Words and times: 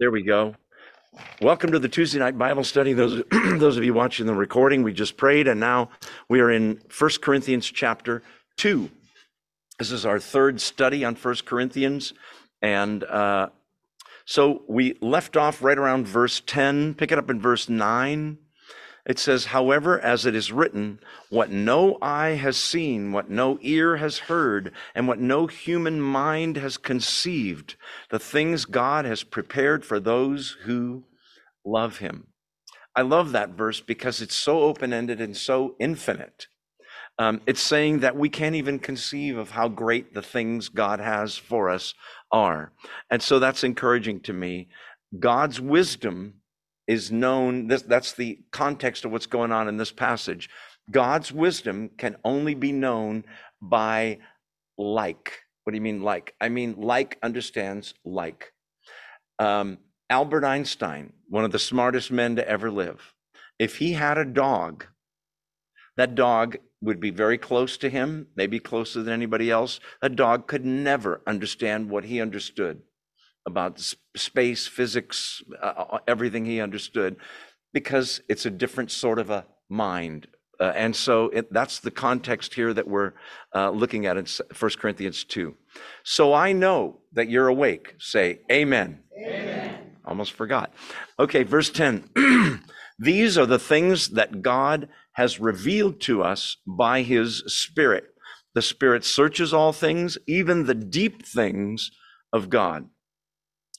There 0.00 0.12
we 0.12 0.22
go. 0.22 0.54
Welcome 1.42 1.72
to 1.72 1.80
the 1.80 1.88
Tuesday 1.88 2.20
night 2.20 2.38
Bible 2.38 2.62
study. 2.62 2.92
Those, 2.92 3.24
those 3.32 3.76
of 3.76 3.82
you 3.82 3.92
watching 3.92 4.26
the 4.26 4.34
recording, 4.34 4.84
we 4.84 4.92
just 4.92 5.16
prayed, 5.16 5.48
and 5.48 5.58
now 5.58 5.90
we 6.28 6.38
are 6.38 6.52
in 6.52 6.80
1 6.96 7.10
Corinthians 7.20 7.68
chapter 7.68 8.22
2. 8.58 8.88
This 9.80 9.90
is 9.90 10.06
our 10.06 10.20
third 10.20 10.60
study 10.60 11.04
on 11.04 11.16
1 11.16 11.34
Corinthians. 11.44 12.12
And 12.62 13.02
uh, 13.02 13.48
so 14.24 14.62
we 14.68 14.96
left 15.00 15.36
off 15.36 15.64
right 15.64 15.76
around 15.76 16.06
verse 16.06 16.42
10, 16.46 16.94
pick 16.94 17.10
it 17.10 17.18
up 17.18 17.28
in 17.28 17.40
verse 17.40 17.68
9. 17.68 18.38
It 19.08 19.18
says, 19.18 19.46
However, 19.46 19.98
as 19.98 20.26
it 20.26 20.34
is 20.34 20.52
written, 20.52 21.00
what 21.30 21.50
no 21.50 21.96
eye 22.02 22.36
has 22.36 22.58
seen, 22.58 23.10
what 23.10 23.30
no 23.30 23.58
ear 23.62 23.96
has 23.96 24.18
heard, 24.18 24.72
and 24.94 25.08
what 25.08 25.18
no 25.18 25.46
human 25.46 25.98
mind 25.98 26.58
has 26.58 26.76
conceived, 26.76 27.76
the 28.10 28.18
things 28.18 28.66
God 28.66 29.06
has 29.06 29.24
prepared 29.24 29.84
for 29.84 29.98
those 29.98 30.58
who 30.64 31.04
love 31.64 31.98
him. 31.98 32.28
I 32.94 33.02
love 33.02 33.32
that 33.32 33.50
verse 33.50 33.80
because 33.80 34.20
it's 34.20 34.34
so 34.34 34.60
open 34.60 34.92
ended 34.92 35.20
and 35.22 35.36
so 35.36 35.74
infinite. 35.80 36.48
Um, 37.18 37.40
it's 37.46 37.60
saying 37.60 38.00
that 38.00 38.16
we 38.16 38.28
can't 38.28 38.54
even 38.54 38.78
conceive 38.78 39.38
of 39.38 39.50
how 39.50 39.68
great 39.68 40.14
the 40.14 40.22
things 40.22 40.68
God 40.68 41.00
has 41.00 41.36
for 41.36 41.70
us 41.70 41.94
are. 42.30 42.72
And 43.10 43.22
so 43.22 43.38
that's 43.38 43.64
encouraging 43.64 44.20
to 44.20 44.32
me. 44.32 44.68
God's 45.18 45.60
wisdom 45.60 46.34
is 46.88 47.12
known, 47.12 47.68
this, 47.68 47.82
that's 47.82 48.14
the 48.14 48.40
context 48.50 49.04
of 49.04 49.12
what's 49.12 49.26
going 49.26 49.52
on 49.52 49.68
in 49.68 49.76
this 49.76 49.92
passage. 49.92 50.48
God's 50.90 51.30
wisdom 51.30 51.90
can 51.98 52.16
only 52.24 52.54
be 52.54 52.72
known 52.72 53.24
by 53.60 54.18
like. 54.78 55.42
What 55.62 55.72
do 55.72 55.76
you 55.76 55.82
mean, 55.82 56.02
like? 56.02 56.34
I 56.40 56.48
mean, 56.48 56.74
like 56.78 57.18
understands 57.22 57.92
like. 58.04 58.52
Um, 59.38 59.78
Albert 60.08 60.44
Einstein, 60.44 61.12
one 61.28 61.44
of 61.44 61.52
the 61.52 61.58
smartest 61.58 62.10
men 62.10 62.36
to 62.36 62.48
ever 62.48 62.70
live, 62.70 63.12
if 63.58 63.76
he 63.76 63.92
had 63.92 64.16
a 64.16 64.24
dog, 64.24 64.86
that 65.98 66.14
dog 66.14 66.56
would 66.80 67.00
be 67.00 67.10
very 67.10 67.36
close 67.36 67.76
to 67.76 67.90
him, 67.90 68.28
maybe 68.34 68.58
closer 68.58 69.02
than 69.02 69.12
anybody 69.12 69.50
else. 69.50 69.80
A 70.00 70.08
dog 70.08 70.46
could 70.46 70.64
never 70.64 71.20
understand 71.26 71.90
what 71.90 72.04
he 72.04 72.20
understood 72.20 72.80
about 73.48 73.82
space, 74.14 74.68
physics, 74.68 75.42
uh, 75.60 75.84
uh, 75.90 75.98
everything 76.06 76.44
he 76.44 76.60
understood, 76.60 77.16
because 77.72 78.20
it's 78.28 78.46
a 78.46 78.50
different 78.50 78.92
sort 78.92 79.18
of 79.18 79.30
a 79.30 79.46
mind. 79.68 80.28
Uh, 80.60 80.72
and 80.76 80.94
so 80.94 81.24
it, 81.30 81.52
that's 81.52 81.80
the 81.80 81.90
context 81.90 82.54
here 82.54 82.72
that 82.72 82.86
we're 82.86 83.12
uh, 83.54 83.70
looking 83.70 84.06
at 84.06 84.16
in 84.16 84.26
1 84.26 84.70
Corinthians 84.78 85.24
2. 85.24 85.54
So 86.04 86.32
I 86.32 86.52
know 86.52 87.00
that 87.12 87.28
you're 87.28 87.48
awake. 87.48 87.94
Say, 87.98 88.40
Amen. 88.50 89.00
Amen. 89.18 89.96
Almost 90.04 90.32
forgot. 90.32 90.72
Okay, 91.18 91.42
verse 91.42 91.70
10. 91.70 92.62
These 92.98 93.38
are 93.38 93.46
the 93.46 93.58
things 93.58 94.10
that 94.10 94.42
God 94.42 94.88
has 95.12 95.38
revealed 95.38 96.00
to 96.02 96.22
us 96.22 96.56
by 96.66 97.02
his 97.02 97.44
Spirit. 97.46 98.04
The 98.54 98.62
Spirit 98.62 99.04
searches 99.04 99.54
all 99.54 99.72
things, 99.72 100.18
even 100.26 100.64
the 100.64 100.74
deep 100.74 101.24
things 101.24 101.90
of 102.32 102.50
God. 102.50 102.88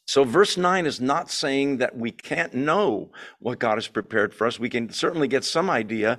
So, 0.10 0.24
verse 0.24 0.58
9 0.58 0.88
is 0.88 1.00
not 1.00 1.30
saying 1.30 1.78
that 1.78 1.96
we 1.96 2.10
can't 2.10 2.56
know 2.56 3.12
what 3.38 3.60
God 3.60 3.76
has 3.76 3.88
prepared 3.88 4.34
for 4.34 4.48
us. 4.48 4.60
We 4.60 4.68
can 4.68 4.90
certainly 4.90 5.28
get 5.28 5.44
some 5.44 5.70
idea 5.70 6.18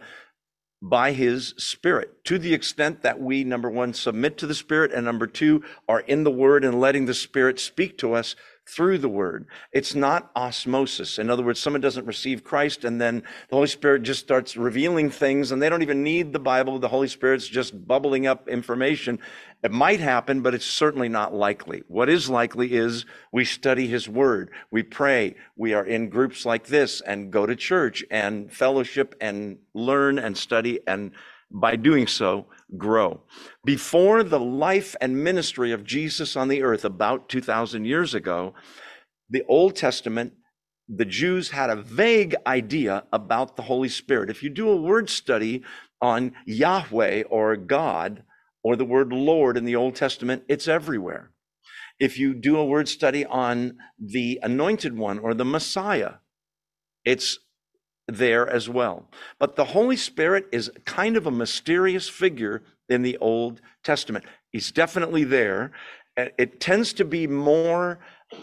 by 0.80 1.10
his 1.10 1.54
spirit 1.56 2.24
to 2.26 2.38
the 2.38 2.54
extent 2.54 3.02
that 3.02 3.20
we, 3.20 3.42
number 3.42 3.68
one, 3.68 3.92
submit 3.92 4.38
to 4.38 4.46
the 4.46 4.54
spirit, 4.54 4.92
and 4.92 5.04
number 5.04 5.26
two, 5.26 5.64
are 5.88 6.02
in 6.02 6.22
the 6.22 6.30
word 6.30 6.64
and 6.64 6.80
letting 6.80 7.06
the 7.06 7.14
spirit 7.14 7.58
speak 7.58 7.98
to 7.98 8.14
us 8.14 8.36
through 8.74 8.98
the 8.98 9.08
word. 9.08 9.46
It's 9.72 9.94
not 9.94 10.30
osmosis. 10.36 11.18
In 11.18 11.30
other 11.30 11.42
words, 11.42 11.60
someone 11.60 11.80
doesn't 11.80 12.06
receive 12.06 12.44
Christ 12.44 12.84
and 12.84 13.00
then 13.00 13.22
the 13.48 13.56
Holy 13.56 13.66
Spirit 13.66 14.02
just 14.02 14.20
starts 14.20 14.56
revealing 14.56 15.10
things 15.10 15.50
and 15.50 15.60
they 15.60 15.68
don't 15.68 15.82
even 15.82 16.02
need 16.02 16.32
the 16.32 16.38
Bible. 16.38 16.78
The 16.78 16.88
Holy 16.88 17.08
Spirit's 17.08 17.48
just 17.48 17.86
bubbling 17.86 18.26
up 18.26 18.48
information. 18.48 19.18
It 19.62 19.72
might 19.72 20.00
happen, 20.00 20.40
but 20.40 20.54
it's 20.54 20.64
certainly 20.64 21.08
not 21.08 21.34
likely. 21.34 21.82
What 21.88 22.08
is 22.08 22.30
likely 22.30 22.72
is 22.72 23.04
we 23.32 23.44
study 23.44 23.86
his 23.88 24.08
word. 24.08 24.50
We 24.70 24.82
pray. 24.82 25.34
We 25.56 25.74
are 25.74 25.84
in 25.84 26.08
groups 26.08 26.46
like 26.46 26.66
this 26.66 27.00
and 27.00 27.30
go 27.30 27.46
to 27.46 27.56
church 27.56 28.04
and 28.10 28.52
fellowship 28.52 29.14
and 29.20 29.58
learn 29.74 30.18
and 30.18 30.36
study 30.36 30.80
and 30.86 31.12
by 31.50 31.76
doing 31.76 32.06
so, 32.06 32.46
grow. 32.76 33.22
Before 33.64 34.22
the 34.22 34.40
life 34.40 34.94
and 35.00 35.24
ministry 35.24 35.72
of 35.72 35.84
Jesus 35.84 36.36
on 36.36 36.48
the 36.48 36.62
earth, 36.62 36.84
about 36.84 37.28
2,000 37.28 37.84
years 37.84 38.14
ago, 38.14 38.54
the 39.28 39.42
Old 39.48 39.76
Testament, 39.76 40.34
the 40.88 41.04
Jews 41.04 41.50
had 41.50 41.70
a 41.70 41.76
vague 41.76 42.34
idea 42.46 43.04
about 43.12 43.56
the 43.56 43.62
Holy 43.62 43.88
Spirit. 43.88 44.30
If 44.30 44.42
you 44.42 44.50
do 44.50 44.68
a 44.68 44.80
word 44.80 45.08
study 45.08 45.62
on 46.00 46.32
Yahweh 46.46 47.24
or 47.30 47.56
God 47.56 48.24
or 48.62 48.76
the 48.76 48.84
word 48.84 49.12
Lord 49.12 49.56
in 49.56 49.64
the 49.64 49.76
Old 49.76 49.94
Testament, 49.94 50.42
it's 50.48 50.68
everywhere. 50.68 51.30
If 51.98 52.18
you 52.18 52.34
do 52.34 52.56
a 52.56 52.64
word 52.64 52.88
study 52.88 53.24
on 53.26 53.76
the 53.98 54.40
anointed 54.42 54.96
one 54.96 55.18
or 55.18 55.34
the 55.34 55.44
Messiah, 55.44 56.14
it's 57.04 57.38
there 58.10 58.48
as 58.48 58.68
well. 58.68 59.08
But 59.38 59.56
the 59.56 59.64
Holy 59.64 59.96
Spirit 59.96 60.46
is 60.52 60.70
kind 60.84 61.16
of 61.16 61.26
a 61.26 61.30
mysterious 61.30 62.08
figure 62.08 62.62
in 62.88 63.02
the 63.02 63.16
Old 63.18 63.60
Testament. 63.82 64.24
He's 64.50 64.72
definitely 64.72 65.24
there. 65.24 65.72
It 66.16 66.60
tends 66.60 66.92
to 66.94 67.04
be 67.04 67.26
more 67.26 68.00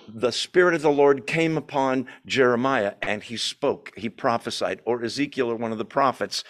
the 0.08 0.32
Spirit 0.32 0.74
of 0.74 0.82
the 0.82 0.92
Lord 0.92 1.28
came 1.28 1.58
upon 1.58 2.08
Jeremiah 2.26 2.96
and 3.02 3.24
he 3.24 3.38
spoke, 3.38 3.94
he 3.96 4.10
prophesied, 4.10 4.82
or 4.86 5.04
Ezekiel 5.04 5.50
or 5.52 5.56
one 5.56 5.72
of 5.72 5.78
the 5.78 5.86
prophets. 5.86 6.44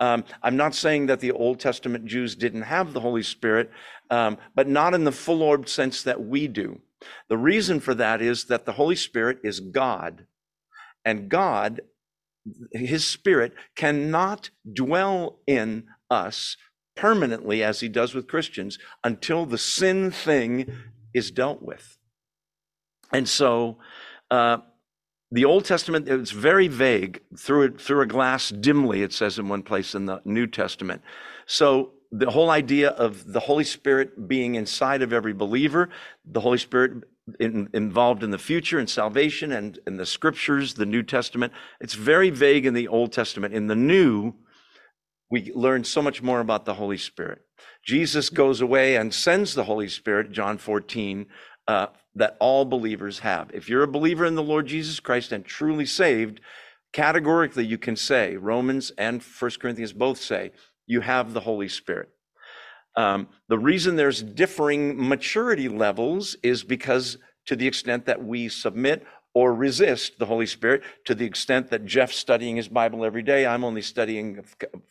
Um, 0.00 0.24
I'm 0.42 0.56
not 0.56 0.74
saying 0.74 1.06
that 1.06 1.20
the 1.20 1.32
Old 1.32 1.60
Testament 1.60 2.06
Jews 2.06 2.34
didn't 2.34 2.62
have 2.62 2.92
the 2.92 3.00
Holy 3.00 3.22
Spirit, 3.22 3.70
um, 4.10 4.38
but 4.54 4.66
not 4.66 4.94
in 4.94 5.04
the 5.04 5.12
full 5.12 5.42
orbed 5.42 5.68
sense 5.68 6.02
that 6.02 6.24
we 6.24 6.48
do. 6.48 6.80
The 7.28 7.38
reason 7.38 7.80
for 7.80 7.94
that 7.94 8.20
is 8.22 8.44
that 8.44 8.64
the 8.64 8.72
Holy 8.72 8.96
Spirit 8.96 9.38
is 9.44 9.60
God, 9.60 10.26
and 11.04 11.28
God 11.28 11.82
his 12.72 13.06
spirit 13.06 13.52
cannot 13.76 14.50
dwell 14.72 15.38
in 15.46 15.86
us 16.10 16.56
permanently 16.96 17.62
as 17.62 17.80
he 17.80 17.88
does 17.88 18.14
with 18.14 18.26
Christians 18.26 18.78
until 19.02 19.46
the 19.46 19.58
sin 19.58 20.10
thing 20.10 20.70
is 21.14 21.30
dealt 21.30 21.62
with. 21.62 21.96
And 23.12 23.28
so, 23.28 23.78
uh, 24.30 24.58
the 25.32 25.44
Old 25.44 25.64
Testament 25.64 26.08
it's 26.08 26.32
very 26.32 26.68
vague 26.68 27.22
through 27.36 27.76
through 27.76 28.00
a 28.00 28.06
glass 28.06 28.50
dimly. 28.50 29.02
It 29.02 29.12
says 29.12 29.38
in 29.38 29.48
one 29.48 29.62
place 29.62 29.94
in 29.94 30.06
the 30.06 30.20
New 30.24 30.46
Testament. 30.46 31.02
So 31.46 31.92
the 32.10 32.30
whole 32.30 32.50
idea 32.50 32.90
of 32.90 33.32
the 33.32 33.40
Holy 33.40 33.64
Spirit 33.64 34.26
being 34.26 34.56
inside 34.56 35.02
of 35.02 35.12
every 35.12 35.32
believer, 35.32 35.88
the 36.24 36.40
Holy 36.40 36.58
Spirit 36.58 37.04
in, 37.38 37.68
involved 37.72 38.22
in 38.22 38.30
the 38.30 38.38
future 38.38 38.78
and 38.78 38.88
salvation 38.88 39.52
and 39.52 39.78
in 39.86 39.96
the 39.96 40.06
scriptures, 40.06 40.74
the 40.74 40.86
New 40.86 41.02
Testament. 41.02 41.52
It's 41.80 41.94
very 41.94 42.30
vague 42.30 42.66
in 42.66 42.74
the 42.74 42.88
Old 42.88 43.12
Testament. 43.12 43.54
In 43.54 43.66
the 43.66 43.76
New, 43.76 44.34
we 45.30 45.52
learn 45.54 45.84
so 45.84 46.02
much 46.02 46.22
more 46.22 46.40
about 46.40 46.64
the 46.64 46.74
Holy 46.74 46.98
Spirit. 46.98 47.42
Jesus 47.84 48.30
goes 48.30 48.60
away 48.60 48.96
and 48.96 49.14
sends 49.14 49.54
the 49.54 49.64
Holy 49.64 49.88
Spirit, 49.88 50.32
John 50.32 50.58
14, 50.58 51.26
uh, 51.68 51.86
that 52.14 52.36
all 52.40 52.64
believers 52.64 53.20
have. 53.20 53.50
If 53.54 53.68
you're 53.68 53.84
a 53.84 53.88
believer 53.88 54.24
in 54.24 54.34
the 54.34 54.42
Lord 54.42 54.66
Jesus 54.66 54.98
Christ 54.98 55.30
and 55.32 55.44
truly 55.44 55.86
saved, 55.86 56.40
categorically 56.92 57.64
you 57.64 57.78
can 57.78 57.96
say, 57.96 58.36
Romans 58.36 58.90
and 58.98 59.22
First 59.22 59.60
Corinthians 59.60 59.92
both 59.92 60.18
say, 60.18 60.52
you 60.86 61.00
have 61.02 61.32
the 61.32 61.40
Holy 61.40 61.68
Spirit. 61.68 62.08
Um, 62.96 63.28
the 63.48 63.58
reason 63.58 63.96
there's 63.96 64.22
differing 64.22 65.08
maturity 65.08 65.68
levels 65.68 66.36
is 66.42 66.64
because 66.64 67.18
to 67.46 67.56
the 67.56 67.66
extent 67.66 68.06
that 68.06 68.22
we 68.22 68.48
submit 68.48 69.06
or 69.32 69.54
resist 69.54 70.18
the 70.18 70.26
Holy 70.26 70.46
Spirit, 70.46 70.82
to 71.04 71.14
the 71.14 71.24
extent 71.24 71.70
that 71.70 71.84
Jeff's 71.84 72.16
studying 72.16 72.56
his 72.56 72.68
Bible 72.68 73.04
every 73.04 73.22
day, 73.22 73.46
I'm 73.46 73.64
only 73.64 73.82
studying 73.82 74.44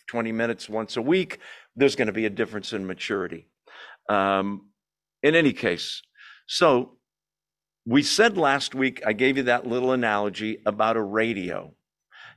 20 0.07 0.31
minutes 0.31 0.69
once 0.69 0.95
a 0.95 1.01
week, 1.01 1.39
there's 1.75 1.95
going 1.95 2.07
to 2.07 2.13
be 2.13 2.25
a 2.25 2.29
difference 2.29 2.71
in 2.71 2.87
maturity. 2.87 3.47
Um, 4.07 4.69
in 5.21 5.35
any 5.35 5.51
case, 5.51 6.01
so 6.47 6.97
we 7.85 8.01
said 8.01 8.37
last 8.37 8.73
week, 8.73 9.01
I 9.05 9.13
gave 9.13 9.37
you 9.37 9.43
that 9.43 9.67
little 9.67 9.91
analogy 9.91 10.61
about 10.65 10.95
a 10.95 11.01
radio. 11.01 11.73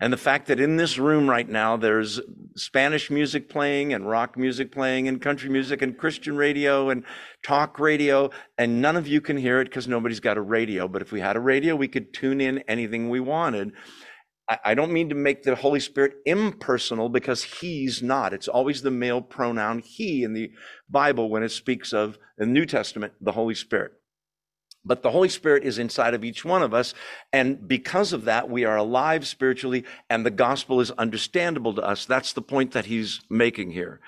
And 0.03 0.13
the 0.13 0.17
fact 0.17 0.49
that 0.49 0.59
in 0.59 0.79
this 0.79 0.99
room 0.99 1.31
right 1.31 1.49
now, 1.49 1.77
there's 1.77 2.21
Spanish 2.57 3.09
music 3.09 3.49
playing 3.49 3.93
and 3.93 4.11
rock 4.11 4.37
music 4.37 4.73
playing 4.73 5.07
and 5.07 5.23
country 5.23 5.49
music 5.49 5.81
and 5.81 5.97
Christian 5.97 6.37
radio 6.37 6.91
and 6.91 7.05
talk 7.45 7.79
radio, 7.79 8.31
and 8.59 8.83
none 8.83 8.97
of 8.97 9.07
you 9.07 9.21
can 9.21 9.37
hear 9.37 9.61
it 9.61 9.67
because 9.67 9.87
nobody's 9.87 10.19
got 10.19 10.37
a 10.37 10.41
radio. 10.41 10.89
But 10.89 11.03
if 11.03 11.13
we 11.13 11.21
had 11.21 11.37
a 11.37 11.41
radio, 11.41 11.77
we 11.77 11.87
could 11.87 12.13
tune 12.13 12.41
in 12.41 12.65
anything 12.67 13.11
we 13.11 13.21
wanted. 13.21 13.75
I 14.65 14.75
don't 14.75 14.93
mean 14.93 15.09
to 15.11 15.15
make 15.15 15.45
the 15.45 15.55
Holy 15.55 15.79
Spirit 15.79 16.15
impersonal 16.27 17.09
because 17.09 17.45
he's 17.45 18.03
not. 18.03 18.35
It's 18.35 18.49
always 18.49 18.83
the 18.83 18.91
male 18.91 19.23
pronoun 19.23 19.79
he 19.79 20.25
in 20.25 20.33
the 20.33 20.51
Bible 20.91 21.31
when 21.31 21.45
it 21.45 21.51
speaks 21.51 21.93
of 21.93 22.19
the 22.37 22.45
New 22.45 22.67
Testament, 22.67 23.13
the 23.21 23.33
Holy 23.33 23.55
Spirit. 23.55 23.93
But 24.85 25.03
the 25.03 25.13
Holy 25.13 25.29
Spirit 25.29 25.65
is 25.65 25.79
inside 25.79 26.13
of 26.13 26.25
each 26.25 26.45
one 26.45 26.63
of 26.63 26.75
us. 26.75 26.93
And 27.33 27.69
because 27.69 28.13
of 28.13 28.25
that, 28.25 28.51
we 28.51 28.65
are 28.65 28.77
alive 28.77 29.27
spiritually 29.27 29.85
and 30.11 30.27
the 30.27 30.31
gospel 30.31 30.81
is 30.81 30.91
understandable 30.93 31.75
to 31.75 31.83
us. 31.83 32.05
That's 32.05 32.33
the 32.33 32.43
point 32.43 32.73
that 32.73 32.87
he's 32.87 33.21
making 33.31 33.71
here. 33.71 34.01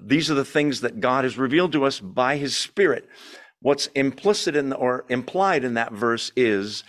These 0.00 0.30
are 0.30 0.34
the 0.34 0.44
things 0.44 0.80
that 0.80 1.00
God 1.00 1.24
has 1.24 1.36
revealed 1.36 1.72
to 1.72 1.84
us 1.84 2.00
by 2.00 2.38
his 2.38 2.56
Spirit. 2.56 3.08
What's 3.60 3.86
implicit 3.88 4.56
in 4.56 4.72
or 4.72 5.04
implied 5.08 5.64
in 5.64 5.74
that 5.74 5.92
verse 5.92 6.32
is 6.34 6.82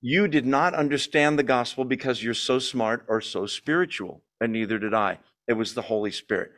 you 0.00 0.26
did 0.26 0.46
not 0.46 0.74
understand 0.74 1.38
the 1.38 1.44
gospel 1.44 1.84
because 1.84 2.22
you're 2.22 2.34
so 2.34 2.58
smart 2.58 3.04
or 3.08 3.20
so 3.20 3.46
spiritual, 3.46 4.22
and 4.40 4.52
neither 4.52 4.78
did 4.80 4.94
I. 4.94 5.20
It 5.46 5.52
was 5.52 5.74
the 5.74 5.82
Holy 5.82 6.10
Spirit. 6.10 6.50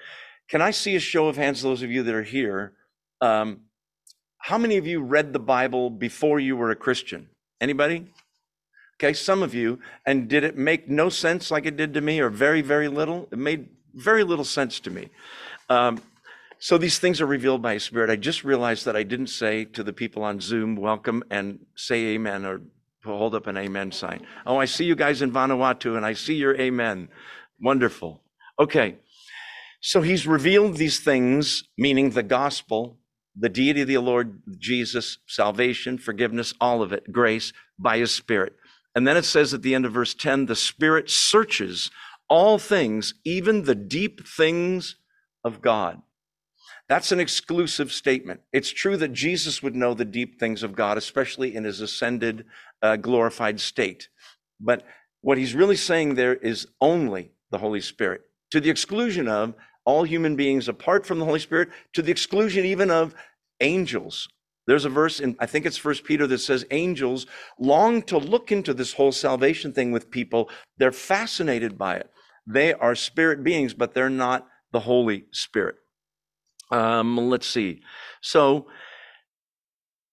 Can 0.49 0.63
I 0.63 0.71
see 0.71 0.97
a 0.97 1.01
show 1.01 1.29
of 1.29 1.37
hands, 1.37 1.61
those 1.61 1.83
of 1.83 1.91
you 1.91 2.03
that 2.03 2.15
are 2.15 2.23
here? 2.23 2.73
Um, 3.21 3.63
how 4.45 4.59
many 4.59 4.77
of 4.77 4.87
you 4.87 5.01
read 5.01 5.33
the 5.33 5.39
Bible 5.39 5.89
before 5.89 6.39
you 6.39 6.55
were 6.55 6.71
a 6.71 6.77
Christian? 6.77 7.31
Anybody? 7.63 8.13
Okay, 8.97 9.15
some 9.15 9.43
of 9.43 9.55
you. 9.55 9.79
And 10.05 10.29
did 10.29 10.45
it 10.45 10.55
make 10.55 10.87
no 10.87 11.09
sense 11.09 11.51
like 11.51 11.65
it 11.65 11.79
did 11.79 11.95
to 11.95 12.03
me, 12.03 12.21
or 12.21 12.29
very, 12.29 12.61
very 12.61 12.89
little? 12.89 13.27
It 13.33 13.39
made 13.39 13.71
very 13.95 14.23
little 14.23 14.45
sense 14.45 14.81
to 14.81 14.91
me. 14.91 15.09
Um, 15.71 16.03
so 16.59 16.77
these 16.77 16.99
things 16.99 17.23
are 17.23 17.27
revealed 17.27 17.63
by 17.63 17.79
Spirit. 17.79 18.11
I 18.11 18.17
just 18.17 18.45
realized 18.45 18.85
that 18.85 18.97
I 18.97 19.03
didn't 19.03 19.29
say 19.29 19.65
to 19.65 19.83
the 19.83 19.95
people 19.95 20.23
on 20.23 20.41
Zoom, 20.41 20.77
welcome 20.77 21.25
and 21.31 21.65
say 21.75 22.09
amen 22.09 22.45
or 22.45 22.61
hold 23.03 23.35
up 23.35 23.47
an 23.47 23.57
amen 23.57 23.93
sign. 23.93 24.27
Oh, 24.45 24.59
I 24.59 24.67
see 24.67 24.85
you 24.85 24.95
guys 24.95 25.23
in 25.23 25.33
Vanuatu 25.33 25.97
and 25.97 26.05
I 26.05 26.13
see 26.13 26.35
your 26.35 26.55
amen. 26.61 27.09
Wonderful. 27.63 28.21
Okay. 28.61 28.97
So 29.81 30.03
he's 30.03 30.27
revealed 30.27 30.77
these 30.77 31.01
things, 31.01 31.65
meaning 31.79 32.11
the 32.11 32.23
gospel, 32.23 32.99
the 33.37 33.49
deity 33.49 33.83
of 33.83 33.89
the 33.89 33.99
Lord 33.99 34.43
Jesus, 34.59 35.19
salvation, 35.27 35.99
forgiveness, 35.99 36.55
all 36.61 36.83
of 36.83 36.93
it, 36.93 37.13
grace 37.13 37.53
by 37.79 37.99
his 37.99 38.15
spirit. 38.15 38.55
And 38.95 39.07
then 39.07 39.17
it 39.17 39.25
says 39.25 39.53
at 39.53 39.63
the 39.63 39.75
end 39.75 39.85
of 39.85 39.93
verse 39.93 40.15
10 40.15 40.47
the 40.47 40.57
spirit 40.57 41.11
searches 41.11 41.91
all 42.29 42.59
things, 42.59 43.15
even 43.25 43.65
the 43.65 43.75
deep 43.75 44.27
things 44.27 44.97
of 45.43 45.61
God. 45.61 46.01
That's 46.89 47.13
an 47.13 47.21
exclusive 47.21 47.93
statement. 47.93 48.41
It's 48.53 48.71
true 48.71 48.97
that 48.99 49.13
Jesus 49.13 49.63
would 49.63 49.75
know 49.75 49.95
the 49.95 50.05
deep 50.05 50.39
things 50.39 50.63
of 50.63 50.75
God, 50.75 50.99
especially 50.99 51.55
in 51.55 51.65
his 51.65 51.81
ascended, 51.81 52.45
uh, 52.83 52.97
glorified 52.97 53.59
state. 53.59 54.09
But 54.61 54.85
what 55.23 55.39
he's 55.39 55.55
really 55.55 55.77
saying 55.77 56.15
there 56.15 56.35
is 56.35 56.67
only 56.81 57.33
the 57.51 57.59
Holy 57.59 57.81
Spirit, 57.81 58.23
to 58.51 58.61
the 58.61 58.71
exclusion 58.71 59.29
of 59.29 59.55
all 59.85 60.05
human 60.05 60.37
beings 60.37 60.69
apart 60.69 61.07
from 61.07 61.19
the 61.19 61.25
Holy 61.25 61.41
Spirit, 61.41 61.69
to 61.93 62.03
the 62.03 62.11
exclusion 62.11 62.65
even 62.65 62.91
of 62.91 63.15
angels. 63.61 64.29
There's 64.67 64.85
a 64.85 64.91
verse 64.91 65.21
in, 65.21 65.37
I 65.39 65.47
think 65.47 65.67
it's 65.67 65.77
First 65.77 66.05
Peter, 66.05 66.27
that 66.27 66.39
says 66.39 66.65
angels 66.71 67.27
long 67.59 68.03
to 68.03 68.19
look 68.19 68.51
into 68.51 68.73
this 68.73 68.95
whole 68.95 69.13
salvation 69.13 69.73
thing 69.73 69.93
with 69.93 70.11
people. 70.11 70.49
They're 70.79 70.93
fascinated 70.93 71.77
by 71.77 71.97
it. 71.97 72.11
They 72.47 72.73
are 72.73 72.95
spirit 72.95 73.45
beings, 73.45 73.75
but 73.75 73.95
they're 73.95 74.11
not 74.11 74.47
the 74.73 74.81
Holy 74.81 75.27
Spirit. 75.33 75.77
Um, 76.71 77.17
let's 77.17 77.47
see. 77.47 77.83
So 78.23 78.67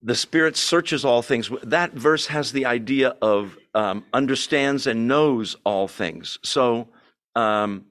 the 0.01 0.15
Spirit 0.15 0.57
searches 0.57 1.05
all 1.05 1.21
things. 1.21 1.49
That 1.63 1.93
verse 1.93 2.27
has 2.27 2.51
the 2.51 2.65
idea 2.65 3.15
of 3.21 3.57
um, 3.73 4.05
understands 4.13 4.87
and 4.87 5.07
knows 5.07 5.55
all 5.63 5.87
things. 5.87 6.39
So 6.43 6.89
um, 7.35 7.85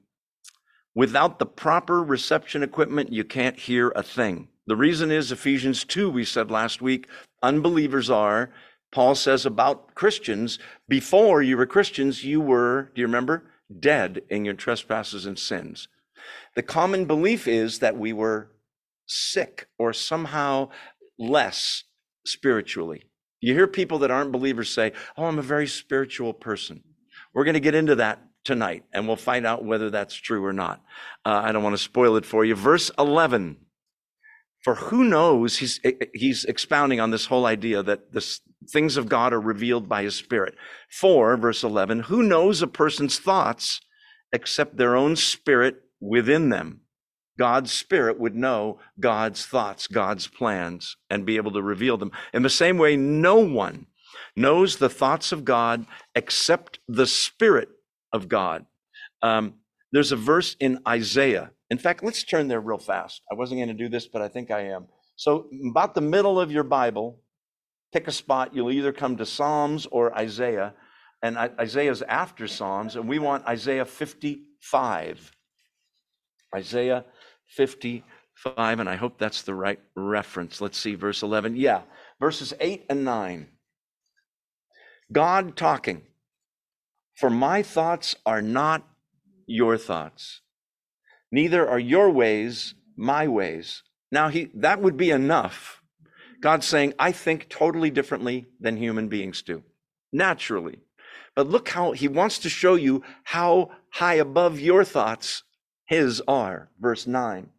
Without 0.93 1.39
the 1.39 1.45
proper 1.45 2.03
reception 2.03 2.63
equipment, 2.63 3.13
you 3.13 3.23
can't 3.23 3.57
hear 3.57 3.91
a 3.95 4.03
thing. 4.03 4.49
The 4.67 4.75
reason 4.75 5.09
is 5.09 5.31
Ephesians 5.31 5.85
2, 5.85 6.09
we 6.09 6.25
said 6.25 6.51
last 6.51 6.81
week, 6.81 7.07
unbelievers 7.41 8.09
are, 8.09 8.51
Paul 8.91 9.15
says 9.15 9.45
about 9.45 9.95
Christians, 9.95 10.59
before 10.89 11.41
you 11.41 11.55
were 11.55 11.65
Christians, 11.65 12.25
you 12.25 12.41
were, 12.41 12.91
do 12.93 13.01
you 13.01 13.07
remember? 13.07 13.51
Dead 13.79 14.21
in 14.29 14.43
your 14.43 14.53
trespasses 14.53 15.25
and 15.25 15.39
sins. 15.39 15.87
The 16.55 16.63
common 16.63 17.05
belief 17.05 17.47
is 17.47 17.79
that 17.79 17.97
we 17.97 18.11
were 18.11 18.51
sick 19.07 19.67
or 19.79 19.93
somehow 19.93 20.69
less 21.17 21.85
spiritually. 22.25 23.03
You 23.39 23.53
hear 23.53 23.67
people 23.67 23.99
that 23.99 24.11
aren't 24.11 24.31
believers 24.33 24.69
say, 24.69 24.91
Oh, 25.17 25.25
I'm 25.25 25.39
a 25.39 25.43
very 25.43 25.67
spiritual 25.67 26.33
person. 26.33 26.83
We're 27.33 27.45
going 27.45 27.55
to 27.55 27.59
get 27.61 27.75
into 27.75 27.95
that 27.95 28.21
tonight, 28.43 28.83
and 28.93 29.07
we'll 29.07 29.15
find 29.15 29.45
out 29.45 29.65
whether 29.65 29.89
that's 29.89 30.15
true 30.15 30.43
or 30.45 30.53
not. 30.53 30.81
Uh, 31.25 31.41
I 31.43 31.51
don't 31.51 31.63
want 31.63 31.75
to 31.75 31.83
spoil 31.83 32.15
it 32.15 32.25
for 32.25 32.43
you. 32.45 32.55
Verse 32.55 32.91
11. 32.97 33.57
For 34.63 34.75
who 34.75 35.03
knows, 35.03 35.57
he's, 35.57 35.79
he's 36.13 36.45
expounding 36.45 36.99
on 36.99 37.09
this 37.09 37.25
whole 37.25 37.47
idea 37.47 37.81
that 37.81 38.13
the 38.13 38.23
things 38.69 38.95
of 38.95 39.09
God 39.09 39.33
are 39.33 39.41
revealed 39.41 39.89
by 39.89 40.03
his 40.03 40.15
spirit. 40.15 40.53
For, 40.87 41.35
verse 41.35 41.63
11, 41.63 42.01
who 42.01 42.21
knows 42.21 42.61
a 42.61 42.67
person's 42.67 43.17
thoughts 43.17 43.81
except 44.31 44.77
their 44.77 44.95
own 44.95 45.15
spirit 45.15 45.77
within 45.99 46.49
them? 46.49 46.81
God's 47.39 47.71
spirit 47.71 48.19
would 48.19 48.35
know 48.35 48.79
God's 48.99 49.47
thoughts, 49.47 49.87
God's 49.87 50.27
plans, 50.27 50.95
and 51.09 51.25
be 51.25 51.37
able 51.37 51.51
to 51.53 51.63
reveal 51.63 51.97
them. 51.97 52.11
In 52.31 52.43
the 52.43 52.49
same 52.49 52.77
way, 52.77 52.95
no 52.95 53.37
one 53.37 53.87
knows 54.35 54.77
the 54.77 54.89
thoughts 54.89 55.31
of 55.31 55.43
God 55.43 55.87
except 56.13 56.77
the 56.87 57.07
spirit 57.07 57.69
of 58.13 58.27
God. 58.27 58.65
Um, 59.21 59.55
there's 59.91 60.11
a 60.11 60.15
verse 60.15 60.55
in 60.59 60.79
Isaiah. 60.87 61.51
In 61.69 61.77
fact, 61.77 62.03
let's 62.03 62.23
turn 62.23 62.47
there 62.47 62.61
real 62.61 62.77
fast. 62.77 63.21
I 63.31 63.35
wasn't 63.35 63.59
going 63.59 63.69
to 63.69 63.73
do 63.73 63.89
this, 63.89 64.07
but 64.07 64.21
I 64.21 64.27
think 64.27 64.51
I 64.51 64.61
am. 64.67 64.87
So, 65.15 65.47
about 65.69 65.95
the 65.95 66.01
middle 66.01 66.39
of 66.39 66.51
your 66.51 66.63
Bible, 66.63 67.21
pick 67.93 68.07
a 68.07 68.11
spot. 68.11 68.55
You'll 68.55 68.71
either 68.71 68.91
come 68.91 69.17
to 69.17 69.25
Psalms 69.25 69.85
or 69.91 70.17
Isaiah. 70.17 70.73
And 71.23 71.37
Isaiah's 71.37 72.01
after 72.01 72.47
Psalms, 72.47 72.95
and 72.95 73.07
we 73.07 73.19
want 73.19 73.45
Isaiah 73.45 73.85
55. 73.85 75.31
Isaiah 76.55 77.05
55, 77.47 78.79
and 78.79 78.89
I 78.89 78.95
hope 78.95 79.19
that's 79.19 79.43
the 79.43 79.53
right 79.53 79.79
reference. 79.95 80.61
Let's 80.61 80.79
see, 80.79 80.95
verse 80.95 81.21
11. 81.21 81.55
Yeah, 81.57 81.81
verses 82.19 82.53
8 82.59 82.85
and 82.89 83.05
9. 83.05 83.47
God 85.11 85.55
talking. 85.55 86.01
For 87.21 87.29
my 87.29 87.61
thoughts 87.61 88.15
are 88.25 88.41
not 88.41 88.83
your 89.45 89.77
thoughts, 89.77 90.41
neither 91.31 91.69
are 91.69 91.77
your 91.77 92.09
ways 92.09 92.73
my 92.97 93.27
ways. 93.27 93.83
Now, 94.11 94.29
he, 94.29 94.49
that 94.55 94.81
would 94.81 94.97
be 94.97 95.11
enough. 95.11 95.83
God's 96.41 96.65
saying, 96.65 96.95
I 96.97 97.11
think 97.11 97.47
totally 97.47 97.91
differently 97.91 98.47
than 98.59 98.75
human 98.75 99.07
beings 99.07 99.43
do, 99.43 99.61
naturally. 100.11 100.79
But 101.35 101.45
look 101.45 101.69
how 101.69 101.91
he 101.91 102.07
wants 102.07 102.39
to 102.39 102.49
show 102.49 102.73
you 102.73 103.03
how 103.23 103.69
high 103.91 104.15
above 104.15 104.59
your 104.59 104.83
thoughts 104.83 105.43
his 105.85 106.23
are. 106.27 106.71
Verse 106.79 107.05
9. 107.05 107.51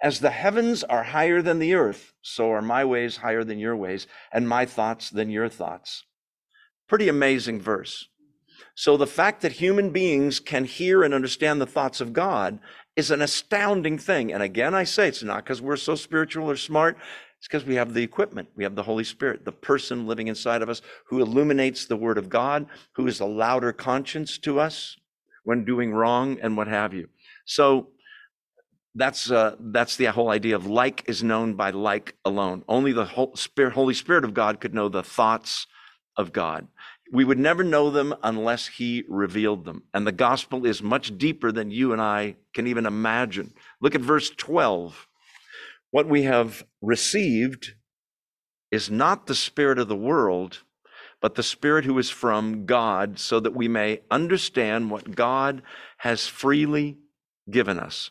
As 0.00 0.20
the 0.20 0.30
heavens 0.30 0.84
are 0.84 1.02
higher 1.02 1.42
than 1.42 1.58
the 1.58 1.74
earth, 1.74 2.12
so 2.22 2.52
are 2.52 2.62
my 2.62 2.84
ways 2.84 3.16
higher 3.16 3.42
than 3.42 3.58
your 3.58 3.76
ways, 3.76 4.06
and 4.32 4.48
my 4.48 4.66
thoughts 4.66 5.10
than 5.10 5.30
your 5.30 5.48
thoughts. 5.48 6.04
Pretty 6.86 7.08
amazing 7.08 7.60
verse. 7.60 8.06
So 8.80 8.96
the 8.96 9.06
fact 9.06 9.42
that 9.42 9.52
human 9.52 9.90
beings 9.90 10.40
can 10.40 10.64
hear 10.64 11.02
and 11.02 11.12
understand 11.12 11.60
the 11.60 11.66
thoughts 11.66 12.00
of 12.00 12.14
God 12.14 12.60
is 12.96 13.10
an 13.10 13.20
astounding 13.20 13.98
thing. 13.98 14.32
And 14.32 14.42
again, 14.42 14.74
I 14.74 14.84
say 14.84 15.06
it's 15.06 15.22
not 15.22 15.44
because 15.44 15.60
we're 15.60 15.76
so 15.76 15.94
spiritual 15.94 16.50
or 16.50 16.56
smart. 16.56 16.96
It's 17.36 17.46
because 17.46 17.66
we 17.66 17.74
have 17.74 17.92
the 17.92 18.02
equipment. 18.02 18.48
We 18.56 18.64
have 18.64 18.76
the 18.76 18.82
Holy 18.82 19.04
Spirit, 19.04 19.44
the 19.44 19.52
person 19.52 20.06
living 20.06 20.28
inside 20.28 20.62
of 20.62 20.70
us 20.70 20.80
who 21.08 21.20
illuminates 21.20 21.84
the 21.84 21.96
Word 21.98 22.16
of 22.16 22.30
God, 22.30 22.64
who 22.94 23.06
is 23.06 23.20
a 23.20 23.26
louder 23.26 23.74
conscience 23.74 24.38
to 24.38 24.58
us 24.58 24.96
when 25.44 25.66
doing 25.66 25.92
wrong 25.92 26.38
and 26.40 26.56
what 26.56 26.66
have 26.66 26.94
you. 26.94 27.10
So 27.44 27.88
that's 28.94 29.30
uh, 29.30 29.56
that's 29.60 29.96
the 29.96 30.06
whole 30.06 30.30
idea 30.30 30.56
of 30.56 30.64
like 30.64 31.04
is 31.06 31.22
known 31.22 31.52
by 31.52 31.68
like 31.68 32.16
alone. 32.24 32.64
Only 32.66 32.92
the 32.92 33.04
Holy 33.04 33.94
Spirit 33.94 34.24
of 34.24 34.32
God 34.32 34.58
could 34.58 34.72
know 34.72 34.88
the 34.88 35.02
thoughts 35.02 35.66
of 36.16 36.32
God. 36.32 36.66
We 37.12 37.24
would 37.24 37.38
never 37.38 37.64
know 37.64 37.90
them 37.90 38.14
unless 38.22 38.68
he 38.68 39.04
revealed 39.08 39.64
them. 39.64 39.82
And 39.92 40.06
the 40.06 40.12
gospel 40.12 40.64
is 40.64 40.82
much 40.82 41.18
deeper 41.18 41.50
than 41.50 41.70
you 41.70 41.92
and 41.92 42.00
I 42.00 42.36
can 42.54 42.66
even 42.66 42.86
imagine. 42.86 43.52
Look 43.80 43.94
at 43.94 44.00
verse 44.00 44.30
12. 44.30 45.08
What 45.90 46.08
we 46.08 46.22
have 46.22 46.64
received 46.80 47.74
is 48.70 48.90
not 48.90 49.26
the 49.26 49.34
spirit 49.34 49.78
of 49.78 49.88
the 49.88 49.96
world, 49.96 50.62
but 51.20 51.34
the 51.34 51.42
spirit 51.42 51.84
who 51.84 51.98
is 51.98 52.10
from 52.10 52.64
God, 52.64 53.18
so 53.18 53.40
that 53.40 53.54
we 53.54 53.66
may 53.66 54.02
understand 54.10 54.90
what 54.90 55.16
God 55.16 55.62
has 55.98 56.28
freely 56.28 56.98
given 57.50 57.78
us. 57.78 58.10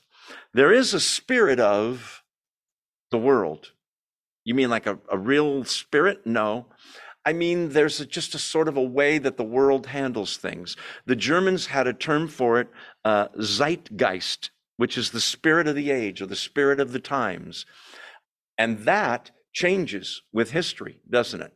There 0.53 0.74
is 0.74 0.94
a 0.94 1.00
spirit 1.00 1.60
of 1.60 2.24
the 3.12 3.18
world. 3.18 3.72
You 4.44 4.56
mean 4.56 4.70
like 4.70 4.86
a, 4.86 5.00
a 5.10 5.18
real 5.18 5.63
spirit? 5.63 6.25
No. 6.25 6.68
I 7.26 7.34
mean, 7.34 7.70
there's 7.70 8.00
a, 8.00 8.06
just 8.06 8.34
a 8.34 8.40
sort 8.40 8.68
of 8.68 8.78
a 8.78 8.82
way 8.82 9.18
that 9.18 9.38
the 9.38 9.44
world 9.44 9.88
handles 9.88 10.38
things. 10.38 10.76
The 11.06 11.16
Germans 11.16 11.68
had 11.68 11.88
a 11.88 11.94
term 11.94 12.28
for 12.28 12.60
it, 12.60 12.70
uh, 13.04 13.28
Zeitgeist, 13.38 14.52
which 14.78 14.98
is 14.98 15.12
the 15.12 15.20
spirit 15.20 15.68
of 15.68 15.76
the 15.76 15.92
age 15.92 16.22
or 16.22 16.26
the 16.26 16.36
spirit 16.36 16.80
of 16.80 16.94
the 16.94 17.00
times. 17.00 17.66
And 18.58 18.80
that 18.80 19.32
changes 19.54 20.22
with 20.32 20.52
history, 20.52 21.02
doesn't 21.10 21.42
it? 21.42 21.54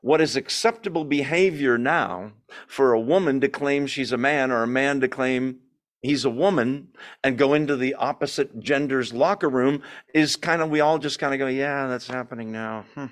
What 0.00 0.20
is 0.20 0.36
acceptable 0.36 1.04
behavior 1.04 1.78
now 1.78 2.32
for 2.66 2.92
a 2.92 3.00
woman 3.00 3.40
to 3.40 3.48
claim 3.48 3.86
she's 3.86 4.12
a 4.12 4.16
man 4.16 4.50
or 4.50 4.62
a 4.62 4.68
man 4.68 5.00
to 5.00 5.08
claim 5.08 5.60
he's 6.02 6.24
a 6.24 6.30
woman 6.30 6.88
and 7.22 7.38
go 7.38 7.54
into 7.54 7.76
the 7.76 7.94
opposite 7.94 8.60
gender's 8.60 9.12
locker 9.12 9.48
room 9.48 9.82
is 10.14 10.36
kind 10.36 10.62
of, 10.62 10.70
we 10.70 10.80
all 10.80 10.98
just 10.98 11.18
kind 11.18 11.34
of 11.34 11.38
go, 11.38 11.46
yeah, 11.46 11.86
that's 11.86 12.06
happening 12.06 12.52
now. 12.52 12.84
Hmm. 12.94 13.06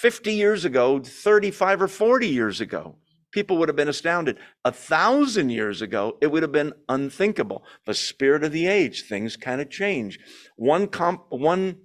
50 0.00 0.32
years 0.32 0.64
ago, 0.64 1.00
35 1.00 1.82
or 1.82 1.88
40 1.88 2.28
years 2.28 2.60
ago, 2.60 2.94
people 3.32 3.58
would 3.58 3.68
have 3.68 3.74
been 3.74 3.88
astounded. 3.88 4.38
A 4.64 4.70
thousand 4.70 5.50
years 5.50 5.82
ago, 5.82 6.16
it 6.20 6.28
would 6.28 6.42
have 6.42 6.52
been 6.52 6.72
unthinkable. 6.88 7.64
The 7.84 7.94
spirit 7.94 8.44
of 8.44 8.52
the 8.52 8.68
age, 8.68 9.04
things 9.08 9.36
kind 9.36 9.60
of 9.60 9.70
change. 9.70 10.20
One 10.56 10.86
comp, 10.86 11.24
one 11.30 11.78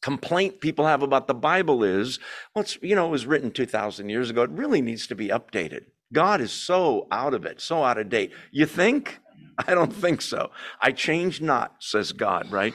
complaint 0.00 0.62
people 0.62 0.86
have 0.86 1.02
about 1.02 1.26
the 1.26 1.34
Bible 1.34 1.84
is, 1.84 2.18
well, 2.54 2.62
it's, 2.62 2.78
you 2.80 2.94
know, 2.94 3.06
it 3.06 3.10
was 3.10 3.26
written 3.26 3.50
2,000 3.50 4.08
years 4.08 4.30
ago. 4.30 4.42
It 4.42 4.50
really 4.50 4.80
needs 4.80 5.06
to 5.08 5.14
be 5.14 5.28
updated. 5.28 5.86
God 6.14 6.40
is 6.40 6.52
so 6.52 7.06
out 7.10 7.34
of 7.34 7.44
it, 7.44 7.60
so 7.60 7.84
out 7.84 7.98
of 7.98 8.08
date. 8.08 8.32
You 8.50 8.64
think? 8.64 9.20
I 9.68 9.74
don't 9.74 9.92
think 9.92 10.22
so. 10.22 10.50
I 10.80 10.92
change 10.92 11.42
not, 11.42 11.76
says 11.80 12.12
God, 12.12 12.50
right? 12.50 12.72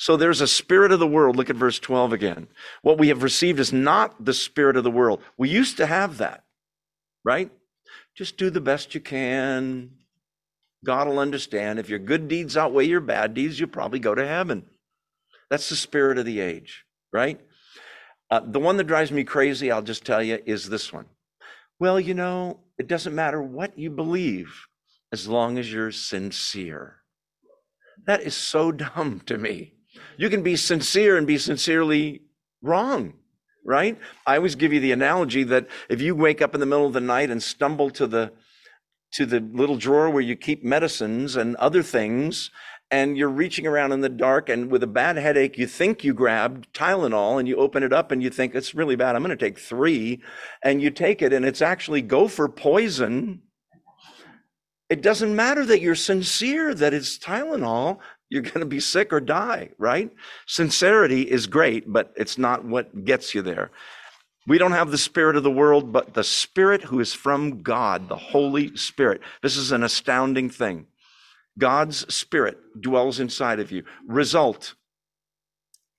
So 0.00 0.16
there's 0.16 0.40
a 0.40 0.46
spirit 0.46 0.92
of 0.92 0.98
the 0.98 1.06
world. 1.06 1.36
Look 1.36 1.50
at 1.50 1.56
verse 1.56 1.78
12 1.78 2.14
again. 2.14 2.48
What 2.80 2.96
we 2.96 3.08
have 3.08 3.22
received 3.22 3.60
is 3.60 3.70
not 3.70 4.24
the 4.24 4.32
spirit 4.32 4.78
of 4.78 4.82
the 4.82 4.90
world. 4.90 5.20
We 5.36 5.50
used 5.50 5.76
to 5.76 5.84
have 5.84 6.16
that, 6.16 6.42
right? 7.22 7.52
Just 8.16 8.38
do 8.38 8.48
the 8.48 8.62
best 8.62 8.94
you 8.94 9.02
can. 9.02 9.90
God 10.86 11.06
will 11.06 11.18
understand. 11.18 11.78
If 11.78 11.90
your 11.90 11.98
good 11.98 12.28
deeds 12.28 12.56
outweigh 12.56 12.86
your 12.86 13.02
bad 13.02 13.34
deeds, 13.34 13.60
you'll 13.60 13.68
probably 13.68 13.98
go 13.98 14.14
to 14.14 14.26
heaven. 14.26 14.64
That's 15.50 15.68
the 15.68 15.76
spirit 15.76 16.16
of 16.16 16.24
the 16.24 16.40
age, 16.40 16.86
right? 17.12 17.38
Uh, 18.30 18.40
the 18.42 18.58
one 18.58 18.78
that 18.78 18.84
drives 18.84 19.12
me 19.12 19.24
crazy, 19.24 19.70
I'll 19.70 19.82
just 19.82 20.06
tell 20.06 20.22
you, 20.22 20.38
is 20.46 20.70
this 20.70 20.94
one. 20.94 21.08
Well, 21.78 22.00
you 22.00 22.14
know, 22.14 22.60
it 22.78 22.88
doesn't 22.88 23.14
matter 23.14 23.42
what 23.42 23.78
you 23.78 23.90
believe 23.90 24.64
as 25.12 25.28
long 25.28 25.58
as 25.58 25.70
you're 25.70 25.92
sincere. 25.92 27.02
That 28.06 28.22
is 28.22 28.34
so 28.34 28.72
dumb 28.96 29.20
to 29.26 29.36
me. 29.36 29.74
You 30.16 30.30
can 30.30 30.42
be 30.42 30.56
sincere 30.56 31.16
and 31.16 31.26
be 31.26 31.38
sincerely 31.38 32.22
wrong, 32.62 33.14
right? 33.64 33.98
I 34.26 34.36
always 34.36 34.54
give 34.54 34.72
you 34.72 34.80
the 34.80 34.92
analogy 34.92 35.44
that 35.44 35.68
if 35.88 36.00
you 36.00 36.14
wake 36.14 36.42
up 36.42 36.54
in 36.54 36.60
the 36.60 36.66
middle 36.66 36.86
of 36.86 36.92
the 36.92 37.00
night 37.00 37.30
and 37.30 37.42
stumble 37.42 37.90
to 37.90 38.06
the 38.06 38.32
to 39.12 39.26
the 39.26 39.40
little 39.40 39.76
drawer 39.76 40.08
where 40.08 40.22
you 40.22 40.36
keep 40.36 40.62
medicines 40.62 41.34
and 41.34 41.56
other 41.56 41.82
things 41.82 42.50
and 42.92 43.16
you're 43.16 43.28
reaching 43.28 43.66
around 43.66 43.92
in 43.92 44.00
the 44.00 44.08
dark 44.08 44.48
and 44.48 44.70
with 44.70 44.82
a 44.82 44.86
bad 44.86 45.16
headache 45.16 45.58
you 45.58 45.66
think 45.66 46.04
you 46.04 46.14
grabbed 46.14 46.72
Tylenol 46.72 47.38
and 47.38 47.48
you 47.48 47.56
open 47.56 47.82
it 47.82 47.92
up 47.92 48.12
and 48.12 48.22
you 48.22 48.30
think 48.30 48.54
it's 48.54 48.74
really 48.74 48.96
bad 48.96 49.16
I'm 49.16 49.22
going 49.22 49.36
to 49.36 49.44
take 49.44 49.58
3 49.58 50.20
and 50.62 50.80
you 50.80 50.90
take 50.90 51.22
it 51.22 51.32
and 51.32 51.44
it's 51.44 51.62
actually 51.62 52.02
gopher 52.02 52.48
poison 52.48 53.42
it 54.88 55.02
doesn't 55.02 55.34
matter 55.34 55.64
that 55.64 55.80
you're 55.80 55.94
sincere 55.94 56.74
that 56.74 56.94
it's 56.94 57.18
Tylenol 57.18 57.98
you're 58.30 58.42
going 58.42 58.60
to 58.60 58.66
be 58.66 58.80
sick 58.80 59.12
or 59.12 59.20
die, 59.20 59.70
right? 59.76 60.10
Sincerity 60.46 61.22
is 61.22 61.46
great, 61.46 61.92
but 61.92 62.14
it's 62.16 62.38
not 62.38 62.64
what 62.64 63.04
gets 63.04 63.34
you 63.34 63.42
there. 63.42 63.70
We 64.46 64.56
don't 64.56 64.72
have 64.72 64.90
the 64.90 64.98
spirit 64.98 65.36
of 65.36 65.42
the 65.42 65.50
world, 65.50 65.92
but 65.92 66.14
the 66.14 66.24
spirit 66.24 66.82
who 66.82 67.00
is 67.00 67.12
from 67.12 67.62
God, 67.62 68.08
the 68.08 68.16
Holy 68.16 68.74
Spirit. 68.76 69.20
This 69.42 69.56
is 69.56 69.72
an 69.72 69.82
astounding 69.82 70.48
thing. 70.48 70.86
God's 71.58 72.12
spirit 72.12 72.58
dwells 72.80 73.20
inside 73.20 73.60
of 73.60 73.70
you. 73.70 73.84
Result, 74.06 74.74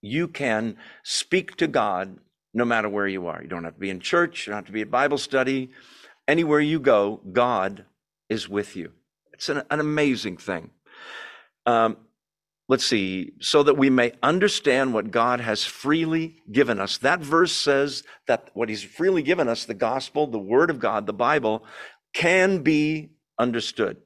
you 0.02 0.28
can 0.28 0.78
speak 1.04 1.56
to 1.58 1.68
God 1.68 2.18
no 2.54 2.66
matter 2.66 2.90
where 2.90 3.08
you 3.08 3.28
are. 3.28 3.42
You 3.42 3.48
don't 3.48 3.64
have 3.64 3.76
to 3.76 3.80
be 3.80 3.90
in 3.90 4.00
church, 4.00 4.48
you 4.48 4.52
don't 4.52 4.60
have 4.60 4.66
to 4.66 4.72
be 4.72 4.82
at 4.82 4.90
Bible 4.92 5.18
study. 5.18 5.72
Anywhere 6.28 6.60
you 6.62 6.80
go, 6.80 7.20
God 7.32 7.86
is 8.30 8.48
with 8.48 8.76
you. 8.76 8.92
It's 9.34 9.50
an, 9.50 9.64
an 9.70 9.80
amazing 9.80 10.38
thing. 10.38 10.72
Um, 11.66 11.98
let's 12.72 12.86
see, 12.86 13.34
so 13.42 13.64
that 13.64 13.78
we 13.78 13.90
may 13.90 14.14
understand 14.24 14.94
what 14.94 15.12
God 15.12 15.42
has 15.42 15.66
freely 15.66 16.38
given 16.50 16.80
us. 16.80 16.98
That 17.00 17.20
verse 17.20 17.52
says 17.52 18.04
that 18.28 18.50
what 18.54 18.70
He's 18.70 18.82
freely 18.82 19.24
given 19.24 19.50
us, 19.50 19.66
the 19.66 19.74
gospel, 19.74 20.26
the 20.26 20.40
Word 20.40 20.70
of 20.70 20.80
God, 20.80 21.06
the 21.06 21.12
Bible, 21.12 21.66
can 22.14 22.60
be 22.60 23.10
understood. 23.38 23.98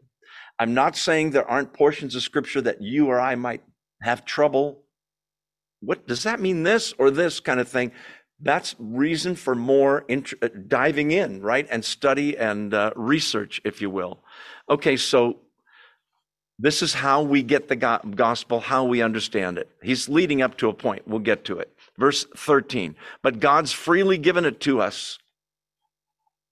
I'm 0.58 0.74
not 0.74 0.98
saying 0.98 1.30
there 1.30 1.48
aren't 1.48 1.74
portions 1.74 2.16
of 2.16 2.24
Scripture 2.24 2.60
that 2.62 2.82
you 2.82 3.06
or 3.06 3.22
I 3.22 3.36
might 3.36 3.62
have 4.02 4.26
trouble. 4.26 4.82
What 5.82 6.08
does 6.08 6.24
that 6.24 6.40
mean? 6.40 6.64
This 6.64 6.92
or 6.98 7.12
this 7.12 7.40
kind 7.40 7.60
of 7.60 7.68
thing? 7.68 7.92
That's 8.42 8.76
reason 8.80 9.36
for 9.36 9.54
more 9.54 10.06
int- 10.08 10.34
uh, 10.42 10.50
diving 10.68 11.12
in, 11.12 11.40
right? 11.40 11.68
And 11.70 11.86
study 11.86 12.36
and 12.36 12.74
uh, 12.74 12.94
research, 12.96 13.62
if 13.64 13.80
you 13.80 13.92
will. 13.92 14.24
Okay, 14.72 14.98
so 14.98 15.42
this 16.58 16.82
is 16.82 16.94
how 16.94 17.22
we 17.22 17.44
get 17.44 17.68
the 17.68 17.76
gospel, 17.76 18.62
how 18.62 18.86
we 18.86 19.02
understand 19.02 19.58
it. 19.58 19.70
He's 19.82 20.08
leading 20.08 20.42
up 20.42 20.58
to 20.58 20.70
a 20.70 20.74
point. 20.74 21.08
We'll 21.08 21.20
get 21.20 21.44
to 21.46 21.60
it. 21.60 21.76
Verse 21.98 22.26
13. 22.38 22.96
But 23.22 23.40
God's 23.40 23.74
freely 23.74 24.18
given 24.18 24.46
it 24.46 24.60
to 24.62 24.82
us 24.82 25.20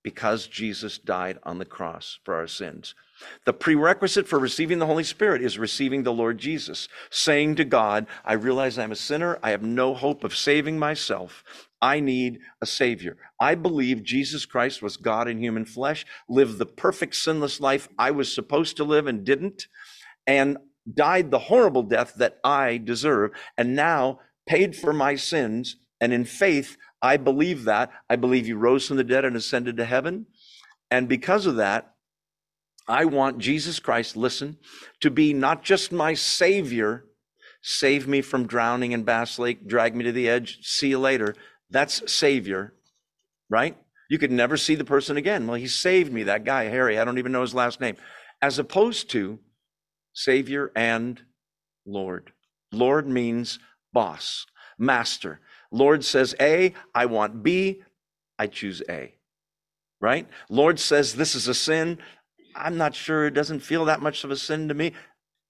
because 0.04 0.48
Jesus 0.48 0.98
died 0.98 1.40
on 1.44 1.58
the 1.58 1.66
cross 1.66 2.20
for 2.26 2.36
our 2.36 2.48
sins. 2.48 2.94
The 3.46 3.54
prerequisite 3.54 4.28
for 4.28 4.38
receiving 4.38 4.80
the 4.80 4.86
Holy 4.86 5.06
Spirit 5.06 5.42
is 5.42 5.58
receiving 5.58 6.04
the 6.04 6.12
Lord 6.12 6.38
Jesus, 6.38 6.90
saying 7.10 7.56
to 7.56 7.64
God, 7.64 8.06
I 8.26 8.34
realize 8.34 8.78
I'm 8.78 8.92
a 8.92 8.98
sinner. 8.98 9.40
I 9.42 9.52
have 9.52 9.64
no 9.64 9.94
hope 9.94 10.26
of 10.26 10.36
saving 10.36 10.78
myself. 10.78 11.46
I 11.82 12.02
need 12.02 12.40
a 12.62 12.66
Savior. 12.66 13.18
I 13.40 13.56
believe 13.56 14.04
Jesus 14.04 14.46
Christ 14.46 14.82
was 14.82 14.98
God 14.98 15.30
in 15.30 15.40
human 15.40 15.64
flesh, 15.64 16.06
lived 16.28 16.58
the 16.58 16.66
perfect 16.66 17.16
sinless 17.16 17.62
life 17.62 17.88
I 17.98 18.12
was 18.12 18.34
supposed 18.34 18.76
to 18.78 18.84
live 18.84 19.08
and 19.08 19.24
didn't 19.24 19.68
and 20.28 20.58
died 20.92 21.32
the 21.32 21.40
horrible 21.40 21.84
death 21.84 22.14
that 22.18 22.40
I 22.44 22.78
deserve, 22.78 23.32
and 23.58 23.76
now 23.76 24.20
paid 24.46 24.76
for 24.76 24.94
my 24.94 25.16
sins. 25.16 25.78
And 26.02 26.12
in 26.12 26.26
faith, 26.26 26.78
I 27.02 27.18
believe 27.18 27.64
that. 27.66 27.92
I 28.10 28.16
believe 28.18 28.46
he 28.46 28.54
rose 28.54 28.88
from 28.88 28.98
the 28.98 29.04
dead 29.04 29.26
and 29.26 29.36
ascended 29.36 29.78
to 29.78 29.86
heaven. 29.86 30.26
And 30.92 31.08
because 31.08 31.46
of 31.46 31.56
that, 31.56 31.94
I 32.88 33.06
want 33.06 33.38
Jesus 33.38 33.80
Christ, 33.80 34.18
listen, 34.18 34.58
to 35.00 35.10
be 35.10 35.34
not 35.34 35.64
just 35.64 35.94
my 35.94 36.14
Savior, 36.14 37.06
save 37.62 38.08
me 38.08 38.22
from 38.22 38.46
drowning 38.46 38.92
in 38.92 39.04
Bass 39.04 39.40
Lake, 39.40 39.66
drag 39.66 39.96
me 39.96 40.04
to 40.04 40.12
the 40.12 40.28
edge, 40.28 40.60
see 40.62 40.90
you 40.90 41.00
later. 41.00 41.36
That's 41.70 42.12
Savior, 42.12 42.74
right? 43.50 43.78
You 44.10 44.20
could 44.20 44.32
never 44.32 44.58
see 44.58 44.76
the 44.76 44.84
person 44.84 45.16
again. 45.16 45.48
Well, 45.48 45.56
he 45.56 45.68
saved 45.68 46.12
me, 46.12 46.24
that 46.24 46.44
guy, 46.44 46.66
Harry. 46.66 47.00
I 47.00 47.06
don't 47.06 47.18
even 47.18 47.32
know 47.32 47.42
his 47.42 47.56
last 47.56 47.80
name. 47.80 47.96
As 48.42 48.60
opposed 48.60 49.10
to, 49.12 49.40
Savior 50.14 50.72
and 50.76 51.22
Lord. 51.86 52.32
Lord 52.72 53.08
means 53.08 53.60
boss, 53.92 54.46
master. 54.78 55.40
Lord 55.72 56.06
says 56.06 56.36
A, 56.40 56.74
I 56.94 57.06
want 57.06 57.44
B, 57.44 57.84
I 58.38 58.48
choose 58.48 58.82
A. 58.90 59.16
Right? 60.00 60.28
Lord 60.50 60.80
says 60.80 61.14
this 61.14 61.36
is 61.36 61.48
a 61.48 61.54
sin. 61.54 61.98
I'm 62.56 62.78
not 62.78 62.94
sure 62.94 63.26
it 63.26 63.34
doesn't 63.34 63.62
feel 63.62 63.86
that 63.86 64.02
much 64.02 64.24
of 64.24 64.32
a 64.32 64.36
sin 64.36 64.68
to 64.68 64.74
me. 64.74 64.94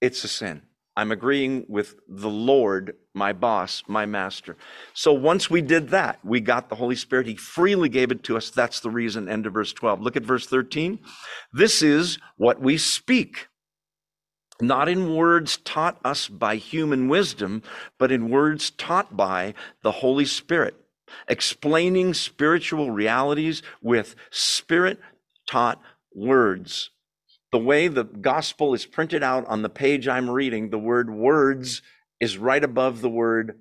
It's 0.00 0.24
a 0.24 0.28
sin. 0.28 0.62
I'm 0.96 1.10
agreeing 1.10 1.66
with 1.68 1.96
the 2.08 2.30
Lord, 2.30 2.94
my 3.14 3.32
boss, 3.32 3.82
my 3.88 4.06
master. 4.06 4.56
So 4.92 5.12
once 5.12 5.50
we 5.50 5.60
did 5.60 5.88
that, 5.88 6.20
we 6.24 6.40
got 6.40 6.68
the 6.68 6.76
Holy 6.76 6.94
Spirit. 6.94 7.26
He 7.26 7.34
freely 7.34 7.88
gave 7.88 8.12
it 8.12 8.22
to 8.24 8.36
us. 8.36 8.50
That's 8.50 8.78
the 8.78 8.90
reason. 8.90 9.28
End 9.28 9.44
of 9.46 9.54
verse 9.54 9.72
12. 9.72 10.00
Look 10.00 10.16
at 10.16 10.22
verse 10.22 10.46
13. 10.46 11.00
This 11.52 11.82
is 11.82 12.18
what 12.36 12.60
we 12.60 12.78
speak 12.78 13.48
not 14.60 14.88
in 14.88 15.14
words 15.14 15.56
taught 15.58 15.98
us 16.04 16.28
by 16.28 16.56
human 16.56 17.08
wisdom, 17.08 17.62
but 17.98 18.12
in 18.12 18.30
words 18.30 18.70
taught 18.70 19.16
by 19.16 19.54
the 19.82 19.90
Holy 19.90 20.24
Spirit, 20.24 20.74
explaining 21.28 22.14
spiritual 22.14 22.90
realities 22.90 23.62
with 23.82 24.14
spirit 24.30 25.00
taught 25.46 25.80
words. 26.14 26.90
The 27.52 27.58
way 27.58 27.88
the 27.88 28.04
gospel 28.04 28.74
is 28.74 28.86
printed 28.86 29.22
out 29.22 29.46
on 29.46 29.62
the 29.62 29.68
page 29.68 30.08
I'm 30.08 30.30
reading, 30.30 30.70
the 30.70 30.78
word 30.78 31.10
words 31.10 31.82
is 32.20 32.38
right 32.38 32.62
above 32.62 33.00
the 33.00 33.10
word 33.10 33.60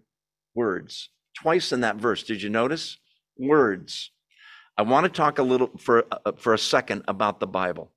words. 0.55 1.09
Twice 1.35 1.71
in 1.71 1.81
that 1.81 1.97
verse. 1.97 2.23
Did 2.23 2.41
you 2.41 2.50
notice? 2.50 2.97
Words. 3.38 4.12
I 4.77 4.83
want 4.83 5.05
to 5.05 5.09
talk 5.09 5.38
a 5.38 5.43
little 5.43 5.71
for, 5.77 6.05
uh, 6.12 6.31
for 6.33 6.53
a 6.53 6.59
second 6.59 7.03
about 7.07 7.39
the 7.39 7.47
Bible. 7.47 7.91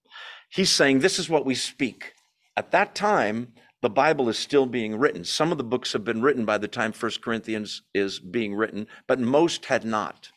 He's 0.50 0.70
saying 0.70 1.00
this 1.00 1.18
is 1.18 1.28
what 1.28 1.46
we 1.46 1.54
speak. 1.54 2.12
At 2.56 2.70
that 2.70 2.94
time, 2.94 3.52
the 3.82 3.90
Bible 3.90 4.28
is 4.28 4.38
still 4.38 4.66
being 4.66 4.96
written. 4.96 5.25
Some 5.25 5.52
of 5.52 5.58
the 5.58 5.64
books 5.64 5.92
have 5.92 6.04
been 6.04 6.22
written 6.22 6.44
by 6.44 6.58
the 6.58 6.68
time 6.68 6.92
First 6.92 7.22
Corinthians 7.22 7.82
is 7.94 8.18
being 8.18 8.54
written, 8.54 8.86
but 9.06 9.20
most 9.20 9.66
had 9.66 9.84
not. 9.84 10.30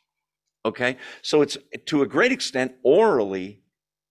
Okay? 0.66 0.98
So 1.22 1.42
it's 1.42 1.58
to 1.86 2.02
a 2.02 2.08
great 2.08 2.32
extent 2.32 2.74
orally 2.84 3.62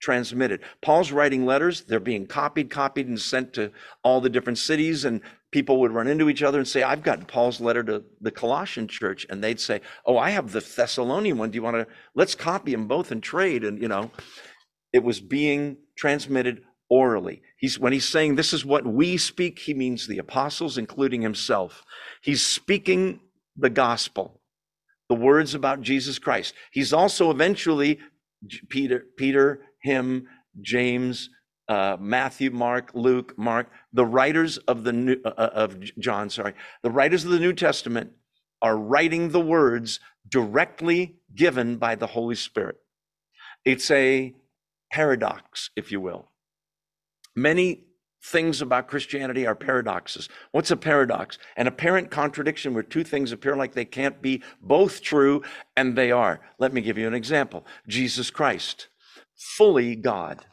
transmitted. 0.00 0.61
Paul's 0.81 1.12
writing 1.12 1.45
letters, 1.45 1.83
they're 1.83 2.00
being 2.00 2.27
copied, 2.27 2.71
copied, 2.71 3.09
and 3.09 3.21
sent 3.21 3.53
to 3.55 3.71
all 4.03 4.21
the 4.21 4.31
different 4.31 4.59
cities, 4.59 5.05
and 5.05 5.21
people 5.50 5.81
would 5.81 5.93
run 5.93 6.07
into 6.07 6.29
each 6.29 6.43
other 6.43 6.59
and 6.59 6.69
say, 6.69 6.83
I've 6.83 7.03
got 7.03 7.27
Paul's 7.27 7.61
letter 7.61 7.83
to 7.85 8.05
the 8.21 8.31
Colossian 8.31 8.88
church. 8.88 9.27
And 9.29 9.43
they'd 9.43 9.61
say, 9.61 9.81
Oh, 10.07 10.17
I 10.17 10.31
have 10.31 10.53
the 10.53 10.61
Thessalonian 10.61 11.38
one. 11.38 11.50
Do 11.50 11.57
you 11.57 11.62
want 11.62 11.77
to, 11.77 11.87
let's 12.15 12.35
copy 12.35 12.73
them 12.73 12.87
both 12.87 13.11
and 13.11 13.23
trade? 13.23 13.65
And, 13.65 13.81
you 13.81 13.88
know, 13.88 14.11
it 14.93 15.03
was 15.03 15.21
being 15.21 15.79
transmitted 15.97 16.62
orally. 16.90 17.42
He's, 17.57 17.78
when 17.78 17.92
he's 17.92 18.09
saying 18.09 18.35
this 18.35 18.52
is 18.52 18.64
what 18.64 18.87
we 18.87 19.16
speak, 19.16 19.59
he 19.59 19.75
means 19.75 20.07
the 20.07 20.18
apostles, 20.18 20.78
including 20.78 21.23
himself. 21.23 21.85
He's 22.23 22.45
speaking 22.45 23.21
the 23.57 23.71
gospel, 23.71 24.40
the 25.09 25.14
words 25.14 25.54
about 25.54 25.83
Jesus 25.83 26.18
Christ. 26.18 26.54
He's 26.73 26.92
also 26.92 27.30
eventually 27.30 27.99
Peter, 28.68 29.04
Peter, 29.16 29.61
him, 29.83 30.26
James, 30.61 31.30
uh, 31.68 31.97
Matthew, 32.00 32.50
Mark, 32.50 32.90
Luke, 32.95 33.37
Mark, 33.37 33.68
the 33.92 34.07
writers 34.07 34.59
of 34.59 34.85
the 34.85 34.92
new, 34.92 35.16
uh, 35.25 35.28
uh, 35.37 35.50
of 35.52 35.78
John, 35.99 36.30
sorry, 36.30 36.54
the 36.83 36.90
writers 36.90 37.25
of 37.25 37.30
the 37.30 37.38
New 37.38 37.52
Testament 37.52 38.12
are 38.62 38.76
writing 38.76 39.30
the 39.30 39.40
words 39.40 40.00
directly 40.28 41.16
given 41.35 41.76
by 41.76 41.95
the 41.95 42.07
Holy 42.07 42.35
Spirit. 42.35 42.76
It's 43.64 43.90
a 43.90 44.35
paradox, 44.90 45.71
if 45.76 45.92
you 45.92 46.00
will. 46.00 46.28
Many 47.42 47.85
things 48.21 48.61
about 48.61 48.88
Christianity 48.88 49.47
are 49.47 49.54
paradoxes. 49.54 50.28
What's 50.50 50.73
a 50.73 50.76
paradox? 50.76 51.38
An 51.57 51.68
apparent 51.68 52.11
contradiction 52.11 52.75
where 52.75 52.83
two 52.83 53.04
things 53.04 53.30
appear 53.30 53.54
like 53.54 53.75
they 53.75 53.85
can't 53.85 54.21
be 54.21 54.42
both 54.61 55.02
true, 55.02 55.42
and 55.76 55.97
they 55.97 56.11
are. 56.11 56.40
Let 56.59 56.73
me 56.73 56.80
give 56.80 56.99
you 56.99 57.07
an 57.07 57.14
example 57.14 57.64
Jesus 57.87 58.30
Christ, 58.30 58.88
fully 59.37 59.95
God 59.95 60.45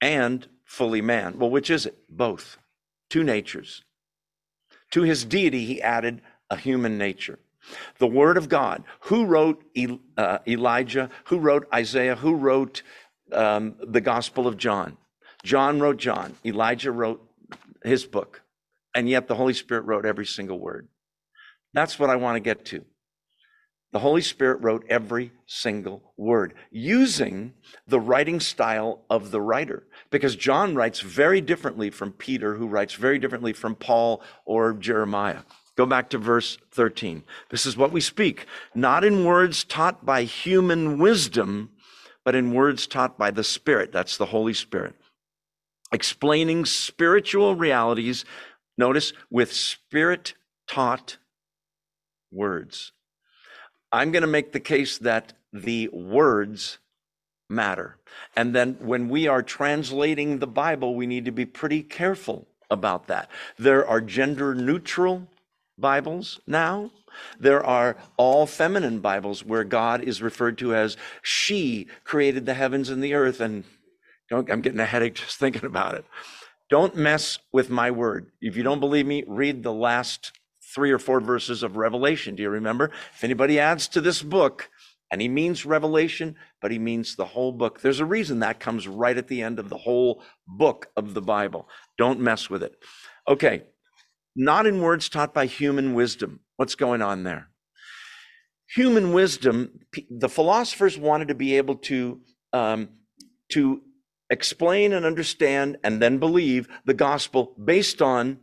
and 0.00 0.48
fully 0.64 1.00
man. 1.00 1.38
Well, 1.38 1.50
which 1.50 1.70
is 1.70 1.86
it? 1.86 1.98
Both. 2.08 2.58
Two 3.08 3.22
natures. 3.22 3.84
To 4.90 5.02
his 5.02 5.24
deity, 5.24 5.64
he 5.64 5.80
added 5.80 6.20
a 6.50 6.56
human 6.56 6.98
nature. 6.98 7.38
The 7.98 8.08
Word 8.08 8.36
of 8.36 8.48
God. 8.48 8.82
Who 9.02 9.24
wrote 9.24 9.62
uh, 10.16 10.38
Elijah? 10.48 11.10
Who 11.26 11.38
wrote 11.38 11.68
Isaiah? 11.72 12.16
Who 12.16 12.34
wrote 12.34 12.82
um, 13.32 13.76
the 13.80 14.00
Gospel 14.00 14.48
of 14.48 14.56
John? 14.56 14.96
John 15.44 15.80
wrote 15.80 15.96
John. 15.96 16.36
Elijah 16.44 16.92
wrote 16.92 17.22
his 17.82 18.04
book. 18.04 18.42
And 18.94 19.08
yet 19.08 19.28
the 19.28 19.36
Holy 19.36 19.54
Spirit 19.54 19.82
wrote 19.82 20.04
every 20.04 20.26
single 20.26 20.58
word. 20.58 20.88
That's 21.72 21.98
what 21.98 22.10
I 22.10 22.16
want 22.16 22.36
to 22.36 22.40
get 22.40 22.64
to. 22.66 22.84
The 23.92 24.00
Holy 24.00 24.22
Spirit 24.22 24.62
wrote 24.62 24.84
every 24.88 25.32
single 25.46 26.12
word 26.16 26.54
using 26.70 27.54
the 27.88 27.98
writing 27.98 28.38
style 28.38 29.04
of 29.10 29.32
the 29.32 29.40
writer 29.40 29.88
because 30.10 30.36
John 30.36 30.76
writes 30.76 31.00
very 31.00 31.40
differently 31.40 31.90
from 31.90 32.12
Peter, 32.12 32.54
who 32.54 32.68
writes 32.68 32.94
very 32.94 33.18
differently 33.18 33.52
from 33.52 33.74
Paul 33.74 34.22
or 34.44 34.74
Jeremiah. 34.74 35.40
Go 35.76 35.86
back 35.86 36.10
to 36.10 36.18
verse 36.18 36.58
13. 36.70 37.24
This 37.48 37.66
is 37.66 37.76
what 37.76 37.90
we 37.90 38.00
speak, 38.00 38.46
not 38.74 39.02
in 39.02 39.24
words 39.24 39.64
taught 39.64 40.06
by 40.06 40.22
human 40.22 40.98
wisdom, 40.98 41.70
but 42.24 42.36
in 42.36 42.54
words 42.54 42.86
taught 42.86 43.18
by 43.18 43.32
the 43.32 43.42
Spirit. 43.44 43.90
That's 43.90 44.16
the 44.16 44.26
Holy 44.26 44.54
Spirit. 44.54 44.94
Explaining 45.92 46.64
spiritual 46.64 47.56
realities, 47.56 48.24
notice, 48.78 49.12
with 49.30 49.52
spirit 49.52 50.34
taught 50.66 51.18
words. 52.30 52.92
I'm 53.92 54.12
going 54.12 54.22
to 54.22 54.28
make 54.28 54.52
the 54.52 54.60
case 54.60 54.98
that 54.98 55.32
the 55.52 55.88
words 55.88 56.78
matter. 57.48 57.96
And 58.36 58.54
then 58.54 58.76
when 58.80 59.08
we 59.08 59.26
are 59.26 59.42
translating 59.42 60.38
the 60.38 60.46
Bible, 60.46 60.94
we 60.94 61.06
need 61.06 61.24
to 61.24 61.32
be 61.32 61.44
pretty 61.44 61.82
careful 61.82 62.46
about 62.70 63.08
that. 63.08 63.28
There 63.58 63.86
are 63.86 64.00
gender 64.00 64.54
neutral 64.54 65.26
Bibles 65.76 66.40
now. 66.46 66.92
There 67.40 67.64
are 67.64 67.96
all 68.16 68.46
feminine 68.46 69.00
Bibles 69.00 69.44
where 69.44 69.64
God 69.64 70.02
is 70.02 70.22
referred 70.22 70.56
to 70.58 70.74
as 70.74 70.96
she 71.22 71.88
created 72.04 72.46
the 72.46 72.54
heavens 72.54 72.88
and 72.88 73.02
the 73.02 73.14
earth. 73.14 73.40
And 73.40 73.64
I'm 74.30 74.60
getting 74.60 74.80
a 74.80 74.86
headache 74.86 75.14
just 75.14 75.38
thinking 75.38 75.64
about 75.64 75.94
it. 75.94 76.04
Don't 76.68 76.96
mess 76.96 77.38
with 77.52 77.68
my 77.68 77.90
word. 77.90 78.30
If 78.40 78.56
you 78.56 78.62
don't 78.62 78.80
believe 78.80 79.06
me, 79.06 79.24
read 79.26 79.62
the 79.62 79.72
last 79.72 80.32
three 80.74 80.92
or 80.92 80.98
four 80.98 81.20
verses 81.20 81.62
of 81.62 81.76
Revelation. 81.76 82.36
Do 82.36 82.42
you 82.42 82.50
remember? 82.50 82.92
If 83.14 83.24
anybody 83.24 83.58
adds 83.58 83.88
to 83.88 84.00
this 84.00 84.22
book, 84.22 84.70
and 85.10 85.20
he 85.20 85.28
means 85.28 85.66
Revelation, 85.66 86.36
but 86.62 86.70
he 86.70 86.78
means 86.78 87.16
the 87.16 87.24
whole 87.24 87.50
book. 87.50 87.80
There's 87.80 87.98
a 87.98 88.04
reason 88.04 88.38
that 88.40 88.60
comes 88.60 88.86
right 88.86 89.16
at 89.18 89.26
the 89.26 89.42
end 89.42 89.58
of 89.58 89.68
the 89.68 89.78
whole 89.78 90.22
book 90.46 90.86
of 90.96 91.14
the 91.14 91.22
Bible. 91.22 91.68
Don't 91.98 92.20
mess 92.20 92.48
with 92.48 92.62
it. 92.62 92.76
Okay, 93.28 93.64
not 94.36 94.66
in 94.66 94.80
words 94.80 95.08
taught 95.08 95.34
by 95.34 95.46
human 95.46 95.94
wisdom. 95.94 96.40
What's 96.56 96.76
going 96.76 97.02
on 97.02 97.24
there? 97.24 97.48
Human 98.76 99.12
wisdom, 99.12 99.80
the 100.08 100.28
philosophers 100.28 100.96
wanted 100.96 101.28
to 101.28 101.34
be 101.34 101.56
able 101.56 101.76
to, 101.76 102.20
um, 102.52 102.90
to 103.50 103.82
explain 104.30 104.92
and 104.92 105.04
understand 105.04 105.76
and 105.82 106.00
then 106.00 106.18
believe 106.18 106.68
the 106.84 106.94
gospel 106.94 107.54
based 107.62 108.00
on 108.00 108.38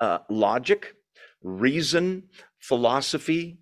uh, 0.00 0.18
logic, 0.30 0.94
reason, 1.42 2.24
philosophy, 2.58 3.58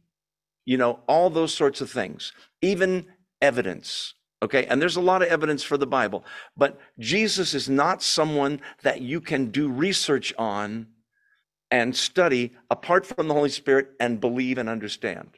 you 0.65 0.77
know, 0.77 1.01
all 1.09 1.31
those 1.31 1.55
sorts 1.55 1.81
of 1.81 1.91
things, 1.91 2.33
even 2.61 3.07
evidence. 3.41 4.15
Okay, 4.41 4.67
and 4.67 4.81
there's 4.81 4.97
a 4.97 5.01
lot 5.01 5.23
of 5.23 5.29
evidence 5.29 5.65
for 5.65 5.77
the 5.77 5.87
Bible, 5.87 6.25
but 6.57 6.79
Jesus 6.99 7.55
is 7.55 7.69
not 7.69 8.03
someone 8.03 8.61
that 8.83 9.01
you 9.01 9.21
can 9.21 9.51
do 9.51 9.69
research 9.69 10.33
on 10.39 10.87
and 11.71 11.97
study 11.97 12.53
apart 12.71 13.05
from 13.05 13.27
the 13.27 13.35
Holy 13.35 13.49
Spirit 13.49 13.89
and 13.99 14.21
believe 14.21 14.59
and 14.59 14.69
understand. 14.69 15.31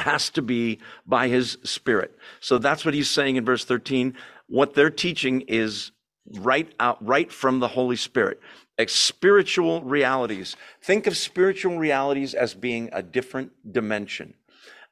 Has 0.00 0.30
to 0.30 0.42
be 0.42 0.80
by 1.06 1.28
his 1.28 1.58
Spirit. 1.62 2.16
So 2.40 2.58
that's 2.58 2.84
what 2.84 2.94
he's 2.94 3.10
saying 3.10 3.36
in 3.36 3.44
verse 3.44 3.64
13. 3.64 4.16
What 4.50 4.74
they're 4.74 4.90
teaching 4.90 5.42
is 5.42 5.92
right 6.40 6.70
out, 6.78 7.04
right 7.06 7.30
from 7.32 7.60
the 7.60 7.68
Holy 7.68 7.96
Spirit 7.96 8.40
spiritual 8.88 9.82
realities. 9.82 10.56
Think 10.80 11.06
of 11.06 11.14
spiritual 11.14 11.78
realities 11.78 12.32
as 12.32 12.54
being 12.54 12.88
a 12.92 13.02
different 13.02 13.52
dimension. 13.72 14.32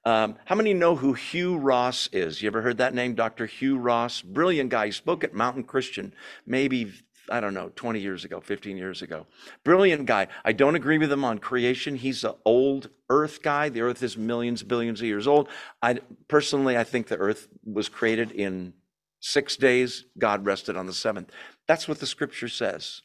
Um, 0.05 0.37
how 0.45 0.55
many 0.55 0.75
know 0.75 0.95
who 0.95 1.15
Hugh 1.15 1.57
Ross 1.57 2.09
is? 2.13 2.43
You 2.43 2.49
ever 2.49 2.63
heard 2.63 2.79
that 2.79 2.95
name, 2.95 3.15
Dr. 3.15 3.47
Hugh 3.47 3.79
Ross? 3.79 4.23
Brilliant 4.23 4.71
guy. 4.71 4.87
He 4.87 4.93
spoke 4.93 5.25
at 5.25 5.35
Mountain 5.35 5.65
Christian 5.65 6.15
maybe, 6.47 6.93
I 7.31 7.41
don't 7.41 7.55
know, 7.55 7.73
20 7.77 7.99
years 7.99 8.25
ago, 8.25 8.41
15 8.41 8.77
years 8.77 9.03
ago. 9.03 9.27
Brilliant 9.65 10.05
guy. 10.07 10.29
I 10.45 10.53
don't 10.53 10.77
agree 10.77 10.99
with 10.99 11.11
him 11.11 11.25
on 11.25 11.39
creation. 11.39 11.97
He's 11.97 12.25
an 12.25 12.35
old 12.45 12.91
earth 13.11 13.43
guy. 13.43 13.71
The 13.71 13.81
earth 13.81 14.03
is 14.03 14.17
millions, 14.17 14.63
billions 14.63 15.01
of 15.01 15.07
years 15.07 15.27
old. 15.27 15.49
I 15.83 16.01
personally, 16.29 16.77
I 16.77 16.85
think 16.85 17.09
the 17.09 17.17
earth 17.17 17.49
was 17.65 17.89
created 17.89 18.33
in 18.33 18.75
six 19.21 19.57
days. 19.57 20.05
God 20.17 20.45
rested 20.45 20.77
on 20.77 20.87
the 20.87 20.93
seventh. 20.93 21.31
That's 21.67 21.89
what 21.89 22.01
the 22.01 22.07
scripture 22.07 22.49
says. 22.49 23.03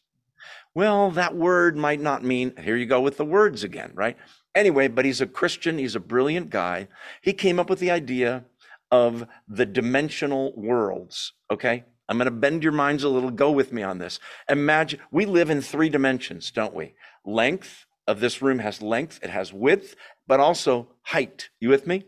Well, 0.75 1.11
that 1.11 1.35
word 1.35 1.77
might 1.77 2.01
not 2.01 2.23
mean, 2.23 2.53
here 2.57 2.75
you 2.75 2.85
go 2.85 3.01
with 3.01 3.17
the 3.17 3.25
words 3.25 3.63
again, 3.63 3.91
right? 3.93 4.17
Anyway, 4.55 4.87
but 4.87 5.05
he's 5.05 5.21
a 5.21 5.27
Christian, 5.27 5.77
he's 5.77 5.95
a 5.95 5.99
brilliant 5.99 6.49
guy. 6.49 6.87
He 7.21 7.33
came 7.33 7.59
up 7.59 7.69
with 7.69 7.79
the 7.79 7.91
idea 7.91 8.45
of 8.91 9.27
the 9.47 9.65
dimensional 9.65 10.53
worlds, 10.55 11.33
okay? 11.51 11.85
I'm 12.09 12.17
going 12.17 12.25
to 12.25 12.31
bend 12.31 12.63
your 12.63 12.73
minds 12.73 13.03
a 13.03 13.09
little. 13.09 13.31
Go 13.31 13.51
with 13.51 13.71
me 13.71 13.81
on 13.81 13.97
this. 13.97 14.19
Imagine 14.49 14.99
we 15.11 15.25
live 15.25 15.49
in 15.49 15.61
three 15.61 15.89
dimensions, 15.89 16.51
don't 16.51 16.73
we? 16.73 16.93
Length 17.25 17.85
of 18.07 18.19
this 18.19 18.41
room 18.41 18.59
has 18.59 18.81
length, 18.81 19.19
it 19.23 19.29
has 19.29 19.53
width, 19.53 19.95
but 20.27 20.39
also 20.39 20.89
height. 21.03 21.49
You 21.59 21.69
with 21.69 21.87
me? 21.87 22.03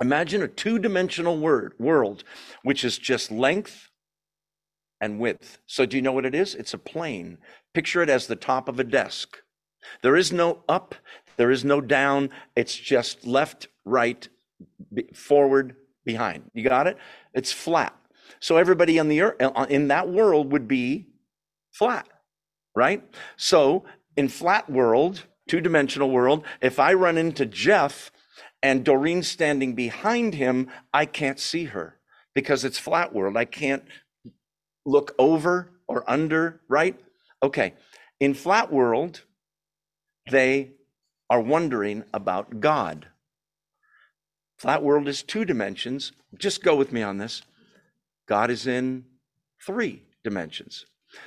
Imagine 0.00 0.42
a 0.42 0.48
two 0.48 0.78
dimensional 0.78 1.38
world, 1.38 2.24
which 2.62 2.84
is 2.84 2.98
just 2.98 3.30
length 3.30 3.90
and 5.00 5.18
width. 5.18 5.58
So, 5.66 5.86
do 5.86 5.96
you 5.96 6.02
know 6.02 6.12
what 6.12 6.26
it 6.26 6.34
is? 6.34 6.54
It's 6.54 6.74
a 6.74 6.78
plane. 6.78 7.38
Picture 7.72 8.02
it 8.02 8.10
as 8.10 8.26
the 8.26 8.36
top 8.36 8.68
of 8.68 8.78
a 8.78 8.84
desk. 8.84 9.38
There 10.02 10.16
is 10.16 10.32
no 10.32 10.62
up, 10.68 10.94
there 11.36 11.50
is 11.50 11.64
no 11.64 11.80
down. 11.80 12.30
It's 12.56 12.74
just 12.74 13.26
left, 13.26 13.68
right, 13.84 14.28
forward, 15.14 15.76
behind. 16.04 16.50
You 16.54 16.62
got 16.62 16.86
it? 16.86 16.96
It's 17.34 17.52
flat. 17.52 17.94
So 18.40 18.56
everybody 18.56 18.98
on 18.98 19.08
the 19.08 19.20
earth, 19.20 19.36
uh, 19.40 19.66
in 19.68 19.88
that 19.88 20.08
world 20.08 20.52
would 20.52 20.68
be 20.68 21.06
flat, 21.72 22.08
right? 22.74 23.02
So 23.36 23.84
in 24.16 24.28
flat 24.28 24.70
world, 24.70 25.26
two-dimensional 25.48 26.10
world, 26.10 26.44
if 26.60 26.78
I 26.78 26.94
run 26.94 27.18
into 27.18 27.46
Jeff 27.46 28.10
and 28.66 28.84
Doreen 28.84 29.22
standing 29.22 29.76
behind 29.76 30.34
him, 30.34 30.68
I 30.92 31.06
can't 31.06 31.38
see 31.38 31.66
her 31.66 32.00
because 32.34 32.64
it's 32.64 32.80
flat 32.80 33.14
world. 33.14 33.36
I 33.36 33.44
can't 33.44 33.84
look 34.84 35.14
over 35.20 35.70
or 35.86 36.02
under, 36.10 36.60
right? 36.66 36.98
Okay. 37.44 37.74
In 38.18 38.34
flat 38.34 38.72
world, 38.72 39.22
they 40.32 40.72
are 41.30 41.40
wondering 41.40 42.02
about 42.12 42.58
God. 42.58 43.06
Flat 44.58 44.82
world 44.82 45.06
is 45.06 45.22
two 45.22 45.44
dimensions. 45.44 46.10
Just 46.36 46.64
go 46.64 46.74
with 46.74 46.90
me 46.90 47.02
on 47.02 47.18
this. 47.18 47.42
God 48.26 48.50
is 48.50 48.66
in 48.66 49.04
three 49.64 50.02
dimensions. 50.24 50.86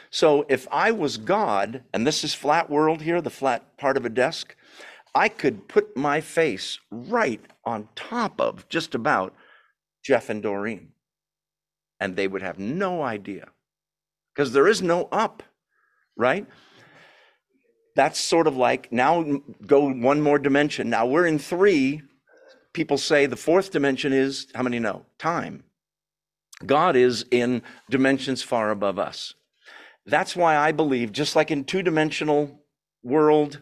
So 0.09 0.45
if 0.49 0.67
I 0.73 0.91
was 0.91 1.15
God, 1.15 1.85
and 1.93 2.05
this 2.05 2.25
is 2.25 2.33
flat 2.33 2.69
world 2.69 3.03
here, 3.03 3.21
the 3.21 3.29
flat 3.29 3.77
part 3.77 3.95
of 3.95 4.03
a 4.03 4.09
desk, 4.09 4.57
I 5.15 5.29
could 5.29 5.67
put 5.67 5.97
my 5.97 6.21
face 6.21 6.79
right 6.91 7.41
on 7.65 7.89
top 7.95 8.39
of 8.39 8.67
just 8.69 8.93
about 8.95 9.33
Jeff 10.03 10.29
and 10.29 10.41
Doreen, 10.41 10.89
and 11.99 12.15
they 12.15 12.27
would 12.27 12.41
have 12.41 12.59
no 12.59 13.01
idea 13.01 13.49
because 14.33 14.53
there 14.53 14.67
is 14.67 14.81
no 14.81 15.09
up, 15.11 15.43
right? 16.15 16.45
That's 17.95 18.19
sort 18.19 18.47
of 18.47 18.55
like 18.55 18.91
now 18.91 19.41
go 19.65 19.91
one 19.91 20.21
more 20.21 20.39
dimension. 20.39 20.89
Now 20.89 21.05
we're 21.05 21.25
in 21.25 21.39
three. 21.39 22.01
People 22.71 22.97
say 22.97 23.25
the 23.25 23.35
fourth 23.35 23.71
dimension 23.71 24.13
is 24.13 24.47
how 24.55 24.63
many 24.63 24.79
know? 24.79 25.05
Time. 25.17 25.63
God 26.65 26.95
is 26.95 27.25
in 27.31 27.61
dimensions 27.89 28.41
far 28.43 28.69
above 28.69 28.99
us. 28.99 29.33
That's 30.05 30.35
why 30.35 30.57
I 30.57 30.71
believe, 30.71 31.11
just 31.11 31.35
like 31.35 31.51
in 31.51 31.63
two 31.63 31.83
dimensional 31.83 32.61
world, 33.03 33.61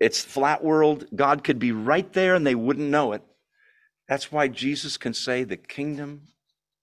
it's 0.00 0.22
flat 0.22 0.62
world, 0.62 1.06
God 1.14 1.44
could 1.44 1.58
be 1.58 1.72
right 1.72 2.10
there 2.12 2.34
and 2.34 2.46
they 2.46 2.54
wouldn't 2.54 2.90
know 2.90 3.12
it. 3.12 3.22
That's 4.08 4.30
why 4.30 4.48
Jesus 4.48 4.96
can 4.96 5.14
say 5.14 5.44
the 5.44 5.56
kingdom 5.56 6.22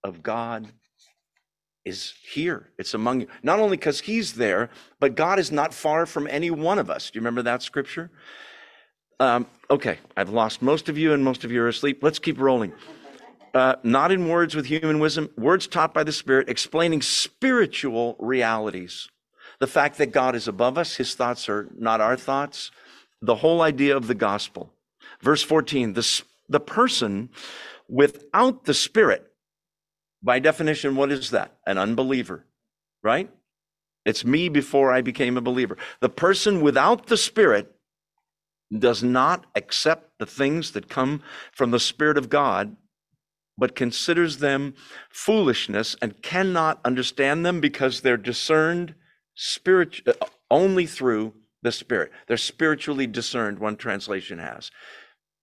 of 0.03 0.23
God 0.23 0.67
is 1.85 2.13
here. 2.31 2.69
It's 2.77 2.93
among 2.93 3.21
you. 3.21 3.27
Not 3.43 3.59
only 3.59 3.77
because 3.77 4.01
he's 4.01 4.33
there, 4.33 4.69
but 4.99 5.15
God 5.15 5.39
is 5.39 5.51
not 5.51 5.73
far 5.73 6.05
from 6.05 6.27
any 6.27 6.49
one 6.49 6.79
of 6.79 6.89
us. 6.89 7.11
Do 7.11 7.17
you 7.17 7.21
remember 7.21 7.43
that 7.43 7.61
scripture? 7.61 8.09
Um, 9.19 9.45
okay, 9.69 9.99
I've 10.17 10.29
lost 10.29 10.61
most 10.61 10.89
of 10.89 10.97
you 10.97 11.13
and 11.13 11.23
most 11.23 11.43
of 11.43 11.51
you 11.51 11.61
are 11.61 11.67
asleep. 11.67 12.01
Let's 12.01 12.19
keep 12.19 12.39
rolling 12.39 12.73
uh, 13.53 13.75
not 13.83 14.11
in 14.11 14.27
words 14.27 14.55
with 14.55 14.65
human 14.65 14.99
wisdom, 14.99 15.29
words 15.37 15.67
taught 15.67 15.93
by 15.93 16.03
the 16.03 16.11
Spirit, 16.11 16.49
explaining 16.49 17.01
spiritual 17.01 18.15
realities. 18.19 19.07
The 19.59 19.67
fact 19.67 19.97
that 19.99 20.07
God 20.07 20.35
is 20.35 20.47
above 20.47 20.77
us, 20.77 20.95
his 20.95 21.13
thoughts 21.13 21.47
are 21.47 21.69
not 21.77 22.01
our 22.01 22.17
thoughts, 22.17 22.71
the 23.23 23.35
whole 23.35 23.61
idea 23.61 23.95
of 23.95 24.07
the 24.07 24.15
gospel. 24.15 24.73
Verse 25.21 25.41
14, 25.41 25.93
the, 25.93 26.23
the 26.49 26.59
person 26.59 27.29
without 27.87 28.65
the 28.65 28.73
Spirit, 28.73 29.31
by 30.21 30.39
definition, 30.39 30.95
what 30.95 31.11
is 31.11 31.29
that? 31.31 31.57
An 31.65 31.77
unbeliever, 31.77 32.45
right? 33.01 33.29
It's 34.05 34.25
me 34.25 34.49
before 34.49 34.91
I 34.91 35.01
became 35.01 35.37
a 35.37 35.41
believer. 35.41 35.77
The 36.01 36.09
person 36.09 36.61
without 36.61 37.07
the 37.07 37.17
Spirit 37.17 37.73
does 38.77 39.03
not 39.03 39.45
accept 39.55 40.19
the 40.19 40.25
things 40.25 40.71
that 40.71 40.89
come 40.89 41.23
from 41.53 41.71
the 41.71 41.79
Spirit 41.79 42.17
of 42.17 42.29
God 42.29 42.75
but 43.57 43.75
considers 43.75 44.39
them 44.39 44.73
foolishness 45.11 45.95
and 46.01 46.21
cannot 46.21 46.79
understand 46.83 47.45
them 47.45 47.59
because 47.59 48.01
they're 48.01 48.17
discerned 48.17 48.95
spirit 49.35 50.01
uh, 50.07 50.13
only 50.49 50.85
through 50.85 51.33
the 51.63 51.71
spirit. 51.71 52.11
They're 52.27 52.37
spiritually 52.37 53.07
discerned 53.07 53.57
one 53.57 53.77
translation 53.77 54.37
has. 54.37 54.69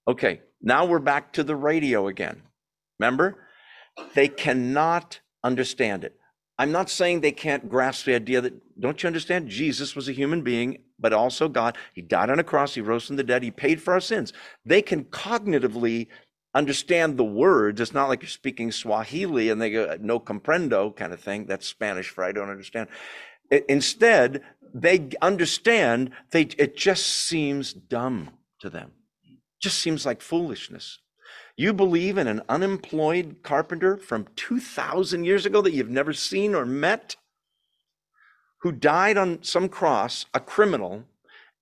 Okay 0.07 0.43
now 0.63 0.85
we're 0.85 0.99
back 0.99 1.33
to 1.33 1.43
the 1.43 1.57
radio 1.57 2.07
again. 2.07 2.43
Remember? 2.99 3.39
They 4.15 4.29
cannot 4.29 5.21
understand 5.43 6.05
it. 6.05 6.17
I'm 6.59 6.73
not 6.73 6.91
saying 6.91 7.21
they 7.21 7.33
can't 7.33 7.71
grasp 7.71 8.05
the 8.05 8.15
idea 8.15 8.43
that 8.43 8.81
don't 8.81 9.03
you 9.03 9.07
understand? 9.07 9.49
Jesus 9.49 9.97
was 9.97 10.09
a 10.09 10.13
human 10.13 10.43
being 10.43 10.83
but 10.99 11.15
also 11.15 11.49
god. 11.49 11.79
He 11.95 12.03
died 12.03 12.29
on 12.29 12.39
a 12.39 12.45
cross 12.45 12.75
he 12.75 12.83
rose 12.83 13.07
from 13.07 13.17
the 13.17 13.25
dead 13.25 13.43
he 13.43 13.51
paid 13.51 13.81
for 13.81 13.95
our 13.95 14.01
sins. 14.01 14.35
They 14.67 14.83
can 14.83 15.05
cognitively 15.05 16.09
understand 16.55 17.17
the 17.17 17.25
words. 17.25 17.81
It's 17.81 17.95
not 17.95 18.09
like 18.09 18.21
you're 18.21 18.29
speaking 18.29 18.71
Swahili 18.71 19.49
and 19.49 19.63
they 19.63 19.71
go, 19.71 19.97
no 20.01 20.21
comprendo 20.21 20.95
kind 20.95 21.13
of 21.15 21.21
thing. 21.21 21.47
That's 21.47 21.67
Spanish 21.67 22.11
for 22.11 22.23
I 22.23 22.33
don't 22.33 22.51
understand. 22.51 22.89
Instead, 23.51 24.43
they 24.73 25.11
understand, 25.21 26.11
they, 26.31 26.43
it 26.43 26.77
just 26.77 27.07
seems 27.07 27.73
dumb 27.73 28.31
to 28.61 28.71
them. 28.71 28.93
Just 29.61 29.79
seems 29.79 30.07
like 30.07 30.23
foolishness. 30.23 30.99
You 31.57 31.73
believe 31.75 32.17
in 32.17 32.27
an 32.27 32.43
unemployed 32.49 33.37
carpenter 33.43 33.97
from 33.97 34.29
2,000 34.37 35.25
years 35.25 35.45
ago 35.45 35.61
that 35.63 35.73
you've 35.73 35.91
never 35.91 36.13
seen 36.13 36.55
or 36.55 36.65
met, 36.65 37.17
who 38.63 38.73
died 38.73 39.19
on 39.19 39.43
some 39.43 39.69
cross, 39.69 40.27
a 40.33 40.41
criminal, 40.41 41.05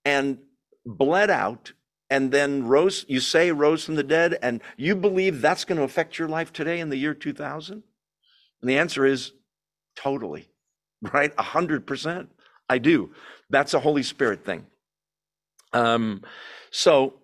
and 0.04 0.38
bled 0.84 1.30
out 1.30 1.72
and 2.10 2.32
then 2.32 2.64
rose, 2.64 3.04
you 3.08 3.20
say 3.20 3.52
rose 3.52 3.84
from 3.84 3.96
the 3.96 4.02
dead, 4.02 4.38
and 4.40 4.62
you 4.76 4.96
believe 4.96 5.40
that's 5.40 5.64
going 5.64 5.78
to 5.78 5.84
affect 5.84 6.18
your 6.18 6.28
life 6.28 6.52
today 6.52 6.80
in 6.80 6.88
the 6.88 6.96
year 6.96 7.14
2000? 7.14 7.82
And 8.60 8.70
the 8.70 8.78
answer 8.78 9.04
is 9.04 9.32
totally, 9.96 10.48
right? 11.12 11.32
A 11.38 11.42
hundred 11.42 11.86
percent. 11.86 12.30
I 12.68 12.78
do. 12.78 13.12
That's 13.50 13.74
a 13.74 13.80
Holy 13.80 14.02
Spirit 14.02 14.44
thing. 14.44 14.66
Um, 15.72 16.22
so 16.70 17.14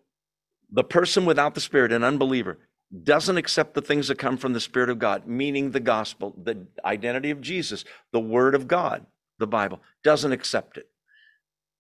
the 0.71 0.85
person 0.85 1.25
without 1.25 1.55
the 1.55 1.61
Spirit, 1.61 1.93
an 1.93 2.05
unbeliever, 2.05 2.59
doesn't 3.03 3.37
accept 3.37 3.75
the 3.75 3.83
things 3.83 4.09
that 4.09 4.19
come 4.19 4.37
from 4.37 4.53
the 4.53 4.61
Spirit 4.61 4.91
of 4.91 4.99
God, 4.99 5.27
meaning 5.27 5.71
the 5.71 5.81
gospel, 5.81 6.35
the 6.43 6.67
identity 6.85 7.31
of 7.31 7.41
Jesus, 7.41 7.85
the 8.13 8.21
Word 8.21 8.55
of 8.55 8.69
God, 8.69 9.07
the 9.39 9.47
Bible, 9.47 9.81
doesn't 10.03 10.33
accept 10.33 10.77
it. 10.79 10.89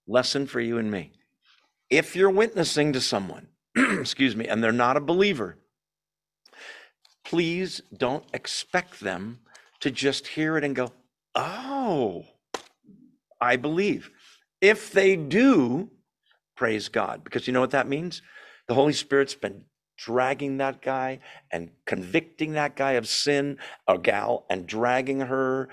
Lesson 0.06 0.46
for 0.46 0.60
you 0.60 0.78
and 0.78 0.90
me 0.90 1.12
if 1.90 2.16
you're 2.16 2.30
witnessing 2.30 2.92
to 2.92 3.00
someone, 3.00 3.48
excuse 3.76 4.34
me, 4.34 4.48
and 4.48 4.62
they're 4.62 4.72
not 4.72 4.96
a 4.96 5.00
believer, 5.00 5.58
please 7.24 7.80
don't 7.96 8.24
expect 8.32 9.00
them 9.00 9.40
to 9.80 9.90
just 9.90 10.26
hear 10.28 10.56
it 10.56 10.64
and 10.64 10.74
go, 10.74 10.92
oh, 11.34 12.24
I 13.40 13.56
believe. 13.56 14.10
If 14.60 14.92
they 14.92 15.16
do, 15.16 15.90
praise 16.56 16.88
God, 16.88 17.24
because 17.24 17.46
you 17.46 17.52
know 17.52 17.60
what 17.60 17.72
that 17.72 17.88
means? 17.88 18.22
The 18.68 18.74
Holy 18.74 18.92
Spirit's 18.92 19.34
been 19.34 19.64
dragging 19.96 20.56
that 20.58 20.82
guy 20.82 21.20
and 21.50 21.70
convicting 21.86 22.52
that 22.52 22.76
guy 22.76 22.92
of 22.92 23.06
sin, 23.06 23.58
a 23.86 23.98
gal, 23.98 24.46
and 24.50 24.66
dragging 24.66 25.20
her 25.20 25.68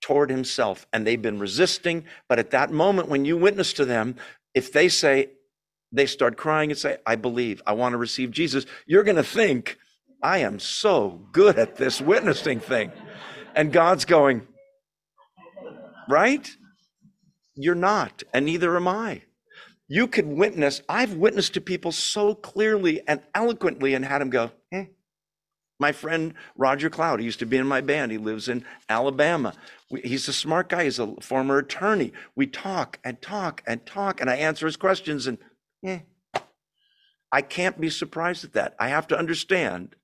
toward 0.00 0.30
himself. 0.30 0.86
And 0.92 1.06
they've 1.06 1.20
been 1.20 1.38
resisting. 1.38 2.04
But 2.28 2.38
at 2.38 2.50
that 2.50 2.70
moment, 2.70 3.08
when 3.08 3.24
you 3.24 3.36
witness 3.36 3.72
to 3.74 3.84
them, 3.84 4.16
if 4.54 4.72
they 4.72 4.88
say, 4.88 5.30
they 5.92 6.06
start 6.06 6.36
crying 6.36 6.70
and 6.70 6.78
say, 6.78 6.98
I 7.06 7.16
believe, 7.16 7.62
I 7.66 7.72
want 7.72 7.92
to 7.92 7.98
receive 7.98 8.30
Jesus, 8.30 8.66
you're 8.86 9.04
going 9.04 9.16
to 9.16 9.22
think, 9.22 9.78
I 10.22 10.38
am 10.38 10.58
so 10.58 11.26
good 11.32 11.58
at 11.58 11.76
this 11.76 12.00
witnessing 12.00 12.58
thing. 12.58 12.90
And 13.54 13.72
God's 13.72 14.04
going, 14.04 14.46
right? 16.08 16.50
You're 17.54 17.74
not, 17.74 18.22
and 18.32 18.46
neither 18.46 18.76
am 18.76 18.88
I. 18.88 19.22
You 19.86 20.08
could 20.08 20.26
witness, 20.26 20.80
I've 20.88 21.14
witnessed 21.14 21.54
to 21.54 21.60
people 21.60 21.92
so 21.92 22.34
clearly 22.34 23.06
and 23.06 23.20
eloquently 23.34 23.94
and 23.94 24.04
had 24.04 24.20
them 24.20 24.30
go, 24.30 24.50
eh. 24.72 24.86
My 25.78 25.92
friend 25.92 26.34
Roger 26.56 26.88
Cloud, 26.88 27.18
he 27.18 27.26
used 27.26 27.40
to 27.40 27.46
be 27.46 27.56
in 27.56 27.66
my 27.66 27.80
band. 27.80 28.12
He 28.12 28.18
lives 28.18 28.48
in 28.48 28.64
Alabama. 28.88 29.54
He's 29.88 30.28
a 30.28 30.32
smart 30.32 30.68
guy. 30.68 30.84
He's 30.84 31.00
a 31.00 31.14
former 31.20 31.58
attorney. 31.58 32.12
We 32.36 32.46
talk 32.46 32.98
and 33.04 33.20
talk 33.20 33.62
and 33.66 33.84
talk, 33.84 34.20
and 34.20 34.30
I 34.30 34.36
answer 34.36 34.66
his 34.66 34.76
questions, 34.76 35.26
and 35.26 35.38
Eh. 35.84 36.00
I 37.30 37.42
can't 37.42 37.80
be 37.80 37.90
surprised 37.90 38.44
at 38.44 38.52
that. 38.54 38.74
I 38.78 38.88
have 38.88 39.06
to 39.08 39.18
understand 39.18 39.96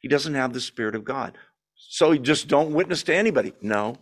he 0.00 0.08
doesn't 0.08 0.34
have 0.34 0.52
the 0.52 0.60
Spirit 0.60 0.94
of 0.94 1.04
God. 1.04 1.36
So 1.76 2.14
just 2.16 2.48
don't 2.48 2.72
witness 2.72 3.02
to 3.04 3.14
anybody. 3.14 3.52
No. 3.60 3.98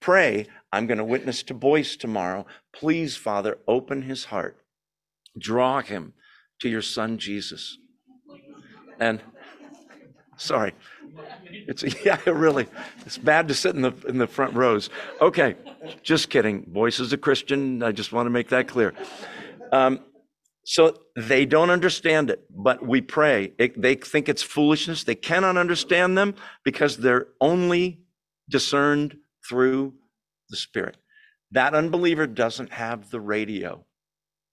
Pray, 0.00 0.46
I'm 0.72 0.86
going 0.86 0.98
to 0.98 1.04
witness 1.04 1.42
to 1.44 1.54
Boyce 1.54 1.96
tomorrow. 1.96 2.46
Please, 2.72 3.16
Father, 3.16 3.58
open 3.68 4.02
his 4.02 4.26
heart. 4.26 4.56
Draw 5.38 5.82
him 5.82 6.14
to 6.60 6.68
your 6.68 6.82
son 6.82 7.18
Jesus. 7.18 7.76
And 8.98 9.20
sorry. 10.36 10.72
It's 11.44 11.84
yeah, 12.04 12.18
really. 12.26 12.66
It's 13.04 13.18
bad 13.18 13.48
to 13.48 13.54
sit 13.54 13.74
in 13.74 13.82
the 13.82 13.92
in 14.08 14.18
the 14.18 14.26
front 14.26 14.54
rows. 14.54 14.90
Okay, 15.20 15.56
just 16.02 16.30
kidding. 16.30 16.64
Boyce 16.66 17.00
is 17.00 17.12
a 17.12 17.18
Christian. 17.18 17.82
I 17.82 17.92
just 17.92 18.12
want 18.12 18.26
to 18.26 18.30
make 18.30 18.48
that 18.50 18.68
clear. 18.68 18.94
Um, 19.72 20.00
so 20.64 20.94
they 21.16 21.46
don't 21.46 21.70
understand 21.70 22.30
it, 22.30 22.44
but 22.50 22.86
we 22.86 23.00
pray. 23.00 23.52
It, 23.58 23.80
they 23.80 23.94
think 23.94 24.28
it's 24.28 24.42
foolishness. 24.42 25.04
They 25.04 25.14
cannot 25.14 25.56
understand 25.56 26.16
them 26.16 26.34
because 26.64 26.98
they're 26.98 27.28
only 27.40 28.00
discerned 28.48 29.16
through 29.50 29.92
the 30.48 30.56
Spirit. 30.56 30.96
That 31.50 31.74
unbeliever 31.74 32.28
doesn't 32.28 32.72
have 32.72 33.10
the 33.10 33.20
radio, 33.20 33.84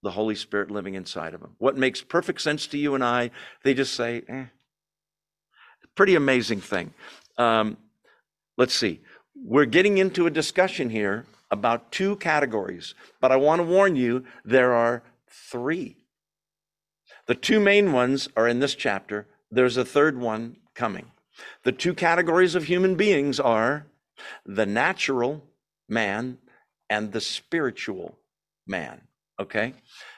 the 0.01 0.11
Holy 0.11 0.33
Spirit 0.33 0.71
living 0.71 0.95
inside 0.95 1.35
of 1.35 1.41
them. 1.41 1.55
What 1.59 1.77
makes 1.77 2.01
perfect 2.01 2.41
sense 2.41 2.65
to 2.67 2.79
you 2.79 2.95
and 2.95 3.03
I, 3.03 3.29
they 3.63 3.75
just 3.75 3.93
say, 3.93 4.23
eh. 4.27 4.45
Pretty 5.95 6.15
amazing 6.15 6.61
thing. 6.61 6.93
Um, 7.37 7.77
let's 8.57 8.73
see. 8.73 9.01
We're 9.35 9.65
getting 9.65 9.99
into 9.99 10.25
a 10.25 10.31
discussion 10.31 10.89
here 10.89 11.25
about 11.51 11.91
two 11.91 12.15
categories, 12.15 12.95
but 13.21 13.31
I 13.31 13.35
want 13.35 13.59
to 13.59 13.63
warn 13.63 13.95
you 13.95 14.25
there 14.43 14.73
are 14.73 15.03
three. 15.29 15.97
The 17.27 17.35
two 17.35 17.59
main 17.59 17.93
ones 17.93 18.29
are 18.35 18.47
in 18.47 18.59
this 18.59 18.73
chapter. 18.73 19.27
There's 19.51 19.77
a 19.77 19.85
third 19.85 20.19
one 20.19 20.57
coming. 20.73 21.11
The 21.63 21.71
two 21.71 21.93
categories 21.93 22.55
of 22.55 22.63
human 22.63 22.95
beings 22.95 23.39
are 23.39 23.85
the 24.45 24.65
natural 24.65 25.43
man 25.89 26.37
and 26.89 27.11
the 27.11 27.21
spiritual 27.21 28.17
man. 28.65 29.01
Okay? 29.39 29.73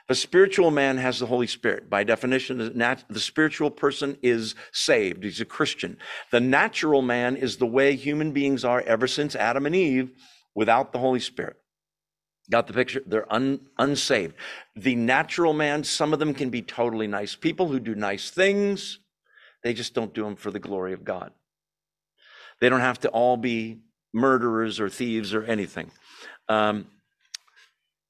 The 0.07 0.15
spiritual 0.15 0.71
man 0.71 0.97
has 0.97 1.19
the 1.19 1.25
Holy 1.25 1.47
Spirit. 1.47 1.89
By 1.89 2.03
definition, 2.03 2.57
the, 2.57 3.19
spiritual 3.19 3.69
person 3.69 4.17
is 4.21 4.55
saved. 4.71 5.23
He's 5.23 5.41
a 5.41 5.45
Christian. 5.45 5.97
The 6.31 6.39
natural 6.39 7.01
man 7.01 7.35
is 7.35 7.57
the 7.57 7.65
way 7.65 7.95
human 7.95 8.31
beings 8.31 8.63
are 8.63 8.81
ever 8.81 9.07
since 9.07 9.35
Adam 9.35 9.65
and 9.65 9.75
Eve 9.75 10.11
without 10.55 10.93
the 10.93 10.99
Holy 10.99 11.19
Spirit. 11.19 11.57
Got 12.49 12.65
the 12.65 12.73
picture? 12.73 13.03
They're 13.05 13.31
un, 13.31 13.67
unsaved. 13.77 14.33
The 14.75 14.95
natural 14.95 15.53
man, 15.53 15.83
some 15.83 16.13
of 16.13 16.19
them 16.19 16.33
can 16.33 16.49
be 16.49 16.63
totally 16.63 17.05
nice 17.05 17.35
people 17.35 17.67
who 17.67 17.79
do 17.79 17.93
nice 17.93 18.31
things. 18.31 18.99
They 19.63 19.73
just 19.73 19.93
don't 19.93 20.13
do 20.13 20.23
them 20.23 20.35
for 20.35 20.49
the 20.49 20.59
glory 20.59 20.93
of 20.93 21.03
God. 21.03 21.31
They 22.61 22.69
don't 22.69 22.79
have 22.79 22.99
to 23.01 23.09
all 23.09 23.37
be 23.37 23.81
murderers 24.13 24.79
or 24.79 24.89
thieves 24.89 25.33
or 25.33 25.43
anything. 25.43 25.91
Um, 26.47 26.87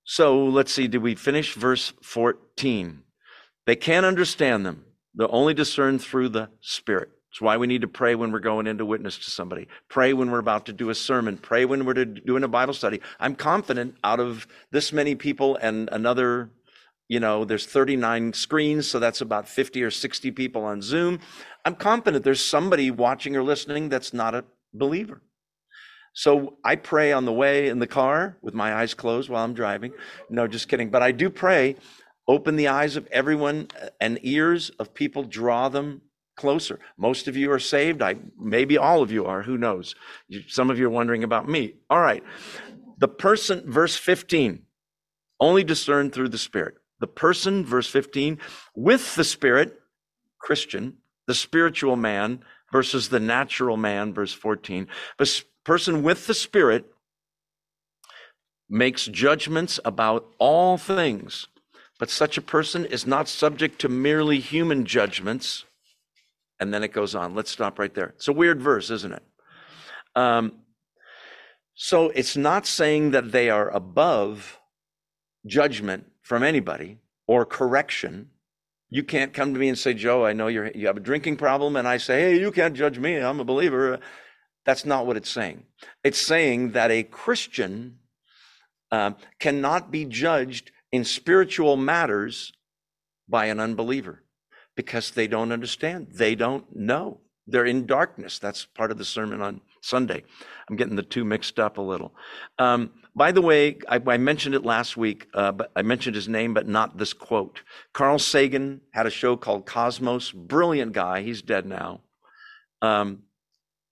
so 0.04 0.46
let's 0.46 0.72
see, 0.72 0.88
did 0.88 1.04
we 1.04 1.16
finish 1.16 1.54
verse 1.54 1.94
14? 2.02 3.04
They 3.66 3.76
can't 3.76 4.06
understand 4.06 4.66
them. 4.66 4.86
They're 5.14 5.32
only 5.32 5.54
discerned 5.54 6.02
through 6.02 6.30
the 6.30 6.50
Spirit. 6.62 7.10
It's 7.32 7.42
why 7.42 7.58
we 7.58 7.68
need 7.68 7.82
to 7.82 7.88
pray 7.88 8.16
when 8.16 8.32
we're 8.32 8.40
going 8.40 8.66
into 8.66 8.86
witness 8.86 9.18
to 9.20 9.30
somebody. 9.30 9.68
Pray 9.88 10.14
when 10.14 10.32
we're 10.32 10.40
about 10.40 10.66
to 10.66 10.74
do 10.74 10.90
a 10.90 10.96
sermon. 10.96 11.38
Pray 11.38 11.66
when 11.66 11.86
we're 11.86 12.06
doing 12.06 12.44
a 12.44 12.48
Bible 12.48 12.74
study. 12.74 13.02
I'm 13.20 13.36
confident 13.36 13.96
out 14.04 14.20
of 14.20 14.48
this 14.72 14.92
many 14.92 15.14
people 15.14 15.56
and 15.58 15.90
another, 15.92 16.50
you 17.08 17.20
know, 17.20 17.46
there's 17.46 17.68
39 17.68 18.34
screens, 18.34 18.88
so 18.88 18.98
that's 18.98 19.22
about 19.22 19.48
50 19.48 19.84
or 19.84 19.92
60 19.92 20.32
people 20.32 20.64
on 20.64 20.82
Zoom. 20.82 21.20
I'm 21.66 21.76
confident 21.76 22.24
there's 22.24 22.44
somebody 22.44 22.90
watching 22.90 23.36
or 23.36 23.44
listening 23.44 23.90
that's 23.90 24.12
not 24.12 24.34
a 24.34 24.46
believer. 24.74 25.22
So 26.14 26.58
I 26.64 26.76
pray 26.76 27.12
on 27.12 27.26
the 27.26 27.34
way 27.34 27.70
in 27.70 27.80
the 27.80 27.88
car 27.88 28.38
with 28.42 28.54
my 28.54 28.74
eyes 28.74 28.94
closed 28.94 29.30
while 29.30 29.44
I'm 29.44 29.54
driving. 29.54 29.94
No, 30.30 30.48
just 30.48 30.68
kidding. 30.68 30.90
But 30.90 31.02
I 31.02 31.12
do 31.12 31.30
pray, 31.30 31.76
open 32.28 32.56
the 32.56 32.68
eyes 32.68 32.96
of 32.96 33.08
everyone 33.12 33.68
uh, 33.82 33.90
and 34.02 34.20
ears 34.24 34.70
of 34.80 34.94
people, 34.94 35.24
draw 35.24 35.70
them 35.70 36.02
closer. 36.36 36.80
Most 36.98 37.28
of 37.28 37.36
you 37.36 37.52
are 37.52 37.60
saved. 37.60 38.02
I 38.02 38.16
maybe 38.40 38.78
all 38.78 39.02
of 39.02 39.12
you 39.12 39.26
are. 39.26 39.44
Who 39.44 39.58
knows? 39.58 39.96
Some 40.48 40.70
of 40.70 40.80
you 40.80 40.88
are 40.88 40.92
wondering 40.92 41.24
about 41.24 41.48
me. 41.48 41.76
All 41.90 42.00
right. 42.00 42.24
The 42.98 43.08
person, 43.08 43.70
verse 43.70 43.96
15, 43.96 44.64
only 45.40 45.64
discerned 45.64 46.14
through 46.14 46.30
the 46.30 46.38
Spirit. 46.38 46.76
The 47.00 47.08
person, 47.08 47.66
verse 47.66 47.90
15, 47.90 48.40
with 48.76 49.16
the 49.16 49.24
Spirit, 49.24 49.80
Christian, 50.38 50.98
the 51.28 51.34
spiritual 51.36 51.96
man 51.96 52.44
versus 52.72 53.10
the 53.10 53.20
natural 53.20 53.78
man, 53.78 54.14
verse 54.14 54.34
14. 54.34 54.88
The 55.18 55.44
person 55.66 56.04
with 56.04 56.28
the 56.28 56.34
Spirit 56.34 56.86
makes 58.70 59.06
judgments 59.06 59.80
about 59.84 60.28
all 60.38 60.78
things, 60.78 61.48
but 62.00 62.10
such 62.10 62.38
a 62.38 62.42
person 62.42 62.86
is 62.86 63.08
not 63.08 63.28
subject 63.28 63.80
to 63.80 63.90
merely 63.90 64.40
human 64.40 64.86
judgments 64.86 65.66
and 66.60 66.74
then 66.74 66.84
it 66.84 66.92
goes 66.92 67.16
on. 67.16 67.36
Let's 67.36 67.52
stop 67.52 67.80
right 67.80 67.94
there. 67.94 68.08
It's 68.18 68.28
a 68.28 68.34
weird 68.34 68.62
verse, 68.62 68.90
isn't 68.90 69.14
it? 69.14 69.24
Um, 70.16 70.54
so 71.74 72.10
it's 72.10 72.36
not 72.36 72.66
saying 72.66 73.12
that 73.12 73.32
they 73.32 73.50
are 73.50 73.70
above 73.70 74.60
judgment 75.46 76.12
from 76.22 76.44
anybody 76.44 76.98
or 77.28 77.46
correction. 77.46 78.32
You 78.90 79.04
can't 79.04 79.34
come 79.34 79.54
to 79.54 79.60
me 79.60 79.70
and 79.70 79.78
say, 79.78 79.94
Joe, 79.94 80.26
I 80.26 80.34
know 80.34 80.48
you 80.48 80.70
you 80.76 80.88
have 80.88 80.98
a 80.98 81.02
drinking 81.02 81.38
problem. 81.38 81.76
And 81.76 81.88
I 81.88 81.98
say, 81.98 82.22
hey, 82.22 82.40
you 82.40 82.52
can't 82.52 82.76
judge 82.76 83.00
me. 83.00 83.16
I'm 83.16 83.40
a 83.40 83.46
believer. 83.46 84.00
That's 84.70 84.86
not 84.86 85.08
what 85.08 85.18
it's 85.18 85.32
saying. 85.32 85.64
It's 86.04 86.22
saying 86.22 86.74
that 86.74 86.92
a 86.92 87.02
Christian 87.02 87.98
uh, 88.92 89.14
cannot 89.40 89.90
be 89.90 90.06
judged 90.06 90.70
in 90.92 91.04
spiritual 91.04 91.76
matters 91.76 92.54
by 93.28 93.46
an 93.46 93.60
unbeliever 93.60 94.22
because 94.76 95.10
they 95.10 95.26
don't 95.26 95.52
understand. 95.52 96.10
They 96.12 96.36
don't 96.36 96.76
know. 96.76 97.22
They're 97.48 97.66
in 97.66 97.88
darkness. 97.88 98.38
That's 98.38 98.66
part 98.66 98.92
of 98.92 99.00
the 99.00 99.06
sermon 99.06 99.42
on 99.42 99.62
Sunday. 99.82 100.24
I'm 100.70 100.76
getting 100.76 100.96
the 100.96 101.02
two 101.02 101.26
mixed 101.26 101.58
up 101.60 101.80
a 101.80 101.82
little. 101.82 102.14
Um, 102.60 102.92
by 103.16 103.32
the 103.32 103.42
way, 103.42 103.80
I, 103.88 104.00
I, 104.06 104.18
mentioned 104.18 104.54
it 104.54 104.64
last 104.64 104.96
week, 104.96 105.26
uh, 105.34 105.52
but 105.52 105.72
I 105.76 105.82
mentioned 105.82 106.16
his 106.16 106.28
name, 106.28 106.54
but 106.54 106.68
not 106.68 106.96
this 106.96 107.14
quote. 107.14 107.64
Carl 107.92 108.20
Sagan 108.20 108.82
had 108.94 109.08
a 109.08 109.10
show 109.10 109.36
called 109.36 109.66
Cosmos. 109.66 110.32
Brilliant 110.32 110.94
guy. 110.94 111.24
He's 111.24 111.42
dead 111.42 111.66
now. 111.66 112.02
Um, 112.84 113.24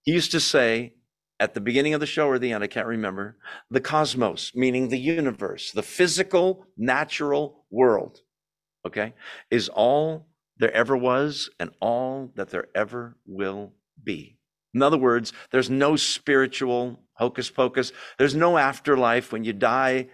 he 0.08 0.14
used 0.14 0.32
to 0.32 0.40
say 0.40 0.94
at 1.38 1.54
the 1.54 1.60
beginning 1.60 1.94
of 1.94 2.00
the 2.00 2.06
show 2.06 2.30
or 2.30 2.40
the 2.40 2.54
end, 2.54 2.64
I 2.64 2.68
can't 2.68 2.88
remember, 2.88 3.36
the 3.70 3.82
cosmos, 3.82 4.54
meaning 4.56 4.88
the 4.88 4.98
universe, 4.98 5.74
the 5.74 5.84
physical, 5.84 6.66
natural 6.78 7.66
world, 7.70 8.22
okay, 8.86 9.14
is 9.52 9.68
all 9.68 10.30
there 10.60 10.74
ever 10.74 10.96
was 10.96 11.50
and 11.60 11.72
all 11.82 12.32
that 12.36 12.52
there 12.52 12.68
ever 12.74 13.18
will 13.26 13.74
be. 14.02 14.38
In 14.74 14.82
other 14.82 14.98
words, 14.98 15.34
there's 15.52 15.70
no 15.70 15.98
spiritual 15.98 17.02
hocus 17.16 17.52
pocus. 17.52 17.92
There's 18.18 18.34
no 18.34 18.58
afterlife. 18.58 19.34
When 19.34 19.44
you 19.44 19.52
die, 19.52 20.08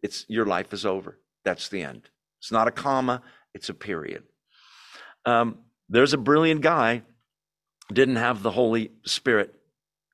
it's 0.00 0.26
your 0.28 0.46
life 0.46 0.72
is 0.72 0.86
over. 0.86 1.18
That's 1.44 1.68
the 1.68 1.82
end. 1.82 2.08
It's 2.38 2.52
not 2.52 2.68
a 2.68 2.70
comma, 2.70 3.22
it's 3.52 3.68
a 3.68 3.74
period. 3.74 4.22
Um, 5.26 5.58
there's 5.88 6.12
a 6.12 6.18
brilliant 6.18 6.60
guy, 6.60 7.02
didn't 7.92 8.16
have 8.16 8.42
the 8.42 8.50
Holy 8.50 8.92
Spirit, 9.04 9.54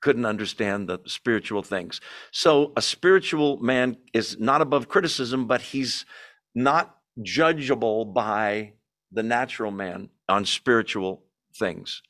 couldn't 0.00 0.26
understand 0.26 0.88
the 0.88 1.00
spiritual 1.06 1.62
things. 1.62 2.00
So 2.30 2.72
a 2.76 2.82
spiritual 2.82 3.58
man 3.58 3.96
is 4.12 4.38
not 4.38 4.60
above 4.60 4.88
criticism, 4.88 5.46
but 5.46 5.60
he's 5.60 6.04
not 6.54 6.96
judgeable 7.20 8.12
by 8.12 8.72
the 9.12 9.22
natural 9.22 9.70
man 9.70 10.10
on 10.28 10.44
spiritual 10.44 11.22
things. 11.58 12.02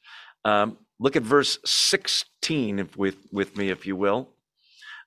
Um, 0.44 0.78
look 0.98 1.16
at 1.16 1.22
verse 1.22 1.58
16 1.64 2.78
if, 2.78 2.96
with, 2.96 3.16
with 3.32 3.56
me, 3.56 3.70
if 3.70 3.86
you 3.86 3.96
will. 3.96 4.30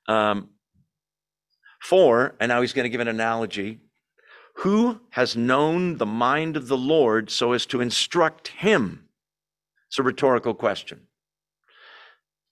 Um, 0.08 0.50
for, 1.82 2.36
and 2.40 2.50
now 2.50 2.62
he's 2.62 2.74
going 2.74 2.84
to 2.84 2.90
give 2.90 3.02
an 3.02 3.08
analogy 3.08 3.80
who 4.60 5.00
has 5.12 5.38
known 5.38 5.98
the 5.98 6.06
mind 6.06 6.58
of 6.58 6.68
the 6.68 6.78
Lord 6.78 7.30
so 7.30 7.54
as 7.54 7.66
to 7.68 7.80
instruct 7.80 8.50
him? 8.50 9.06
It's 9.90 10.00
a 10.00 10.04
rhetorical 10.04 10.54
question. 10.54 11.02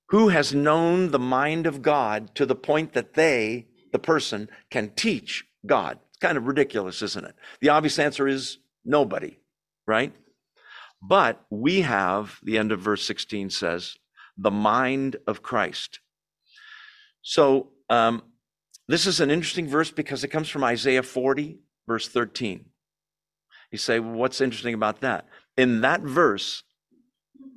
Who 0.09 0.29
has 0.29 0.53
known 0.53 1.11
the 1.11 1.19
mind 1.19 1.67
of 1.67 1.81
God 1.81 2.33
to 2.35 2.45
the 2.45 2.55
point 2.55 2.93
that 2.93 3.13
they, 3.13 3.67
the 3.91 3.99
person, 3.99 4.49
can 4.69 4.91
teach 4.95 5.45
God? 5.65 5.99
It's 6.09 6.19
kind 6.19 6.37
of 6.37 6.47
ridiculous, 6.47 7.01
isn't 7.01 7.25
it? 7.25 7.35
The 7.61 7.69
obvious 7.69 7.99
answer 7.99 8.27
is 8.27 8.59
Nobody, 8.87 9.37
right? 9.85 10.13
But 11.01 11.45
we 11.49 11.81
have, 11.81 12.39
the 12.41 12.57
end 12.57 12.71
of 12.71 12.79
verse 12.79 13.05
16 13.05 13.49
says, 13.49 13.97
the 14.37 14.49
mind 14.49 15.17
of 15.27 15.43
Christ. 15.43 15.99
So 17.21 17.71
um, 17.89 18.23
this 18.87 19.05
is 19.05 19.19
an 19.19 19.29
interesting 19.29 19.67
verse 19.67 19.91
because 19.91 20.23
it 20.23 20.29
comes 20.29 20.47
from 20.47 20.63
Isaiah 20.63 21.03
40, 21.03 21.59
verse 21.85 22.07
13. 22.07 22.65
You 23.71 23.77
say, 23.77 23.99
well, 23.99 24.13
what's 24.13 24.39
interesting 24.39 24.73
about 24.73 25.01
that? 25.01 25.27
In 25.57 25.81
that 25.81 26.01
verse, 26.01 26.63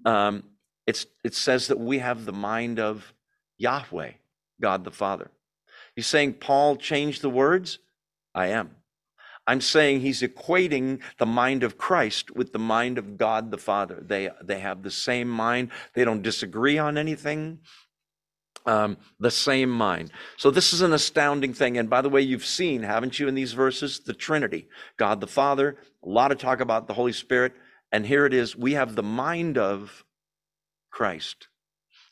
um, 0.04 0.44
it's, 0.86 1.06
it 1.24 1.34
says 1.34 1.68
that 1.68 1.78
we 1.78 1.98
have 1.98 2.24
the 2.24 2.32
mind 2.32 2.80
of 2.80 3.12
Yahweh, 3.58 4.12
God 4.60 4.84
the 4.84 4.90
Father. 4.90 5.30
He's 5.94 6.06
saying 6.06 6.34
Paul 6.34 6.76
changed 6.76 7.22
the 7.22 7.30
words? 7.30 7.78
I 8.34 8.48
am. 8.48 8.76
I'm 9.46 9.60
saying 9.60 10.00
he's 10.00 10.22
equating 10.22 11.00
the 11.18 11.26
mind 11.26 11.64
of 11.64 11.76
Christ 11.76 12.30
with 12.30 12.52
the 12.52 12.58
mind 12.58 12.98
of 12.98 13.16
God 13.18 13.50
the 13.50 13.58
Father. 13.58 13.98
They, 14.00 14.30
they 14.42 14.60
have 14.60 14.82
the 14.82 14.90
same 14.90 15.28
mind. 15.28 15.70
They 15.94 16.04
don't 16.04 16.22
disagree 16.22 16.78
on 16.78 16.96
anything. 16.96 17.58
Um, 18.66 18.98
the 19.18 19.30
same 19.30 19.70
mind. 19.70 20.12
So 20.36 20.50
this 20.50 20.72
is 20.72 20.82
an 20.82 20.92
astounding 20.92 21.54
thing. 21.54 21.78
And 21.78 21.88
by 21.88 22.02
the 22.02 22.10
way, 22.10 22.20
you've 22.20 22.44
seen, 22.44 22.82
haven't 22.82 23.18
you, 23.18 23.26
in 23.26 23.34
these 23.34 23.52
verses, 23.52 24.00
the 24.00 24.12
Trinity, 24.12 24.68
God 24.98 25.20
the 25.20 25.26
Father, 25.26 25.78
a 26.04 26.08
lot 26.08 26.30
of 26.30 26.38
talk 26.38 26.60
about 26.60 26.86
the 26.86 26.94
Holy 26.94 27.12
Spirit. 27.12 27.54
And 27.92 28.06
here 28.06 28.26
it 28.26 28.34
is. 28.34 28.56
We 28.56 28.72
have 28.72 28.94
the 28.94 29.02
mind 29.02 29.58
of 29.58 30.04
Christ. 30.90 31.48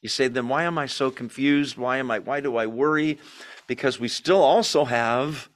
You 0.01 0.09
say, 0.09 0.29
then 0.29 0.49
why 0.49 0.65
am 0.65 0.79
I 0.79 0.87
so 0.87 1.11
confused? 1.11 1.77
Why 1.77 1.99
am 1.99 2.11
I, 2.11 2.21
why 2.21 2.41
do 2.41 2.57
I 2.57 2.67
worry? 2.67 3.19
Because 3.67 3.99
we 3.99 4.09
still 4.09 4.43
also 4.43 4.85
have 4.85 5.49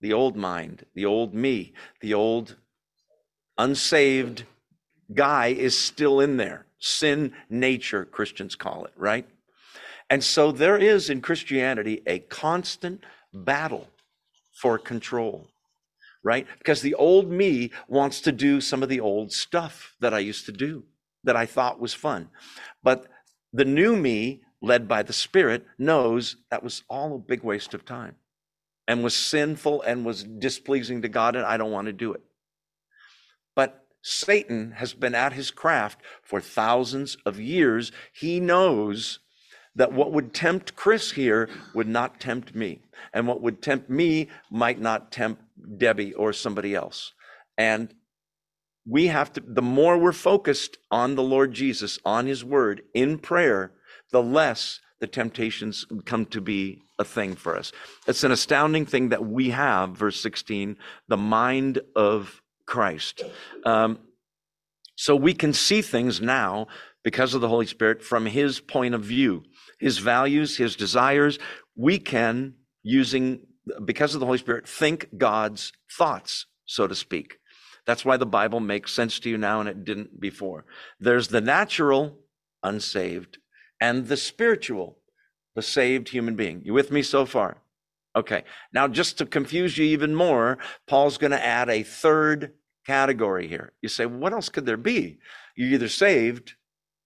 the 0.00 0.12
old 0.12 0.36
mind, 0.36 0.86
the 0.94 1.06
old 1.06 1.34
me, 1.34 1.72
the 2.00 2.14
old 2.14 2.56
unsaved 3.58 4.44
guy 5.14 5.48
is 5.48 5.78
still 5.78 6.20
in 6.20 6.36
there. 6.36 6.66
Sin 6.78 7.32
nature, 7.48 8.04
Christians 8.04 8.56
call 8.56 8.84
it, 8.86 8.92
right? 8.96 9.26
And 10.10 10.24
so 10.24 10.50
there 10.50 10.76
is 10.76 11.08
in 11.08 11.20
Christianity 11.20 12.02
a 12.06 12.18
constant 12.18 13.04
battle 13.32 13.88
for 14.52 14.78
control, 14.78 15.48
right? 16.22 16.46
Because 16.58 16.82
the 16.82 16.94
old 16.94 17.30
me 17.30 17.70
wants 17.88 18.20
to 18.22 18.32
do 18.32 18.60
some 18.60 18.82
of 18.82 18.88
the 18.88 19.00
old 19.00 19.32
stuff 19.32 19.96
that 20.00 20.14
I 20.14 20.20
used 20.20 20.46
to 20.46 20.52
do 20.52 20.84
that 21.24 21.36
I 21.36 21.46
thought 21.46 21.80
was 21.80 21.94
fun. 21.94 22.28
But 22.82 23.06
the 23.52 23.64
new 23.64 23.96
me 23.96 24.42
led 24.62 24.86
by 24.86 25.02
the 25.02 25.12
Spirit, 25.12 25.66
knows 25.76 26.36
that 26.50 26.62
was 26.62 26.84
all 26.88 27.16
a 27.16 27.18
big 27.18 27.42
waste 27.42 27.74
of 27.74 27.84
time 27.84 28.14
and 28.86 29.02
was 29.02 29.14
sinful 29.14 29.82
and 29.82 30.04
was 30.04 30.22
displeasing 30.22 31.02
to 31.02 31.08
God, 31.08 31.36
and 31.36 31.44
I 31.44 31.56
don't 31.56 31.72
want 31.72 31.86
to 31.86 31.92
do 31.92 32.12
it. 32.12 32.22
But 33.54 33.84
Satan 34.02 34.72
has 34.76 34.94
been 34.94 35.14
at 35.14 35.32
his 35.32 35.50
craft 35.50 36.00
for 36.22 36.40
thousands 36.40 37.16
of 37.26 37.40
years. 37.40 37.92
He 38.12 38.40
knows 38.40 39.18
that 39.74 39.92
what 39.92 40.12
would 40.12 40.32
tempt 40.32 40.76
Chris 40.76 41.12
here 41.12 41.48
would 41.74 41.88
not 41.88 42.20
tempt 42.20 42.54
me. 42.54 42.80
And 43.12 43.26
what 43.26 43.40
would 43.40 43.62
tempt 43.62 43.90
me 43.90 44.28
might 44.50 44.80
not 44.80 45.10
tempt 45.10 45.42
Debbie 45.76 46.14
or 46.14 46.32
somebody 46.32 46.74
else. 46.74 47.12
And 47.56 47.94
we 48.86 49.06
have 49.08 49.32
to, 49.34 49.42
the 49.46 49.62
more 49.62 49.98
we're 49.98 50.12
focused 50.12 50.78
on 50.90 51.14
the 51.14 51.22
Lord 51.22 51.52
Jesus, 51.52 51.98
on 52.04 52.26
his 52.26 52.44
word, 52.44 52.82
in 52.94 53.18
prayer, 53.18 53.72
the 54.10 54.22
less 54.22 54.80
the 55.00 55.06
temptations 55.06 55.84
come 56.04 56.26
to 56.26 56.40
be 56.40 56.82
a 56.98 57.04
thing 57.04 57.34
for 57.34 57.56
us. 57.56 57.72
It's 58.06 58.24
an 58.24 58.32
astounding 58.32 58.86
thing 58.86 59.08
that 59.10 59.24
we 59.24 59.50
have, 59.50 59.90
verse 59.90 60.20
16, 60.20 60.76
the 61.08 61.16
mind 61.16 61.80
of 61.96 62.40
Christ. 62.66 63.22
Um, 63.64 63.98
so 64.94 65.16
we 65.16 65.34
can 65.34 65.52
see 65.52 65.82
things 65.82 66.20
now 66.20 66.68
because 67.02 67.34
of 67.34 67.40
the 67.40 67.48
Holy 67.48 67.66
Spirit 67.66 68.02
from 68.02 68.26
his 68.26 68.60
point 68.60 68.94
of 68.94 69.02
view, 69.02 69.42
his 69.80 69.98
values, 69.98 70.56
his 70.56 70.76
desires. 70.76 71.38
We 71.74 71.98
can, 71.98 72.54
using, 72.82 73.40
because 73.84 74.14
of 74.14 74.20
the 74.20 74.26
Holy 74.26 74.38
Spirit, 74.38 74.68
think 74.68 75.08
God's 75.16 75.72
thoughts, 75.90 76.46
so 76.66 76.86
to 76.86 76.94
speak. 76.94 77.38
That's 77.86 78.04
why 78.04 78.16
the 78.16 78.26
Bible 78.26 78.60
makes 78.60 78.92
sense 78.92 79.18
to 79.20 79.30
you 79.30 79.38
now 79.38 79.60
and 79.60 79.68
it 79.68 79.84
didn't 79.84 80.20
before. 80.20 80.64
There's 81.00 81.28
the 81.28 81.40
natural, 81.40 82.18
unsaved, 82.62 83.38
and 83.80 84.06
the 84.06 84.16
spiritual, 84.16 84.98
the 85.54 85.62
saved 85.62 86.08
human 86.08 86.36
being. 86.36 86.62
You 86.64 86.74
with 86.74 86.92
me 86.92 87.02
so 87.02 87.26
far? 87.26 87.58
Okay. 88.14 88.44
Now, 88.72 88.88
just 88.88 89.18
to 89.18 89.26
confuse 89.26 89.78
you 89.78 89.84
even 89.86 90.14
more, 90.14 90.58
Paul's 90.86 91.18
going 91.18 91.30
to 91.30 91.44
add 91.44 91.68
a 91.68 91.82
third 91.82 92.52
category 92.86 93.48
here. 93.48 93.72
You 93.80 93.88
say, 93.88 94.06
what 94.06 94.32
else 94.32 94.48
could 94.48 94.66
there 94.66 94.76
be? 94.76 95.18
You're 95.56 95.70
either 95.70 95.88
saved 95.88 96.54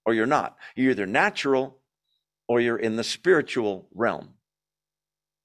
or 0.05 0.14
you're 0.14 0.27
not. 0.27 0.57
You're 0.75 0.90
either 0.90 1.07
natural 1.07 1.79
or 2.49 2.61
you're 2.61 2.79
in 2.79 2.97
the 2.97 3.05
spiritual 3.05 3.88
realm. 3.95 4.35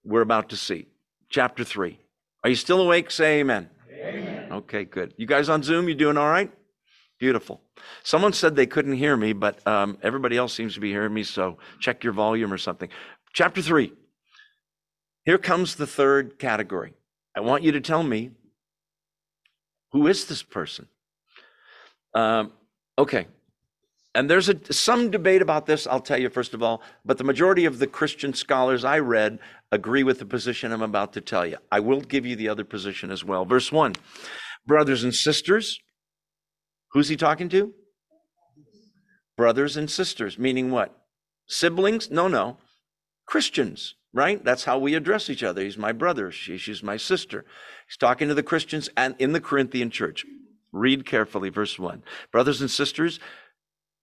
We're 0.03 0.21
about 0.21 0.49
to 0.49 0.57
see. 0.57 0.87
Chapter 1.31 1.63
3. 1.63 1.97
Are 2.43 2.49
you 2.49 2.55
still 2.55 2.81
awake? 2.81 3.09
Say 3.09 3.39
amen. 3.39 3.69
Amen. 3.89 4.51
Okay, 4.51 4.83
good. 4.83 5.13
You 5.17 5.25
guys 5.25 5.47
on 5.47 5.63
Zoom, 5.63 5.87
you 5.87 5.95
doing 5.95 6.17
all 6.17 6.29
right? 6.29 6.51
Beautiful. 7.19 7.61
Someone 8.03 8.33
said 8.33 8.55
they 8.55 8.65
couldn't 8.65 8.93
hear 8.93 9.15
me, 9.15 9.31
but 9.31 9.65
um, 9.65 9.97
everybody 10.03 10.35
else 10.35 10.53
seems 10.53 10.73
to 10.73 10.81
be 10.81 10.89
hearing 10.89 11.13
me, 11.13 11.23
so 11.23 11.57
check 11.79 12.03
your 12.03 12.11
volume 12.11 12.51
or 12.51 12.57
something. 12.57 12.89
Chapter 13.31 13.61
3. 13.61 13.93
Here 15.23 15.37
comes 15.37 15.75
the 15.75 15.87
third 15.87 16.37
category. 16.37 16.95
I 17.33 17.39
want 17.39 17.63
you 17.63 17.71
to 17.71 17.81
tell 17.81 18.03
me 18.03 18.31
who 19.93 20.07
is 20.07 20.25
this 20.25 20.43
person? 20.43 20.87
Um, 22.13 22.51
okay. 22.97 23.27
And 24.13 24.29
there's 24.29 24.49
a, 24.49 24.73
some 24.73 25.09
debate 25.09 25.41
about 25.41 25.65
this, 25.65 25.87
I'll 25.87 26.01
tell 26.01 26.19
you 26.19 26.29
first 26.29 26.53
of 26.53 26.61
all, 26.61 26.81
but 27.05 27.17
the 27.17 27.23
majority 27.23 27.65
of 27.65 27.79
the 27.79 27.87
Christian 27.87 28.33
scholars 28.33 28.83
I 28.83 28.99
read 28.99 29.39
agree 29.71 30.03
with 30.03 30.19
the 30.19 30.25
position 30.25 30.71
I'm 30.71 30.81
about 30.81 31.13
to 31.13 31.21
tell 31.21 31.45
you. 31.45 31.57
I 31.71 31.79
will 31.79 32.01
give 32.01 32.25
you 32.25 32.35
the 32.35 32.49
other 32.49 32.65
position 32.65 33.09
as 33.09 33.23
well. 33.23 33.45
Verse 33.45 33.71
1 33.71 33.95
Brothers 34.65 35.03
and 35.03 35.15
sisters, 35.15 35.79
who's 36.91 37.07
he 37.07 37.15
talking 37.15 37.49
to? 37.49 37.73
Brothers 39.37 39.77
and 39.77 39.89
sisters, 39.89 40.37
meaning 40.37 40.71
what? 40.71 40.95
Siblings? 41.47 42.11
No, 42.11 42.27
no. 42.27 42.57
Christians 43.25 43.95
right? 44.13 44.43
That's 44.43 44.65
how 44.65 44.77
we 44.77 44.95
address 44.95 45.29
each 45.29 45.43
other. 45.43 45.61
He's 45.61 45.77
my 45.77 45.91
brother. 45.91 46.31
She, 46.31 46.57
she's 46.57 46.83
my 46.83 46.97
sister. 46.97 47.45
He's 47.87 47.97
talking 47.97 48.27
to 48.27 48.33
the 48.33 48.43
Christians 48.43 48.89
and 48.97 49.15
in 49.19 49.31
the 49.31 49.41
Corinthian 49.41 49.89
church. 49.89 50.25
Read 50.71 51.05
carefully, 51.05 51.49
verse 51.49 51.77
1. 51.77 52.03
Brothers 52.31 52.61
and 52.61 52.71
sisters, 52.71 53.19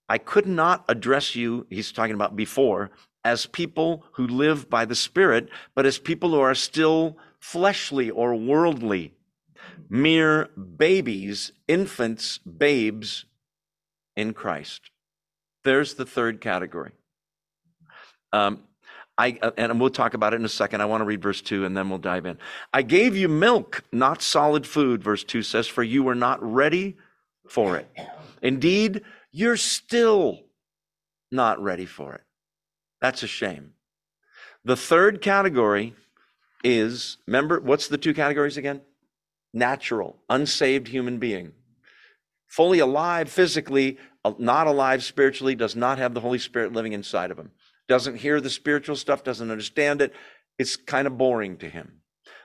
I 0.08 0.18
could 0.18 0.46
not 0.46 0.84
address 0.88 1.34
you, 1.34 1.66
he's 1.68 1.92
talking 1.92 2.14
about 2.14 2.36
before, 2.36 2.90
as 3.24 3.46
people 3.46 4.04
who 4.12 4.26
live 4.26 4.70
by 4.70 4.84
the 4.84 4.94
Spirit, 4.94 5.48
but 5.74 5.84
as 5.84 5.98
people 5.98 6.30
who 6.30 6.40
are 6.40 6.54
still 6.54 7.16
fleshly 7.40 8.10
or 8.10 8.34
worldly, 8.34 9.12
mere 9.88 10.48
babies, 10.76 11.52
infants, 11.66 12.38
babes 12.38 13.26
in 14.16 14.32
Christ. 14.32 14.90
There's 15.64 15.94
the 15.94 16.06
third 16.06 16.40
category. 16.40 16.92
Um, 18.32 18.64
I, 19.18 19.36
uh, 19.42 19.50
and 19.56 19.80
we'll 19.80 19.90
talk 19.90 20.14
about 20.14 20.32
it 20.32 20.36
in 20.36 20.44
a 20.44 20.48
second. 20.48 20.80
I 20.80 20.84
want 20.84 21.00
to 21.00 21.04
read 21.04 21.20
verse 21.20 21.40
2 21.40 21.64
and 21.64 21.76
then 21.76 21.88
we'll 21.90 21.98
dive 21.98 22.24
in. 22.24 22.38
I 22.72 22.82
gave 22.82 23.16
you 23.16 23.28
milk, 23.28 23.82
not 23.92 24.22
solid 24.22 24.66
food, 24.66 25.02
verse 25.02 25.24
2 25.24 25.42
says, 25.42 25.66
for 25.66 25.82
you 25.82 26.04
were 26.04 26.14
not 26.14 26.40
ready 26.40 26.96
for 27.48 27.76
it. 27.76 27.90
Indeed, 28.42 29.02
you're 29.30 29.56
still 29.56 30.40
not 31.30 31.62
ready 31.62 31.86
for 31.86 32.14
it. 32.14 32.22
That's 33.00 33.22
a 33.22 33.26
shame. 33.26 33.74
The 34.64 34.76
third 34.76 35.20
category 35.20 35.94
is 36.64 37.18
remember, 37.26 37.60
what's 37.60 37.88
the 37.88 37.98
two 37.98 38.14
categories 38.14 38.56
again? 38.56 38.80
Natural, 39.54 40.16
unsaved 40.28 40.88
human 40.88 41.18
being. 41.18 41.52
Fully 42.46 42.78
alive 42.78 43.30
physically, 43.30 43.98
uh, 44.24 44.32
not 44.38 44.66
alive 44.66 45.04
spiritually, 45.04 45.54
does 45.54 45.76
not 45.76 45.98
have 45.98 46.14
the 46.14 46.20
Holy 46.20 46.38
Spirit 46.38 46.72
living 46.72 46.92
inside 46.92 47.30
of 47.30 47.38
him 47.38 47.50
doesn't 47.88 48.16
hear 48.16 48.40
the 48.40 48.50
spiritual 48.50 48.94
stuff, 48.94 49.24
doesn't 49.24 49.50
understand 49.50 50.00
it. 50.02 50.12
It's 50.58 50.76
kind 50.76 51.06
of 51.06 51.18
boring 51.18 51.56
to 51.58 51.68
him. 51.68 52.02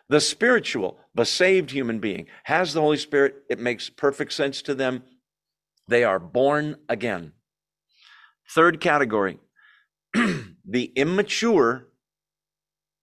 The 0.09 0.21
spiritual, 0.21 0.97
the 1.13 1.25
saved 1.25 1.71
human 1.71 1.99
being 1.99 2.27
has 2.45 2.73
the 2.73 2.81
Holy 2.81 2.97
Spirit. 2.97 3.35
It 3.49 3.59
makes 3.59 3.89
perfect 3.89 4.33
sense 4.33 4.61
to 4.63 4.73
them. 4.73 5.03
They 5.87 6.03
are 6.03 6.19
born 6.19 6.77
again. 6.87 7.33
Third 8.49 8.79
category 8.79 9.39
the 10.13 10.91
immature, 10.95 11.87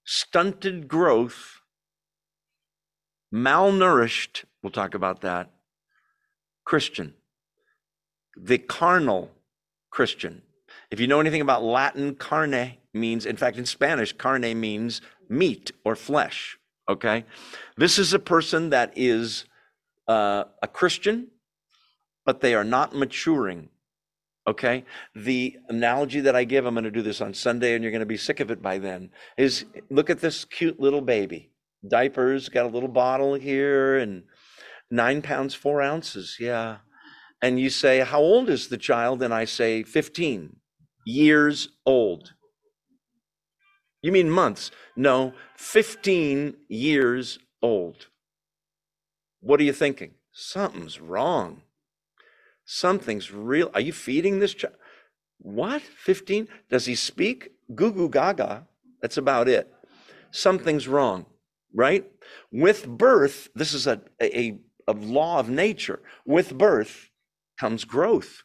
stunted 0.05 0.89
growth, 0.89 1.61
malnourished, 3.35 4.45
we'll 4.63 4.71
talk 4.71 4.95
about 4.95 5.21
that, 5.23 5.51
Christian. 6.65 7.15
The 8.37 8.59
carnal 8.59 9.31
Christian. 9.91 10.43
If 10.91 11.01
you 11.01 11.07
know 11.07 11.21
anything 11.21 11.41
about 11.41 11.63
Latin, 11.63 12.15
carne 12.15 12.75
means, 12.95 13.27
in 13.27 13.37
fact, 13.37 13.57
in 13.57 13.67
Spanish, 13.67 14.13
carne 14.13 14.59
means 14.59 15.01
meat 15.29 15.73
or 15.85 15.97
flesh. 15.97 16.59
Okay? 16.89 17.25
This 17.77 17.99
is 17.99 18.13
a 18.13 18.19
person 18.19 18.71
that 18.71 18.93
is 18.97 19.45
uh, 20.09 20.45
a 20.63 20.69
Christian, 20.69 21.29
but 22.25 22.41
they 22.41 22.55
are 22.55 22.65
not 22.65 22.95
maturing. 22.95 23.69
Okay? 24.47 24.85
The 25.15 25.57
analogy 25.69 26.21
that 26.21 26.37
I 26.37 26.45
give, 26.45 26.67
I'm 26.67 26.75
going 26.75 26.85
to 26.85 26.91
do 26.91 27.03
this 27.03 27.21
on 27.21 27.35
Sunday 27.35 27.75
and 27.75 27.83
you're 27.83 27.93
going 27.93 28.01
to 28.01 28.07
be 28.07 28.17
sick 28.17 28.41
of 28.41 28.51
it 28.51 28.63
by 28.63 28.79
then, 28.79 29.11
is 29.37 29.65
look 29.91 30.11
at 30.11 30.21
this 30.21 30.45
cute 30.45 30.81
little 30.81 31.03
baby. 31.03 31.51
Diapers, 31.89 32.49
got 32.49 32.67
a 32.67 32.69
little 32.69 32.89
bottle 32.89 33.35
here 33.35 33.97
and 33.97 34.25
nine 34.91 35.23
pounds, 35.23 35.55
four 35.55 35.81
ounces. 35.81 36.37
Yeah. 36.39 36.79
And 37.43 37.59
you 37.59 37.71
say, 37.71 38.01
How 38.01 38.21
old 38.21 38.51
is 38.51 38.69
the 38.69 38.77
child? 38.77 39.23
And 39.23 39.33
I 39.33 39.45
say, 39.45 39.83
15 39.83 40.57
years 41.07 41.69
old. 41.87 42.35
You 44.03 44.13
mean 44.13 44.31
months? 44.31 44.71
No, 44.97 45.35
15 45.57 46.55
years 46.69 47.39
old. 47.63 48.07
What 49.41 49.61
are 49.61 49.65
you 49.65 49.73
thinking? 49.73 50.13
Something's 50.33 51.01
wrong. 51.01 51.63
Something's 52.73 53.33
real. 53.33 53.69
Are 53.75 53.81
you 53.81 53.93
feeding 53.93 54.39
this 54.39 54.55
child? 54.55 54.77
What? 55.39 55.83
15? 55.83 56.47
Does 56.71 56.87
he 56.87 56.95
speak? 56.95 57.51
Goo 57.75 57.91
goo 57.91 58.09
gaga. 58.09 58.69
That's 59.03 59.17
about 59.17 59.49
it. 59.49 59.75
Something's 60.31 60.87
wrong, 60.87 61.27
right? 61.75 62.09
With 62.53 62.87
birth, 62.87 63.49
this 63.57 63.75
is 63.75 63.89
a, 63.89 64.01
a, 64.23 64.61
a 64.87 64.93
law 64.93 65.41
of 65.41 65.49
nature. 65.49 65.99
With 66.25 66.57
birth 66.57 67.11
comes 67.59 67.85
growth. 67.85 68.45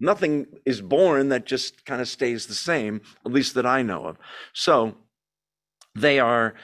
Nothing 0.00 0.48
is 0.66 0.80
born 0.80 1.28
that 1.28 1.46
just 1.46 1.84
kind 1.84 2.00
of 2.00 2.08
stays 2.08 2.46
the 2.46 2.54
same, 2.54 3.02
at 3.24 3.30
least 3.30 3.54
that 3.54 3.66
I 3.66 3.82
know 3.82 4.06
of. 4.06 4.18
So 4.52 4.96
they 5.94 6.18
are 6.18 6.54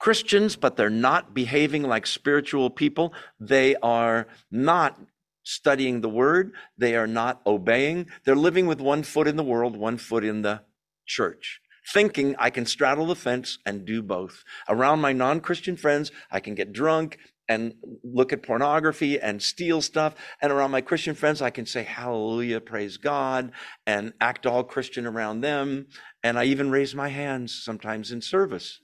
Christians, 0.00 0.56
but 0.56 0.76
they're 0.76 0.90
not 0.90 1.32
behaving 1.32 1.84
like 1.84 2.08
spiritual 2.08 2.70
people. 2.70 3.14
They 3.38 3.76
are 3.76 4.26
not 4.50 4.98
studying 5.44 6.00
the 6.00 6.08
word. 6.08 6.52
They 6.76 6.96
are 6.96 7.06
not 7.06 7.40
obeying. 7.46 8.06
They're 8.24 8.34
living 8.34 8.66
with 8.66 8.80
one 8.80 9.02
foot 9.02 9.28
in 9.28 9.36
the 9.36 9.44
world, 9.44 9.76
one 9.76 9.98
foot 9.98 10.24
in 10.24 10.42
the 10.42 10.62
church 11.06 11.60
thinking 11.92 12.34
I 12.38 12.50
can 12.50 12.64
straddle 12.66 13.06
the 13.06 13.14
fence 13.14 13.58
and 13.66 13.84
do 13.84 14.02
both. 14.02 14.42
Around 14.68 15.00
my 15.00 15.12
non 15.12 15.40
Christian 15.40 15.76
friends, 15.76 16.10
I 16.30 16.40
can 16.40 16.54
get 16.54 16.72
drunk 16.72 17.18
and 17.48 17.74
look 18.02 18.32
at 18.32 18.42
pornography 18.42 19.20
and 19.20 19.42
steal 19.42 19.82
stuff. 19.82 20.14
And 20.40 20.50
around 20.50 20.70
my 20.70 20.80
Christian 20.80 21.14
friends, 21.14 21.42
I 21.42 21.50
can 21.50 21.66
say 21.66 21.82
hallelujah, 21.82 22.60
praise 22.60 22.96
God, 22.96 23.52
and 23.86 24.14
act 24.20 24.46
all 24.46 24.64
Christian 24.64 25.06
around 25.06 25.40
them. 25.42 25.86
And 26.22 26.38
I 26.38 26.44
even 26.44 26.70
raise 26.70 26.94
my 26.94 27.08
hands 27.08 27.54
sometimes 27.62 28.12
in 28.12 28.22
service. 28.22 28.80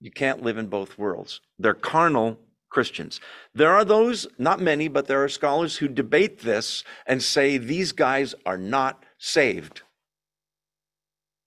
You 0.00 0.10
can't 0.10 0.42
live 0.42 0.58
in 0.58 0.66
both 0.66 0.98
worlds. 0.98 1.40
They're 1.58 1.74
carnal 1.74 2.38
Christians. 2.72 3.20
There 3.54 3.72
are 3.72 3.84
those, 3.84 4.26
not 4.38 4.60
many, 4.60 4.88
but 4.88 5.06
there 5.06 5.22
are 5.22 5.28
scholars 5.28 5.76
who 5.76 5.88
debate 5.88 6.40
this 6.40 6.82
and 7.06 7.22
say 7.22 7.58
these 7.58 7.92
guys 7.92 8.34
are 8.46 8.56
not 8.56 9.04
saved. 9.18 9.82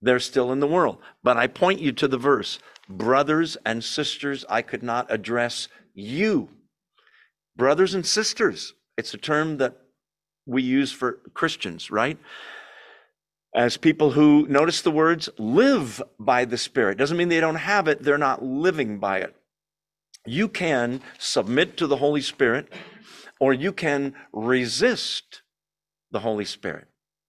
They're 0.01 0.19
still 0.19 0.51
in 0.51 0.59
the 0.59 0.67
world. 0.67 0.99
But 1.23 1.35
I 1.35 1.47
point 1.47 1.81
you 1.81 1.91
to 1.93 2.07
the 2.07 2.19
verse 2.19 2.59
brothers 2.87 3.57
and 3.65 3.83
sisters, 3.83 4.45
I 4.47 4.61
could 4.61 4.83
not 4.83 5.07
address 5.09 5.67
you. 5.95 6.49
Brothers 7.57 7.95
and 7.95 8.05
sisters, 8.05 8.73
it's 8.95 9.15
a 9.15 9.17
term 9.17 9.57
that 9.57 9.75
we 10.45 10.61
use 10.61 10.91
for 10.91 11.13
Christians, 11.33 11.89
right? 11.89 12.19
As 13.55 13.77
people 13.77 14.11
who, 14.11 14.45
notice 14.47 14.81
the 14.81 14.91
words, 14.91 15.29
live 15.39 16.03
by 16.19 16.45
the 16.45 16.57
Spirit. 16.59 16.99
Doesn't 16.99 17.17
mean 17.17 17.29
they 17.29 17.39
don't 17.39 17.55
have 17.55 17.87
it, 17.87 18.03
they're 18.03 18.19
not 18.19 18.43
living 18.43 18.99
by 18.99 19.19
it. 19.19 19.35
You 20.25 20.47
can 20.47 21.01
submit 21.17 21.77
to 21.77 21.87
the 21.87 21.97
Holy 21.97 22.21
Spirit 22.21 22.71
or 23.39 23.53
you 23.53 23.71
can 23.71 24.15
resist 24.33 25.41
the 26.11 26.19
Holy 26.19 26.45
Spirit, 26.45 26.87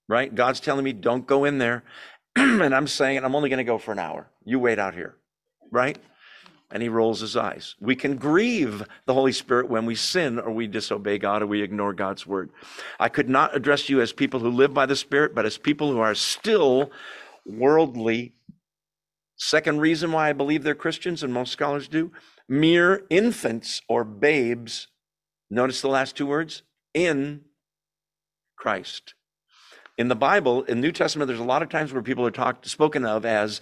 right? 0.09 0.35
God's 0.35 0.61
telling 0.61 0.85
me, 0.85 0.93
don't 0.93 1.27
go 1.27 1.45
in 1.45 1.59
there. 1.59 1.85
and 2.37 2.75
I'm 2.75 2.87
saying, 2.87 3.25
I'm 3.25 3.35
only 3.35 3.49
going 3.49 3.59
to 3.59 3.65
go 3.65 3.79
for 3.79 3.93
an 3.93 3.99
hour. 3.99 4.31
You 4.45 4.59
wait 4.59 4.79
out 4.79 4.95
here 4.95 5.17
right? 5.71 5.99
And 6.71 6.83
he 6.83 6.89
rolls 6.89 7.21
his 7.21 7.37
eyes. 7.37 7.77
We 7.81 7.95
can 7.95 8.17
grieve 8.17 8.83
the 9.07 9.15
Holy 9.15 9.33
Spirit 9.33 9.69
when 9.69 9.87
we 9.87 9.95
sin 9.95 10.39
or 10.39 10.51
we 10.51 10.67
disobey 10.67 11.19
God 11.19 11.43
or 11.43 11.47
we 11.47 11.63
ignore 11.63 11.93
God's 11.93 12.27
word. 12.27 12.51
I 12.99 13.09
could 13.09 13.29
not 13.29 13.55
address 13.55 13.89
you 13.89 14.01
as 14.01 14.13
people 14.13 14.41
who 14.41 14.51
live 14.51 14.75
by 14.75 14.87
the 14.87 14.97
Spirit, 14.97 15.35
but 15.35 15.47
as 15.47 15.59
people 15.59 15.93
who 15.93 16.01
are 16.01 16.15
still 16.15 16.91
worldly. 17.45 18.33
Second 19.37 19.81
reason 19.81 20.11
why 20.11 20.29
I 20.29 20.33
believe 20.33 20.65
they're 20.65 20.75
Christians, 20.75 21.23
and 21.23 21.33
most 21.33 21.53
scholars 21.53 21.87
do 21.89 22.11
mere 22.49 23.05
infants 23.11 23.83
or 23.89 24.05
babes. 24.05 24.89
Notice 25.51 25.81
the 25.81 25.89
last 25.89 26.17
two 26.17 26.27
words 26.27 26.63
in 26.95 27.43
Christ. 28.57 29.15
In 29.99 30.09
the 30.09 30.17
Bible, 30.17 30.63
in 30.65 30.81
New 30.81 30.93
Testament, 30.93 31.29
there's 31.29 31.41
a 31.41 31.45
lot 31.45 31.63
of 31.63 31.69
times 31.69 31.93
where 31.93 32.03
people 32.03 32.27
are 32.27 32.31
talked 32.31 32.67
spoken 32.69 33.05
of 33.05 33.25
as 33.25 33.61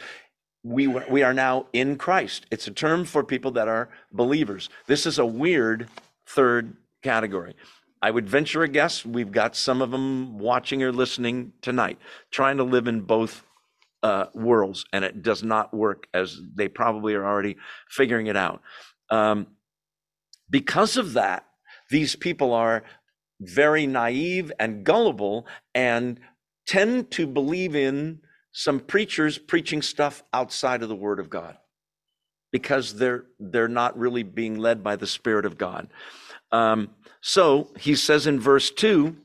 we, 0.64 0.86
we 0.86 1.22
are 1.22 1.34
now 1.34 1.66
in 1.72 1.96
Christ. 1.96 2.46
It's 2.50 2.66
a 2.66 2.72
term 2.72 3.04
for 3.04 3.22
people 3.22 3.52
that 3.52 3.68
are 3.68 3.90
believers. 4.12 4.70
This 4.86 5.06
is 5.06 5.18
a 5.18 5.26
weird 5.26 5.88
third 6.26 6.76
category. 7.02 7.54
I 8.02 8.10
would 8.10 8.28
venture 8.28 8.62
a 8.62 8.68
guess 8.68 9.04
we've 9.04 9.32
got 9.32 9.54
some 9.56 9.80
of 9.80 9.90
them 9.90 10.38
watching 10.38 10.82
or 10.82 10.92
listening 10.92 11.52
tonight, 11.62 11.98
trying 12.30 12.56
to 12.56 12.64
live 12.64 12.88
in 12.88 13.02
both 13.02 13.44
uh, 14.04 14.26
worlds, 14.34 14.84
and 14.92 15.04
it 15.04 15.22
does 15.22 15.42
not 15.42 15.72
work 15.74 16.06
as 16.12 16.38
they 16.54 16.68
probably 16.68 17.14
are 17.14 17.26
already 17.26 17.56
figuring 17.88 18.26
it 18.26 18.36
out. 18.36 18.60
Um, 19.10 19.46
because 20.50 20.96
of 20.98 21.14
that, 21.14 21.46
these 21.90 22.14
people 22.14 22.52
are 22.52 22.84
very 23.40 23.86
naive 23.86 24.52
and 24.60 24.84
gullible 24.84 25.46
and 25.74 26.20
tend 26.66 27.10
to 27.12 27.26
believe 27.26 27.74
in 27.74 28.20
some 28.52 28.78
preachers 28.78 29.38
preaching 29.38 29.82
stuff 29.82 30.22
outside 30.32 30.82
of 30.82 30.88
the 30.88 30.94
word 30.94 31.18
of 31.18 31.30
God 31.30 31.56
because 32.52 32.94
they're 32.94 33.24
they're 33.40 33.68
not 33.68 33.98
really 33.98 34.22
being 34.22 34.58
led 34.58 34.84
by 34.84 34.96
the 34.96 35.06
spirit 35.06 35.46
of 35.46 35.58
God. 35.58 35.88
Um, 36.52 36.90
so 37.20 37.72
he 37.78 37.96
says 37.96 38.26
in 38.26 38.38
verse 38.38 38.70
2 38.70 39.16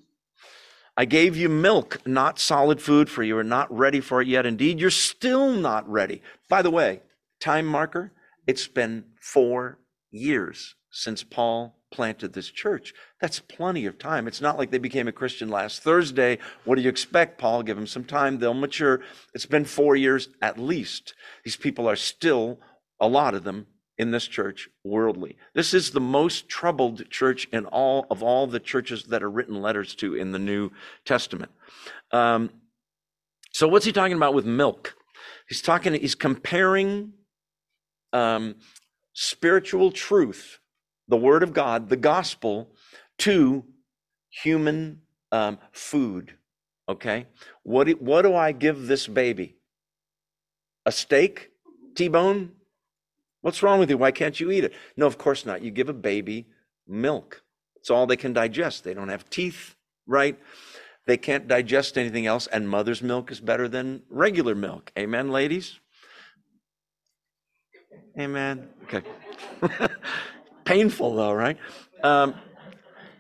I 0.99 1.05
gave 1.05 1.37
you 1.37 1.47
milk, 1.47 2.05
not 2.05 2.39
solid 2.39 2.81
food, 2.81 3.09
for 3.09 3.23
you 3.23 3.37
are 3.37 3.43
not 3.43 3.73
ready 3.73 4.01
for 4.01 4.21
it 4.21 4.27
yet. 4.27 4.45
Indeed, 4.45 4.81
you're 4.81 4.89
still 4.89 5.53
not 5.53 5.89
ready. 5.89 6.21
By 6.49 6.61
the 6.61 6.69
way, 6.69 6.99
time 7.39 7.65
marker, 7.67 8.11
it's 8.45 8.67
been 8.67 9.05
four 9.21 9.79
years 10.11 10.75
since 10.91 11.23
Paul 11.23 11.77
planted 11.89 12.33
this 12.33 12.49
church. 12.49 12.93
That's 13.21 13.39
plenty 13.39 13.85
of 13.85 13.97
time. 13.97 14.27
It's 14.27 14.41
not 14.41 14.57
like 14.57 14.71
they 14.71 14.77
became 14.77 15.07
a 15.07 15.13
Christian 15.13 15.47
last 15.47 15.83
Thursday. 15.83 16.37
What 16.65 16.75
do 16.75 16.81
you 16.81 16.89
expect, 16.89 17.39
Paul? 17.39 17.63
Give 17.63 17.77
them 17.77 17.87
some 17.87 18.03
time. 18.03 18.39
They'll 18.39 18.53
mature. 18.53 18.99
It's 19.33 19.45
been 19.45 19.63
four 19.63 19.95
years 19.95 20.27
at 20.41 20.59
least. 20.59 21.13
These 21.45 21.55
people 21.55 21.87
are 21.87 21.95
still, 21.95 22.59
a 22.99 23.07
lot 23.07 23.35
of 23.35 23.45
them, 23.45 23.67
in 23.99 24.11
this 24.11 24.25
church 24.25 24.69
worldly. 24.83 25.35
This 25.53 25.73
is 25.73 25.91
the 25.91 25.99
most 25.99 26.47
troubled 26.47 27.07
church 27.09 27.47
in 27.51 27.65
all 27.65 28.07
of 28.09 28.23
all 28.23 28.47
the 28.47 28.59
churches 28.59 29.03
that 29.03 29.21
are 29.21 29.29
written 29.29 29.61
letters 29.61 29.93
to 29.95 30.15
in 30.15 30.31
the 30.31 30.39
New 30.39 30.71
Testament. 31.05 31.51
Um, 32.11 32.49
so 33.51 33.67
what's 33.67 33.85
he 33.85 33.91
talking 33.91 34.15
about 34.15 34.33
with 34.33 34.45
milk? 34.45 34.95
He's 35.49 35.61
talking. 35.61 35.93
He's 35.93 36.15
comparing 36.15 37.13
um, 38.13 38.55
spiritual 39.13 39.91
truth 39.91 40.59
the 41.09 41.17
Word 41.17 41.43
of 41.43 41.53
God, 41.53 41.89
the 41.89 41.97
gospel, 41.97 42.69
to 43.19 43.65
human 44.29 45.01
um, 45.31 45.57
food. 45.71 46.35
Okay? 46.87 47.25
What 47.63 47.89
what 48.01 48.21
do 48.21 48.33
I 48.33 48.53
give 48.53 48.87
this 48.87 49.07
baby? 49.07 49.57
A 50.85 50.91
steak? 50.91 51.49
T 51.95 52.07
bone? 52.07 52.53
What's 53.41 53.63
wrong 53.63 53.79
with 53.79 53.89
you? 53.89 53.97
Why 53.97 54.11
can't 54.11 54.39
you 54.39 54.51
eat 54.51 54.63
it? 54.63 54.73
No, 54.97 55.07
of 55.07 55.17
course 55.17 55.45
not. 55.45 55.61
You 55.61 55.71
give 55.71 55.89
a 55.89 55.93
baby 55.93 56.47
milk. 56.87 57.43
It's 57.77 57.89
all 57.89 58.05
they 58.05 58.17
can 58.17 58.33
digest. 58.33 58.83
They 58.83 58.93
don't 58.93 59.09
have 59.09 59.29
teeth, 59.29 59.75
right? 60.05 60.37
They 61.05 61.17
can't 61.17 61.47
digest 61.47 61.97
anything 61.97 62.25
else, 62.25 62.47
and 62.47 62.69
mother's 62.69 63.01
milk 63.01 63.31
is 63.31 63.39
better 63.39 63.67
than 63.67 64.03
regular 64.09 64.55
milk. 64.55 64.91
Amen, 64.97 65.31
ladies? 65.31 65.79
Amen. 68.19 68.67
Okay. 68.83 69.01
Painful, 70.65 71.15
though, 71.15 71.33
right? 71.33 71.57
Um, 72.03 72.35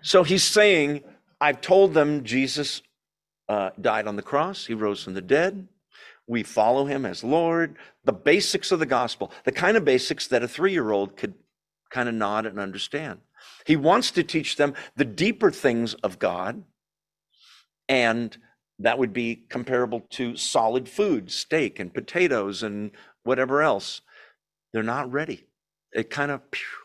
so 0.01 0.23
he's 0.23 0.43
saying, 0.43 1.03
I've 1.39 1.61
told 1.61 1.93
them 1.93 2.23
Jesus 2.23 2.81
uh, 3.47 3.71
died 3.79 4.07
on 4.07 4.17
the 4.17 4.21
cross, 4.21 4.65
he 4.65 4.73
rose 4.73 5.03
from 5.03 5.13
the 5.13 5.21
dead. 5.21 5.67
We 6.29 6.43
follow 6.43 6.85
him 6.85 7.05
as 7.05 7.23
Lord. 7.23 7.75
The 8.05 8.13
basics 8.13 8.71
of 8.71 8.79
the 8.79 8.85
gospel, 8.85 9.31
the 9.43 9.51
kind 9.51 9.75
of 9.75 9.83
basics 9.83 10.27
that 10.27 10.43
a 10.43 10.47
three 10.47 10.71
year 10.71 10.91
old 10.91 11.17
could 11.17 11.33
kind 11.89 12.07
of 12.07 12.15
nod 12.15 12.45
and 12.45 12.59
understand. 12.59 13.19
He 13.65 13.75
wants 13.75 14.11
to 14.11 14.23
teach 14.23 14.55
them 14.55 14.73
the 14.95 15.05
deeper 15.05 15.51
things 15.51 15.93
of 15.95 16.19
God, 16.19 16.63
and 17.87 18.37
that 18.77 18.97
would 18.97 19.11
be 19.11 19.35
comparable 19.49 20.05
to 20.11 20.37
solid 20.37 20.87
food, 20.87 21.31
steak 21.31 21.79
and 21.79 21.93
potatoes 21.93 22.63
and 22.63 22.91
whatever 23.23 23.61
else. 23.61 24.01
They're 24.71 24.83
not 24.83 25.11
ready 25.11 25.45
it 25.91 26.09
kind 26.09 26.31
of 26.31 26.41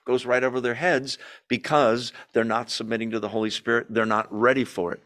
goes 0.06 0.24
right 0.24 0.42
over 0.42 0.60
their 0.60 0.74
heads 0.74 1.18
because 1.48 2.12
they're 2.32 2.44
not 2.44 2.70
submitting 2.70 3.10
to 3.10 3.20
the 3.20 3.28
Holy 3.28 3.50
Spirit. 3.50 3.86
They're 3.90 4.06
not 4.06 4.32
ready 4.32 4.64
for 4.64 4.92
it. 4.92 5.02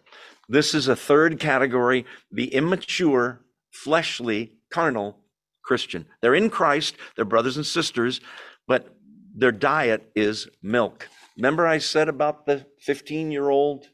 This 0.49 0.75
is 0.75 0.89
a 0.89 0.97
third 0.97 1.39
category 1.41 2.07
the 2.31 2.55
immature, 2.55 3.41
fleshly, 3.71 4.53
carnal 4.71 5.19
Christian. 5.63 6.07
They're 6.21 6.35
in 6.35 6.51
Christ, 6.51 6.97
they're 7.17 7.25
brothers 7.25 7.57
and 7.57 7.67
sisters, 7.67 8.21
but 8.67 8.97
their 9.35 9.53
diet 9.53 10.11
is 10.17 10.49
milk. 10.63 11.09
Remember, 11.37 11.67
I 11.67 11.79
said 11.79 12.09
about 12.09 12.47
the 12.47 12.67
15 12.81 13.31
year 13.31 13.49
old 13.49 13.87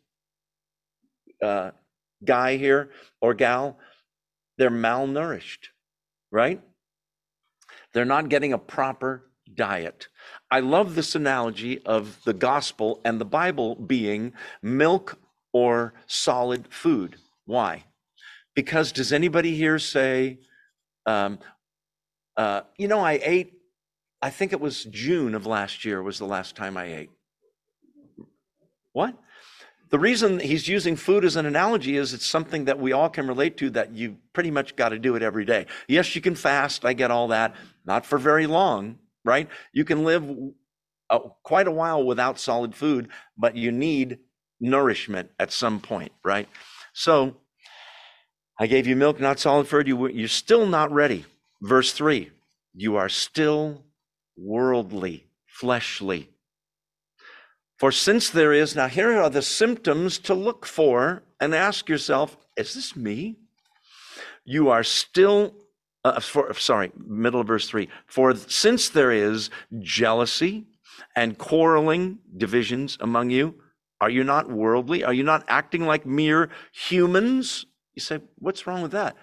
uh, 1.43 1.73
guy 2.25 2.57
here 2.57 2.91
or 3.21 3.35
gal? 3.35 3.79
They're 4.57 4.71
malnourished, 4.71 5.69
right? 6.31 6.63
They're 7.93 8.05
not 8.05 8.29
getting 8.29 8.53
a 8.53 8.59
proper 8.59 9.31
diet. 9.53 10.09
I 10.51 10.61
love 10.61 10.95
this 10.95 11.15
analogy 11.15 11.85
of 11.85 12.23
the 12.25 12.33
gospel 12.33 13.01
and 13.05 13.21
the 13.21 13.25
Bible 13.25 13.75
being 13.75 14.33
milk 14.63 15.19
or 15.53 15.95
solid 16.07 16.69
food. 16.73 17.17
Why? 17.45 17.85
Because 18.55 18.93
does 18.93 19.13
anybody 19.13 19.55
here 19.57 19.79
say, 19.79 20.39
um, 21.07 21.39
uh, 22.37 22.63
you 22.77 22.89
know, 22.89 23.01
I 23.01 23.21
ate, 23.23 23.53
I 24.23 24.31
think 24.31 24.53
it 24.53 24.61
was 24.61 24.85
June 24.85 25.35
of 25.35 25.47
last 25.47 25.85
year 25.85 26.03
was 26.03 26.19
the 26.19 26.25
last 26.27 26.57
time 26.57 26.77
I 26.77 26.85
ate. 26.87 27.11
What? 28.93 29.17
The 29.91 29.99
reason 29.99 30.41
he's 30.41 30.67
using 30.67 30.97
food 30.97 31.25
as 31.25 31.37
an 31.37 31.47
analogy 31.47 31.97
is 31.97 32.15
it's 32.15 32.27
something 32.27 32.65
that 32.65 32.79
we 32.79 32.93
all 32.93 33.09
can 33.09 33.29
relate 33.29 33.57
to 33.59 33.71
that 33.71 33.93
you 33.93 34.17
pretty 34.33 34.51
much 34.51 34.77
got 34.77 34.89
to 34.89 34.99
do 34.99 35.15
it 35.15 35.23
every 35.23 35.45
day. 35.45 35.67
Yes, 35.89 36.15
you 36.17 36.21
can 36.21 36.35
fast. 36.35 36.85
I 36.85 36.95
get 36.95 37.11
all 37.11 37.29
that. 37.29 37.55
Not 37.85 38.07
for 38.07 38.19
very 38.19 38.47
long, 38.47 38.99
right? 39.25 39.49
You 39.73 39.85
can 39.85 40.05
live 40.05 40.25
uh, 41.11 41.19
quite 41.43 41.69
a 41.69 41.71
while 41.71 42.03
without 42.03 42.39
solid 42.39 42.75
food, 42.75 43.09
but 43.37 43.57
you 43.57 43.71
need 43.71 44.19
nourishment 44.59 45.31
at 45.39 45.53
some 45.53 45.81
point, 45.81 46.13
right? 46.25 46.49
So 46.93 47.37
I 48.59 48.67
gave 48.67 48.87
you 48.87 48.97
milk, 48.97 49.19
not 49.21 49.41
solid 49.41 49.67
food. 49.67 49.89
You, 49.89 50.09
you're 50.09 50.29
still 50.29 50.67
not 50.67 50.93
ready. 50.93 51.25
Verse 51.61 51.93
three, 51.93 52.31
you 52.75 52.97
are 52.97 53.09
still 53.09 53.83
worldly 54.37 55.27
fleshly. 55.47 56.31
For 57.79 57.91
since 57.91 58.31
there 58.31 58.53
is, 58.53 58.77
now 58.77 58.87
here 58.87 59.21
are 59.21 59.31
the 59.31 59.43
symptoms 59.43 60.19
to 60.21 60.35
look 60.35 60.67
for 60.67 61.23
and 61.41 61.55
ask 61.55 61.89
yourself, 61.89 62.37
is 62.57 62.75
this 62.75 62.95
me? 62.95 63.37
You 64.45 64.71
are 64.71 64.85
still, 64.85 65.55
uh, 66.05 66.21
for, 66.21 66.55
sorry, 66.55 66.93
middle 66.97 67.41
of 67.41 67.49
verse 67.49 67.69
three. 67.69 67.89
For 68.07 68.35
since 68.37 68.89
there 68.89 69.11
is 69.11 69.51
jealousy 69.81 70.67
and 71.17 71.37
quarreling, 71.37 72.19
divisions 72.37 72.97
among 73.01 73.31
you, 73.31 73.55
are 74.01 74.11
you 74.11 74.23
not 74.23 74.51
worldly? 74.51 75.03
Are 75.03 75.13
you 75.13 75.25
not 75.25 75.45
acting 75.49 75.87
like 75.87 76.07
mere 76.07 76.51
humans? 76.73 77.67
You 77.95 78.01
say, 78.01 78.21
what's 78.39 78.67
wrong 78.67 78.83
with 78.83 78.93
that? 78.93 79.17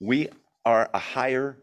We 0.00 0.28
are 0.64 0.90
a 0.92 0.98
higher 0.98 1.58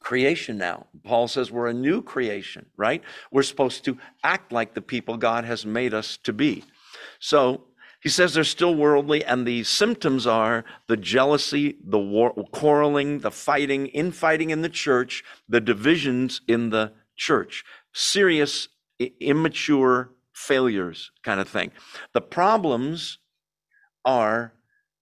creation 0.00 0.58
now. 0.58 0.86
Paul 1.02 1.28
says 1.28 1.50
we're 1.50 1.68
a 1.68 1.74
new 1.74 2.02
creation, 2.02 2.66
right? 2.76 3.02
We're 3.32 3.42
supposed 3.42 3.84
to 3.86 3.98
act 4.22 4.52
like 4.52 4.74
the 4.74 4.82
people 4.82 5.16
God 5.16 5.44
has 5.44 5.64
made 5.64 5.94
us 5.94 6.18
to 6.24 6.32
be. 6.32 6.64
So 7.18 7.64
he 8.02 8.10
says 8.10 8.34
they're 8.34 8.44
still 8.44 8.74
worldly, 8.74 9.24
and 9.24 9.46
the 9.46 9.64
symptoms 9.64 10.26
are 10.26 10.66
the 10.88 10.98
jealousy, 10.98 11.78
the 11.82 11.98
war, 11.98 12.34
quarreling, 12.52 13.20
the 13.20 13.30
fighting, 13.30 13.86
infighting 13.86 14.50
in 14.50 14.60
the 14.60 14.68
church, 14.68 15.24
the 15.48 15.60
divisions 15.60 16.42
in 16.46 16.68
the 16.68 16.92
church, 17.16 17.64
serious, 17.94 18.68
immature 19.20 20.10
failures 20.34 21.12
kind 21.22 21.40
of 21.40 21.48
thing. 21.48 21.72
The 22.12 22.20
problems 22.20 23.18
are 24.04 24.52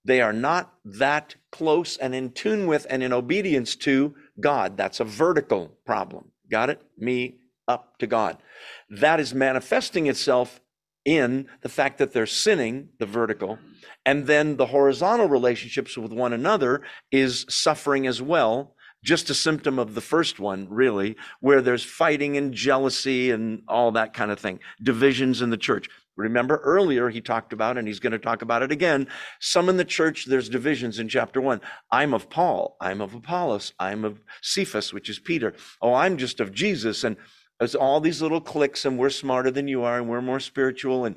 they 0.04 0.20
are 0.20 0.32
not 0.32 0.74
that 0.84 1.36
close 1.50 1.96
and 1.96 2.14
in 2.14 2.32
tune 2.32 2.66
with 2.66 2.86
and 2.90 3.02
in 3.02 3.12
obedience 3.12 3.76
to 3.76 4.14
God. 4.40 4.76
That's 4.76 5.00
a 5.00 5.04
vertical 5.04 5.76
problem. 5.84 6.30
Got 6.50 6.70
it? 6.70 6.82
Me 6.98 7.36
up 7.68 7.98
to 7.98 8.06
God. 8.06 8.38
That 8.90 9.20
is 9.20 9.34
manifesting 9.34 10.06
itself 10.06 10.60
in 11.04 11.48
the 11.62 11.68
fact 11.68 11.98
that 11.98 12.12
they're 12.12 12.26
sinning, 12.26 12.90
the 12.98 13.06
vertical, 13.06 13.58
and 14.04 14.26
then 14.26 14.56
the 14.56 14.66
horizontal 14.66 15.28
relationships 15.28 15.96
with 15.96 16.12
one 16.12 16.32
another 16.32 16.82
is 17.10 17.46
suffering 17.48 18.06
as 18.06 18.20
well. 18.20 18.74
Just 19.04 19.30
a 19.30 19.34
symptom 19.34 19.80
of 19.80 19.94
the 19.94 20.00
first 20.00 20.38
one, 20.38 20.68
really, 20.70 21.16
where 21.40 21.60
there's 21.60 21.82
fighting 21.82 22.36
and 22.36 22.54
jealousy 22.54 23.32
and 23.32 23.62
all 23.66 23.90
that 23.92 24.14
kind 24.14 24.30
of 24.30 24.38
thing, 24.38 24.60
divisions 24.80 25.42
in 25.42 25.50
the 25.50 25.56
church. 25.56 25.88
Remember 26.16 26.58
earlier 26.58 27.08
he 27.08 27.20
talked 27.20 27.52
about, 27.52 27.78
and 27.78 27.88
he's 27.88 28.00
going 28.00 28.12
to 28.12 28.18
talk 28.18 28.42
about 28.42 28.62
it 28.62 28.70
again. 28.70 29.08
Some 29.40 29.68
in 29.68 29.78
the 29.78 29.84
church, 29.84 30.26
there's 30.26 30.48
divisions 30.48 30.98
in 30.98 31.08
chapter 31.08 31.40
one. 31.40 31.60
I'm 31.90 32.12
of 32.12 32.28
Paul. 32.28 32.76
I'm 32.80 33.00
of 33.00 33.14
Apollos. 33.14 33.72
I'm 33.78 34.04
of 34.04 34.22
Cephas, 34.42 34.92
which 34.92 35.08
is 35.08 35.18
Peter. 35.18 35.54
Oh, 35.80 35.94
I'm 35.94 36.18
just 36.18 36.38
of 36.38 36.52
Jesus. 36.52 37.02
And 37.02 37.16
there's 37.58 37.74
all 37.74 38.00
these 38.00 38.20
little 38.20 38.40
cliques, 38.40 38.84
and 38.84 38.98
we're 38.98 39.10
smarter 39.10 39.50
than 39.50 39.68
you 39.68 39.82
are, 39.84 39.98
and 39.98 40.08
we're 40.08 40.20
more 40.20 40.40
spiritual, 40.40 41.04
and 41.04 41.16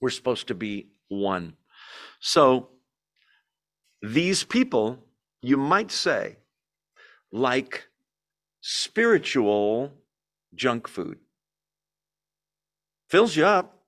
we're 0.00 0.10
supposed 0.10 0.48
to 0.48 0.54
be 0.54 0.88
one. 1.08 1.56
So 2.20 2.70
these 4.00 4.44
people, 4.44 5.04
you 5.42 5.56
might 5.56 5.90
say, 5.90 6.36
like 7.30 7.88
spiritual 8.62 9.92
junk 10.54 10.88
food. 10.88 11.18
Fills 13.08 13.36
you 13.36 13.44
up, 13.44 13.79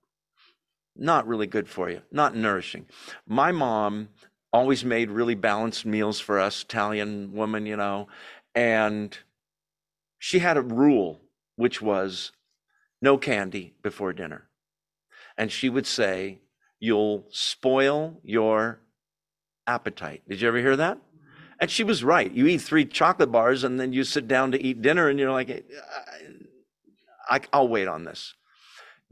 not 0.95 1.27
really 1.27 1.47
good 1.47 1.67
for 1.67 1.89
you, 1.89 2.01
not 2.11 2.35
nourishing. 2.35 2.85
My 3.27 3.51
mom 3.51 4.09
always 4.51 4.85
made 4.85 5.09
really 5.09 5.35
balanced 5.35 5.85
meals 5.85 6.19
for 6.19 6.39
us, 6.39 6.61
Italian 6.61 7.33
woman, 7.33 7.65
you 7.65 7.75
know, 7.75 8.07
and 8.53 9.17
she 10.19 10.39
had 10.39 10.57
a 10.57 10.61
rule, 10.61 11.21
which 11.55 11.81
was 11.81 12.31
no 13.01 13.17
candy 13.17 13.73
before 13.81 14.13
dinner. 14.13 14.47
And 15.37 15.51
she 15.51 15.69
would 15.69 15.87
say, 15.87 16.39
You'll 16.79 17.25
spoil 17.29 18.19
your 18.23 18.81
appetite. 19.65 20.21
Did 20.27 20.41
you 20.41 20.49
ever 20.49 20.57
hear 20.57 20.75
that? 20.75 20.97
And 21.59 21.71
she 21.71 21.83
was 21.83 22.03
right. 22.03 22.29
You 22.29 22.45
eat 22.47 22.57
three 22.57 22.83
chocolate 22.83 23.31
bars 23.31 23.63
and 23.63 23.79
then 23.79 23.93
you 23.93 24.03
sit 24.03 24.27
down 24.27 24.51
to 24.51 24.61
eat 24.61 24.81
dinner 24.81 25.07
and 25.07 25.17
you're 25.17 25.31
like, 25.31 25.65
I, 27.29 27.39
will 27.53 27.69
wait 27.69 27.87
on 27.87 28.03
this. 28.03 28.33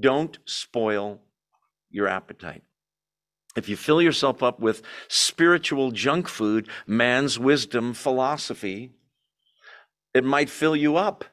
Don't 0.02 0.38
spoil 0.46 1.22
your 1.92 2.08
appetite. 2.08 2.64
If 3.56 3.68
you 3.68 3.76
fill 3.76 4.02
yourself 4.02 4.42
up 4.42 4.60
with 4.60 4.82
spiritual 5.08 5.92
junk 5.92 6.28
food, 6.28 6.70
man's 6.88 7.38
wisdom, 7.38 7.94
philosophy, 7.94 8.92
it 10.14 10.24
might 10.24 10.50
fill 10.50 10.76
you 10.76 10.96
up 10.96 11.26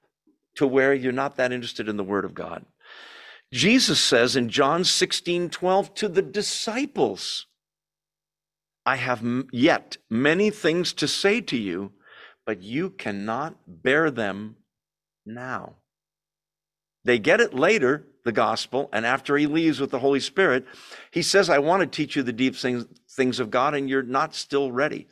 to 0.57 0.67
where 0.67 0.93
you're 0.93 1.13
not 1.13 1.37
that 1.37 1.53
interested 1.53 1.89
in 1.89 1.97
the 1.97 2.05
Word 2.05 2.25
of 2.25 2.35
God. 2.35 2.65
Jesus 3.53 4.01
says 4.01 4.37
in 4.37 4.49
John 4.49 4.85
16 4.85 5.51
12 5.51 5.95
to 5.95 6.09
the 6.09 6.23
disciples, 6.23 7.47
I 8.85 8.97
have 8.97 9.25
yet 9.53 9.97
many 10.11 10.51
things 10.51 10.93
to 10.95 11.07
say 11.07 11.41
to 11.43 11.57
you, 11.57 11.93
but 12.45 12.63
you 12.63 12.91
cannot 12.91 13.57
bear 13.67 14.11
them 14.11 14.57
now. 15.25 15.77
They 17.05 17.19
get 17.19 17.41
it 17.41 17.55
later, 17.55 18.07
the 18.29 18.33
gospel, 18.33 18.91
and 18.93 19.07
after 19.07 19.39
he 19.39 19.47
leaves 19.47 19.81
with 19.81 19.91
the 19.91 20.01
Holy 20.01 20.21
Spirit, 20.21 20.67
he 21.11 21.23
says, 21.23 21.49
I 21.49 21.59
want 21.59 21.81
to 21.81 21.87
teach 21.87 22.15
you 22.15 22.23
the 22.23 22.31
deep 22.31 22.55
things, 22.55 22.85
things 23.11 23.41
of 23.41 23.51
God, 23.51 23.75
and 23.75 23.89
you're 23.89 24.03
not 24.03 24.35
still 24.35 24.71
ready. 24.71 25.09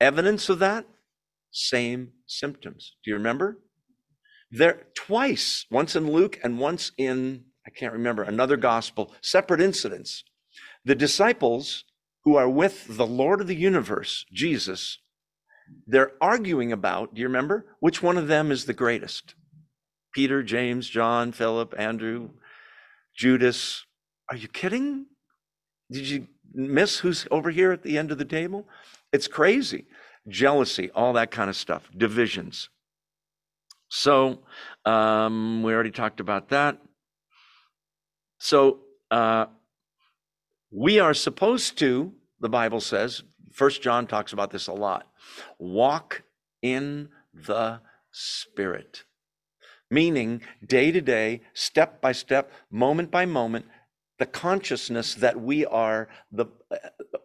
Evidence 0.00 0.48
of 0.48 0.60
that? 0.60 0.86
Same 1.50 2.12
symptoms. 2.28 2.94
Do 3.04 3.10
you 3.10 3.16
remember? 3.16 3.58
There 4.52 4.86
twice, 4.94 5.66
once 5.68 5.96
in 5.96 6.12
Luke 6.12 6.38
and 6.44 6.60
once 6.60 6.92
in, 6.96 7.46
I 7.66 7.70
can't 7.70 7.92
remember, 7.92 8.22
another 8.22 8.56
gospel, 8.56 9.12
separate 9.20 9.60
incidents. 9.60 10.22
The 10.84 10.94
disciples 10.94 11.82
who 12.22 12.36
are 12.36 12.48
with 12.48 12.96
the 12.96 13.06
Lord 13.06 13.40
of 13.40 13.48
the 13.48 13.56
universe, 13.56 14.26
Jesus, 14.32 14.98
they're 15.88 16.12
arguing 16.20 16.70
about, 16.70 17.14
do 17.14 17.20
you 17.20 17.26
remember? 17.26 17.66
Which 17.80 18.00
one 18.00 18.16
of 18.16 18.28
them 18.28 18.52
is 18.52 18.66
the 18.66 18.74
greatest? 18.74 19.34
Peter, 20.14 20.44
James, 20.44 20.88
John, 20.88 21.32
Philip, 21.32 21.74
Andrew, 21.76 22.30
Judas. 23.14 23.84
Are 24.30 24.36
you 24.36 24.48
kidding? 24.48 25.06
Did 25.90 26.08
you 26.08 26.26
miss 26.52 26.98
who's 26.98 27.26
over 27.30 27.50
here 27.50 27.72
at 27.72 27.82
the 27.82 27.98
end 27.98 28.10
of 28.10 28.18
the 28.18 28.24
table? 28.24 28.66
It's 29.12 29.28
crazy. 29.28 29.86
Jealousy, 30.28 30.90
all 30.94 31.12
that 31.12 31.30
kind 31.30 31.50
of 31.50 31.56
stuff, 31.56 31.88
divisions. 31.96 32.70
So 33.88 34.40
um, 34.84 35.62
we 35.62 35.72
already 35.72 35.90
talked 35.90 36.20
about 36.20 36.48
that. 36.48 36.78
So 38.38 38.80
uh, 39.10 39.46
we 40.70 40.98
are 40.98 41.14
supposed 41.14 41.78
to, 41.78 42.12
the 42.40 42.48
Bible 42.48 42.80
says, 42.80 43.22
First 43.52 43.82
John 43.82 44.06
talks 44.06 44.32
about 44.32 44.50
this 44.50 44.66
a 44.66 44.72
lot, 44.72 45.06
walk 45.58 46.22
in 46.62 47.08
the 47.32 47.80
Spirit 48.10 49.04
meaning 49.90 50.42
day 50.66 50.90
to 50.90 51.00
day, 51.00 51.40
step 51.52 52.00
by 52.00 52.12
step, 52.12 52.50
moment 52.70 53.10
by 53.10 53.26
moment, 53.26 53.66
the 54.18 54.26
consciousness 54.26 55.14
that 55.14 55.40
we 55.40 55.66
are 55.66 56.08
the 56.30 56.46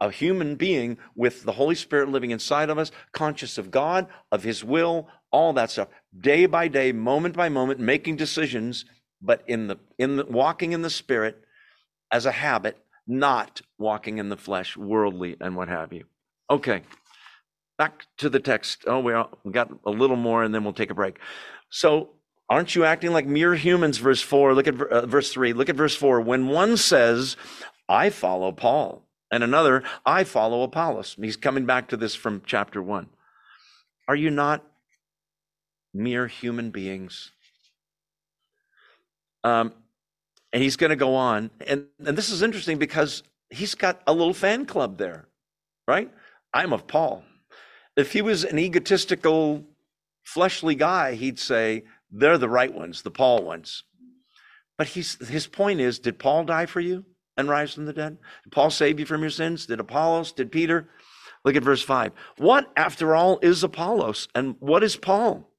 a 0.02 0.12
human 0.12 0.56
being 0.56 0.98
with 1.16 1.44
the 1.44 1.52
Holy 1.52 1.76
Spirit 1.76 2.10
living 2.10 2.32
inside 2.32 2.70
of 2.70 2.78
us, 2.78 2.92
conscious 3.12 3.58
of 3.58 3.70
God, 3.70 4.08
of 4.32 4.44
His 4.44 4.64
will, 4.64 5.08
all 5.32 5.54
that 5.54 5.70
stuff, 5.70 5.90
day 6.20 6.46
by 6.46 6.68
day, 6.68 6.92
moment 6.92 7.36
by 7.36 7.50
moment, 7.50 7.80
making 7.80 8.16
decisions, 8.16 8.86
but 9.22 9.44
in 9.48 9.68
the 9.68 9.78
in 9.98 10.18
the 10.18 10.26
walking 10.26 10.72
in 10.72 10.82
the 10.82 10.90
Spirit 10.90 11.44
as 12.12 12.26
a 12.26 12.32
habit, 12.32 12.78
not 13.06 13.62
walking 13.78 14.18
in 14.18 14.30
the 14.30 14.38
flesh, 14.38 14.76
worldly 14.76 15.36
and 15.40 15.56
what 15.56 15.68
have 15.68 15.94
you. 15.94 16.06
Okay, 16.50 16.82
back 17.78 18.08
to 18.18 18.30
the 18.30 18.40
text. 18.40 18.86
Oh, 18.88 19.00
we 19.00 19.52
got 19.52 19.72
a 19.86 19.92
little 19.92 20.16
more, 20.16 20.44
and 20.44 20.56
then 20.56 20.64
we'll 20.64 20.74
take 20.74 20.92
a 20.92 20.96
break. 20.96 21.20
So 21.70 22.10
Aren't 22.50 22.76
you 22.76 22.84
acting 22.84 23.12
like 23.12 23.28
mere 23.28 23.56
humans? 23.56 24.00
Verse 24.00 24.22
4, 24.22 24.56
look 24.56 24.68
at 24.68 24.82
uh, 24.82 25.06
verse 25.06 25.32
3, 25.32 25.54
look 25.54 25.70
at 25.70 25.76
verse 25.76 25.96
4. 25.96 26.22
When 26.22 26.48
one 26.48 26.78
says, 26.78 27.38
I 27.88 28.10
follow 28.10 28.52
Paul, 28.52 29.04
and 29.32 29.44
another, 29.44 29.84
I 30.06 30.24
follow 30.24 30.64
Apollos. 30.64 31.16
And 31.16 31.26
He's 31.26 31.38
coming 31.38 31.66
back 31.66 31.88
to 31.90 31.98
this 31.98 32.16
from 32.16 32.42
chapter 32.46 32.82
1. 32.82 33.08
Are 34.08 34.16
you 34.16 34.32
not 34.32 34.66
mere 35.94 36.28
human 36.28 36.72
beings? 36.72 37.32
Um, 39.44 39.74
and 40.52 40.64
he's 40.64 40.76
going 40.76 40.90
to 40.90 40.96
go 40.96 41.16
on. 41.16 41.52
And, 41.68 41.86
and 42.04 42.18
this 42.18 42.30
is 42.30 42.42
interesting 42.42 42.80
because 42.80 43.24
he's 43.50 43.76
got 43.76 44.02
a 44.08 44.14
little 44.14 44.34
fan 44.34 44.66
club 44.66 44.98
there, 44.98 45.28
right? 45.88 46.12
I'm 46.54 46.74
of 46.74 46.88
Paul. 46.88 47.24
If 47.96 48.14
he 48.14 48.22
was 48.22 48.44
an 48.44 48.58
egotistical, 48.58 49.64
fleshly 50.24 50.76
guy, 50.76 51.14
he'd 51.14 51.40
say, 51.40 51.84
they're 52.12 52.38
the 52.38 52.50
right 52.50 52.74
ones, 52.74 53.02
the 53.02 53.12
Paul 53.12 53.44
ones. 53.44 53.84
But 54.78 54.88
he's, 54.88 55.28
his 55.28 55.48
point 55.48 55.82
is 55.82 56.00
did 56.00 56.20
Paul 56.20 56.46
die 56.46 56.66
for 56.66 56.80
you 56.80 57.06
and 57.38 57.50
rise 57.50 57.74
from 57.74 57.86
the 57.86 57.94
dead? 57.94 58.18
Did 58.44 58.52
Paul 58.52 58.70
save 58.70 59.00
you 59.00 59.06
from 59.06 59.22
your 59.22 59.30
sins? 59.30 59.66
Did 59.66 59.80
Apollos? 59.80 60.32
Did 60.32 60.52
Peter? 60.52 60.90
Look 61.46 61.56
at 61.56 61.64
verse 61.64 61.82
5. 61.82 62.12
What, 62.38 62.72
after 62.76 63.16
all, 63.16 63.40
is 63.42 63.64
Apollos? 63.64 64.28
And 64.36 64.56
what 64.60 64.84
is 64.84 64.96
Paul? 64.96 65.52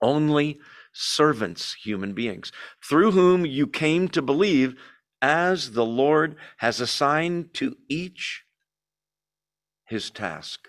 Only 0.00 0.58
servants, 0.92 1.74
human 1.82 2.14
beings, 2.14 2.52
through 2.82 3.12
whom 3.12 3.44
you 3.44 3.66
came 3.66 4.08
to 4.08 4.22
believe, 4.22 4.74
as 5.20 5.72
the 5.72 5.84
Lord 5.84 6.36
has 6.58 6.80
assigned 6.80 7.52
to 7.54 7.76
each 7.88 8.44
his 9.86 10.10
task. 10.10 10.68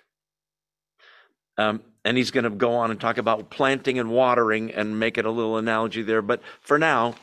Um, 1.57 1.81
and 2.07 2.15
he's 2.15 2.31
going 2.31 2.45
to 2.45 2.49
go 2.49 2.73
on 2.73 2.89
and 2.89 3.01
talk 3.01 3.17
about 3.17 3.49
planting 3.49 3.99
and 3.99 4.09
watering 4.09 4.71
and 4.71 4.97
make 4.97 5.17
it 5.17 5.25
a 5.25 5.29
little 5.29 5.57
analogy 5.57 6.01
there. 6.01 6.21
But 6.21 6.41
for 6.61 6.79
now, 6.79 7.15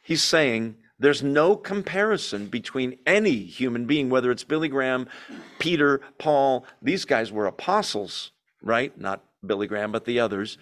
he's 0.00 0.22
saying 0.22 0.76
there's 0.98 1.22
no 1.22 1.54
comparison 1.54 2.46
between 2.46 2.98
any 3.04 3.44
human 3.44 3.84
being, 3.84 4.08
whether 4.08 4.30
it's 4.30 4.42
Billy 4.42 4.68
Graham, 4.68 5.06
Peter, 5.58 6.00
Paul. 6.16 6.64
These 6.80 7.04
guys 7.04 7.30
were 7.30 7.44
apostles, 7.44 8.30
right? 8.62 8.98
Not 8.98 9.22
Billy 9.44 9.66
Graham, 9.66 9.92
but 9.92 10.06
the 10.06 10.18
others. 10.18 10.56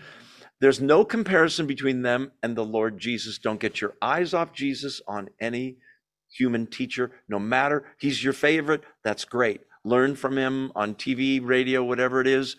There's 0.60 0.80
no 0.80 1.04
comparison 1.04 1.68
between 1.68 2.02
them 2.02 2.32
and 2.42 2.56
the 2.56 2.64
Lord 2.64 2.98
Jesus. 2.98 3.38
Don't 3.38 3.60
get 3.60 3.80
your 3.80 3.94
eyes 4.02 4.34
off 4.34 4.52
Jesus 4.52 5.00
on 5.06 5.28
any 5.38 5.76
human 6.28 6.66
teacher, 6.66 7.12
no 7.28 7.38
matter 7.38 7.84
he's 8.00 8.24
your 8.24 8.32
favorite. 8.32 8.82
That's 9.04 9.24
great. 9.24 9.60
Learn 9.84 10.16
from 10.16 10.36
him 10.36 10.72
on 10.74 10.96
TV, 10.96 11.40
radio, 11.40 11.84
whatever 11.84 12.20
it 12.20 12.26
is. 12.26 12.56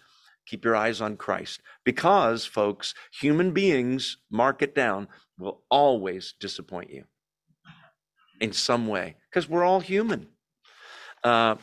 Keep 0.48 0.66
your 0.66 0.76
eyes 0.76 1.02
on 1.02 1.18
Christ. 1.18 1.62
Because, 1.84 2.46
folks, 2.46 2.94
human 3.12 3.52
beings, 3.52 4.18
mark 4.30 4.62
it 4.62 4.76
down, 4.76 5.08
will 5.38 5.62
always 5.70 6.34
disappoint 6.40 6.92
you 6.92 7.06
in 8.40 8.52
some 8.52 8.88
way 8.88 9.16
because 9.30 9.48
we're 9.48 9.64
all 9.64 9.80
human. 9.80 10.28
Uh, 11.24 11.56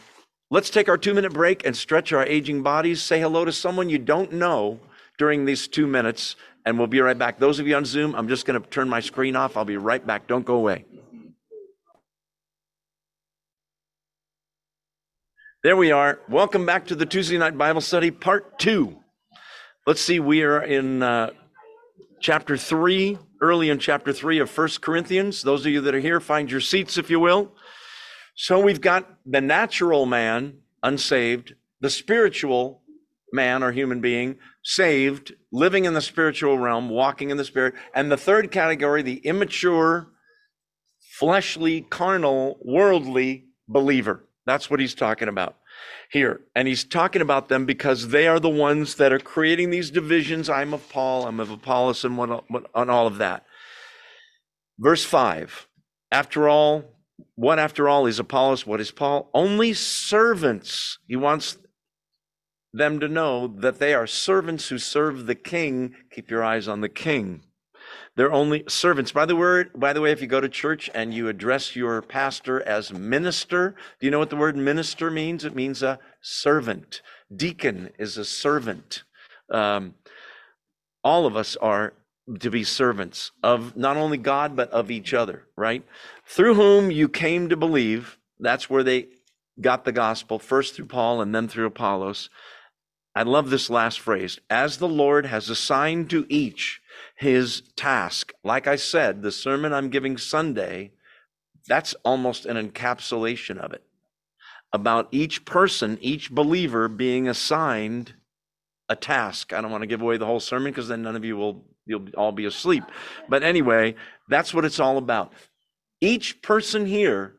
let's 0.50 0.70
take 0.70 0.88
our 0.88 0.96
two 0.96 1.12
minute 1.14 1.32
break 1.32 1.66
and 1.66 1.76
stretch 1.76 2.12
our 2.12 2.24
aging 2.24 2.62
bodies. 2.62 3.02
Say 3.02 3.20
hello 3.20 3.44
to 3.44 3.52
someone 3.52 3.90
you 3.90 3.98
don't 3.98 4.32
know 4.32 4.80
during 5.18 5.44
these 5.44 5.66
two 5.66 5.86
minutes, 5.86 6.36
and 6.64 6.78
we'll 6.78 6.86
be 6.86 7.00
right 7.00 7.18
back. 7.18 7.38
Those 7.38 7.58
of 7.58 7.66
you 7.66 7.74
on 7.76 7.84
Zoom, 7.84 8.14
I'm 8.14 8.28
just 8.28 8.46
going 8.46 8.60
to 8.60 8.68
turn 8.68 8.88
my 8.88 9.00
screen 9.00 9.34
off. 9.36 9.56
I'll 9.56 9.64
be 9.64 9.76
right 9.76 10.06
back. 10.06 10.28
Don't 10.28 10.46
go 10.46 10.54
away. 10.54 10.84
There 15.68 15.76
we 15.76 15.92
are. 15.92 16.18
Welcome 16.30 16.64
back 16.64 16.86
to 16.86 16.94
the 16.94 17.04
Tuesday 17.04 17.36
Night 17.36 17.58
Bible 17.58 17.82
Study, 17.82 18.10
part 18.10 18.58
two. 18.58 18.96
Let's 19.86 20.00
see, 20.00 20.18
we 20.18 20.42
are 20.42 20.62
in 20.62 21.02
uh, 21.02 21.32
chapter 22.20 22.56
three, 22.56 23.18
early 23.42 23.68
in 23.68 23.78
chapter 23.78 24.14
three 24.14 24.38
of 24.38 24.48
First 24.48 24.80
Corinthians. 24.80 25.42
Those 25.42 25.66
of 25.66 25.72
you 25.72 25.82
that 25.82 25.94
are 25.94 26.00
here, 26.00 26.20
find 26.20 26.50
your 26.50 26.62
seats, 26.62 26.96
if 26.96 27.10
you 27.10 27.20
will. 27.20 27.52
So 28.34 28.58
we've 28.58 28.80
got 28.80 29.14
the 29.26 29.42
natural 29.42 30.06
man, 30.06 30.60
unsaved, 30.82 31.54
the 31.82 31.90
spiritual 31.90 32.80
man 33.30 33.62
or 33.62 33.70
human 33.70 34.00
being, 34.00 34.38
saved, 34.62 35.34
living 35.52 35.84
in 35.84 35.92
the 35.92 36.00
spiritual 36.00 36.56
realm, 36.56 36.88
walking 36.88 37.28
in 37.28 37.36
the 37.36 37.44
spirit, 37.44 37.74
and 37.94 38.10
the 38.10 38.16
third 38.16 38.50
category, 38.50 39.02
the 39.02 39.18
immature, 39.18 40.08
fleshly, 41.18 41.82
carnal, 41.82 42.58
worldly 42.64 43.48
believer. 43.68 44.24
That's 44.46 44.70
what 44.70 44.80
he's 44.80 44.94
talking 44.94 45.28
about 45.28 45.57
here. 46.08 46.40
And 46.54 46.66
he's 46.66 46.84
talking 46.84 47.22
about 47.22 47.48
them 47.48 47.66
because 47.66 48.08
they 48.08 48.26
are 48.26 48.40
the 48.40 48.48
ones 48.48 48.96
that 48.96 49.12
are 49.12 49.18
creating 49.18 49.70
these 49.70 49.90
divisions. 49.90 50.48
I'm 50.48 50.74
of 50.74 50.88
Paul, 50.88 51.26
I'm 51.26 51.40
of 51.40 51.50
Apollos, 51.50 52.04
and 52.04 52.16
what, 52.16 52.44
on 52.74 52.90
all 52.90 53.06
of 53.06 53.18
that. 53.18 53.44
Verse 54.78 55.04
5 55.04 55.68
After 56.10 56.48
all, 56.48 56.84
what 57.34 57.58
after 57.58 57.88
all 57.88 58.06
is 58.06 58.18
Apollos? 58.18 58.66
What 58.66 58.80
is 58.80 58.90
Paul? 58.90 59.30
Only 59.34 59.74
servants. 59.74 60.98
He 61.06 61.16
wants 61.16 61.58
them 62.72 63.00
to 63.00 63.08
know 63.08 63.46
that 63.46 63.78
they 63.78 63.94
are 63.94 64.06
servants 64.06 64.68
who 64.68 64.78
serve 64.78 65.26
the 65.26 65.34
king. 65.34 65.94
Keep 66.10 66.30
your 66.30 66.44
eyes 66.44 66.68
on 66.68 66.80
the 66.80 66.88
king. 66.88 67.42
They're 68.18 68.32
only 68.32 68.64
servants. 68.66 69.12
By 69.12 69.26
the 69.26 69.36
word, 69.36 69.70
by 69.76 69.92
the 69.92 70.00
way, 70.00 70.10
if 70.10 70.20
you 70.20 70.26
go 70.26 70.40
to 70.40 70.48
church 70.48 70.90
and 70.92 71.14
you 71.14 71.28
address 71.28 71.76
your 71.76 72.02
pastor 72.02 72.60
as 72.66 72.92
minister, 72.92 73.76
do 74.00 74.06
you 74.06 74.10
know 74.10 74.18
what 74.18 74.28
the 74.28 74.34
word 74.34 74.56
minister 74.56 75.08
means? 75.08 75.44
It 75.44 75.54
means 75.54 75.84
a 75.84 76.00
servant. 76.20 77.00
Deacon 77.34 77.90
is 77.96 78.16
a 78.16 78.24
servant. 78.24 79.04
Um, 79.52 79.94
all 81.04 81.26
of 81.26 81.36
us 81.36 81.54
are 81.54 81.94
to 82.40 82.50
be 82.50 82.64
servants 82.64 83.30
of 83.44 83.76
not 83.76 83.96
only 83.96 84.18
God, 84.18 84.56
but 84.56 84.68
of 84.72 84.90
each 84.90 85.14
other, 85.14 85.44
right? 85.54 85.84
Through 86.26 86.54
whom 86.54 86.90
you 86.90 87.08
came 87.08 87.48
to 87.50 87.56
believe. 87.56 88.18
That's 88.40 88.68
where 88.68 88.82
they 88.82 89.06
got 89.60 89.84
the 89.84 89.92
gospel, 89.92 90.40
first 90.40 90.74
through 90.74 90.86
Paul 90.86 91.20
and 91.20 91.32
then 91.32 91.46
through 91.46 91.66
Apollos. 91.66 92.30
I 93.14 93.22
love 93.22 93.50
this 93.50 93.70
last 93.70 94.00
phrase 94.00 94.40
as 94.50 94.78
the 94.78 94.88
Lord 94.88 95.26
has 95.26 95.48
assigned 95.48 96.10
to 96.10 96.26
each 96.28 96.80
his 97.16 97.62
task. 97.76 98.32
Like 98.44 98.66
I 98.66 98.76
said, 98.76 99.22
the 99.22 99.32
sermon 99.32 99.72
I'm 99.72 99.90
giving 99.90 100.16
Sunday, 100.16 100.92
that's 101.66 101.94
almost 102.04 102.46
an 102.46 102.56
encapsulation 102.56 103.58
of 103.58 103.72
it. 103.72 103.82
About 104.72 105.08
each 105.10 105.44
person, 105.44 105.98
each 106.00 106.30
believer 106.30 106.88
being 106.88 107.28
assigned 107.28 108.14
a 108.88 108.96
task. 108.96 109.52
I 109.52 109.60
don't 109.60 109.70
want 109.70 109.82
to 109.82 109.86
give 109.86 110.02
away 110.02 110.16
the 110.16 110.26
whole 110.26 110.40
sermon 110.40 110.72
because 110.72 110.88
then 110.88 111.02
none 111.02 111.16
of 111.16 111.24
you 111.24 111.36
will 111.36 111.64
you'll 111.86 112.08
all 112.16 112.32
be 112.32 112.44
asleep. 112.44 112.84
But 113.28 113.42
anyway, 113.42 113.94
that's 114.28 114.52
what 114.52 114.64
it's 114.64 114.80
all 114.80 114.98
about. 114.98 115.32
Each 116.00 116.40
person 116.42 116.86
here, 116.86 117.34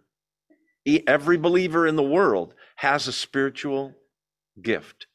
every 1.07 1.37
believer 1.37 1.87
in 1.87 1.95
the 1.95 2.03
world 2.03 2.53
has 2.77 3.07
a 3.07 3.13
spiritual 3.13 3.93
gift. 4.61 5.07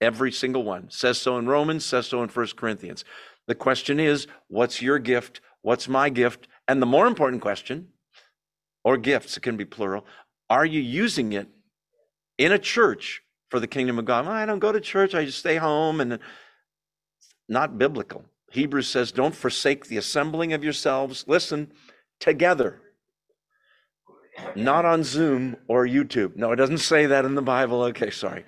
Every 0.00 0.32
single 0.32 0.62
one. 0.62 0.90
Says 0.90 1.18
so 1.18 1.36
in 1.36 1.46
Romans, 1.46 1.84
says 1.84 2.06
so 2.06 2.22
in 2.22 2.28
First 2.28 2.56
Corinthians. 2.56 3.04
The 3.50 3.56
question 3.56 3.98
is, 3.98 4.28
what's 4.46 4.80
your 4.80 5.00
gift? 5.00 5.40
What's 5.62 5.88
my 5.88 6.08
gift? 6.08 6.46
And 6.68 6.80
the 6.80 6.86
more 6.86 7.08
important 7.08 7.42
question, 7.42 7.88
or 8.84 8.96
gifts, 8.96 9.36
it 9.36 9.40
can 9.40 9.56
be 9.56 9.64
plural, 9.64 10.06
are 10.48 10.64
you 10.64 10.80
using 10.80 11.32
it 11.32 11.48
in 12.38 12.52
a 12.52 12.60
church 12.60 13.22
for 13.48 13.58
the 13.58 13.66
kingdom 13.66 13.98
of 13.98 14.04
God? 14.04 14.26
Well, 14.26 14.34
I 14.34 14.46
don't 14.46 14.60
go 14.60 14.70
to 14.70 14.80
church, 14.80 15.16
I 15.16 15.24
just 15.24 15.40
stay 15.40 15.56
home 15.56 16.00
and 16.00 16.20
not 17.48 17.76
biblical. 17.76 18.24
Hebrews 18.52 18.86
says, 18.86 19.10
don't 19.10 19.34
forsake 19.34 19.86
the 19.86 19.96
assembling 19.96 20.52
of 20.52 20.62
yourselves. 20.62 21.24
Listen, 21.26 21.72
together. 22.20 22.80
Not 24.54 24.84
on 24.84 25.02
Zoom 25.02 25.56
or 25.66 25.88
YouTube. 25.88 26.36
No, 26.36 26.52
it 26.52 26.56
doesn't 26.56 26.78
say 26.78 27.06
that 27.06 27.24
in 27.24 27.34
the 27.34 27.42
Bible. 27.42 27.82
Okay, 27.82 28.10
sorry. 28.10 28.44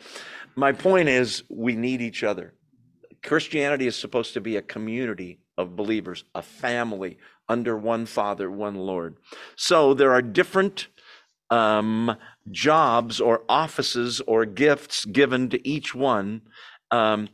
My 0.55 0.71
point 0.71 1.09
is, 1.09 1.43
we 1.51 1.75
need 1.75 2.01
each 2.01 2.23
other. 2.23 2.55
Christianity 3.23 3.87
is 3.87 3.97
supposed 3.97 4.35
to 4.35 4.41
be 4.41 4.57
a 4.57 4.63
community 4.63 5.39
of 5.57 5.77
believers, 5.77 6.25
a 6.35 6.43
family 6.43 7.19
under 7.49 7.77
one 7.77 8.07
Father, 8.07 8.51
one 8.51 8.75
Lord. 8.75 9.17
So 9.57 9.95
there 9.95 10.13
are 10.13 10.23
different 10.23 10.89
um, 11.51 12.17
jobs 12.51 13.21
or 13.21 13.43
offices 13.49 14.21
or 14.27 14.45
gifts 14.45 15.05
given 15.05 15.51
to 15.51 15.69
each 15.69 15.95
one. 15.95 16.43
Um, 16.91 17.29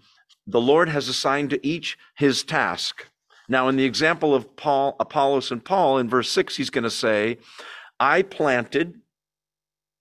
the 0.46 0.60
Lord 0.60 0.88
has 0.88 1.08
assigned 1.08 1.50
to 1.50 1.66
each 1.66 1.96
his 2.16 2.42
task. 2.42 3.06
Now, 3.48 3.68
in 3.68 3.76
the 3.76 3.84
example 3.84 4.34
of 4.34 4.56
Paul, 4.56 4.96
Apollos, 5.00 5.50
and 5.50 5.64
Paul, 5.64 5.98
in 5.98 6.08
verse 6.08 6.30
6, 6.30 6.56
he's 6.56 6.70
going 6.70 6.84
to 6.84 6.90
say, 6.90 7.38
I 7.98 8.22
planted, 8.22 9.00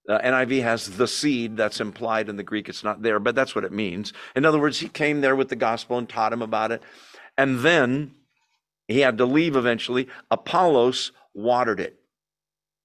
uh, 0.08 0.20
NIV 0.20 0.64
has 0.64 0.98
the 0.98 1.08
seed 1.08 1.58
that's 1.58 1.82
implied 1.82 2.30
in 2.30 2.38
the 2.38 2.44
Greek. 2.44 2.70
It's 2.70 2.84
not 2.84 3.02
there, 3.02 3.20
but 3.20 3.36
that's 3.36 3.56
what 3.56 3.66
it 3.66 3.72
means. 3.72 4.14
In 4.36 4.46
other 4.46 4.60
words, 4.60 4.80
he 4.80 4.88
came 4.88 5.22
there 5.22 5.36
with 5.36 5.50
the 5.50 5.56
gospel 5.56 5.98
and 5.98 6.08
taught 6.08 6.34
him 6.34 6.42
about 6.42 6.72
it. 6.72 6.82
And 7.38 7.60
then 7.60 8.16
he 8.88 9.02
had 9.02 9.18
to 9.18 9.26
leave 9.26 9.56
eventually. 9.56 10.08
Apollos 10.32 11.12
watered 11.34 11.80
it. 11.80 12.00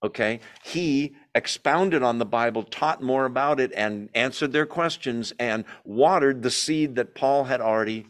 Okay. 0.02 0.40
He 0.64 1.14
expounded 1.34 2.02
on 2.02 2.18
the 2.18 2.24
Bible, 2.24 2.64
taught 2.64 3.02
more 3.02 3.24
about 3.24 3.60
it, 3.60 3.72
and 3.76 4.08
answered 4.14 4.52
their 4.52 4.66
questions 4.66 5.32
and 5.38 5.64
watered 5.84 6.42
the 6.42 6.50
seed 6.50 6.96
that 6.96 7.14
Paul 7.14 7.44
had 7.44 7.60
already 7.60 8.06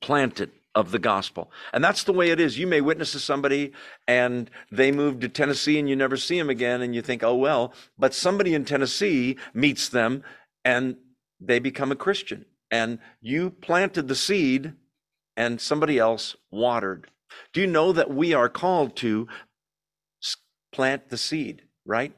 planted 0.00 0.50
of 0.74 0.90
the 0.90 0.98
gospel. 0.98 1.50
And 1.72 1.84
that's 1.84 2.04
the 2.04 2.12
way 2.12 2.30
it 2.30 2.40
is. 2.40 2.58
You 2.58 2.66
may 2.66 2.80
witness 2.80 3.12
to 3.12 3.18
somebody 3.18 3.72
and 4.08 4.50
they 4.70 4.90
move 4.90 5.20
to 5.20 5.28
Tennessee 5.28 5.78
and 5.78 5.88
you 5.88 5.96
never 5.96 6.16
see 6.16 6.38
them 6.38 6.50
again 6.50 6.80
and 6.80 6.94
you 6.94 7.02
think, 7.02 7.22
oh, 7.22 7.34
well, 7.34 7.74
but 7.98 8.14
somebody 8.14 8.54
in 8.54 8.64
Tennessee 8.64 9.36
meets 9.52 9.88
them 9.88 10.22
and 10.64 10.96
they 11.40 11.58
become 11.58 11.92
a 11.92 11.96
Christian. 11.96 12.46
And 12.70 13.00
you 13.20 13.50
planted 13.50 14.08
the 14.08 14.14
seed 14.14 14.72
and 15.36 15.60
somebody 15.60 15.98
else 15.98 16.36
watered. 16.50 17.08
Do 17.52 17.60
you 17.60 17.66
know 17.66 17.92
that 17.92 18.10
we 18.10 18.32
are 18.32 18.48
called 18.48 18.96
to 18.96 19.28
plant 20.72 21.10
the 21.10 21.18
seed, 21.18 21.62
right? 21.84 22.14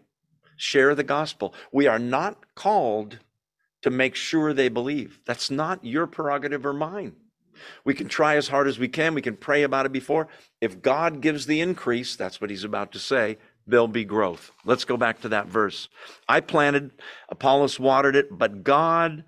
Share 0.57 0.95
the 0.95 1.03
gospel. 1.03 1.55
We 1.73 1.89
are 1.89 1.99
not 1.99 2.55
called 2.55 3.19
to 3.83 3.91
make 3.91 4.15
sure 4.15 4.53
they 4.53 4.69
believe. 4.69 5.19
That's 5.27 5.51
not 5.51 5.85
your 5.85 6.07
prerogative 6.07 6.65
or 6.65 6.73
mine. 6.73 7.17
We 7.85 7.95
can 7.95 8.09
try 8.09 8.37
as 8.37 8.49
hard 8.49 8.69
as 8.69 8.79
we 8.79 8.89
can. 8.89 9.15
We 9.15 9.23
can 9.23 9.37
pray 9.37 9.63
about 9.63 9.87
it 9.87 9.93
before. 9.93 10.29
If 10.61 10.83
God 10.83 11.21
gives 11.21 11.47
the 11.47 11.61
increase, 11.61 12.17
that's 12.17 12.41
what 12.41 12.51
he's 12.51 12.65
about 12.65 12.93
to 12.93 12.99
say, 12.99 13.39
there'll 13.67 13.89
be 13.89 14.05
growth. 14.05 14.51
Let's 14.65 14.85
go 14.85 14.97
back 14.97 15.21
to 15.23 15.29
that 15.31 15.47
verse. 15.47 15.89
I 16.29 16.41
planted, 16.41 16.91
Apollos 17.29 17.81
watered 17.81 18.17
it, 18.17 18.37
but 18.37 18.63
God 18.63 19.25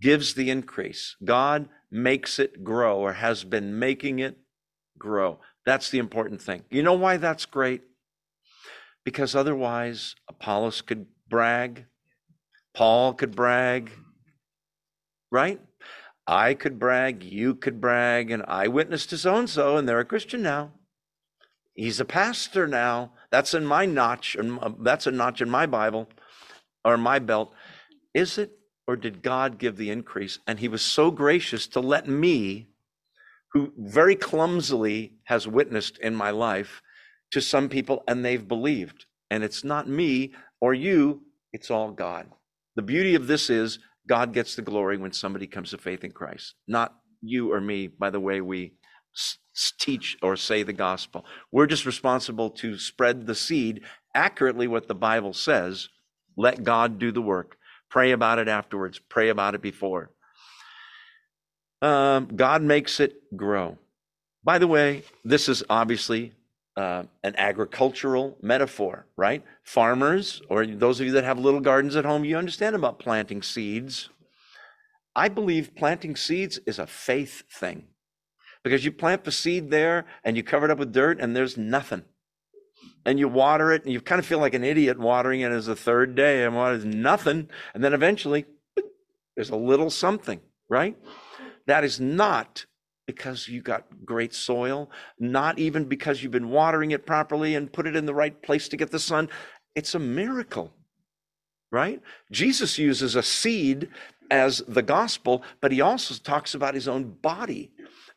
gives 0.00 0.34
the 0.34 0.50
increase. 0.50 1.16
God 1.24 1.68
makes 1.90 2.38
it 2.38 2.62
grow 2.62 2.98
or 2.98 3.14
has 3.14 3.44
been 3.44 3.78
making 3.78 4.18
it 4.18 4.38
grow. 4.98 5.40
That's 5.64 5.90
the 5.90 5.98
important 5.98 6.40
thing. 6.42 6.64
You 6.70 6.82
know 6.82 6.94
why 6.94 7.16
that's 7.16 7.46
great? 7.46 7.82
Because 9.04 9.34
otherwise, 9.34 10.14
Apollos 10.28 10.82
could 10.82 11.06
brag, 11.28 11.86
Paul 12.74 13.14
could 13.14 13.34
brag, 13.34 13.90
right? 15.30 15.60
I 16.28 16.52
could 16.52 16.78
brag, 16.78 17.24
you 17.24 17.54
could 17.54 17.80
brag, 17.80 18.30
and 18.30 18.44
I 18.46 18.68
witnessed 18.68 19.08
to 19.10 19.18
so 19.18 19.36
and 19.36 19.48
so, 19.48 19.78
and 19.78 19.88
they're 19.88 19.98
a 19.98 20.04
Christian 20.04 20.42
now. 20.42 20.72
He's 21.74 22.00
a 22.00 22.04
pastor 22.04 22.68
now. 22.68 23.12
That's 23.30 23.54
in 23.54 23.64
my 23.64 23.86
notch, 23.86 24.36
and 24.36 24.60
that's 24.80 25.06
a 25.06 25.10
notch 25.10 25.40
in 25.40 25.48
my 25.48 25.64
Bible 25.64 26.06
or 26.84 26.98
my 26.98 27.18
belt. 27.18 27.54
Is 28.12 28.36
it, 28.36 28.58
or 28.86 28.94
did 28.94 29.22
God 29.22 29.58
give 29.58 29.78
the 29.78 29.90
increase? 29.90 30.38
And 30.46 30.58
He 30.58 30.68
was 30.68 30.82
so 30.82 31.10
gracious 31.10 31.66
to 31.68 31.80
let 31.80 32.06
me, 32.06 32.68
who 33.54 33.72
very 33.78 34.14
clumsily 34.14 35.14
has 35.24 35.48
witnessed 35.48 35.96
in 35.98 36.14
my 36.14 36.30
life, 36.30 36.82
to 37.30 37.40
some 37.40 37.70
people, 37.70 38.04
and 38.06 38.22
they've 38.22 38.46
believed. 38.46 39.06
And 39.30 39.42
it's 39.42 39.64
not 39.64 39.88
me 39.88 40.32
or 40.60 40.74
you, 40.74 41.22
it's 41.54 41.70
all 41.70 41.90
God. 41.90 42.26
The 42.76 42.82
beauty 42.82 43.14
of 43.14 43.28
this 43.28 43.48
is 43.48 43.78
God 44.08 44.32
gets 44.32 44.56
the 44.56 44.62
glory 44.62 44.96
when 44.96 45.12
somebody 45.12 45.46
comes 45.46 45.70
to 45.70 45.78
faith 45.78 46.02
in 46.02 46.12
Christ, 46.12 46.54
not 46.66 46.94
you 47.20 47.52
or 47.52 47.60
me 47.60 47.86
by 47.88 48.10
the 48.10 48.20
way 48.20 48.40
we 48.40 48.74
teach 49.78 50.16
or 50.22 50.36
say 50.36 50.62
the 50.62 50.72
gospel. 50.72 51.24
We're 51.52 51.66
just 51.66 51.86
responsible 51.86 52.50
to 52.50 52.78
spread 52.78 53.26
the 53.26 53.34
seed 53.34 53.82
accurately 54.14 54.66
what 54.66 54.88
the 54.88 54.94
Bible 54.94 55.32
says. 55.32 55.88
Let 56.36 56.64
God 56.64 56.98
do 56.98 57.12
the 57.12 57.22
work. 57.22 57.56
Pray 57.90 58.12
about 58.12 58.38
it 58.38 58.48
afterwards, 58.48 58.98
pray 58.98 59.28
about 59.28 59.54
it 59.54 59.62
before. 59.62 60.10
Um, 61.80 62.28
God 62.34 62.62
makes 62.62 63.00
it 63.00 63.14
grow. 63.36 63.78
By 64.44 64.58
the 64.58 64.66
way, 64.66 65.04
this 65.24 65.48
is 65.48 65.62
obviously 65.70 66.32
uh, 66.78 67.02
an 67.24 67.34
agricultural 67.36 68.38
metaphor, 68.40 69.04
right? 69.16 69.42
Farmers, 69.64 70.40
or 70.48 70.64
those 70.64 71.00
of 71.00 71.06
you 71.06 71.12
that 71.12 71.24
have 71.24 71.36
little 71.36 71.58
gardens 71.58 71.96
at 71.96 72.04
home, 72.04 72.24
you 72.24 72.38
understand 72.38 72.76
about 72.76 73.00
planting 73.00 73.42
seeds. 73.42 74.10
I 75.16 75.28
believe 75.28 75.74
planting 75.74 76.14
seeds 76.14 76.60
is 76.66 76.78
a 76.78 76.86
faith 76.86 77.42
thing 77.50 77.88
because 78.62 78.84
you 78.84 78.92
plant 78.92 79.24
the 79.24 79.32
seed 79.32 79.70
there 79.70 80.06
and 80.22 80.36
you 80.36 80.44
cover 80.44 80.66
it 80.66 80.70
up 80.70 80.78
with 80.78 80.92
dirt 80.92 81.18
and 81.20 81.34
there's 81.34 81.56
nothing. 81.56 82.04
And 83.04 83.18
you 83.18 83.26
water 83.26 83.72
it 83.72 83.82
and 83.82 83.92
you 83.92 84.00
kind 84.00 84.20
of 84.20 84.26
feel 84.26 84.38
like 84.38 84.54
an 84.54 84.62
idiot 84.62 85.00
watering 85.00 85.40
it 85.40 85.50
as 85.50 85.66
the 85.66 85.74
third 85.74 86.14
day 86.14 86.44
and 86.44 86.54
what 86.54 86.74
is 86.74 86.84
nothing. 86.84 87.50
And 87.74 87.82
then 87.82 87.92
eventually 87.92 88.46
there's 89.34 89.50
a 89.50 89.56
little 89.56 89.90
something, 89.90 90.40
right? 90.68 90.96
That 91.66 91.82
is 91.82 91.98
not 91.98 92.66
because 93.08 93.48
you 93.48 93.62
got 93.62 93.86
great 94.04 94.34
soil, 94.34 94.90
not 95.18 95.58
even 95.58 95.86
because 95.86 96.22
you've 96.22 96.30
been 96.30 96.50
watering 96.50 96.90
it 96.90 97.06
properly 97.06 97.54
and 97.54 97.72
put 97.72 97.86
it 97.86 97.96
in 97.96 98.04
the 98.04 98.12
right 98.12 98.42
place 98.42 98.68
to 98.68 98.76
get 98.76 98.90
the 98.90 98.98
sun. 98.98 99.30
It's 99.74 99.94
a 99.94 99.98
miracle, 99.98 100.74
right? 101.72 102.02
Jesus 102.30 102.78
uses 102.78 103.16
a 103.16 103.22
seed 103.22 103.88
as 104.30 104.62
the 104.68 104.82
gospel, 104.82 105.42
but 105.62 105.72
he 105.72 105.80
also 105.80 106.16
talks 106.22 106.54
about 106.54 106.74
his 106.74 106.86
own 106.86 107.16
body 107.22 107.70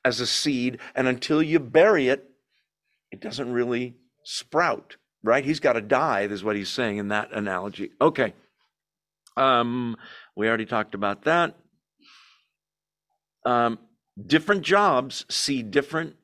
as 0.03 0.19
a 0.19 0.27
seed. 0.27 0.79
And 0.93 1.07
until 1.07 1.41
you 1.41 1.59
bury 1.59 2.09
it, 2.09 2.29
it 3.13 3.21
doesn't 3.21 3.49
really 3.49 3.95
sprout, 4.25 4.97
right? 5.23 5.45
He's 5.45 5.61
got 5.61 5.73
to 5.73 5.81
die, 5.81 6.23
is 6.23 6.43
what 6.43 6.57
he's 6.57 6.67
saying 6.67 6.97
in 6.97 7.07
that 7.07 7.31
analogy. 7.31 7.91
Okay. 8.01 8.33
Um, 9.37 9.95
we 10.35 10.49
already 10.49 10.65
talked 10.65 10.95
about 10.95 11.23
that. 11.23 11.55
Um, 13.45 13.79
different 14.27 14.61
jobs 14.61 15.25
see 15.29 15.63
different 15.63 16.15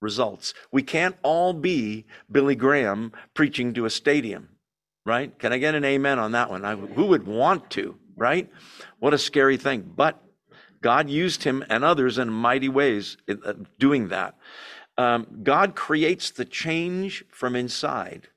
results. 0.00 0.54
We 0.70 0.82
can't 0.82 1.16
all 1.22 1.52
be 1.52 2.06
Billy 2.30 2.54
Graham 2.54 3.12
preaching 3.34 3.74
to 3.74 3.84
a 3.84 3.90
stadium, 3.90 4.50
right? 5.04 5.36
Can 5.38 5.52
I 5.52 5.58
get 5.58 5.74
an 5.74 5.84
amen 5.84 6.18
on 6.18 6.32
that 6.32 6.50
one? 6.50 6.64
I, 6.64 6.76
who 6.76 7.06
would 7.06 7.26
want 7.26 7.70
to, 7.70 7.96
right? 8.16 8.50
What 8.98 9.14
a 9.14 9.18
scary 9.18 9.56
thing. 9.56 9.92
But 9.96 10.22
God 10.80 11.10
used 11.10 11.42
him 11.42 11.64
and 11.68 11.84
others 11.84 12.18
in 12.18 12.30
mighty 12.30 12.68
ways 12.68 13.16
uh, 13.28 13.54
doing 13.78 14.08
that. 14.08 14.36
Um, 14.96 15.26
God 15.42 15.74
creates 15.74 16.30
the 16.30 16.44
change 16.44 17.24
from 17.30 17.54
inside. 17.56 18.28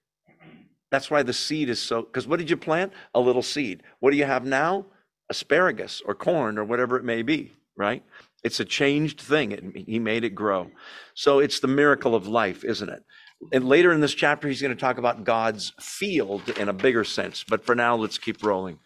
That's 0.91 1.09
why 1.09 1.23
the 1.23 1.33
seed 1.33 1.69
is 1.69 1.81
so, 1.81 2.01
because 2.01 2.27
what 2.27 2.37
did 2.37 2.49
you 2.49 2.57
plant? 2.57 2.91
A 3.15 3.19
little 3.19 3.41
seed. 3.41 3.81
What 3.99 4.11
do 4.11 4.17
you 4.17 4.25
have 4.25 4.45
now? 4.45 4.85
Asparagus 5.29 6.01
or 6.05 6.13
corn 6.13 6.57
or 6.57 6.65
whatever 6.65 6.97
it 6.97 7.05
may 7.05 7.21
be, 7.21 7.53
right? 7.77 8.03
It's 8.43 8.59
a 8.59 8.65
changed 8.65 9.21
thing. 9.21 9.51
It, 9.51 9.63
he 9.75 9.99
made 9.99 10.23
it 10.23 10.35
grow. 10.35 10.71
So 11.13 11.39
it's 11.39 11.59
the 11.59 11.67
miracle 11.67 12.15
of 12.15 12.27
life, 12.27 12.63
isn't 12.63 12.89
it? 12.89 13.03
And 13.51 13.67
later 13.67 13.91
in 13.91 14.01
this 14.01 14.13
chapter, 14.13 14.47
he's 14.47 14.61
going 14.61 14.75
to 14.75 14.79
talk 14.79 14.97
about 14.97 15.23
God's 15.23 15.73
field 15.79 16.49
in 16.57 16.69
a 16.69 16.73
bigger 16.73 17.03
sense. 17.03 17.43
But 17.47 17.65
for 17.65 17.75
now, 17.75 17.95
let's 17.95 18.17
keep 18.17 18.43
rolling. 18.43 18.79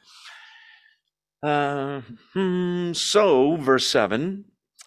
Uh, 1.43 2.01
hmm, 2.33 2.93
so, 2.93 3.55
verse 3.57 3.87
7 3.87 4.45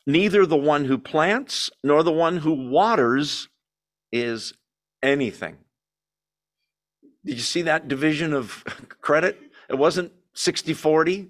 neither 0.09 0.47
the 0.47 0.57
one 0.57 0.87
who 0.87 0.97
plants 0.97 1.71
nor 1.85 2.03
the 2.03 2.11
one 2.11 2.39
who 2.39 2.71
waters 2.71 3.49
is 4.11 4.55
anything. 5.03 5.59
Did 7.25 7.35
you 7.35 7.43
see 7.43 7.63
that 7.63 7.89
division 7.89 8.33
of 8.33 8.65
credit? 9.03 9.39
It 9.69 9.77
wasn't 9.77 10.13
60 10.33 10.73
40, 10.73 11.29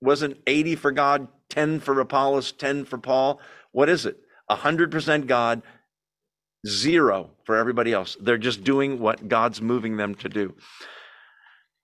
wasn't 0.00 0.38
80 0.46 0.76
for 0.76 0.92
God, 0.92 1.28
10 1.50 1.80
for 1.80 1.98
Apollos, 2.00 2.52
10 2.52 2.84
for 2.84 2.98
Paul. 2.98 3.40
What 3.72 3.88
is 3.88 4.06
it? 4.06 4.18
100% 4.50 5.26
God, 5.26 5.62
zero 6.66 7.30
for 7.44 7.56
everybody 7.56 7.92
else. 7.92 8.16
They're 8.20 8.38
just 8.38 8.64
doing 8.64 8.98
what 8.98 9.28
God's 9.28 9.60
moving 9.60 9.96
them 9.96 10.14
to 10.16 10.28
do. 10.28 10.54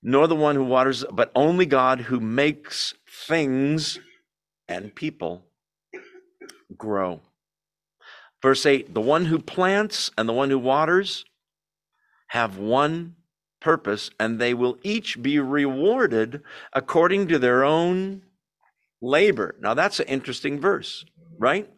Nor 0.02 0.26
the 0.26 0.36
one 0.36 0.56
who 0.56 0.64
waters, 0.64 1.04
but 1.12 1.30
only 1.34 1.66
God 1.66 2.00
who 2.00 2.18
makes 2.18 2.94
things 3.08 3.98
and 4.68 4.94
people 4.94 5.44
grow. 6.76 7.20
Verse 8.40 8.66
8 8.66 8.92
the 8.92 9.00
one 9.00 9.26
who 9.26 9.38
plants 9.38 10.10
and 10.18 10.28
the 10.28 10.32
one 10.32 10.50
who 10.50 10.58
waters 10.58 11.24
have 12.28 12.58
one 12.58 13.14
purpose, 13.62 14.10
and 14.18 14.38
they 14.38 14.52
will 14.52 14.76
each 14.82 15.22
be 15.22 15.38
rewarded 15.38 16.42
according 16.72 17.28
to 17.28 17.38
their 17.38 17.64
own 17.64 18.22
labor. 19.00 19.54
Now, 19.60 19.74
that's 19.74 20.00
an 20.00 20.08
interesting 20.08 20.60
verse, 20.60 21.04
right? 21.38 21.70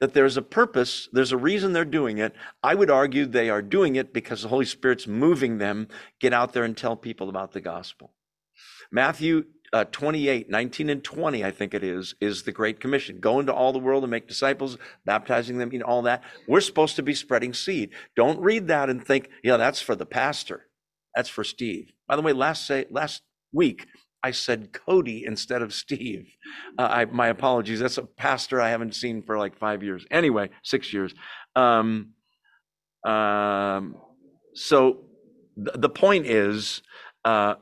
That 0.00 0.14
there's 0.14 0.36
a 0.36 0.42
purpose, 0.42 1.08
there's 1.12 1.32
a 1.32 1.36
reason 1.36 1.72
they're 1.72 1.84
doing 1.84 2.18
it. 2.18 2.34
I 2.62 2.74
would 2.74 2.90
argue 2.90 3.24
they 3.24 3.48
are 3.48 3.62
doing 3.62 3.96
it 3.96 4.12
because 4.12 4.42
the 4.42 4.48
Holy 4.48 4.64
Spirit's 4.64 5.06
moving 5.06 5.58
them 5.58 5.88
get 6.20 6.32
out 6.32 6.52
there 6.52 6.64
and 6.64 6.76
tell 6.76 6.96
people 6.96 7.28
about 7.28 7.52
the 7.52 7.60
gospel. 7.60 8.12
Matthew 8.90 9.44
uh, 9.72 9.84
28, 9.84 10.48
19 10.48 10.90
and 10.90 11.04
20, 11.04 11.44
I 11.44 11.50
think 11.50 11.74
it 11.74 11.84
is, 11.84 12.14
is 12.20 12.42
the 12.42 12.52
Great 12.52 12.80
Commission. 12.80 13.20
Go 13.20 13.38
into 13.38 13.52
all 13.52 13.72
the 13.72 13.78
world 13.78 14.02
and 14.02 14.10
make 14.10 14.26
disciples, 14.26 14.78
baptizing 15.04 15.58
them, 15.58 15.72
you 15.72 15.80
know, 15.80 15.84
all 15.84 16.02
that. 16.02 16.22
We're 16.46 16.60
supposed 16.60 16.96
to 16.96 17.02
be 17.02 17.14
spreading 17.14 17.52
seed. 17.52 17.90
Don't 18.16 18.40
read 18.40 18.68
that 18.68 18.88
and 18.88 19.04
think, 19.04 19.28
yeah, 19.42 19.56
that's 19.56 19.80
for 19.80 19.94
the 19.94 20.06
pastor. 20.06 20.67
That's 21.14 21.28
for 21.28 21.44
Steve. 21.44 21.92
By 22.06 22.16
the 22.16 22.22
way, 22.22 22.32
last 22.32 22.66
say, 22.66 22.86
last 22.90 23.22
week, 23.52 23.86
I 24.22 24.30
said 24.32 24.72
Cody 24.72 25.24
instead 25.26 25.62
of 25.62 25.72
Steve. 25.72 26.26
Uh, 26.78 26.88
I, 26.90 27.04
my 27.06 27.28
apologies. 27.28 27.80
That's 27.80 27.98
a 27.98 28.02
pastor 28.02 28.60
I 28.60 28.70
haven't 28.70 28.94
seen 28.94 29.22
for 29.22 29.38
like 29.38 29.58
five 29.58 29.82
years. 29.82 30.04
Anyway, 30.10 30.50
six 30.62 30.92
years. 30.92 31.14
Um, 31.54 32.10
um, 33.04 33.96
so 34.54 34.98
th- 35.56 35.76
the 35.76 35.88
point 35.88 36.26
is, 36.26 36.82
uh, 37.24 37.54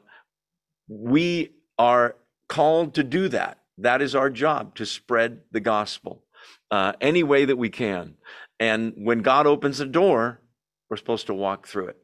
we 0.88 1.52
are 1.78 2.16
called 2.48 2.94
to 2.94 3.04
do 3.04 3.28
that. 3.28 3.58
That 3.78 4.00
is 4.00 4.14
our 4.14 4.30
job 4.30 4.74
to 4.76 4.86
spread 4.86 5.40
the 5.52 5.60
gospel 5.60 6.24
uh, 6.70 6.92
any 7.00 7.22
way 7.22 7.44
that 7.44 7.56
we 7.56 7.68
can. 7.68 8.14
And 8.58 8.94
when 8.96 9.20
God 9.20 9.46
opens 9.46 9.80
a 9.80 9.86
door, 9.86 10.40
we're 10.88 10.96
supposed 10.96 11.26
to 11.26 11.34
walk 11.34 11.66
through 11.66 11.88
it. 11.88 11.98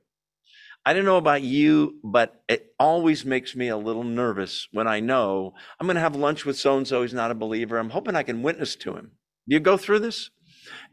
I 0.85 0.93
don't 0.93 1.05
know 1.05 1.17
about 1.17 1.43
you, 1.43 2.01
but 2.03 2.43
it 2.49 2.75
always 2.79 3.25
makes 3.25 3.55
me 3.55 3.69
a 3.69 3.77
little 3.77 4.03
nervous 4.03 4.67
when 4.73 4.89
I 4.89 4.99
know 4.99 5.55
I'm 5.79 5.87
going 5.87 5.95
to 5.95 6.01
have 6.01 6.17
lunch 6.17 6.45
with 6.45 6.59
so 6.59 6.77
and 6.77 6.87
so. 6.87 7.03
He's 7.03 7.15
not 7.15 7.31
a 7.31 7.37
believer. 7.37 7.79
I'm 7.79 7.91
hoping 7.91 8.17
I 8.17 8.25
can 8.25 8.43
witness 8.43 8.75
to 8.77 8.97
him. 8.97 9.13
Do 9.49 9.55
you 9.55 9.61
go 9.61 9.77
through 9.77 10.01
this? 10.01 10.31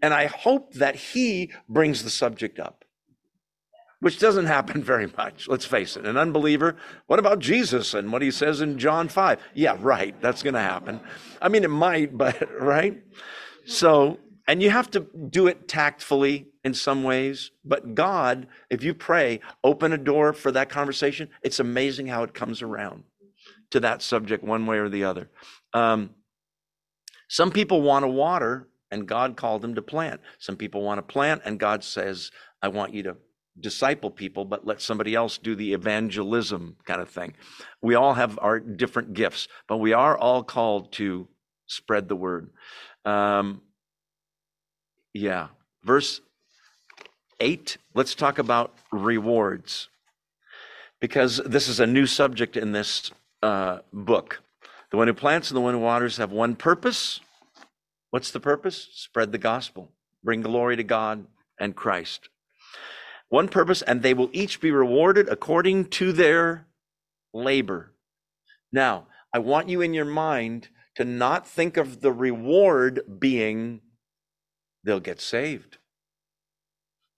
And 0.01 0.13
I 0.13 0.27
hope 0.27 0.73
that 0.75 0.95
he 0.95 1.51
brings 1.67 2.03
the 2.03 2.09
subject 2.11 2.59
up, 2.59 2.85
which 3.99 4.19
doesn't 4.19 4.45
happen 4.57 4.83
very 4.83 5.07
much. 5.17 5.47
Let's 5.47 5.65
face 5.65 5.97
it. 5.97 6.05
An 6.05 6.17
unbeliever, 6.17 6.75
what 7.07 7.19
about 7.19 7.39
Jesus 7.39 7.95
and 7.95 8.11
what 8.11 8.21
he 8.21 8.29
says 8.29 8.61
in 8.61 8.77
John 8.77 9.07
5? 9.07 9.39
Yeah, 9.55 9.75
right. 9.79 10.19
That's 10.21 10.43
going 10.43 10.53
to 10.53 10.59
happen. 10.59 10.99
I 11.41 11.49
mean, 11.49 11.63
it 11.63 11.69
might, 11.69 12.15
but 12.15 12.47
right? 12.61 13.01
So, 13.65 14.19
and 14.49 14.63
you 14.63 14.71
have 14.71 14.89
to 14.91 15.05
do 15.29 15.47
it 15.47 15.67
tactfully 15.67 16.47
in 16.63 16.73
some 16.73 17.03
ways, 17.03 17.51
but 17.63 17.93
God, 17.93 18.47
if 18.71 18.83
you 18.83 18.95
pray, 18.95 19.39
open 19.63 19.93
a 19.93 19.97
door 19.97 20.33
for 20.33 20.51
that 20.51 20.69
conversation, 20.69 21.29
it's 21.43 21.59
amazing 21.59 22.07
how 22.07 22.23
it 22.23 22.33
comes 22.33 22.63
around 22.63 23.03
to 23.71 23.79
that 23.81 24.01
subject 24.01 24.43
one 24.43 24.65
way 24.65 24.79
or 24.79 24.89
the 24.89 25.03
other. 25.03 25.29
Um, 25.73 26.09
Some 27.27 27.51
people 27.51 27.81
want 27.81 28.03
to 28.03 28.09
water, 28.09 28.67
and 28.91 29.07
God 29.07 29.37
called 29.37 29.61
them 29.61 29.75
to 29.75 29.81
plant. 29.83 30.21
Some 30.39 30.57
people 30.57 30.81
want 30.81 30.97
to 30.97 31.03
plant, 31.03 31.43
and 31.45 31.59
God 31.59 31.83
says, 31.83 32.31
I 32.61 32.69
want 32.69 32.93
you 32.93 33.03
to 33.03 33.17
disciple 33.59 34.11
people, 34.11 34.45
but 34.45 34.65
let 34.65 34.81
somebody 34.81 35.15
else 35.15 35.37
do 35.37 35.55
the 35.55 35.73
evangelism 35.73 36.77
kind 36.85 37.01
of 37.01 37.09
thing. 37.09 37.35
We 37.81 37.95
all 37.95 38.15
have 38.15 38.39
our 38.41 38.59
different 38.59 39.13
gifts, 39.13 39.47
but 39.67 39.77
we 39.77 39.93
are 39.93 40.17
all 40.17 40.43
called 40.43 40.91
to 40.93 41.27
spread 41.67 42.09
the 42.09 42.15
word. 42.15 42.51
Um, 43.05 43.61
yeah. 45.13 45.47
Verse 45.83 46.21
8, 47.39 47.77
let's 47.93 48.15
talk 48.15 48.37
about 48.37 48.73
rewards 48.91 49.89
because 50.99 51.37
this 51.45 51.67
is 51.67 51.79
a 51.79 51.87
new 51.87 52.05
subject 52.05 52.57
in 52.57 52.71
this 52.71 53.11
uh, 53.41 53.79
book. 53.93 54.41
The 54.91 54.97
one 54.97 55.07
who 55.07 55.13
plants 55.13 55.49
and 55.49 55.57
the 55.57 55.61
one 55.61 55.75
who 55.75 55.79
waters 55.79 56.17
have 56.17 56.31
one 56.31 56.55
purpose. 56.55 57.21
What's 58.09 58.31
the 58.31 58.39
purpose? 58.39 58.89
Spread 58.93 59.31
the 59.31 59.37
gospel, 59.37 59.91
bring 60.23 60.41
glory 60.41 60.75
to 60.75 60.83
God 60.83 61.25
and 61.59 61.75
Christ. 61.75 62.29
One 63.29 63.47
purpose, 63.47 63.83
and 63.83 64.01
they 64.01 64.15
will 64.15 64.29
each 64.33 64.59
be 64.59 64.71
rewarded 64.71 65.29
according 65.29 65.85
to 65.85 66.11
their 66.11 66.65
labor. 67.33 67.93
Now, 68.71 69.05
I 69.33 69.39
want 69.39 69.69
you 69.69 69.81
in 69.81 69.93
your 69.93 70.05
mind 70.05 70.69
to 70.95 71.05
not 71.05 71.47
think 71.47 71.77
of 71.77 72.01
the 72.01 72.11
reward 72.11 73.01
being 73.19 73.81
they'll 74.83 74.99
get 74.99 75.21
saved. 75.21 75.77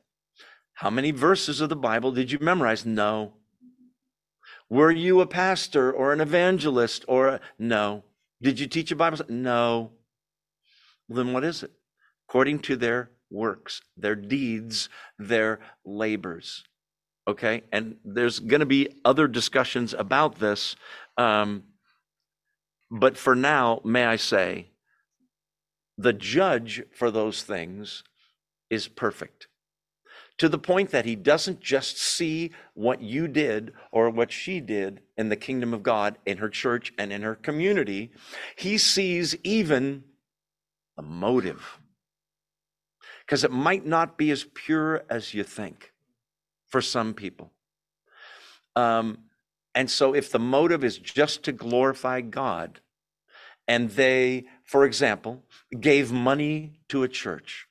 How 0.76 0.90
many 0.90 1.12
verses 1.12 1.62
of 1.62 1.70
the 1.70 1.76
Bible 1.76 2.12
did 2.12 2.32
you 2.32 2.40
memorize? 2.40 2.86
No. 2.86 3.34
Were 4.70 4.92
you 4.92 5.22
a 5.22 5.28
pastor 5.28 5.92
or 5.92 6.14
an 6.14 6.22
evangelist 6.22 7.04
or 7.08 7.28
a, 7.28 7.40
no? 7.60 8.04
Did 8.42 8.60
you 8.60 8.68
teach 8.68 8.92
a 8.92 8.96
Bible? 8.96 9.20
No. 9.28 9.92
Well, 11.08 11.24
then 11.24 11.34
what 11.34 11.44
is 11.44 11.62
it? 11.62 11.72
According 12.28 12.60
to 12.60 12.76
their 12.76 13.12
works, 13.30 13.82
their 13.98 14.16
deeds, 14.16 14.90
their 15.20 15.60
labors. 15.86 16.64
Okay, 17.28 17.64
and 17.72 17.98
there's 18.04 18.40
going 18.40 18.62
to 18.62 18.66
be 18.66 18.90
other 19.06 19.28
discussions 19.28 19.94
about 19.94 20.40
this. 20.40 20.76
Um, 21.18 21.64
but 22.92 23.18
for 23.18 23.36
now, 23.36 23.82
may 23.84 24.06
I 24.06 24.18
say, 24.18 24.68
the 25.98 26.14
judge 26.14 26.84
for 26.94 27.10
those 27.10 27.42
things 27.42 28.04
is 28.70 28.88
perfect 28.88 29.48
to 30.42 30.50
the 30.50 30.58
point 30.58 30.90
that 30.90 31.06
he 31.06 31.16
doesn't 31.16 31.60
just 31.60 32.00
see 32.00 32.52
what 32.74 33.00
you 33.00 33.28
did 33.28 33.74
or 33.92 34.10
what 34.10 34.32
she 34.32 34.60
did 34.60 35.00
in 35.16 35.30
the 35.30 35.36
kingdom 35.36 35.72
of 35.72 35.84
God, 35.84 36.18
in 36.26 36.40
her 36.40 36.50
church, 36.50 36.92
and 36.98 37.14
in 37.14 37.22
her 37.22 37.36
community. 37.36 38.12
He 38.56 38.80
sees 38.80 39.36
even 39.44 40.04
the 40.98 41.04
motive. 41.04 41.78
Because 43.24 43.44
it 43.44 43.52
might 43.52 43.86
not 43.86 44.18
be 44.18 44.32
as 44.32 44.44
pure 44.56 45.04
as 45.12 45.36
you 45.36 45.44
think 45.44 45.94
for 46.70 46.82
some 46.82 47.14
people. 47.14 47.52
Um, 48.76 49.20
and 49.74 49.90
so, 49.90 50.14
if 50.14 50.32
the 50.32 50.40
motive 50.40 50.84
is 50.84 50.98
just 50.98 51.44
to 51.44 51.52
glorify 51.52 52.22
God, 52.22 52.82
and 53.68 53.92
they, 53.92 54.46
for 54.64 54.86
example, 54.86 55.44
gave 55.80 56.12
money 56.12 56.80
to 56.90 57.04
a 57.04 57.08
church, 57.08 57.68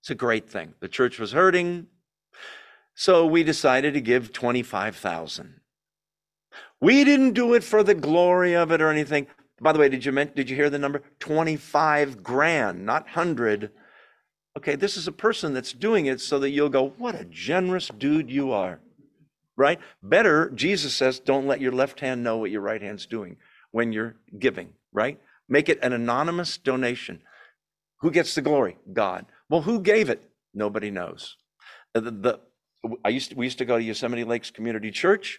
it's 0.00 0.10
a 0.10 0.14
great 0.14 0.48
thing. 0.48 0.74
The 0.80 0.88
church 0.88 1.18
was 1.18 1.32
hurting, 1.32 1.88
so 2.94 3.26
we 3.26 3.42
decided 3.42 3.94
to 3.94 4.00
give 4.00 4.32
25,000. 4.32 5.60
We 6.80 7.04
didn't 7.04 7.32
do 7.32 7.54
it 7.54 7.64
for 7.64 7.82
the 7.82 7.94
glory 7.94 8.54
of 8.54 8.70
it 8.70 8.80
or 8.80 8.90
anything. 8.90 9.26
By 9.60 9.72
the 9.72 9.78
way, 9.78 9.88
did 9.88 10.04
you 10.04 10.12
did 10.12 10.50
you 10.50 10.56
hear 10.56 10.70
the 10.70 10.78
number? 10.78 11.02
25 11.18 12.22
grand, 12.22 12.84
not 12.84 13.04
100. 13.04 13.72
Okay, 14.56 14.76
this 14.76 14.96
is 14.96 15.08
a 15.08 15.12
person 15.12 15.52
that's 15.52 15.72
doing 15.72 16.06
it 16.06 16.20
so 16.20 16.38
that 16.38 16.50
you'll 16.50 16.68
go, 16.68 16.90
"What 16.90 17.14
a 17.14 17.24
generous 17.24 17.88
dude 17.88 18.30
you 18.30 18.52
are." 18.52 18.80
Right? 19.56 19.80
Better, 20.02 20.50
Jesus 20.50 20.94
says, 20.94 21.18
don't 21.18 21.46
let 21.46 21.60
your 21.60 21.72
left 21.72 22.00
hand 22.00 22.22
know 22.22 22.36
what 22.36 22.50
your 22.50 22.60
right 22.60 22.82
hand's 22.82 23.06
doing 23.06 23.36
when 23.70 23.92
you're 23.92 24.16
giving, 24.38 24.70
right? 24.92 25.18
Make 25.48 25.68
it 25.68 25.78
an 25.82 25.92
anonymous 25.92 26.58
donation. 26.58 27.22
Who 28.00 28.10
gets 28.10 28.34
the 28.34 28.42
glory? 28.42 28.76
God. 28.92 29.26
Well, 29.48 29.62
who 29.62 29.80
gave 29.80 30.10
it? 30.10 30.28
Nobody 30.52 30.90
knows. 30.90 31.36
Uh, 31.94 32.00
the, 32.00 32.10
the 32.10 32.40
I 33.04 33.08
used 33.08 33.30
to, 33.30 33.36
we 33.36 33.46
used 33.46 33.58
to 33.58 33.64
go 33.64 33.78
to 33.78 33.82
Yosemite 33.82 34.24
Lakes 34.24 34.50
Community 34.50 34.90
Church. 34.90 35.38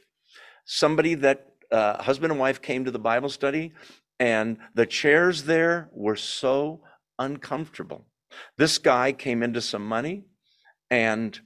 Somebody 0.66 1.16
that 1.16 1.48
uh, 1.72 2.02
husband 2.02 2.32
and 2.32 2.40
wife 2.40 2.62
came 2.62 2.86
to 2.86 2.92
the 2.92 3.00
Bible 3.00 3.30
study, 3.30 3.74
and 4.20 4.58
the 4.74 4.86
chairs 4.86 5.44
there 5.44 5.90
were 5.94 6.16
so 6.16 6.82
uncomfortable. 7.20 8.06
This 8.58 8.78
guy 8.78 9.12
came 9.12 9.44
into 9.44 9.62
some 9.62 9.86
money 9.86 10.26
and 10.90 11.40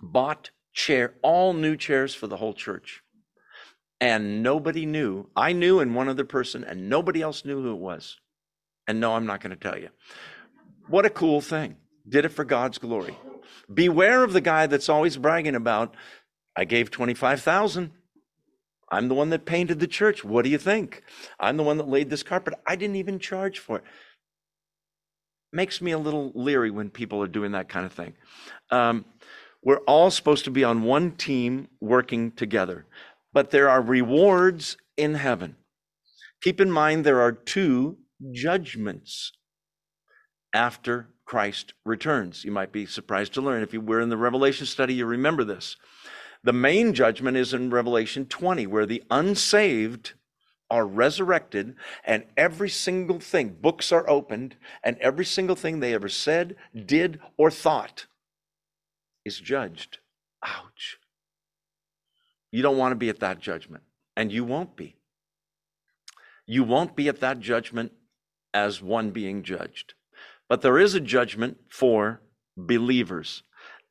bought 0.00 0.50
chair, 0.78 1.14
all 1.22 1.52
new 1.52 1.76
chairs 1.76 2.14
for 2.14 2.28
the 2.28 2.36
whole 2.36 2.54
church. 2.54 3.02
And 4.00 4.44
nobody 4.44 4.86
knew. 4.86 5.28
I 5.34 5.52
knew 5.52 5.80
and 5.80 5.94
one 5.94 6.08
other 6.08 6.24
person, 6.24 6.62
and 6.62 6.88
nobody 6.88 7.20
else 7.20 7.44
knew 7.44 7.60
who 7.60 7.72
it 7.72 7.80
was. 7.80 8.16
And 8.86 9.00
no, 9.00 9.14
I'm 9.14 9.26
not 9.26 9.40
going 9.40 9.50
to 9.50 9.56
tell 9.56 9.76
you. 9.76 9.88
What 10.86 11.04
a 11.04 11.10
cool 11.10 11.40
thing. 11.40 11.76
Did 12.08 12.24
it 12.24 12.30
for 12.30 12.44
God's 12.44 12.78
glory. 12.78 13.18
Beware 13.72 14.22
of 14.22 14.32
the 14.32 14.40
guy 14.40 14.66
that's 14.66 14.88
always 14.88 15.16
bragging 15.16 15.56
about, 15.56 15.94
I 16.56 16.64
gave 16.64 16.90
25,000. 16.90 17.90
I'm 18.90 19.08
the 19.08 19.14
one 19.14 19.30
that 19.30 19.44
painted 19.44 19.80
the 19.80 19.86
church. 19.86 20.24
What 20.24 20.44
do 20.44 20.50
you 20.50 20.58
think? 20.58 21.02
I'm 21.38 21.56
the 21.56 21.64
one 21.64 21.76
that 21.78 21.88
laid 21.88 22.08
this 22.08 22.22
carpet. 22.22 22.54
I 22.66 22.76
didn't 22.76 22.96
even 22.96 23.18
charge 23.18 23.58
for 23.58 23.78
it. 23.78 23.84
Makes 25.52 25.82
me 25.82 25.90
a 25.90 25.98
little 25.98 26.30
leery 26.34 26.70
when 26.70 26.88
people 26.88 27.22
are 27.22 27.28
doing 27.28 27.52
that 27.52 27.68
kind 27.68 27.84
of 27.84 27.92
thing. 27.92 28.14
Um, 28.70 29.04
we're 29.62 29.78
all 29.86 30.10
supposed 30.10 30.44
to 30.44 30.50
be 30.50 30.64
on 30.64 30.82
one 30.82 31.12
team 31.12 31.68
working 31.80 32.30
together, 32.32 32.86
but 33.32 33.50
there 33.50 33.68
are 33.68 33.82
rewards 33.82 34.76
in 34.96 35.14
heaven. 35.14 35.56
Keep 36.40 36.60
in 36.60 36.70
mind 36.70 37.04
there 37.04 37.20
are 37.20 37.32
two 37.32 37.98
judgments 38.30 39.32
after 40.54 41.08
Christ 41.24 41.74
returns. 41.84 42.44
You 42.44 42.52
might 42.52 42.72
be 42.72 42.86
surprised 42.86 43.34
to 43.34 43.40
learn. 43.40 43.62
If 43.62 43.72
you 43.72 43.80
were 43.80 44.00
in 44.00 44.08
the 44.08 44.16
Revelation 44.16 44.66
study, 44.66 44.94
you 44.94 45.06
remember 45.06 45.44
this. 45.44 45.76
The 46.44 46.52
main 46.52 46.94
judgment 46.94 47.36
is 47.36 47.52
in 47.52 47.70
Revelation 47.70 48.26
20, 48.26 48.66
where 48.66 48.86
the 48.86 49.02
unsaved 49.10 50.14
are 50.70 50.86
resurrected 50.86 51.74
and 52.04 52.24
every 52.36 52.68
single 52.68 53.18
thing, 53.18 53.56
books 53.60 53.90
are 53.90 54.08
opened, 54.08 54.56
and 54.84 54.96
every 54.98 55.24
single 55.24 55.56
thing 55.56 55.80
they 55.80 55.94
ever 55.94 56.08
said, 56.08 56.56
did, 56.86 57.20
or 57.36 57.50
thought 57.50 58.06
is 59.28 59.38
judged. 59.38 59.98
Ouch. 60.44 60.98
You 62.50 62.62
don't 62.62 62.78
want 62.78 62.92
to 62.92 62.96
be 62.96 63.10
at 63.10 63.20
that 63.20 63.38
judgment, 63.38 63.84
and 64.16 64.32
you 64.32 64.44
won't 64.44 64.74
be. 64.74 64.96
You 66.46 66.64
won't 66.64 66.96
be 66.96 67.08
at 67.08 67.20
that 67.20 67.38
judgment 67.40 67.92
as 68.52 68.82
one 68.82 69.10
being 69.10 69.42
judged. 69.42 69.94
But 70.48 70.62
there 70.62 70.78
is 70.78 70.94
a 70.94 71.00
judgment 71.00 71.58
for 71.70 72.22
believers. 72.56 73.42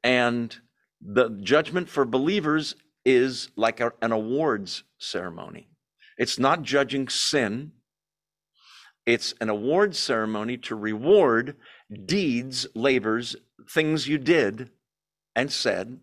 And 0.03 0.55
the 0.99 1.29
judgment 1.41 1.88
for 1.88 2.03
believers 2.03 2.75
is 3.05 3.49
like 3.55 3.79
a, 3.79 3.93
an 4.01 4.11
awards 4.11 4.83
ceremony. 4.97 5.69
It's 6.17 6.39
not 6.39 6.63
judging 6.63 7.07
sin, 7.09 7.73
it's 9.05 9.33
an 9.39 9.49
awards 9.49 9.99
ceremony 9.99 10.57
to 10.57 10.75
reward 10.75 11.55
deeds, 12.05 12.67
labors, 12.73 13.35
things 13.69 14.07
you 14.07 14.17
did 14.17 14.71
and 15.38 15.51
said 15.51 15.99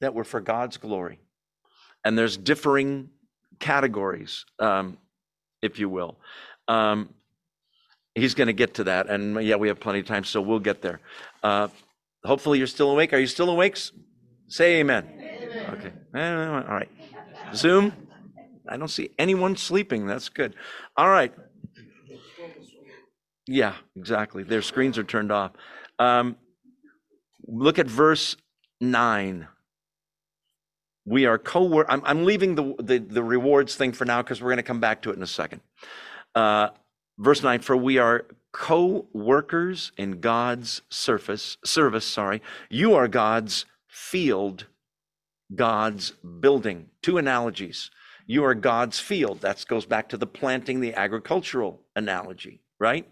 that 0.00 0.14
were 0.14 0.24
for 0.24 0.40
God's 0.40 0.78
glory. 0.78 1.20
And 2.04 2.18
there's 2.18 2.36
differing 2.36 3.10
categories, 3.60 4.44
um, 4.58 4.96
if 5.60 5.78
you 5.78 5.88
will. 5.88 6.16
Um, 6.66 7.10
he's 8.14 8.34
going 8.34 8.48
to 8.48 8.54
get 8.54 8.74
to 8.74 8.84
that. 8.84 9.08
And 9.08 9.44
yeah, 9.44 9.56
we 9.56 9.68
have 9.68 9.78
plenty 9.78 10.00
of 10.00 10.06
time, 10.06 10.24
so 10.24 10.40
we'll 10.40 10.58
get 10.58 10.82
there. 10.82 11.00
Uh, 11.42 11.68
hopefully, 12.24 12.58
you're 12.58 12.66
still 12.66 12.90
awake. 12.90 13.12
Are 13.12 13.18
you 13.18 13.28
still 13.28 13.50
awake? 13.50 13.76
Say 14.48 14.80
amen. 14.80 15.06
amen. 15.14 15.66
Okay. 15.74 15.92
All 16.14 16.74
right. 16.74 16.88
Zoom. 17.54 17.92
I 18.68 18.76
don't 18.78 18.88
see 18.88 19.10
anyone 19.18 19.56
sleeping. 19.56 20.06
That's 20.06 20.30
good. 20.30 20.54
All 20.96 21.08
right. 21.08 21.32
Yeah, 23.46 23.74
exactly. 23.96 24.42
Their 24.42 24.62
screens 24.62 24.98
are 24.98 25.04
turned 25.04 25.30
off. 25.30 25.52
Um, 25.98 26.36
look 27.46 27.78
at 27.78 27.86
verse 27.86 28.36
9. 28.80 29.48
We 31.04 31.26
are 31.26 31.38
co 31.38 31.84
I'm, 31.88 32.02
I'm 32.04 32.24
leaving 32.24 32.54
the, 32.54 32.74
the, 32.78 32.98
the 32.98 33.22
rewards 33.22 33.74
thing 33.74 33.92
for 33.92 34.04
now 34.04 34.22
because 34.22 34.40
we're 34.40 34.50
going 34.50 34.56
to 34.58 34.62
come 34.62 34.80
back 34.80 35.02
to 35.02 35.10
it 35.10 35.16
in 35.16 35.22
a 35.22 35.26
second. 35.26 35.60
Uh, 36.34 36.68
verse 37.18 37.42
9 37.42 37.60
For 37.60 37.76
we 37.76 37.98
are 37.98 38.26
co 38.52 39.06
workers 39.12 39.92
in 39.96 40.20
God's 40.20 40.82
surface, 40.88 41.56
service. 41.64 42.04
Sorry. 42.04 42.40
You 42.70 42.94
are 42.94 43.08
God's 43.08 43.66
field, 43.88 44.66
God's 45.54 46.12
building. 46.40 46.90
Two 47.02 47.18
analogies. 47.18 47.90
You 48.26 48.44
are 48.44 48.54
God's 48.54 49.00
field. 49.00 49.40
That 49.40 49.64
goes 49.66 49.86
back 49.86 50.08
to 50.10 50.16
the 50.16 50.26
planting, 50.26 50.80
the 50.80 50.94
agricultural 50.94 51.80
analogy, 51.96 52.60
right? 52.78 53.06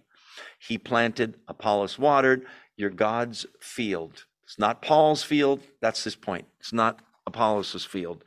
He 0.58 0.78
planted, 0.78 1.36
Apollos 1.48 1.98
watered. 1.98 2.46
You're 2.80 2.88
God's 2.88 3.44
field. 3.60 4.24
It's 4.42 4.58
not 4.58 4.80
Paul's 4.80 5.22
field. 5.22 5.60
That's 5.82 6.02
his 6.02 6.16
point. 6.16 6.46
It's 6.58 6.72
not 6.72 7.00
Apollos' 7.26 7.84
field. 7.84 8.24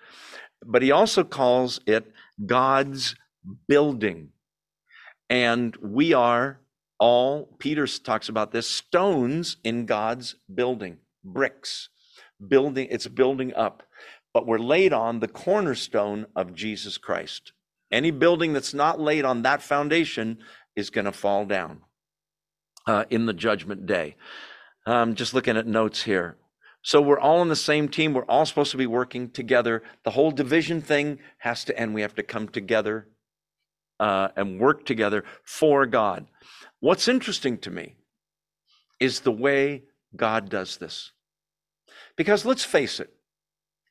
But 0.64 0.84
he 0.84 0.91
also 0.91 1.24
calls 1.24 1.80
it 1.88 2.14
God's 2.45 3.16
building. 3.68 4.30
And 5.28 5.76
we 5.78 6.14
are 6.14 6.60
all, 6.99 7.49
Peter 7.58 7.88
talks 7.88 8.30
about 8.30 8.51
this, 8.51 8.70
stones 8.70 9.58
in 9.64 9.88
God's 9.88 10.36
building, 10.54 10.99
bricks, 11.24 11.89
building, 12.47 12.88
it's 12.91 13.08
building 13.08 13.56
up. 13.56 13.82
But 14.36 14.45
we're 14.45 14.60
laid 14.60 14.93
on 14.93 15.20
the 15.20 15.28
cornerstone 15.28 16.28
of 16.36 16.54
Jesus 16.54 16.99
Christ. 16.99 17.54
Any 17.91 18.12
building 18.12 18.54
that's 18.54 18.74
not 18.74 18.99
laid 18.99 19.26
on 19.26 19.41
that 19.41 19.64
foundation 19.64 20.38
is 20.76 20.91
going 20.91 21.06
to 21.06 21.12
fall 21.12 21.45
down 21.45 21.82
uh, 22.86 23.05
in 23.09 23.25
the 23.25 23.34
judgment 23.34 23.86
day. 23.86 24.15
Um, 24.86 25.15
just 25.15 25.34
looking 25.34 25.57
at 25.57 25.67
notes 25.67 26.03
here. 26.03 26.38
So 26.81 27.01
we're 27.01 27.19
all 27.19 27.39
on 27.39 27.47
the 27.47 27.55
same 27.55 27.88
team. 27.88 28.13
We're 28.13 28.25
all 28.25 28.45
supposed 28.45 28.71
to 28.71 28.77
be 28.77 28.88
working 28.88 29.29
together. 29.29 29.84
The 30.03 30.11
whole 30.11 30.31
division 30.31 30.81
thing 30.81 31.19
has 31.38 31.63
to 31.65 31.79
end. 31.79 31.93
We 31.93 32.01
have 32.01 32.15
to 32.15 32.23
come 32.23 32.49
together 32.49 33.07
uh, 33.99 34.29
and 34.36 34.59
work 34.59 34.86
together 34.86 35.23
for 35.45 35.86
God. 35.86 36.27
What's 36.81 37.07
interesting 37.07 37.57
to 37.59 37.71
me 37.71 37.95
is 38.99 39.21
the 39.21 39.31
way 39.31 39.84
God 40.15 40.49
does 40.49 40.77
this. 40.77 41.11
Because 42.17 42.45
let's 42.45 42.65
face 42.65 42.99
it, 42.99 43.13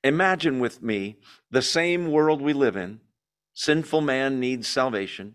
imagine 0.05 0.61
with 0.61 0.82
me 0.82 1.16
the 1.51 1.62
same 1.62 2.11
world 2.11 2.43
we 2.43 2.53
live 2.53 2.76
in, 2.76 3.01
sinful 3.55 4.03
man 4.03 4.38
needs 4.38 4.68
salvation. 4.68 5.34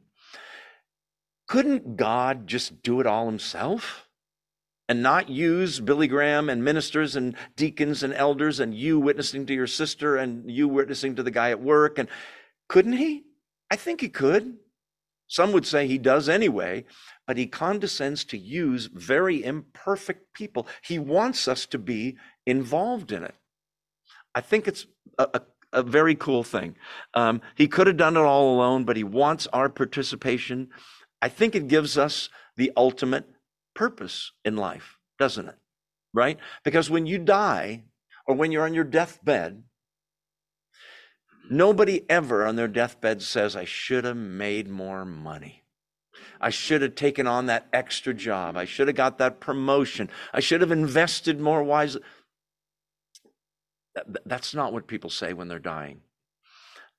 Couldn't 1.48 1.95
God 1.95 2.48
just 2.48 2.82
do 2.82 3.00
it 3.00 3.08
all 3.08 3.26
himself? 3.26 4.08
and 4.89 5.04
not 5.04 5.30
use 5.30 5.80
Billy 5.80 6.08
Graham 6.08 6.50
and 6.50 6.64
ministers 6.64 7.16
and 7.16 7.36
deacons 7.56 8.04
and 8.04 8.14
elders 8.14 8.60
and 8.60 8.74
you 8.74 9.00
witnessing 9.00 9.45
to 9.45 9.54
your 9.54 9.68
sister 9.68 10.16
and 10.16 10.50
you 10.50 10.68
witnessing 10.68 11.16
to 11.16 11.24
the 11.24 11.32
guy 11.32 11.50
at 11.50 11.62
work 11.62 12.00
and 12.00 12.08
couldn't 12.70 12.93
he? 12.93 13.24
I 13.70 13.76
think 13.76 14.02
he 14.02 14.10
could. 14.10 14.58
Some 15.28 15.52
would 15.52 15.66
say 15.66 15.88
he 15.88 15.98
does 15.98 16.30
anyway, 16.30 16.86
but 17.26 17.38
he 17.38 17.48
condescends 17.48 18.24
to 18.26 18.38
use 18.38 18.86
very 18.86 19.43
imperfect 19.43 20.34
people. 20.34 20.68
He 20.82 21.00
wants 21.00 21.50
us 21.50 21.66
to 21.68 21.78
be 21.78 22.16
involved 22.45 23.12
in 23.12 23.24
it. 23.24 23.36
I 24.34 24.39
think 24.39 24.70
it's 24.70 24.86
a, 25.18 25.28
a, 25.34 25.41
a 25.74 25.84
very 25.84 26.16
cool 26.16 26.43
thing. 26.43 26.78
Um, 27.14 27.41
he 27.56 27.68
could 27.68 27.88
have 27.88 27.98
done 27.98 28.16
it 28.16 28.22
all 28.22 28.56
alone, 28.56 28.86
but 28.86 28.95
he 28.95 29.04
wants 29.04 29.48
our 29.48 29.68
participation. 29.68 30.70
I 31.22 31.30
think 31.30 31.55
it 31.55 31.68
gives 31.68 31.97
us 31.97 32.30
the 32.55 32.72
ultimate 32.76 33.26
purpose 33.76 34.32
in 34.43 34.55
life, 34.55 34.97
doesn't 35.20 35.47
it? 35.47 35.57
Right? 36.13 36.39
Because 36.63 36.89
when 36.89 37.05
you 37.05 37.18
die 37.18 37.84
or 38.26 38.36
when 38.36 38.51
you're 38.51 38.65
on 38.65 38.74
your 38.74 38.84
deathbed, 38.84 39.63
nobody 41.49 42.09
ever 42.09 42.45
on 42.45 42.55
their 42.55 42.68
deathbed 42.68 43.22
says, 43.22 43.55
I 43.55 43.65
should 43.65 44.03
have 44.03 44.18
made 44.18 44.68
more 44.68 45.05
money. 45.05 45.63
I 46.39 46.49
should 46.49 46.82
have 46.82 46.95
taken 46.95 47.28
on 47.28 47.47
that 47.47 47.68
extra 47.74 48.13
job. 48.13 48.57
I 48.57 48.65
should 48.65 48.88
have 48.88 48.97
got 48.97 49.18
that 49.18 49.39
promotion. 49.39 50.09
I 50.34 50.39
should 50.39 50.61
have 50.61 50.72
invested 50.72 51.39
more 51.39 51.63
wisely. 51.63 52.01
That's 54.26 54.53
not 54.53 54.74
what 54.74 54.88
people 54.88 55.09
say 55.09 55.34
when 55.34 55.47
they're 55.47 55.59
dying. 55.59 56.01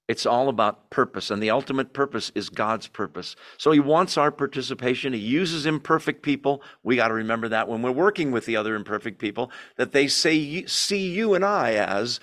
It's 0.08 0.24
all 0.24 0.48
about 0.48 0.88
purpose, 0.88 1.30
and 1.30 1.42
the 1.42 1.50
ultimate 1.50 1.92
purpose 1.92 2.32
is 2.34 2.48
God's 2.48 2.88
purpose. 2.88 3.36
So 3.58 3.72
He 3.72 3.80
wants 3.80 4.16
our 4.16 4.30
participation. 4.32 5.12
He 5.12 5.18
uses 5.18 5.66
imperfect 5.66 6.22
people. 6.22 6.62
We 6.82 6.96
got 6.96 7.08
to 7.08 7.14
remember 7.14 7.48
that 7.48 7.68
when 7.68 7.82
we're 7.82 7.92
working 7.92 8.32
with 8.32 8.46
the 8.46 8.56
other 8.56 8.74
imperfect 8.74 9.18
people, 9.18 9.50
that 9.76 9.92
they 9.92 10.08
say 10.08 10.64
see 10.64 11.10
you 11.10 11.34
and 11.34 11.44
I 11.44 11.74
as 11.74 12.20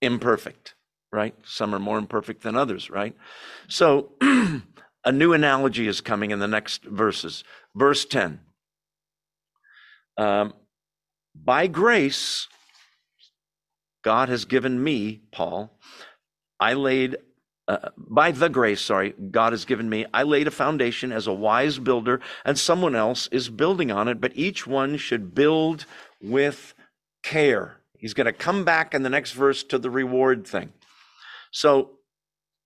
imperfect, 0.00 0.74
right? 1.12 1.34
Some 1.44 1.74
are 1.74 1.80
more 1.80 1.98
imperfect 1.98 2.42
than 2.42 2.54
others, 2.54 2.88
right? 2.88 3.16
So 3.66 4.12
a 5.04 5.12
new 5.12 5.32
analogy 5.32 5.88
is 5.88 6.00
coming 6.00 6.30
in 6.30 6.38
the 6.38 6.48
next 6.48 6.84
verses. 6.84 7.42
Verse 7.74 8.04
10. 8.04 8.38
Um, 10.16 10.54
by 11.34 11.66
grace, 11.66 12.46
God 14.04 14.28
has 14.28 14.44
given 14.44 14.82
me, 14.84 15.22
Paul, 15.32 15.76
I 16.60 16.74
laid, 16.74 17.16
uh, 17.68 17.90
by 17.96 18.30
the 18.30 18.48
grace, 18.48 18.80
sorry, 18.80 19.14
God 19.30 19.52
has 19.52 19.64
given 19.64 19.88
me, 19.88 20.06
I 20.12 20.22
laid 20.22 20.46
a 20.46 20.52
foundation 20.52 21.12
as 21.12 21.26
a 21.26 21.32
wise 21.32 21.78
builder, 21.78 22.20
and 22.44 22.58
someone 22.58 22.94
else 22.94 23.28
is 23.32 23.48
building 23.48 23.90
on 23.90 24.08
it, 24.08 24.20
but 24.20 24.36
each 24.36 24.66
one 24.66 24.96
should 24.96 25.34
build 25.34 25.86
with 26.22 26.74
care. 27.22 27.80
He's 27.98 28.14
going 28.14 28.26
to 28.26 28.32
come 28.32 28.64
back 28.64 28.94
in 28.94 29.02
the 29.02 29.10
next 29.10 29.32
verse 29.32 29.62
to 29.64 29.78
the 29.78 29.90
reward 29.90 30.46
thing. 30.46 30.72
So, 31.50 31.92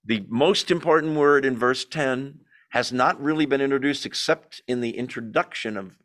the 0.04 0.24
most 0.28 0.70
important 0.70 1.16
word 1.16 1.44
in 1.44 1.56
verse 1.56 1.84
10 1.84 2.40
has 2.70 2.92
not 2.92 3.20
really 3.20 3.46
been 3.46 3.60
introduced 3.60 4.06
except 4.06 4.62
in 4.66 4.80
the 4.80 4.96
introduction 4.96 5.76
of 5.76 5.96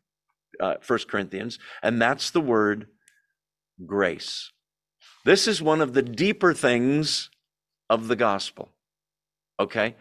uh, 0.60 0.76
1 0.86 1.00
Corinthians, 1.10 1.60
and 1.82 2.02
that's 2.02 2.30
the 2.30 2.42
word 2.42 2.88
grace. 3.86 4.52
This 5.26 5.48
is 5.48 5.62
one 5.62 5.82
of 5.82 5.94
the 5.94 6.02
deeper 6.02 6.54
things 6.54 7.30
of 7.90 8.08
the 8.08 8.16
gospel. 8.16 8.70
Okay? 9.60 9.96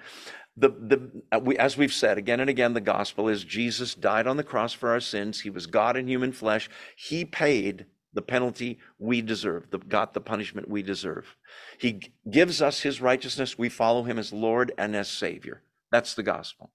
The, 0.57 0.68
the, 0.68 1.22
uh, 1.33 1.41
we, 1.41 1.57
as 1.57 1.76
we've 1.76 1.93
said 1.93 2.18
again 2.18 2.41
and 2.41 2.51
again, 2.51 2.74
the 2.74 2.80
gospel 2.80 3.28
is 3.28 3.45
Jesus 3.45 3.95
died 3.95 4.26
on 4.26 4.37
the 4.37 4.45
cross 4.45 4.72
for 4.72 4.91
our 4.91 5.01
sins. 5.01 5.41
He 5.41 5.51
was 5.51 5.66
God 5.66 5.97
in 5.97 6.09
human 6.09 6.33
flesh. 6.33 6.68
He 6.97 7.24
paid 7.24 7.87
the 8.12 8.22
penalty 8.22 8.78
we 8.99 9.22
deserve, 9.22 9.70
the, 9.70 9.78
got 9.78 10.12
the 10.12 10.20
punishment 10.20 10.68
we 10.68 10.83
deserve. 10.83 11.37
He 11.78 12.03
gives 12.30 12.61
us 12.61 12.80
his 12.80 13.01
righteousness. 13.01 13.57
We 13.57 13.70
follow 13.70 14.03
him 14.03 14.18
as 14.18 14.33
Lord 14.33 14.72
and 14.76 14.95
as 14.95 15.09
Savior. 15.09 15.62
That's 15.91 16.14
the 16.14 16.22
gospel. 16.22 16.70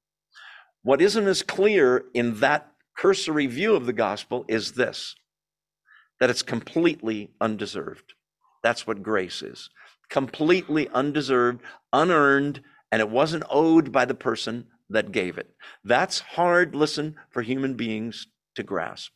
What 0.82 1.02
isn't 1.02 1.28
as 1.28 1.44
clear 1.44 2.06
in 2.16 2.40
that 2.40 2.72
cursory 2.98 3.46
view 3.46 3.76
of 3.76 3.86
the 3.86 3.94
gospel 3.94 4.46
is 4.48 4.72
this 4.74 5.16
that 6.20 6.32
it's 6.32 6.42
completely 6.42 7.30
undeserved. 7.40 8.16
That's 8.64 8.88
what 8.88 9.04
grace 9.04 9.44
is 9.44 9.70
completely 10.10 10.88
undeserved, 10.90 11.62
unearned, 11.94 12.62
and 12.92 13.02
it 13.02 13.10
wasn't 13.10 13.44
owed 13.50 13.92
by 13.92 14.06
the 14.06 14.16
person 14.16 14.66
that 14.90 15.12
gave 15.12 15.38
it. 15.38 15.50
That's 15.84 16.20
hard, 16.20 16.76
listen, 16.76 17.16
for 17.30 17.42
human 17.42 17.76
beings 17.76 18.28
to 18.56 18.64
grasp 18.64 19.12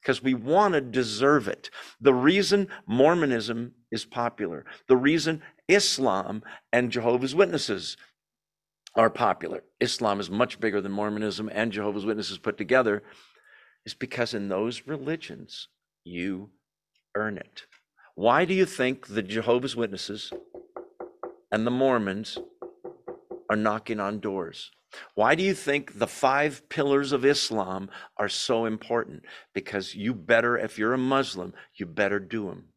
because 0.00 0.22
we 0.22 0.34
want 0.34 0.74
to 0.74 0.80
deserve 0.80 1.48
it. 1.48 1.68
The 2.00 2.14
reason 2.14 2.68
Mormonism 2.86 3.72
is 3.90 4.04
popular, 4.04 4.64
the 4.88 4.96
reason 4.96 5.42
Islam 5.68 6.42
and 6.72 6.92
Jehovah's 6.92 7.34
Witnesses 7.34 7.96
are 8.94 9.10
popular, 9.10 9.64
Islam 9.80 10.20
is 10.20 10.30
much 10.30 10.60
bigger 10.60 10.80
than 10.80 10.92
Mormonism 10.92 11.50
and 11.52 11.72
Jehovah's 11.72 12.06
Witnesses 12.06 12.38
put 12.38 12.56
together, 12.56 13.02
is 13.84 13.94
because 13.94 14.32
in 14.32 14.48
those 14.48 14.86
religions, 14.86 15.68
you 16.04 16.50
earn 17.16 17.36
it. 17.36 17.64
Why 18.16 18.46
do 18.46 18.54
you 18.54 18.64
think 18.64 19.08
the 19.08 19.22
Jehovah's 19.22 19.76
Witnesses 19.76 20.32
and 21.52 21.66
the 21.66 21.70
Mormons 21.70 22.38
are 23.50 23.56
knocking 23.56 24.00
on 24.00 24.20
doors? 24.20 24.70
Why 25.14 25.34
do 25.34 25.42
you 25.42 25.52
think 25.52 25.98
the 25.98 26.06
five 26.06 26.66
pillars 26.70 27.12
of 27.12 27.26
Islam 27.26 27.90
are 28.16 28.30
so 28.30 28.64
important? 28.64 29.24
Because 29.52 29.94
you 29.94 30.14
better, 30.14 30.56
if 30.56 30.78
you're 30.78 30.94
a 30.94 30.98
Muslim, 30.98 31.52
you 31.74 31.84
better 31.84 32.18
do 32.18 32.46
them 32.46 32.68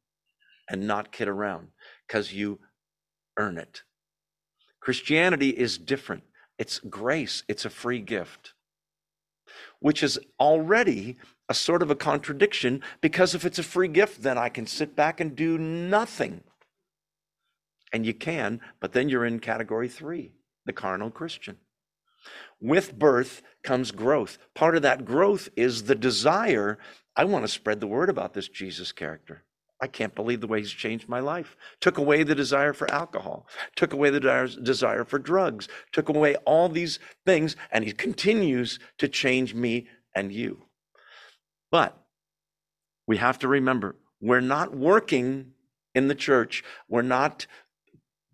and 0.69 0.85
not 0.85 1.13
kid 1.13 1.29
around 1.29 1.69
because 2.05 2.33
you 2.33 2.59
earn 3.37 3.57
it. 3.57 3.83
Christianity 4.81 5.51
is 5.51 5.77
different. 5.77 6.23
It's 6.57 6.79
grace, 6.79 7.43
it's 7.47 7.63
a 7.63 7.69
free 7.69 8.01
gift, 8.01 8.55
which 9.79 10.03
is 10.03 10.19
already 10.39 11.17
a 11.47 11.53
sort 11.53 11.81
of 11.81 11.89
a 11.89 11.95
contradiction 11.95 12.81
because 13.01 13.33
if 13.33 13.45
it's 13.45 13.59
a 13.59 13.63
free 13.63 13.87
gift, 13.87 14.21
then 14.21 14.37
I 14.37 14.49
can 14.49 14.67
sit 14.67 14.95
back 14.95 15.19
and 15.19 15.35
do 15.35 15.57
nothing. 15.57 16.43
And 17.91 18.05
you 18.05 18.13
can, 18.13 18.61
but 18.79 18.93
then 18.93 19.09
you're 19.09 19.25
in 19.25 19.39
category 19.39 19.87
three, 19.87 20.33
the 20.65 20.73
carnal 20.73 21.09
Christian. 21.09 21.57
With 22.61 22.99
birth 22.99 23.41
comes 23.63 23.91
growth. 23.91 24.37
Part 24.53 24.75
of 24.75 24.81
that 24.81 25.05
growth 25.05 25.49
is 25.55 25.83
the 25.83 25.95
desire. 25.95 26.77
I 27.15 27.23
want 27.23 27.45
to 27.45 27.47
spread 27.47 27.79
the 27.79 27.87
word 27.87 28.09
about 28.09 28.33
this 28.33 28.49
Jesus 28.49 28.91
character. 28.91 29.43
I 29.81 29.87
can't 29.87 30.15
believe 30.15 30.41
the 30.41 30.47
way 30.47 30.59
he's 30.59 30.71
changed 30.71 31.07
my 31.07 31.19
life. 31.19 31.55
Took 31.79 31.97
away 31.97 32.23
the 32.23 32.35
desire 32.35 32.73
for 32.73 32.89
alcohol, 32.91 33.47
took 33.75 33.93
away 33.93 34.09
the 34.09 34.59
desire 34.61 35.05
for 35.05 35.19
drugs, 35.19 35.67
took 35.91 36.09
away 36.09 36.35
all 36.37 36.67
these 36.67 36.99
things, 37.25 37.55
and 37.71 37.85
he 37.85 37.91
continues 37.91 38.79
to 38.97 39.07
change 39.07 39.53
me 39.53 39.87
and 40.13 40.31
you. 40.33 40.63
But 41.71 41.97
we 43.07 43.17
have 43.17 43.39
to 43.39 43.47
remember 43.47 43.95
we're 44.21 44.41
not 44.41 44.75
working 44.75 45.51
in 45.95 46.09
the 46.09 46.15
church, 46.15 46.63
we're 46.89 47.01
not 47.01 47.47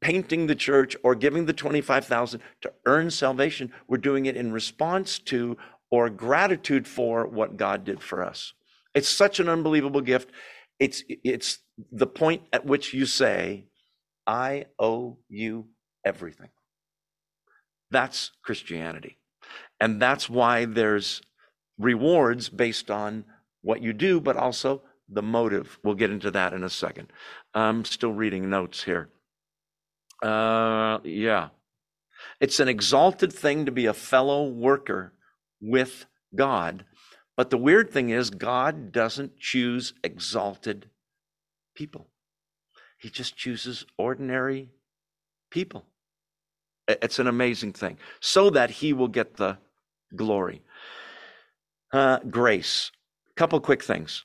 painting 0.01 0.47
the 0.47 0.55
church 0.55 0.95
or 1.03 1.15
giving 1.15 1.45
the 1.45 1.53
25,000 1.53 2.39
to 2.61 2.73
earn 2.85 3.09
salvation. 3.09 3.71
We're 3.87 3.97
doing 3.97 4.25
it 4.25 4.35
in 4.35 4.51
response 4.51 5.19
to 5.19 5.57
or 5.89 6.09
gratitude 6.09 6.87
for 6.87 7.25
what 7.27 7.57
God 7.57 7.83
did 7.83 8.01
for 8.01 8.23
us. 8.23 8.53
It's 8.93 9.09
such 9.09 9.39
an 9.39 9.49
unbelievable 9.49 10.01
gift. 10.01 10.31
It's 10.79 11.03
it's 11.07 11.59
the 11.91 12.07
point 12.07 12.43
at 12.51 12.65
which 12.65 12.93
you 12.93 13.05
say, 13.05 13.67
I 14.27 14.65
owe 14.79 15.17
you 15.29 15.67
everything. 16.05 16.49
That's 17.91 18.31
Christianity. 18.43 19.17
And 19.79 20.01
that's 20.01 20.29
why 20.29 20.65
there's 20.65 21.21
rewards 21.77 22.49
based 22.49 22.89
on 22.89 23.25
what 23.61 23.81
you 23.81 23.93
do, 23.93 24.19
but 24.19 24.37
also 24.37 24.81
the 25.09 25.21
motive. 25.21 25.79
We'll 25.83 25.95
get 25.95 26.11
into 26.11 26.31
that 26.31 26.53
in 26.53 26.63
a 26.63 26.69
second. 26.69 27.11
I'm 27.53 27.85
still 27.85 28.11
reading 28.11 28.49
notes 28.49 28.83
here. 28.83 29.09
Uh, 30.23 30.99
yeah. 31.03 31.49
It's 32.39 32.59
an 32.59 32.67
exalted 32.67 33.31
thing 33.31 33.65
to 33.65 33.71
be 33.71 33.85
a 33.85 33.93
fellow 33.93 34.47
worker 34.47 35.13
with 35.61 36.05
God. 36.35 36.85
But 37.37 37.49
the 37.49 37.57
weird 37.57 37.91
thing 37.91 38.09
is, 38.09 38.29
God 38.29 38.91
doesn't 38.91 39.37
choose 39.37 39.93
exalted 40.03 40.89
people, 41.75 42.07
He 42.97 43.09
just 43.09 43.35
chooses 43.35 43.85
ordinary 43.97 44.69
people. 45.51 45.85
It's 46.87 47.17
an 47.17 47.27
amazing 47.27 47.73
thing, 47.73 47.97
so 48.19 48.49
that 48.51 48.69
He 48.69 48.93
will 48.93 49.07
get 49.07 49.37
the 49.37 49.57
glory. 50.15 50.61
Uh, 51.91 52.19
grace. 52.19 52.91
Couple 53.35 53.59
quick 53.59 53.83
things. 53.83 54.23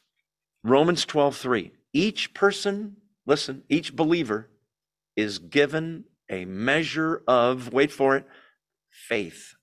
Romans 0.62 1.04
12, 1.04 1.36
3. 1.36 1.72
Each 1.92 2.32
person, 2.34 2.96
listen, 3.26 3.64
each 3.68 3.96
believer 3.96 4.48
is 5.16 5.38
given 5.38 6.04
a 6.28 6.44
measure 6.44 7.22
of, 7.26 7.72
wait 7.72 7.90
for 7.90 8.16
it, 8.16 8.26
faith. 8.90 9.54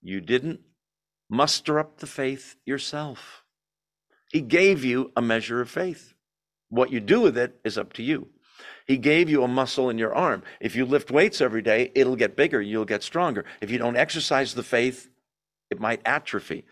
You 0.00 0.20
didn't 0.20 0.60
muster 1.32 1.78
up 1.78 1.98
the 1.98 2.06
faith 2.06 2.56
yourself. 2.66 3.42
He 4.30 4.42
gave 4.42 4.84
you 4.84 5.12
a 5.16 5.22
measure 5.22 5.62
of 5.62 5.70
faith. 5.70 6.12
What 6.68 6.92
you 6.92 7.00
do 7.00 7.22
with 7.22 7.38
it 7.38 7.58
is 7.64 7.78
up 7.78 7.94
to 7.94 8.02
you. 8.02 8.28
He 8.86 8.98
gave 8.98 9.30
you 9.30 9.42
a 9.42 9.48
muscle 9.48 9.88
in 9.88 9.96
your 9.96 10.14
arm. 10.14 10.42
If 10.60 10.76
you 10.76 10.84
lift 10.84 11.10
weights 11.10 11.40
every 11.40 11.62
day, 11.62 11.90
it'll 11.94 12.16
get 12.16 12.36
bigger, 12.36 12.60
you'll 12.60 12.84
get 12.84 13.02
stronger. 13.02 13.46
If 13.62 13.70
you 13.70 13.78
don't 13.78 13.96
exercise 13.96 14.54
the 14.54 14.62
faith, 14.62 15.08
it 15.70 15.80
might 15.80 16.02
atrophy. 16.04 16.64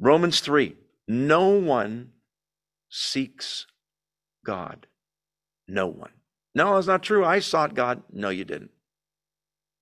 Romans 0.00 0.40
3 0.40 0.74
No 1.06 1.50
one 1.50 2.10
seeks 2.88 3.66
God. 4.44 4.88
No 5.68 5.86
one. 5.86 6.12
No, 6.52 6.76
it's 6.76 6.88
not 6.88 7.04
true. 7.04 7.24
I 7.24 7.38
sought 7.38 7.74
God. 7.74 8.02
No, 8.12 8.30
you 8.30 8.44
didn't. 8.44 8.72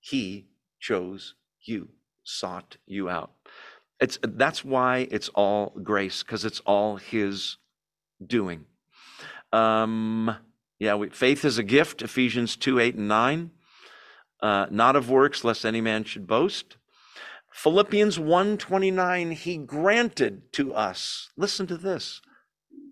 He 0.01 0.49
chose 0.81 1.35
you, 1.63 1.89
sought 2.27 2.77
you 2.87 3.09
out. 3.09 3.31
It's 4.01 4.19
that's 4.23 4.65
why 4.65 5.09
it's 5.11 5.31
all 5.31 5.73
grace, 5.83 6.23
because 6.23 6.45
it's 6.45 6.61
all 6.61 6.97
his 6.97 7.57
doing. 8.25 8.67
Um, 9.53 10.37
yeah, 10.79 10.97
we, 10.97 11.09
faith 11.09 11.45
is 11.45 11.57
a 11.57 11.63
gift, 11.63 12.03
Ephesians 12.03 12.57
2, 12.57 12.79
8, 12.79 12.97
and 12.97 13.09
9. 13.09 13.51
Uh, 14.43 14.67
not 14.71 14.97
of 14.97 15.09
works, 15.09 15.45
lest 15.45 15.65
any 15.65 15.81
man 15.81 16.05
should 16.05 16.27
boast. 16.27 16.77
Philippians 17.53 18.19
1:29 18.19 19.33
he 19.33 19.57
granted 19.57 20.53
to 20.53 20.75
us. 20.75 21.31
Listen 21.39 21.67
to 21.69 21.79
this. 21.79 22.21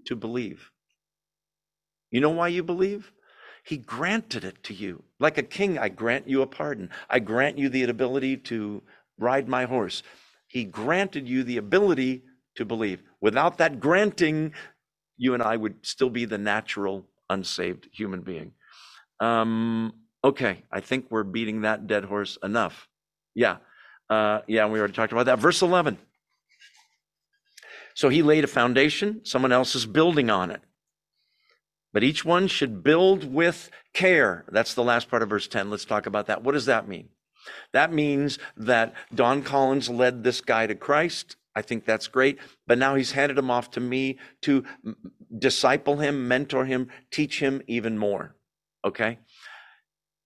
To 0.07 0.17
believe. 0.17 0.71
You 2.11 2.23
know 2.23 2.31
why 2.31 2.49
you 2.49 2.63
believe? 2.63 3.13
He 3.63 3.77
granted 3.77 4.43
it 4.43 4.63
to 4.65 4.75
you. 4.75 5.05
Like 5.19 5.37
a 5.37 5.43
king, 5.43 5.79
I 5.79 5.91
grant 5.91 6.29
you 6.29 6.41
a 6.41 6.47
pardon. 6.47 6.89
I 7.11 7.19
grant 7.19 7.59
you 7.59 7.69
the 7.69 7.83
ability 7.83 8.39
to 8.39 8.83
ride 9.19 9.49
my 9.49 9.65
horse. 9.65 10.03
He 10.49 10.65
granted 10.65 11.29
you 11.29 11.43
the 11.43 11.57
ability 11.57 12.23
to 12.57 12.65
believe. 12.65 13.03
Without 13.21 13.59
that 13.59 13.81
granting, 13.81 14.53
you 15.17 15.35
and 15.35 15.43
I 15.43 15.57
would 15.57 15.85
still 15.85 16.11
be 16.11 16.25
the 16.25 16.39
natural, 16.39 17.07
unsaved 17.31 17.89
human 17.93 18.23
being. 18.23 18.53
Um, 19.21 19.93
okay, 20.23 20.63
I 20.71 20.81
think 20.81 21.07
we're 21.11 21.25
beating 21.25 21.63
that 21.63 21.87
dead 21.87 22.05
horse 22.05 22.39
enough. 22.43 22.89
Yeah, 23.35 23.57
uh, 24.11 24.41
yeah, 24.47 24.67
we 24.67 24.79
already 24.79 24.95
talked 24.95 25.13
about 25.13 25.27
that. 25.27 25.39
Verse 25.39 25.63
11. 25.63 25.99
So 27.95 28.09
he 28.09 28.23
laid 28.23 28.45
a 28.45 28.49
foundation, 28.49 29.21
someone 29.25 29.53
else 29.53 29.75
is 29.75 29.87
building 29.87 30.29
on 30.31 30.51
it. 30.51 30.61
But 31.93 32.03
each 32.03 32.25
one 32.25 32.49
should 32.49 32.83
build 32.83 33.33
with 33.33 33.71
care. 33.93 34.45
That's 34.51 34.75
the 34.75 34.83
last 34.83 35.09
part 35.09 35.23
of 35.23 35.31
verse 35.31 35.47
10. 35.47 35.71
Let's 35.71 35.85
talk 35.85 36.07
about 36.07 36.27
that. 36.27 36.43
What 36.43 36.53
does 36.53 36.67
that 36.67 36.89
mean? 36.89 37.09
That 37.73 37.93
means 37.93 38.39
that 38.57 38.95
Don 39.15 39.43
Collins 39.43 39.89
led 39.89 40.25
this 40.25 40.41
guy 40.41 40.67
to 40.67 40.75
Christ. 40.75 41.37
I 41.57 41.63
think 41.63 41.85
that's 41.85 42.09
great. 42.09 42.39
But 42.67 42.79
now 42.79 42.95
he's 42.95 43.13
handed 43.13 43.39
him 43.39 43.51
off 43.51 43.71
to 43.73 43.81
me 43.81 44.19
to 44.43 44.65
disciple 45.37 45.99
him, 45.99 46.27
mentor 46.29 46.65
him, 46.65 46.89
teach 47.11 47.41
him 47.41 47.63
even 47.67 47.99
more. 47.99 48.35
Okay? 48.85 49.19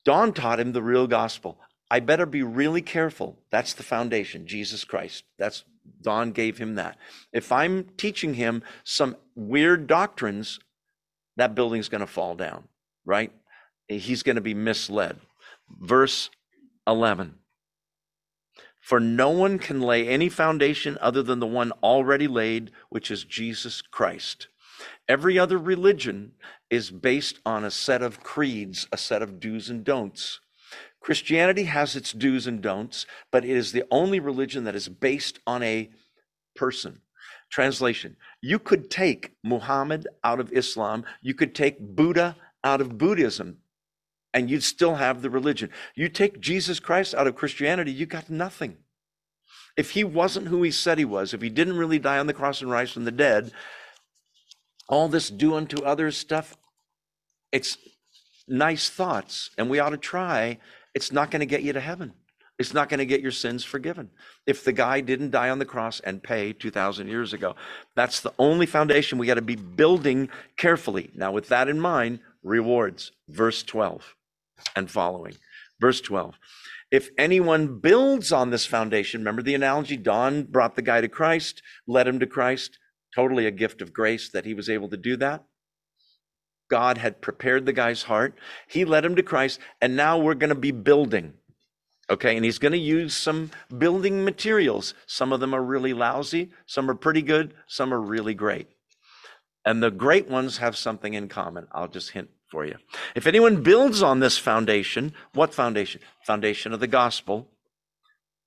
Don 0.05 0.33
taught 0.33 0.61
him 0.61 0.73
the 0.73 0.83
real 0.83 1.07
gospel. 1.07 1.59
I 1.91 2.01
better 2.01 2.27
be 2.27 2.43
really 2.43 2.83
careful. 2.83 3.39
That's 3.51 3.75
the 3.75 3.83
foundation, 3.83 4.47
Jesus 4.47 4.85
Christ. 4.85 5.25
That's 5.39 5.65
Don 6.03 6.33
gave 6.33 6.59
him 6.59 6.75
that. 6.75 6.99
If 7.33 7.51
I'm 7.51 7.85
teaching 7.97 8.35
him 8.35 8.63
some 8.85 9.17
weird 9.35 9.87
doctrines, 9.87 10.61
that 11.37 11.55
building's 11.55 11.89
going 11.89 12.03
to 12.03 12.07
fall 12.07 12.35
down, 12.35 12.65
right? 13.05 13.33
He's 13.89 14.23
going 14.23 14.37
to 14.37 14.43
be 14.43 14.55
misled. 14.55 15.19
Verse 15.81 16.31
11 16.89 17.35
For 18.81 18.99
no 18.99 19.29
one 19.29 19.59
can 19.59 19.83
lay 19.83 20.09
any 20.09 20.31
foundation 20.31 20.97
other 21.03 21.23
than 21.23 21.39
the 21.39 21.47
one 21.47 21.71
already 21.83 22.27
laid, 22.27 22.71
which 22.89 23.11
is 23.11 23.25
Jesus 23.25 23.83
Christ. 23.83 24.49
Every 25.07 25.39
other 25.39 25.59
religion 25.59 26.33
is 26.71 26.91
based 26.91 27.41
on 27.45 27.63
a 27.63 27.71
set 27.71 28.01
of 28.03 28.23
creeds, 28.23 28.89
a 28.91 28.97
set 28.97 29.21
of 29.21 29.39
do's 29.39 29.69
and 29.69 29.85
don'ts. 29.85 30.41
Christianity 31.01 31.65
has 31.65 31.95
its 31.95 32.13
do's 32.13 32.47
and 32.47 32.63
don'ts, 32.63 33.05
but 33.31 33.45
it 33.45 33.51
is 33.51 33.73
the 33.73 33.85
only 33.91 34.19
religion 34.19 34.65
that 34.65 34.75
is 34.75 34.89
based 34.89 35.41
on 35.47 35.63
a 35.63 35.91
person. 36.57 37.03
Translation 37.51 38.17
You 38.41 38.59
could 38.59 38.91
take 38.91 39.33
Muhammad 39.45 40.09
out 40.25 40.41
of 40.41 40.53
Islam, 40.53 41.05
you 41.21 41.35
could 41.35 41.55
take 41.55 41.79
Buddha 41.81 42.37
out 42.65 42.81
of 42.81 42.97
Buddhism, 42.97 43.59
and 44.39 44.49
you'd 44.49 44.63
still 44.63 44.95
have 44.95 45.21
the 45.21 45.31
religion. 45.31 45.69
You 45.97 46.09
take 46.09 46.41
Jesus 46.41 46.79
Christ 46.79 47.13
out 47.13 47.27
of 47.27 47.35
Christianity, 47.35 47.91
you 47.91 48.07
got 48.07 48.31
nothing. 48.31 48.77
If 49.77 49.91
he 49.91 50.05
wasn't 50.05 50.47
who 50.47 50.63
he 50.63 50.71
said 50.71 50.97
he 50.97 51.05
was, 51.05 51.35
if 51.35 51.43
he 51.43 51.51
didn't 51.51 51.77
really 51.77 51.99
die 51.99 52.19
on 52.19 52.29
the 52.29 52.33
cross 52.33 52.63
and 52.63 52.71
rise 52.71 52.93
from 52.93 53.05
the 53.05 53.11
dead, 53.11 53.51
all 54.89 55.09
this 55.09 55.29
do 55.29 55.55
unto 55.55 55.83
others 55.83 56.17
stuff, 56.17 56.57
it's 57.51 57.79
nice 58.47 58.89
thoughts, 58.89 59.51
and 59.59 59.69
we 59.69 59.81
ought 59.81 59.91
to 59.91 59.97
try. 59.97 60.59
It's 60.95 61.11
not 61.11 61.33
going 61.33 61.41
to 61.41 61.47
get 61.47 61.63
you 61.63 61.73
to 61.73 61.81
heaven. 61.81 62.13
It's 62.61 62.75
not 62.75 62.89
going 62.89 62.99
to 62.99 63.07
get 63.07 63.21
your 63.21 63.33
sins 63.33 63.65
forgiven. 63.65 64.11
If 64.47 64.65
the 64.65 64.73
guy 64.73 65.01
didn't 65.01 65.31
die 65.31 65.51
on 65.51 65.59
the 65.59 65.65
cross 65.65 65.99
and 66.01 66.23
pay 66.23 66.53
2,000 66.53 67.09
years 67.09 67.33
ago, 67.33 67.57
that's 67.97 68.21
the 68.21 68.33
only 68.39 68.67
foundation 68.67 69.19
we 69.19 69.27
got 69.27 69.35
to 69.35 69.43
be 69.43 69.57
building 69.57 70.29
carefully. 70.57 71.11
Now, 71.15 71.33
with 71.33 71.49
that 71.49 71.69
in 71.69 71.81
mind, 71.81 72.21
rewards, 72.45 73.11
verse 73.29 73.65
12 73.65 74.15
and 74.75 74.91
following. 74.91 75.35
Verse 75.81 76.01
12. 76.01 76.35
If 76.91 77.11
anyone 77.19 77.81
builds 77.81 78.33
on 78.33 78.51
this 78.51 78.65
foundation, 78.65 79.21
remember 79.21 79.43
the 79.43 79.55
analogy? 79.55 79.97
Don 79.97 80.45
brought 80.45 80.75
the 80.75 80.83
guy 80.83 81.01
to 81.01 81.09
Christ, 81.09 81.63
led 81.87 82.09
him 82.09 82.19
to 82.21 82.27
Christ, 82.27 82.79
totally 83.15 83.47
a 83.47 83.51
gift 83.51 83.83
of 83.83 83.93
grace 83.93 84.31
that 84.31 84.47
he 84.47 84.55
was 84.55 84.71
able 84.71 84.89
to 84.89 84.97
do 84.97 85.17
that. 85.17 85.45
God 86.71 86.99
had 86.99 87.23
prepared 87.23 87.67
the 87.67 87.73
guy's 87.73 88.05
heart. 88.05 88.39
He 88.67 88.85
led 88.85 89.05
him 89.05 89.17
to 89.17 89.23
Christ, 89.23 89.61
and 89.81 89.97
now 89.97 90.19
we're 90.19 90.35
going 90.35 90.49
to 90.49 90.55
be 90.55 90.71
building. 90.71 91.35
Okay, 92.11 92.37
and 92.37 92.45
he's 92.45 92.59
going 92.59 92.73
to 92.73 92.79
use 92.79 93.15
some 93.15 93.51
building 93.77 94.25
materials. 94.25 94.95
Some 95.07 95.33
of 95.33 95.41
them 95.41 95.55
are 95.55 95.63
really 95.63 95.93
lousy, 95.93 96.51
some 96.65 96.91
are 96.91 96.95
pretty 96.95 97.21
good, 97.21 97.53
some 97.67 97.93
are 97.93 98.01
really 98.01 98.35
great. 98.35 98.69
And 99.65 99.83
the 99.83 99.91
great 99.91 100.29
ones 100.29 100.59
have 100.59 100.77
something 100.77 101.13
in 101.13 101.29
common. 101.29 101.67
I'll 101.73 101.89
just 101.89 102.13
hint 102.13 102.31
for 102.51 102.65
you. 102.65 102.77
If 103.15 103.27
anyone 103.27 103.63
builds 103.63 104.03
on 104.03 104.21
this 104.21 104.39
foundation, 104.39 105.13
what 105.35 105.55
foundation? 105.55 106.01
Foundation 106.25 106.73
of 106.73 106.81
the 106.81 106.87
gospel, 106.87 107.49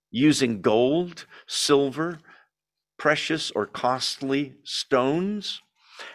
using 0.10 0.62
gold, 0.62 1.26
silver, 1.48 2.20
precious 2.98 3.52
or 3.52 3.66
costly 3.66 4.56
stones, 4.64 5.62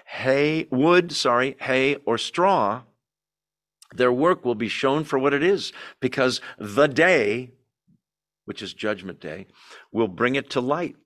hay, 0.06 0.66
wood, 0.70 1.12
sorry, 1.12 1.56
hay 1.60 1.96
or 2.04 2.18
straw, 2.18 2.82
their 3.94 4.12
work 4.12 4.44
will 4.44 4.54
be 4.54 4.68
shown 4.68 5.04
for 5.04 5.18
what 5.18 5.32
it 5.32 5.42
is 5.42 5.72
because 6.00 6.40
the 6.58 6.86
day, 6.86 7.52
which 8.44 8.62
is 8.62 8.74
judgment 8.74 9.20
day, 9.20 9.46
will 9.92 10.08
bring 10.08 10.34
it 10.34 10.50
to 10.50 10.60
light. 10.60 10.96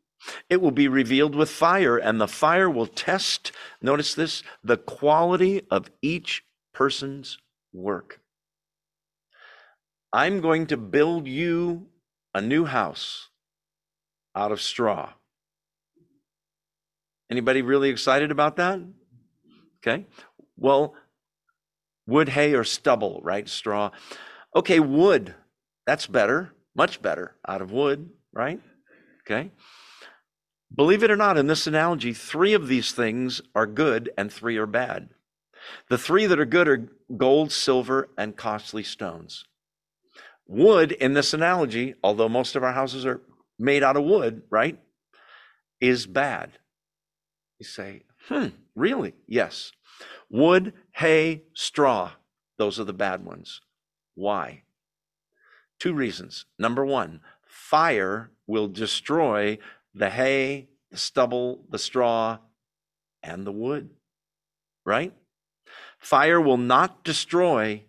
It 0.50 0.60
will 0.60 0.70
be 0.70 0.88
revealed 0.88 1.34
with 1.34 1.48
fire, 1.48 1.96
and 1.96 2.20
the 2.20 2.28
fire 2.28 2.68
will 2.68 2.86
test, 2.86 3.52
notice 3.80 4.14
this, 4.14 4.42
the 4.62 4.76
quality 4.76 5.62
of 5.70 5.90
each 6.02 6.42
person's 6.72 7.38
work. 7.72 8.20
I'm 10.12 10.40
going 10.40 10.66
to 10.66 10.76
build 10.76 11.28
you 11.28 11.86
a 12.34 12.40
new 12.40 12.64
house 12.64 13.28
out 14.34 14.52
of 14.52 14.60
straw. 14.60 15.12
Anybody 17.30 17.62
really 17.62 17.90
excited 17.90 18.30
about 18.30 18.56
that? 18.56 18.80
Okay. 19.78 20.06
Well, 20.56 20.94
wood, 22.06 22.30
hay, 22.30 22.54
or 22.54 22.64
stubble, 22.64 23.20
right? 23.22 23.48
Straw. 23.48 23.90
Okay, 24.54 24.80
wood. 24.80 25.34
That's 25.86 26.06
better, 26.06 26.54
much 26.74 27.00
better 27.00 27.36
out 27.46 27.62
of 27.62 27.70
wood, 27.70 28.10
right? 28.32 28.60
Okay. 29.22 29.52
Believe 30.74 31.02
it 31.02 31.10
or 31.10 31.16
not, 31.16 31.38
in 31.38 31.46
this 31.46 31.66
analogy, 31.66 32.12
three 32.12 32.52
of 32.52 32.68
these 32.68 32.92
things 32.92 33.40
are 33.54 33.66
good 33.66 34.10
and 34.16 34.32
three 34.32 34.56
are 34.56 34.66
bad. 34.66 35.10
The 35.88 35.98
three 35.98 36.26
that 36.26 36.38
are 36.38 36.46
good 36.46 36.68
are 36.68 36.88
gold, 37.16 37.52
silver, 37.52 38.08
and 38.16 38.36
costly 38.36 38.82
stones. 38.82 39.44
Wood, 40.46 40.92
in 40.92 41.14
this 41.14 41.32
analogy, 41.32 41.94
although 42.02 42.28
most 42.28 42.56
of 42.56 42.64
our 42.64 42.72
houses 42.72 43.06
are 43.06 43.20
made 43.58 43.82
out 43.82 43.96
of 43.96 44.04
wood, 44.04 44.42
right, 44.50 44.78
is 45.80 46.06
bad. 46.06 46.58
You 47.58 47.66
say, 47.66 48.02
hmm, 48.28 48.48
really? 48.74 49.14
Yes. 49.26 49.72
Wood, 50.28 50.72
hay, 50.92 51.42
straw, 51.54 52.12
those 52.58 52.80
are 52.80 52.84
the 52.84 52.92
bad 52.92 53.24
ones. 53.24 53.60
Why? 54.14 54.62
Two 55.78 55.94
reasons. 55.94 56.46
Number 56.58 56.84
one, 56.84 57.20
fire 57.46 58.30
will 58.46 58.68
destroy 58.68 59.58
the 59.94 60.10
hay, 60.10 60.68
the 60.90 60.96
stubble, 60.96 61.64
the 61.70 61.78
straw, 61.78 62.38
and 63.22 63.46
the 63.46 63.52
wood, 63.52 63.90
right? 64.84 65.12
Fire 66.00 66.40
will 66.40 66.56
not 66.56 67.04
destroy 67.04 67.84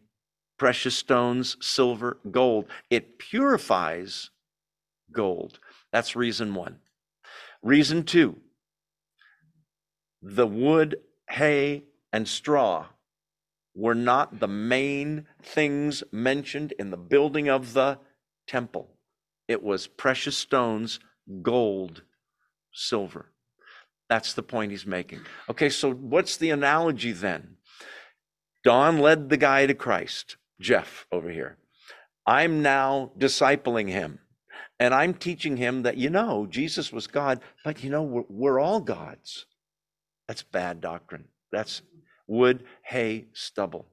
precious 0.58 0.96
stones, 0.96 1.58
silver, 1.60 2.18
gold. 2.30 2.66
It 2.90 3.18
purifies 3.18 4.30
gold. 5.12 5.60
That's 5.92 6.16
reason 6.16 6.54
one. 6.54 6.78
Reason 7.64 8.04
two 8.04 8.38
the 10.22 10.46
wood, 10.46 10.98
hay, 11.30 11.84
and 12.14 12.28
straw 12.28 12.86
were 13.74 13.96
not 13.96 14.40
the 14.40 14.48
main 14.48 15.26
things 15.42 16.04
mentioned 16.12 16.74
in 16.78 16.92
the 16.92 16.98
building 16.98 17.50
of 17.50 17.74
the 17.74 17.98
temple. 18.46 18.90
It 19.48 19.64
was 19.64 19.88
precious 19.88 20.38
stones, 20.38 21.00
gold, 21.42 22.04
silver. 22.72 23.32
That's 24.10 24.34
the 24.34 24.44
point 24.44 24.72
he's 24.72 24.86
making. 24.86 25.22
Okay, 25.50 25.70
so 25.70 25.92
what's 25.92 26.38
the 26.38 26.50
analogy 26.52 27.14
then? 27.14 27.58
Don 28.64 29.00
led 29.00 29.30
the 29.30 29.38
guy 29.38 29.66
to 29.66 29.74
Christ, 29.74 30.38
Jeff 30.60 31.08
over 31.12 31.30
here. 31.30 31.58
I'm 32.26 32.62
now 32.62 33.12
discipling 33.18 33.90
him. 33.90 34.20
And 34.80 34.94
I'm 34.96 35.14
teaching 35.14 35.58
him 35.58 35.84
that, 35.84 35.98
you 35.98 36.10
know, 36.10 36.48
Jesus 36.50 36.92
was 36.92 37.06
God, 37.06 37.40
but, 37.64 37.84
you 37.84 37.90
know, 37.90 38.02
we're, 38.02 38.24
we're 38.30 38.60
all 38.60 38.80
gods. 38.80 39.46
That's 40.28 40.42
bad 40.42 40.82
doctrine. 40.82 41.26
That's 41.52 41.84
wood, 42.26 42.64
hay, 42.82 43.26
stubble, 43.34 43.86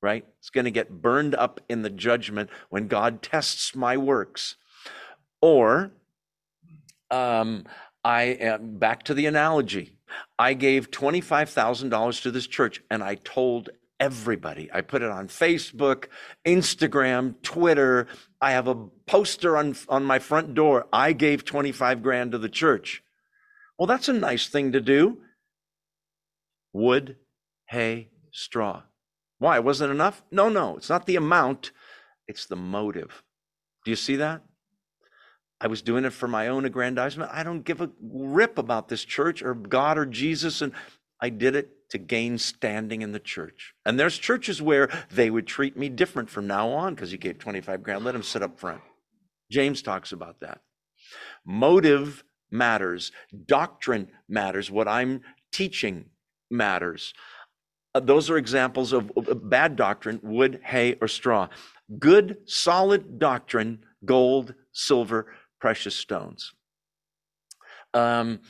right? 0.00 0.24
It's 0.38 0.50
going 0.50 0.66
to 0.66 0.70
get 0.70 1.02
burned 1.02 1.34
up 1.34 1.60
in 1.68 1.82
the 1.82 1.90
judgment 1.90 2.50
when 2.68 2.86
God 2.86 3.22
tests 3.22 3.74
my 3.74 3.96
works. 3.96 4.56
Or, 5.42 5.90
um, 7.10 7.64
I 8.04 8.22
am 8.22 8.78
back 8.78 9.02
to 9.04 9.14
the 9.14 9.26
analogy. 9.26 9.96
I 10.38 10.54
gave 10.54 10.90
$25,000 10.90 12.22
to 12.22 12.30
this 12.30 12.46
church 12.46 12.82
and 12.90 13.02
I 13.02 13.16
told 13.16 13.70
everybody. 14.00 14.70
I 14.72 14.80
put 14.80 15.02
it 15.02 15.10
on 15.10 15.28
Facebook, 15.28 16.06
Instagram, 16.46 17.34
Twitter. 17.42 18.08
I 18.40 18.52
have 18.52 18.66
a 18.66 18.74
poster 19.06 19.56
on, 19.56 19.76
on 19.88 20.04
my 20.04 20.18
front 20.18 20.54
door. 20.54 20.86
I 20.92 21.12
gave 21.12 21.44
25 21.44 22.02
grand 22.02 22.32
to 22.32 22.38
the 22.38 22.48
church. 22.48 23.02
Well, 23.78 23.86
that's 23.86 24.08
a 24.08 24.14
nice 24.14 24.48
thing 24.48 24.72
to 24.72 24.80
do. 24.80 25.18
Wood, 26.72 27.16
hay, 27.66 28.08
straw. 28.32 28.82
Why? 29.38 29.58
Wasn't 29.58 29.90
enough? 29.90 30.22
No, 30.30 30.48
no. 30.48 30.76
It's 30.76 30.88
not 30.88 31.06
the 31.06 31.16
amount, 31.16 31.72
it's 32.26 32.46
the 32.46 32.56
motive. 32.56 33.22
Do 33.84 33.90
you 33.90 33.96
see 33.96 34.16
that? 34.16 34.42
I 35.60 35.66
was 35.66 35.82
doing 35.82 36.04
it 36.04 36.12
for 36.12 36.26
my 36.26 36.48
own 36.48 36.64
aggrandizement. 36.64 37.30
I 37.32 37.42
don't 37.42 37.64
give 37.64 37.82
a 37.82 37.90
rip 38.00 38.56
about 38.56 38.88
this 38.88 39.04
church 39.04 39.42
or 39.42 39.54
God 39.54 39.98
or 39.98 40.06
Jesus. 40.06 40.62
And 40.62 40.72
I 41.20 41.28
did 41.28 41.54
it 41.54 41.70
to 41.90 41.98
gain 41.98 42.38
standing 42.38 43.02
in 43.02 43.12
the 43.12 43.20
church. 43.20 43.74
And 43.84 43.98
there's 43.98 44.18
churches 44.18 44.62
where 44.62 44.88
they 45.10 45.30
would 45.30 45.46
treat 45.46 45.76
me 45.76 45.88
different 45.88 46.30
from 46.30 46.46
now 46.46 46.70
on 46.70 46.94
because 46.94 47.12
you 47.12 47.18
gave 47.18 47.38
25 47.38 47.82
grand. 47.82 48.04
Let 48.04 48.12
them 48.12 48.22
sit 48.22 48.42
up 48.42 48.58
front. 48.58 48.80
James 49.50 49.82
talks 49.82 50.12
about 50.12 50.40
that. 50.40 50.60
Motive 51.44 52.24
matters, 52.50 53.12
doctrine 53.46 54.08
matters, 54.28 54.70
what 54.70 54.88
I'm 54.88 55.22
teaching 55.52 56.06
matters. 56.50 57.12
Uh, 57.94 58.00
those 58.00 58.30
are 58.30 58.36
examples 58.36 58.92
of, 58.92 59.10
of 59.16 59.50
bad 59.50 59.76
doctrine 59.76 60.20
wood, 60.22 60.60
hay, 60.64 60.96
or 61.00 61.08
straw. 61.08 61.48
Good, 61.98 62.38
solid 62.46 63.18
doctrine 63.18 63.84
gold, 64.04 64.54
silver, 64.72 65.26
precious 65.60 65.94
stones. 65.94 66.52
Um, 67.92 68.40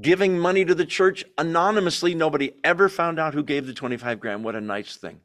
giving 0.00 0.38
money 0.38 0.64
to 0.64 0.74
the 0.74 0.86
church 0.86 1.24
anonymously, 1.36 2.14
nobody 2.14 2.52
ever 2.64 2.88
found 2.88 3.18
out 3.18 3.34
who 3.34 3.42
gave 3.42 3.66
the 3.66 3.74
25 3.74 4.20
grand. 4.20 4.44
What 4.44 4.56
a 4.56 4.60
nice 4.60 4.96
thing. 4.96 5.20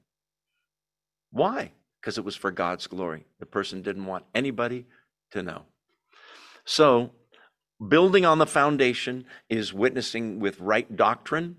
Why? 1.32 1.72
Because 2.00 2.18
it 2.18 2.26
was 2.26 2.36
for 2.36 2.52
God's 2.52 2.88
glory. 2.88 3.26
The 3.40 3.46
person 3.46 3.82
didn't 3.82 4.06
want 4.06 4.26
anybody 4.36 4.86
to 5.32 5.44
know. 5.44 5.64
So, 6.66 7.12
building 7.86 8.26
on 8.26 8.38
the 8.38 8.46
foundation 8.46 9.26
is 9.50 9.74
witnessing 9.74 10.40
with 10.40 10.60
right 10.60 10.96
doctrine 10.96 11.58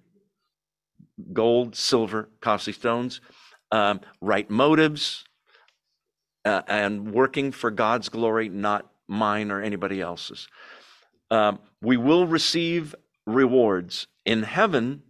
gold, 1.32 1.76
silver, 1.76 2.28
costly 2.40 2.72
stones, 2.72 3.20
um, 3.70 4.00
right 4.20 4.48
motives, 4.50 5.24
uh, 6.44 6.62
and 6.66 7.12
working 7.12 7.52
for 7.52 7.70
God's 7.70 8.08
glory, 8.08 8.48
not 8.48 8.90
mine 9.08 9.50
or 9.50 9.62
anybody 9.62 10.00
else's. 10.00 10.48
Um, 11.30 11.58
we 11.80 11.96
will 11.96 12.26
receive 12.26 12.94
rewards. 13.26 14.06
In 14.24 14.42
heaven, 14.42 15.02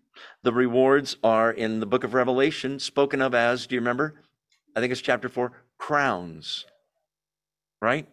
the 0.43 0.53
rewards 0.53 1.16
are 1.23 1.51
in 1.51 1.81
the 1.81 1.86
book 1.86 2.05
of 2.05 2.15
Revelation, 2.15 2.78
spoken 2.78 3.20
of 3.20 3.35
as, 3.35 3.66
do 3.66 3.74
you 3.74 3.81
remember? 3.81 4.15
I 4.77 4.81
think 4.81 4.93
it's 4.93 5.01
chapter 5.01 5.28
four, 5.28 5.53
crowns. 5.78 6.66
Right? 7.81 8.09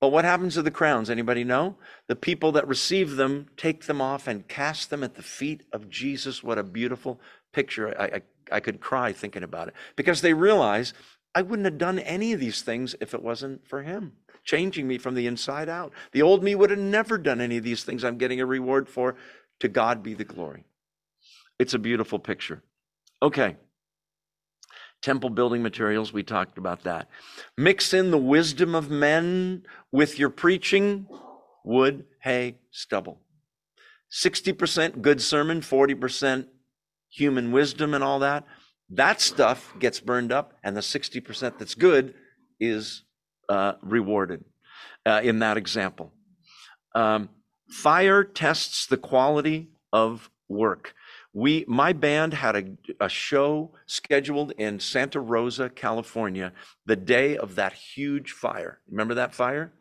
But 0.00 0.08
what 0.08 0.24
happens 0.24 0.54
to 0.54 0.62
the 0.62 0.70
crowns? 0.70 1.08
Anybody 1.08 1.44
know? 1.44 1.76
The 2.08 2.16
people 2.16 2.52
that 2.52 2.66
receive 2.66 3.16
them 3.16 3.46
take 3.56 3.86
them 3.86 4.00
off 4.00 4.26
and 4.26 4.48
cast 4.48 4.90
them 4.90 5.04
at 5.04 5.14
the 5.14 5.22
feet 5.22 5.62
of 5.72 5.88
Jesus. 5.88 6.42
What 6.42 6.58
a 6.58 6.64
beautiful 6.64 7.20
picture. 7.52 7.94
I, 8.00 8.04
I, 8.04 8.22
I 8.56 8.60
could 8.60 8.80
cry 8.80 9.12
thinking 9.12 9.44
about 9.44 9.68
it 9.68 9.74
because 9.94 10.20
they 10.20 10.34
realize 10.34 10.92
I 11.34 11.42
wouldn't 11.42 11.66
have 11.66 11.78
done 11.78 12.00
any 12.00 12.32
of 12.32 12.40
these 12.40 12.62
things 12.62 12.96
if 13.00 13.14
it 13.14 13.22
wasn't 13.22 13.66
for 13.66 13.82
him 13.82 14.12
changing 14.44 14.86
me 14.88 14.98
from 14.98 15.14
the 15.14 15.26
inside 15.26 15.68
out. 15.68 15.92
The 16.12 16.22
old 16.22 16.42
me 16.42 16.54
would 16.54 16.70
have 16.70 16.78
never 16.78 17.18
done 17.18 17.40
any 17.40 17.58
of 17.58 17.64
these 17.64 17.84
things 17.84 18.04
I'm 18.04 18.18
getting 18.18 18.40
a 18.40 18.46
reward 18.46 18.88
for. 18.88 19.16
To 19.60 19.68
God 19.68 20.02
be 20.02 20.14
the 20.14 20.24
glory. 20.24 20.64
It's 21.58 21.74
a 21.74 21.78
beautiful 21.78 22.18
picture. 22.18 22.62
Okay. 23.22 23.56
Temple 25.00 25.30
building 25.30 25.62
materials, 25.62 26.12
we 26.12 26.22
talked 26.22 26.58
about 26.58 26.82
that. 26.84 27.08
Mix 27.56 27.92
in 27.92 28.10
the 28.10 28.18
wisdom 28.18 28.74
of 28.74 28.90
men 28.90 29.62
with 29.90 30.18
your 30.18 30.30
preaching 30.30 31.06
wood, 31.64 32.04
hay, 32.20 32.56
stubble. 32.70 33.20
60% 34.12 35.00
good 35.00 35.22
sermon, 35.22 35.60
40% 35.60 36.46
human 37.08 37.52
wisdom 37.52 37.94
and 37.94 38.02
all 38.02 38.18
that. 38.18 38.44
That 38.90 39.20
stuff 39.20 39.72
gets 39.78 40.00
burned 40.00 40.32
up, 40.32 40.54
and 40.62 40.76
the 40.76 40.80
60% 40.80 41.58
that's 41.58 41.74
good 41.74 42.14
is 42.60 43.04
uh, 43.52 43.74
rewarded 43.82 44.42
uh, 45.04 45.20
in 45.22 45.40
that 45.40 45.56
example. 45.58 46.10
Um, 46.94 47.28
fire 47.68 48.24
tests 48.24 48.86
the 48.86 48.96
quality 48.96 49.68
of 49.92 50.30
work. 50.48 50.94
We, 51.34 51.64
my 51.68 51.92
band 51.92 52.32
had 52.34 52.56
a, 52.56 52.64
a 52.98 53.08
show 53.08 53.72
scheduled 53.86 54.52
in 54.52 54.80
Santa 54.80 55.20
Rosa, 55.20 55.68
California, 55.68 56.52
the 56.86 56.96
day 56.96 57.36
of 57.36 57.54
that 57.56 57.74
huge 57.74 58.32
fire. 58.32 58.80
Remember 58.90 59.14
that 59.14 59.34
fire? 59.34 59.72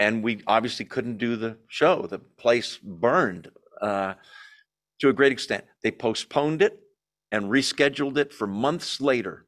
And 0.00 0.22
we 0.24 0.42
obviously 0.48 0.84
couldn't 0.84 1.18
do 1.18 1.36
the 1.36 1.58
show. 1.68 2.06
The 2.08 2.18
place 2.18 2.78
burned 2.82 3.50
uh, 3.80 4.14
to 5.00 5.08
a 5.08 5.12
great 5.12 5.32
extent. 5.32 5.64
They 5.82 5.92
postponed 5.92 6.60
it 6.60 6.80
and 7.30 7.46
rescheduled 7.46 8.16
it 8.16 8.32
for 8.32 8.48
months 8.48 9.00
later. 9.00 9.46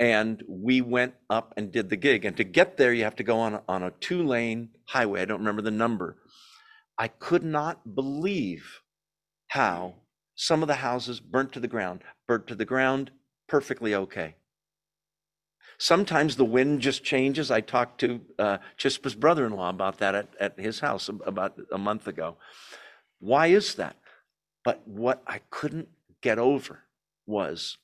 And 0.00 0.42
we 0.48 0.80
went 0.80 1.14
up 1.30 1.54
and 1.56 1.70
did 1.70 1.88
the 1.88 1.96
gig. 1.96 2.24
And 2.24 2.36
to 2.36 2.44
get 2.44 2.76
there, 2.76 2.92
you 2.92 3.04
have 3.04 3.16
to 3.16 3.22
go 3.22 3.38
on, 3.38 3.60
on 3.68 3.82
a 3.82 3.92
two 3.92 4.22
lane 4.24 4.70
highway. 4.86 5.22
I 5.22 5.24
don't 5.24 5.38
remember 5.38 5.62
the 5.62 5.70
number. 5.70 6.16
I 6.98 7.08
could 7.08 7.44
not 7.44 7.94
believe 7.94 8.80
how 9.48 9.94
some 10.34 10.62
of 10.62 10.68
the 10.68 10.76
houses 10.76 11.20
burnt 11.20 11.52
to 11.52 11.60
the 11.60 11.68
ground, 11.68 12.02
burnt 12.26 12.46
to 12.48 12.54
the 12.54 12.64
ground, 12.64 13.10
perfectly 13.48 13.94
okay. 13.94 14.34
Sometimes 15.78 16.36
the 16.36 16.44
wind 16.44 16.80
just 16.80 17.02
changes. 17.04 17.50
I 17.50 17.60
talked 17.60 18.00
to 18.00 18.20
uh, 18.38 18.58
Chispa's 18.76 19.14
brother 19.14 19.44
in 19.46 19.52
law 19.52 19.70
about 19.70 19.98
that 19.98 20.14
at, 20.14 20.28
at 20.38 20.58
his 20.58 20.80
house 20.80 21.08
about 21.08 21.58
a 21.72 21.78
month 21.78 22.06
ago. 22.06 22.36
Why 23.20 23.48
is 23.48 23.74
that? 23.74 23.96
But 24.64 24.86
what 24.86 25.22
I 25.26 25.40
couldn't 25.50 25.88
get 26.22 26.38
over 26.38 26.80
was 27.26 27.76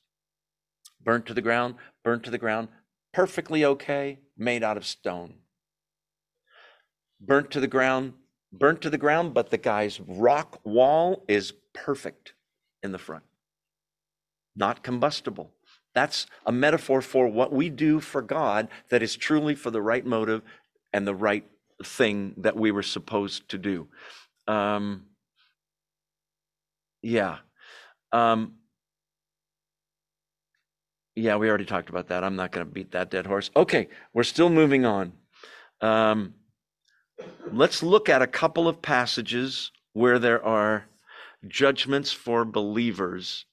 burnt 1.03 1.25
to 1.27 1.33
the 1.33 1.41
ground, 1.41 1.75
burnt 2.03 2.23
to 2.23 2.31
the 2.31 2.37
ground, 2.37 2.67
perfectly 3.13 3.65
okay, 3.65 4.19
made 4.37 4.63
out 4.63 4.77
of 4.77 4.85
stone. 4.85 5.35
Burnt 7.19 7.51
to 7.51 7.59
the 7.59 7.67
ground, 7.67 8.13
burnt 8.51 8.81
to 8.81 8.89
the 8.89 8.97
ground, 8.97 9.33
but 9.33 9.49
the 9.49 9.57
guy's 9.57 9.99
rock 9.99 10.59
wall 10.63 11.23
is 11.27 11.53
perfect 11.73 12.33
in 12.83 12.91
the 12.91 12.97
front, 12.97 13.23
not 14.55 14.83
combustible. 14.83 15.51
That's 15.93 16.25
a 16.45 16.51
metaphor 16.51 17.01
for 17.01 17.27
what 17.27 17.51
we 17.51 17.69
do 17.69 17.99
for 17.99 18.21
God 18.21 18.69
that 18.89 19.03
is 19.03 19.15
truly 19.15 19.55
for 19.55 19.71
the 19.71 19.81
right 19.81 20.05
motive 20.05 20.41
and 20.93 21.05
the 21.05 21.15
right 21.15 21.45
thing 21.83 22.33
that 22.37 22.55
we 22.55 22.71
were 22.71 22.83
supposed 22.83 23.49
to 23.49 23.57
do. 23.57 23.87
Um, 24.47 25.05
yeah. 27.01 27.39
Um, 28.11 28.55
yeah, 31.15 31.35
we 31.35 31.49
already 31.49 31.65
talked 31.65 31.89
about 31.89 32.07
that. 32.07 32.23
I'm 32.23 32.35
not 32.35 32.51
going 32.51 32.65
to 32.65 32.71
beat 32.71 32.91
that 32.91 33.11
dead 33.11 33.25
horse. 33.25 33.51
Okay, 33.55 33.87
we're 34.13 34.23
still 34.23 34.49
moving 34.49 34.85
on. 34.85 35.13
Um, 35.81 36.35
let's 37.51 37.83
look 37.83 38.09
at 38.09 38.21
a 38.21 38.27
couple 38.27 38.67
of 38.67 38.81
passages 38.81 39.71
where 39.93 40.19
there 40.19 40.43
are 40.45 40.85
judgments 41.47 42.11
for 42.11 42.45
believers. 42.45 43.45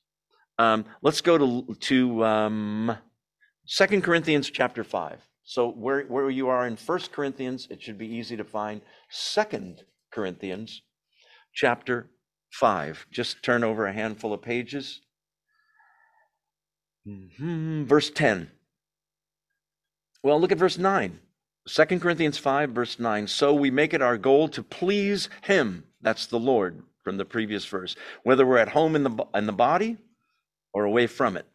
Um, 0.58 0.84
let's 1.02 1.20
go 1.20 1.38
to 1.38 1.74
to 1.74 2.24
um, 2.24 2.96
Corinthians 3.78 4.50
chapter 4.50 4.84
five. 4.84 5.20
So 5.44 5.70
where 5.70 6.02
where 6.02 6.30
you 6.30 6.48
are 6.48 6.66
in 6.66 6.76
First 6.76 7.12
Corinthians, 7.12 7.68
it 7.70 7.82
should 7.82 7.98
be 7.98 8.06
easy 8.06 8.36
to 8.36 8.44
find 8.44 8.82
Second 9.10 9.84
Corinthians 10.12 10.82
chapter 11.54 12.10
five. 12.52 13.06
Just 13.10 13.42
turn 13.42 13.64
over 13.64 13.86
a 13.86 13.92
handful 13.92 14.32
of 14.32 14.42
pages. 14.42 15.00
Mm-hmm. 17.08 17.84
Verse 17.84 18.10
ten. 18.10 18.50
Well, 20.22 20.40
look 20.40 20.52
at 20.52 20.58
verse 20.58 20.78
nine. 20.78 21.20
2 21.68 22.00
Corinthians 22.00 22.38
5, 22.38 22.70
verse 22.70 22.98
9. 22.98 23.26
So 23.26 23.52
we 23.52 23.70
make 23.70 23.92
it 23.92 24.00
our 24.00 24.16
goal 24.16 24.48
to 24.48 24.62
please 24.62 25.28
him. 25.42 25.84
That's 26.00 26.26
the 26.26 26.38
Lord 26.38 26.82
from 27.04 27.18
the 27.18 27.26
previous 27.26 27.66
verse, 27.66 27.94
whether 28.22 28.46
we're 28.46 28.58
at 28.58 28.70
home 28.70 28.96
in 28.96 29.02
the, 29.02 29.24
in 29.34 29.46
the 29.46 29.52
body 29.52 29.98
or 30.72 30.84
away 30.84 31.06
from 31.06 31.36
it. 31.36 31.46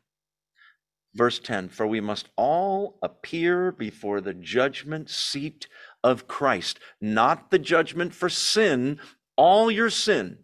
Verse 1.16 1.40
10 1.40 1.70
For 1.70 1.88
we 1.88 2.00
must 2.00 2.30
all 2.36 2.98
appear 3.02 3.72
before 3.72 4.22
the 4.22 4.34
judgment 4.34 5.10
seat 5.10 5.68
of 6.04 6.28
Christ, 6.28 6.80
not 7.02 7.50
the 7.50 7.60
judgment 7.60 8.14
for 8.14 8.30
sin. 8.30 9.00
All 9.36 9.72
your 9.72 9.90
sin 9.90 10.40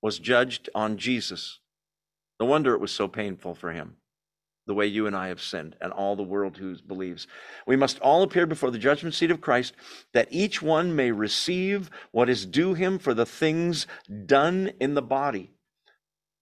was 0.00 0.18
judged 0.18 0.68
on 0.74 0.98
Jesus. 0.98 1.58
No 2.38 2.46
wonder 2.46 2.74
it 2.74 2.80
was 2.80 2.92
so 2.92 3.08
painful 3.08 3.54
for 3.54 3.72
him 3.72 3.96
the 4.70 4.74
way 4.74 4.86
you 4.86 5.08
and 5.08 5.16
I 5.16 5.26
have 5.26 5.42
sinned, 5.42 5.74
and 5.80 5.92
all 5.92 6.14
the 6.14 6.22
world 6.22 6.56
who 6.56 6.76
believes. 6.86 7.26
We 7.66 7.74
must 7.74 7.98
all 7.98 8.22
appear 8.22 8.46
before 8.46 8.70
the 8.70 8.78
judgment 8.78 9.16
seat 9.16 9.32
of 9.32 9.40
Christ, 9.40 9.74
that 10.12 10.28
each 10.30 10.62
one 10.62 10.94
may 10.94 11.10
receive 11.10 11.90
what 12.12 12.30
is 12.30 12.46
due 12.46 12.74
him 12.74 13.00
for 13.00 13.12
the 13.12 13.26
things 13.26 13.88
done 14.26 14.70
in 14.78 14.94
the 14.94 15.02
body, 15.02 15.50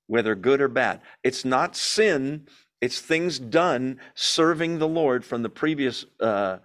whether 0.08 0.34
good 0.34 0.60
or 0.60 0.68
bad. 0.68 1.00
It's 1.24 1.42
not 1.42 1.74
sin, 1.74 2.46
it's 2.82 3.00
things 3.00 3.38
done 3.38 3.98
serving 4.14 4.78
the 4.78 4.86
Lord 4.86 5.24
from 5.24 5.42
the 5.42 5.48
previous 5.48 6.04
uh, 6.20 6.58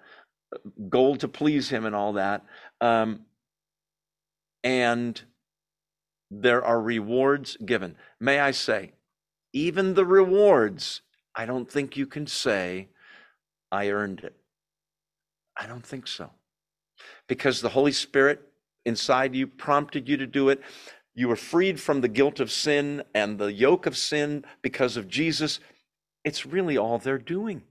goal 0.89 1.15
to 1.15 1.29
please 1.29 1.69
him 1.69 1.85
and 1.85 1.95
all 1.95 2.11
that. 2.11 2.43
Um, 2.81 3.21
and 4.65 5.21
there 6.29 6.61
are 6.61 6.81
rewards 6.81 7.55
given. 7.55 7.95
May 8.19 8.41
I 8.41 8.51
say, 8.51 8.91
even 9.53 9.93
the 9.93 10.05
rewards 10.05 11.03
I 11.35 11.45
don't 11.45 11.69
think 11.69 11.97
you 11.97 12.05
can 12.05 12.27
say, 12.27 12.89
I 13.71 13.89
earned 13.89 14.19
it. 14.19 14.35
I 15.57 15.67
don't 15.67 15.85
think 15.85 16.07
so. 16.07 16.29
Because 17.27 17.61
the 17.61 17.69
Holy 17.69 17.91
Spirit 17.91 18.41
inside 18.85 19.35
you 19.35 19.47
prompted 19.47 20.07
you 20.07 20.17
to 20.17 20.27
do 20.27 20.49
it. 20.49 20.61
You 21.15 21.27
were 21.27 21.35
freed 21.35 21.79
from 21.79 22.01
the 22.01 22.07
guilt 22.07 22.39
of 22.39 22.51
sin 22.51 23.03
and 23.13 23.37
the 23.37 23.53
yoke 23.53 23.85
of 23.85 23.97
sin 23.97 24.45
because 24.61 24.97
of 24.97 25.07
Jesus. 25.07 25.59
It's 26.23 26.45
really 26.45 26.77
all 26.77 26.97
they're 26.97 27.17
doing. 27.17 27.63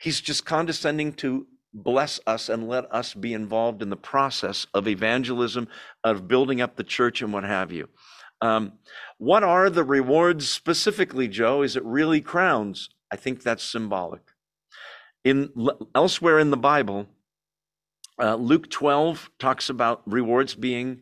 He's 0.00 0.20
just 0.20 0.44
condescending 0.44 1.14
to 1.14 1.46
bless 1.72 2.20
us 2.26 2.48
and 2.48 2.68
let 2.68 2.92
us 2.94 3.14
be 3.14 3.32
involved 3.32 3.82
in 3.82 3.90
the 3.90 3.96
process 3.96 4.66
of 4.74 4.86
evangelism, 4.86 5.68
of 6.04 6.28
building 6.28 6.60
up 6.60 6.76
the 6.76 6.84
church 6.84 7.20
and 7.20 7.32
what 7.32 7.44
have 7.44 7.72
you. 7.72 7.88
Um, 8.44 8.74
what 9.16 9.42
are 9.42 9.70
the 9.70 9.84
rewards 9.84 10.50
specifically, 10.50 11.28
Joe? 11.28 11.62
Is 11.62 11.76
it 11.76 11.84
really 11.84 12.20
crowns? 12.20 12.90
I 13.10 13.16
think 13.16 13.42
that's 13.42 13.64
symbolic. 13.64 14.20
In 15.24 15.48
elsewhere 15.94 16.38
in 16.38 16.50
the 16.50 16.58
Bible, 16.58 17.06
uh, 18.20 18.34
Luke 18.34 18.68
12 18.68 19.30
talks 19.38 19.70
about 19.70 20.02
rewards 20.04 20.54
being 20.54 21.00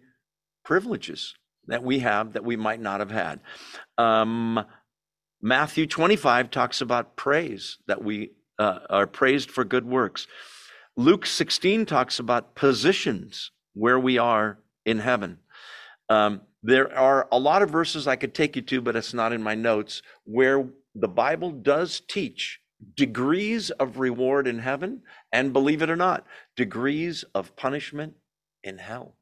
privileges 0.65 1.35
that 1.67 1.83
we 1.83 1.99
have 1.99 2.35
that 2.35 2.45
we 2.45 2.55
might 2.55 2.81
not 2.81 3.01
have 3.01 3.11
had. 3.11 3.41
Um, 3.99 4.65
Matthew 5.41 5.89
25 5.89 6.49
talks 6.49 6.81
about 6.81 7.17
praise 7.17 7.79
that 7.89 8.05
we 8.05 8.35
uh, 8.61 8.79
are 8.89 9.09
praised 9.09 9.51
for 9.51 9.65
good 9.65 9.85
works. 9.85 10.29
Luke 10.97 11.27
16 11.27 11.87
talks 11.87 12.21
about 12.21 12.55
positions 12.55 13.51
where 13.75 13.99
we 13.99 14.17
are 14.17 14.61
in 14.87 15.01
heaven. 15.01 15.39
Um, 16.09 16.43
there 16.63 16.97
are 16.97 17.29
a 17.33 17.39
lot 17.39 17.63
of 17.63 17.71
verses 17.71 18.07
I 18.07 18.17
could 18.17 18.35
take 18.35 18.57
you 18.57 18.63
to, 18.63 18.81
but 18.81 18.97
it's 18.97 19.15
not 19.15 19.33
in 19.33 19.43
my 19.43 19.55
notes, 19.55 20.03
where 20.25 20.69
the 20.95 21.09
Bible 21.09 21.51
does 21.51 22.01
teach 22.01 22.61
degrees 22.97 23.71
of 23.71 23.99
reward 23.99 24.47
in 24.47 24.59
heaven, 24.59 25.03
and 25.33 25.53
believe 25.53 25.83
it 25.83 25.91
or 25.91 25.97
not, 25.97 26.27
degrees 26.57 27.25
of 27.35 27.55
punishment 27.57 28.15
in 28.65 28.79
hell. 28.79 29.17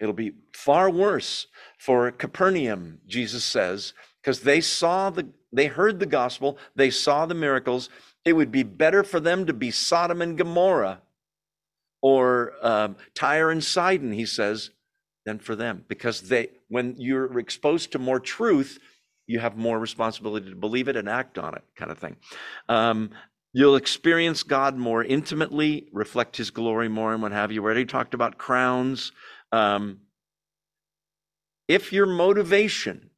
It'll 0.00 0.12
be 0.12 0.32
far 0.52 0.90
worse 0.90 1.46
for 1.78 2.10
Capernaum, 2.10 2.98
Jesus 3.06 3.44
says, 3.44 3.94
because 4.20 4.40
they 4.40 4.60
saw 4.60 5.10
the, 5.10 5.28
they 5.52 5.66
heard 5.66 6.00
the 6.00 6.06
gospel, 6.06 6.58
they 6.74 6.90
saw 6.90 7.26
the 7.26 7.34
miracles. 7.34 7.88
It 8.24 8.32
would 8.32 8.50
be 8.50 8.62
better 8.62 9.04
for 9.04 9.20
them 9.20 9.46
to 9.46 9.52
be 9.52 9.70
Sodom 9.70 10.20
and 10.20 10.36
Gomorrah 10.36 11.00
or 12.02 12.52
um, 12.60 12.96
Tyre 13.14 13.50
and 13.50 13.62
Sidon, 13.62 14.12
he 14.12 14.26
says, 14.26 14.70
than 15.24 15.38
for 15.38 15.56
them, 15.56 15.84
because 15.88 16.22
they, 16.22 16.48
when 16.68 16.94
you're 16.98 17.38
exposed 17.38 17.92
to 17.92 17.98
more 17.98 18.20
truth, 18.20 18.78
you 19.26 19.38
have 19.38 19.56
more 19.56 19.78
responsibility 19.78 20.50
to 20.50 20.56
believe 20.56 20.88
it 20.88 20.96
and 20.96 21.08
act 21.08 21.38
on 21.38 21.54
it, 21.54 21.62
kind 21.76 21.90
of 21.90 21.98
thing. 21.98 22.16
Um, 22.68 23.10
you'll 23.52 23.76
experience 23.76 24.42
God 24.42 24.76
more 24.76 25.02
intimately, 25.02 25.88
reflect 25.92 26.36
His 26.36 26.50
glory 26.50 26.88
more, 26.88 27.12
and 27.12 27.22
what 27.22 27.32
have 27.32 27.50
you. 27.50 27.62
We 27.62 27.66
already 27.66 27.86
talked 27.86 28.14
about 28.14 28.38
crowns. 28.38 29.12
Um, 29.50 30.00
if 31.68 31.92
your 31.92 32.06
motivation 32.06 33.10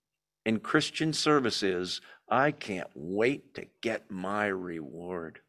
in 0.45 0.61
Christian 0.61 1.13
service 1.13 1.63
is, 1.63 2.01
I 2.29 2.53
can't 2.53 2.91
wait 2.95 3.55
to 3.55 3.67
get 3.83 4.11
my 4.11 4.47
reward. 4.47 5.41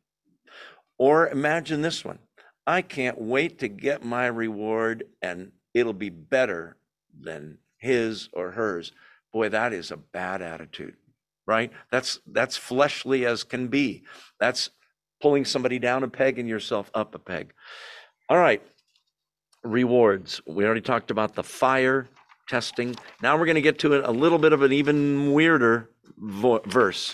Or 0.98 1.30
imagine 1.30 1.82
this 1.82 2.04
one 2.04 2.20
I 2.66 2.82
can't 2.82 3.20
wait 3.20 3.60
to 3.60 3.68
get 3.68 4.04
my 4.04 4.28
reward 4.28 5.06
and 5.22 5.52
it'll 5.78 5.94
be 5.94 6.10
better 6.10 6.78
than 7.20 7.58
his 7.78 8.30
or 8.34 8.52
hers. 8.52 8.92
Boy 9.34 9.50
that 9.50 9.74
is 9.74 9.92
a 9.92 9.98
bad 9.98 10.42
attitude 10.42 10.96
right? 11.48 11.72
That's 11.92 12.20
that's 12.28 12.58
fleshly 12.58 13.26
as 13.26 13.46
can 13.46 13.70
be. 13.70 14.04
That's 14.38 14.70
pulling 15.22 15.46
somebody 15.46 15.80
down 15.80 16.04
a 16.04 16.08
peg 16.10 16.40
and 16.40 16.50
yourself 16.50 16.92
up 16.94 17.16
a 17.16 17.20
peg. 17.20 17.54
All 18.30 18.38
right 18.38 18.62
rewards. 19.64 20.42
We 20.48 20.66
already 20.66 20.82
talked 20.82 21.12
about 21.12 21.36
the 21.36 21.44
fire 21.44 22.08
testing. 22.48 22.96
Now 23.22 23.38
we're 23.38 23.46
going 23.46 23.56
to 23.56 23.62
get 23.62 23.80
to 23.80 24.10
a 24.10 24.12
little 24.12 24.38
bit 24.38 24.54
of 24.54 24.62
an 24.62 24.72
even 24.72 25.34
weirder 25.34 25.90
vo- 26.18 26.62
verse. 26.66 27.14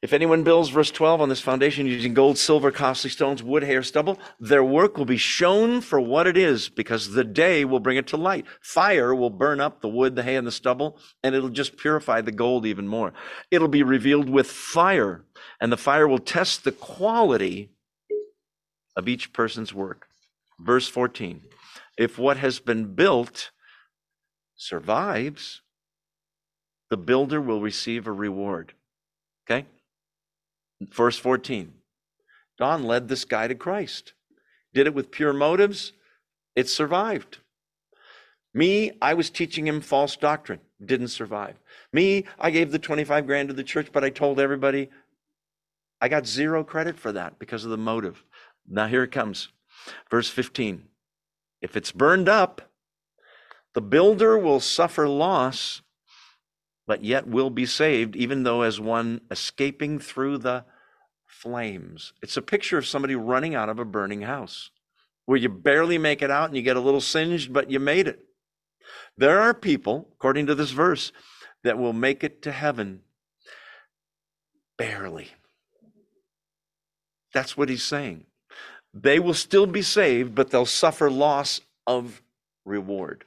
If 0.00 0.12
anyone 0.12 0.44
builds, 0.44 0.68
verse 0.68 0.92
12, 0.92 1.20
on 1.20 1.28
this 1.28 1.40
foundation 1.40 1.84
using 1.86 2.14
gold, 2.14 2.38
silver, 2.38 2.70
costly 2.70 3.10
stones, 3.10 3.42
wood, 3.42 3.64
hair, 3.64 3.82
stubble, 3.82 4.16
their 4.38 4.62
work 4.62 4.96
will 4.96 5.04
be 5.04 5.16
shown 5.16 5.80
for 5.80 6.00
what 6.00 6.28
it 6.28 6.36
is 6.36 6.68
because 6.68 7.10
the 7.10 7.24
day 7.24 7.64
will 7.64 7.80
bring 7.80 7.96
it 7.96 8.06
to 8.08 8.16
light. 8.16 8.46
Fire 8.60 9.12
will 9.12 9.30
burn 9.30 9.60
up 9.60 9.80
the 9.80 9.88
wood, 9.88 10.14
the 10.14 10.22
hay, 10.22 10.36
and 10.36 10.46
the 10.46 10.52
stubble, 10.52 11.00
and 11.24 11.34
it'll 11.34 11.48
just 11.48 11.76
purify 11.76 12.20
the 12.20 12.30
gold 12.30 12.64
even 12.64 12.86
more. 12.86 13.12
It'll 13.50 13.66
be 13.66 13.82
revealed 13.82 14.28
with 14.28 14.46
fire, 14.46 15.24
and 15.60 15.72
the 15.72 15.76
fire 15.76 16.06
will 16.06 16.20
test 16.20 16.62
the 16.62 16.72
quality 16.72 17.70
of 18.94 19.08
each 19.08 19.32
person's 19.32 19.74
work. 19.74 20.06
Verse 20.60 20.86
14 20.86 21.42
If 21.98 22.20
what 22.20 22.36
has 22.36 22.60
been 22.60 22.94
built 22.94 23.50
survives, 24.54 25.60
the 26.88 26.96
builder 26.96 27.40
will 27.40 27.60
receive 27.60 28.06
a 28.06 28.12
reward. 28.12 28.74
Okay? 29.50 29.66
Verse 30.80 31.18
14 31.18 31.72
Don 32.58 32.84
led 32.84 33.08
this 33.08 33.24
guy 33.24 33.48
to 33.48 33.54
Christ, 33.54 34.14
did 34.74 34.86
it 34.86 34.94
with 34.94 35.10
pure 35.10 35.32
motives. 35.32 35.92
It 36.56 36.68
survived. 36.68 37.38
Me, 38.52 38.92
I 39.00 39.14
was 39.14 39.30
teaching 39.30 39.66
him 39.66 39.80
false 39.80 40.16
doctrine, 40.16 40.60
didn't 40.84 41.08
survive. 41.08 41.56
Me, 41.92 42.24
I 42.38 42.50
gave 42.50 42.72
the 42.72 42.78
25 42.78 43.26
grand 43.26 43.48
to 43.48 43.54
the 43.54 43.62
church, 43.62 43.90
but 43.92 44.02
I 44.02 44.10
told 44.10 44.40
everybody 44.40 44.90
I 46.00 46.08
got 46.08 46.26
zero 46.26 46.64
credit 46.64 46.98
for 46.98 47.12
that 47.12 47.38
because 47.38 47.64
of 47.64 47.70
the 47.70 47.76
motive. 47.76 48.24
Now, 48.66 48.86
here 48.86 49.02
it 49.02 49.12
comes. 49.12 49.48
Verse 50.10 50.28
15 50.28 50.84
If 51.60 51.76
it's 51.76 51.92
burned 51.92 52.28
up, 52.28 52.62
the 53.74 53.80
builder 53.80 54.38
will 54.38 54.60
suffer 54.60 55.08
loss 55.08 55.82
but 56.88 57.04
yet 57.04 57.28
will 57.28 57.50
be 57.50 57.66
saved, 57.66 58.16
even 58.16 58.44
though 58.44 58.62
as 58.62 58.80
one 58.80 59.20
escaping 59.30 59.98
through 59.98 60.38
the 60.38 60.64
flames. 61.26 62.14
It's 62.22 62.38
a 62.38 62.42
picture 62.42 62.78
of 62.78 62.86
somebody 62.86 63.14
running 63.14 63.54
out 63.54 63.68
of 63.68 63.78
a 63.78 63.84
burning 63.84 64.22
house 64.22 64.70
where 65.26 65.36
you 65.36 65.50
barely 65.50 65.98
make 65.98 66.22
it 66.22 66.30
out 66.30 66.48
and 66.48 66.56
you 66.56 66.62
get 66.62 66.78
a 66.78 66.80
little 66.80 67.02
singed, 67.02 67.52
but 67.52 67.70
you 67.70 67.78
made 67.78 68.08
it. 68.08 68.20
There 69.18 69.38
are 69.38 69.52
people, 69.52 70.08
according 70.14 70.46
to 70.46 70.54
this 70.54 70.70
verse, 70.70 71.12
that 71.62 71.76
will 71.76 71.92
make 71.92 72.24
it 72.24 72.40
to 72.42 72.52
heaven 72.52 73.02
barely. 74.78 75.28
That's 77.34 77.54
what 77.54 77.68
he's 77.68 77.84
saying. 77.84 78.24
They 78.94 79.18
will 79.18 79.34
still 79.34 79.66
be 79.66 79.82
saved, 79.82 80.34
but 80.34 80.48
they'll 80.48 80.64
suffer 80.64 81.10
loss 81.10 81.60
of 81.86 82.22
reward. 82.64 83.26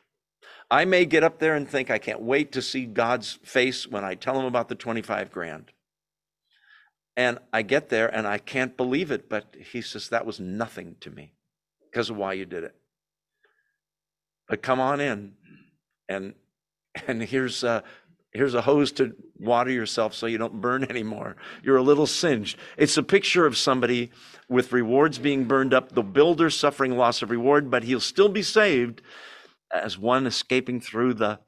I 0.72 0.85
may 0.85 1.06
get 1.06 1.23
up 1.23 1.39
there 1.39 1.56
and 1.56 1.68
think, 1.68 1.91
I 1.91 1.98
can't 1.98 2.22
wait 2.22 2.53
to 2.53 2.61
see 2.61 2.85
God's 2.85 3.38
face 3.43 3.85
when 3.85 4.06
I 4.06 4.15
tell 4.15 4.39
him 4.39 4.45
about 4.45 4.69
the 4.69 4.76
25 4.76 5.30
grand. 5.30 5.65
And 7.18 7.39
I 7.52 7.61
get 7.61 7.89
there 7.89 8.07
and 8.07 8.26
I 8.26 8.38
can't 8.38 8.77
believe 8.77 9.11
it, 9.11 9.30
but 9.30 9.53
he 9.60 9.81
says, 9.81 10.07
that 10.10 10.26
was 10.26 10.39
nothing 10.39 10.95
to 11.02 11.11
me 11.11 11.34
because 11.91 12.10
of 12.10 12.15
why 12.15 12.34
you 12.34 12.45
did 12.45 12.64
it. 12.64 12.73
But 14.48 14.61
come 14.61 14.80
on 14.80 15.02
in 15.02 15.34
and 16.07 16.34
and 17.07 17.22
here's 17.22 17.64
a, 17.64 17.84
here's 18.34 18.53
a 18.53 18.61
hose 18.61 18.91
to 18.93 19.15
water 19.39 19.72
yourself 19.72 20.14
so 20.14 20.26
you 20.26 20.38
don't 20.38 20.60
burn 20.60 20.84
anymore. 20.89 21.35
You're 21.64 21.77
a 21.77 21.84
little 21.84 22.07
singed. 22.07 22.57
It's 22.77 22.98
a 22.98 23.03
picture 23.03 23.45
of 23.45 23.57
somebody 23.57 24.11
with 24.49 24.73
rewards 24.73 25.19
being 25.19 25.45
burned 25.45 25.73
up, 25.73 25.93
the 25.93 26.03
builder 26.03 26.49
suffering 26.49 26.98
loss 26.98 27.22
of 27.22 27.31
reward, 27.31 27.72
but 27.72 27.84
he'll 27.84 28.02
still 28.02 28.30
be 28.30 28.43
saved 28.43 29.02
as 29.73 29.98
one 29.98 30.26
escaping 30.26 30.81
through 30.81 31.15
the 31.15 31.39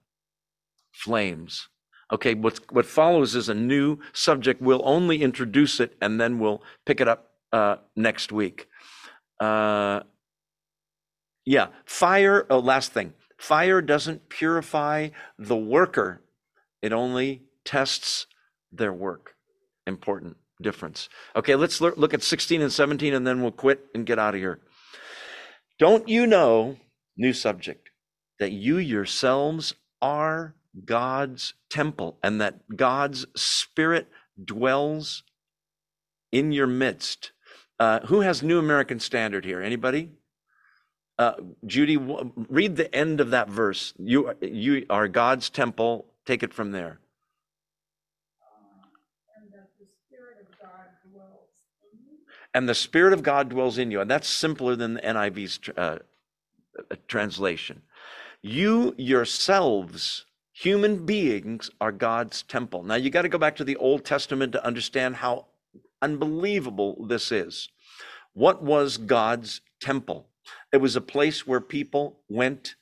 flames. 0.91 1.70
Okay, 2.12 2.34
what, 2.36 2.60
what 2.72 2.86
follows 2.86 3.36
is 3.36 3.50
a 3.50 3.56
new 3.56 3.98
subject. 4.14 4.62
We'll 4.62 4.88
only 4.88 5.22
introduce 5.24 5.80
it 5.80 5.95
and 6.02 6.20
then 6.20 6.40
we'll 6.40 6.62
pick 6.86 7.02
it 7.02 7.08
up 7.08 7.32
uh, 7.52 7.78
next 7.95 8.32
week. 8.32 8.68
Uh, 9.40 10.02
yeah, 11.45 11.68
fire, 11.86 12.45
oh, 12.50 12.60
last 12.60 12.91
thing. 12.94 13.14
Fire 13.38 13.82
doesn't 13.82 14.30
purify 14.30 15.10
the 15.38 15.58
worker, 15.58 16.22
it 16.82 16.94
only 16.94 17.44
tests 17.66 18.28
their 18.72 18.94
work. 18.94 19.36
Important 19.86 20.38
difference. 20.62 21.10
Okay, 21.36 21.56
let's 21.56 21.82
look 21.82 22.14
at 22.14 22.24
16 22.24 22.62
and 22.62 22.72
17 22.72 23.14
and 23.14 23.28
then 23.28 23.41
we'll 23.41 23.52
quit 23.52 23.86
and 23.94 24.06
get 24.06 24.20
out 24.20 24.34
of 24.34 24.40
here. 24.40 24.60
Don't 25.78 26.08
you 26.08 26.26
know, 26.26 26.78
new 27.18 27.34
subject, 27.34 27.90
that 28.44 28.52
you 28.52 28.78
yourselves 28.78 29.74
are 30.02 30.53
God's 30.84 31.53
temple 31.70 32.18
and 32.22 32.41
that 32.41 32.76
God's 32.76 33.26
Spirit 33.38 34.10
dwells 34.44 35.24
in 36.30 36.52
your 36.52 36.68
midst. 36.68 37.32
Uh, 37.80 38.02
who 38.02 38.20
has 38.20 38.44
New 38.44 38.60
American 38.60 38.99
Standard 38.99 39.45
here? 39.45 39.61
Anybody? 39.61 40.10
Uh, 41.18 41.36
Judy, 41.65 41.95
read 41.95 42.76
the 42.76 42.94
end 42.94 43.22
of 43.22 43.30
that 43.30 43.48
verse. 43.48 43.94
You, 43.98 44.34
you 44.41 44.86
are 44.90 45.07
God's 45.07 45.49
temple. 45.49 46.06
Take 46.26 46.44
it 46.44 46.53
from 46.53 46.74
there. 46.74 46.99
And 52.53 52.68
the 52.68 52.76
Spirit 52.76 53.14
of 53.14 53.24
God 53.24 53.48
dwells 53.48 53.78
in 53.78 53.90
you. 53.90 54.02
And 54.02 54.11
that's 54.11 54.28
simpler 54.28 54.76
than 54.76 54.95
the 54.95 55.14
NIV's 55.14 55.61
uh, 55.78 55.99
translation. 57.07 57.84
You 58.45 58.94
yourselves, 58.98 60.26
human 60.52 61.06
beings, 61.06 61.72
are 61.80 61.94
God's 61.94 62.44
temple. 62.44 62.84
Now, 62.84 62.95
you 62.95 63.10
got 63.10 63.22
to 63.22 63.30
go 63.30 63.38
back 63.38 63.56
to 63.56 63.64
the 63.64 63.78
Old 63.78 64.03
Testament 64.03 64.52
to 64.52 64.65
understand 64.65 65.15
how 65.15 65.45
unbelievable 66.02 67.06
this 67.07 67.32
is. 67.32 67.70
What 68.34 68.61
was 68.61 68.98
God's 68.98 69.61
temple? 69.80 70.28
It 70.74 70.78
was 70.78 70.98
a 70.98 71.02
place 71.02 71.48
where 71.48 71.61
people 71.61 72.20
went 72.28 72.76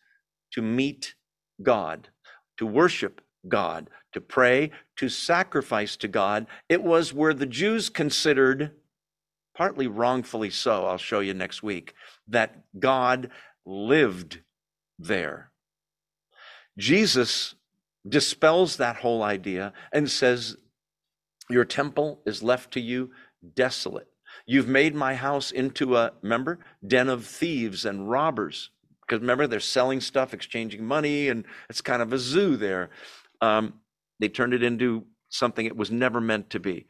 to 0.54 0.64
meet 0.64 1.14
God, 1.62 2.10
to 2.58 2.66
worship 2.66 3.22
God, 3.48 3.88
to 4.14 4.20
pray, 4.20 4.72
to 4.96 5.10
sacrifice 5.10 5.96
to 5.98 6.08
God. 6.08 6.48
It 6.70 6.82
was 6.82 7.14
where 7.14 7.36
the 7.36 7.46
Jews 7.46 7.88
considered, 7.90 8.72
partly 9.56 9.86
wrongfully 9.86 10.50
so, 10.50 10.88
I'll 10.88 10.98
show 10.98 11.20
you 11.20 11.36
next 11.36 11.62
week, 11.62 11.94
that 12.28 12.64
God 12.80 13.30
lived 13.64 14.40
there. 14.98 15.51
Jesus 16.77 17.56
dispels 18.07 18.77
that 18.77 18.98
whole 18.98 19.23
idea 19.23 19.73
and 19.93 20.10
says, 20.10 20.57
Your 21.49 21.65
temple 21.65 22.22
is 22.26 22.41
left 22.41 22.72
to 22.73 22.81
you 22.81 23.11
desolate. 23.56 24.07
You've 24.45 24.68
made 24.68 24.95
my 24.95 25.15
house 25.15 25.52
into 25.52 25.95
a, 25.98 26.11
remember, 26.22 26.60
den 26.85 27.10
of 27.10 27.26
thieves 27.26 27.85
and 27.85 28.10
robbers. 28.10 28.69
Because 29.02 29.22
remember, 29.22 29.48
they're 29.48 29.60
selling 29.60 29.99
stuff, 29.99 30.34
exchanging 30.34 30.85
money, 30.85 31.30
and 31.30 31.45
it's 31.69 31.81
kind 31.81 32.02
of 32.02 32.14
a 32.14 32.18
zoo 32.18 32.56
there. 32.56 32.89
Um, 33.41 33.73
they 34.19 34.30
turned 34.30 34.53
it 34.53 34.64
into 34.64 35.06
something 35.30 35.65
it 35.65 35.76
was 35.76 35.91
never 35.91 36.22
meant 36.22 36.49
to 36.52 36.60
be. 36.60 36.88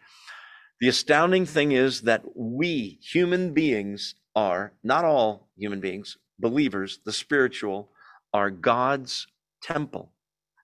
The 0.79 0.87
astounding 0.87 1.45
thing 1.45 1.71
is 1.71 2.01
that 2.01 2.23
we, 2.35 2.99
human 3.01 3.53
beings, 3.53 4.15
are, 4.35 4.73
not 4.83 5.05
all 5.05 5.49
human 5.57 5.79
beings, 5.79 6.17
believers, 6.39 6.99
the 7.05 7.11
spiritual, 7.11 7.89
are 8.33 8.49
God's 8.49 9.27
temple, 9.61 10.11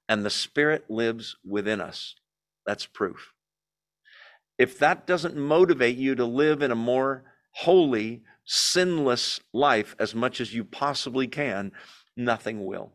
and 0.09 0.25
the 0.25 0.29
Spirit 0.29 0.89
lives 0.89 1.35
within 1.45 1.81
us. 1.81 2.15
That's 2.65 2.85
proof. 2.85 3.33
If 4.57 4.79
that 4.79 5.05
doesn't 5.05 5.37
motivate 5.37 5.97
you 5.97 6.15
to 6.15 6.25
live 6.25 6.61
in 6.61 6.71
a 6.71 6.75
more 6.75 7.23
holy, 7.51 8.23
sinless 8.45 9.39
life 9.53 9.95
as 9.99 10.15
much 10.15 10.41
as 10.41 10.53
you 10.53 10.63
possibly 10.63 11.27
can, 11.27 11.71
nothing 12.15 12.65
will. 12.65 12.93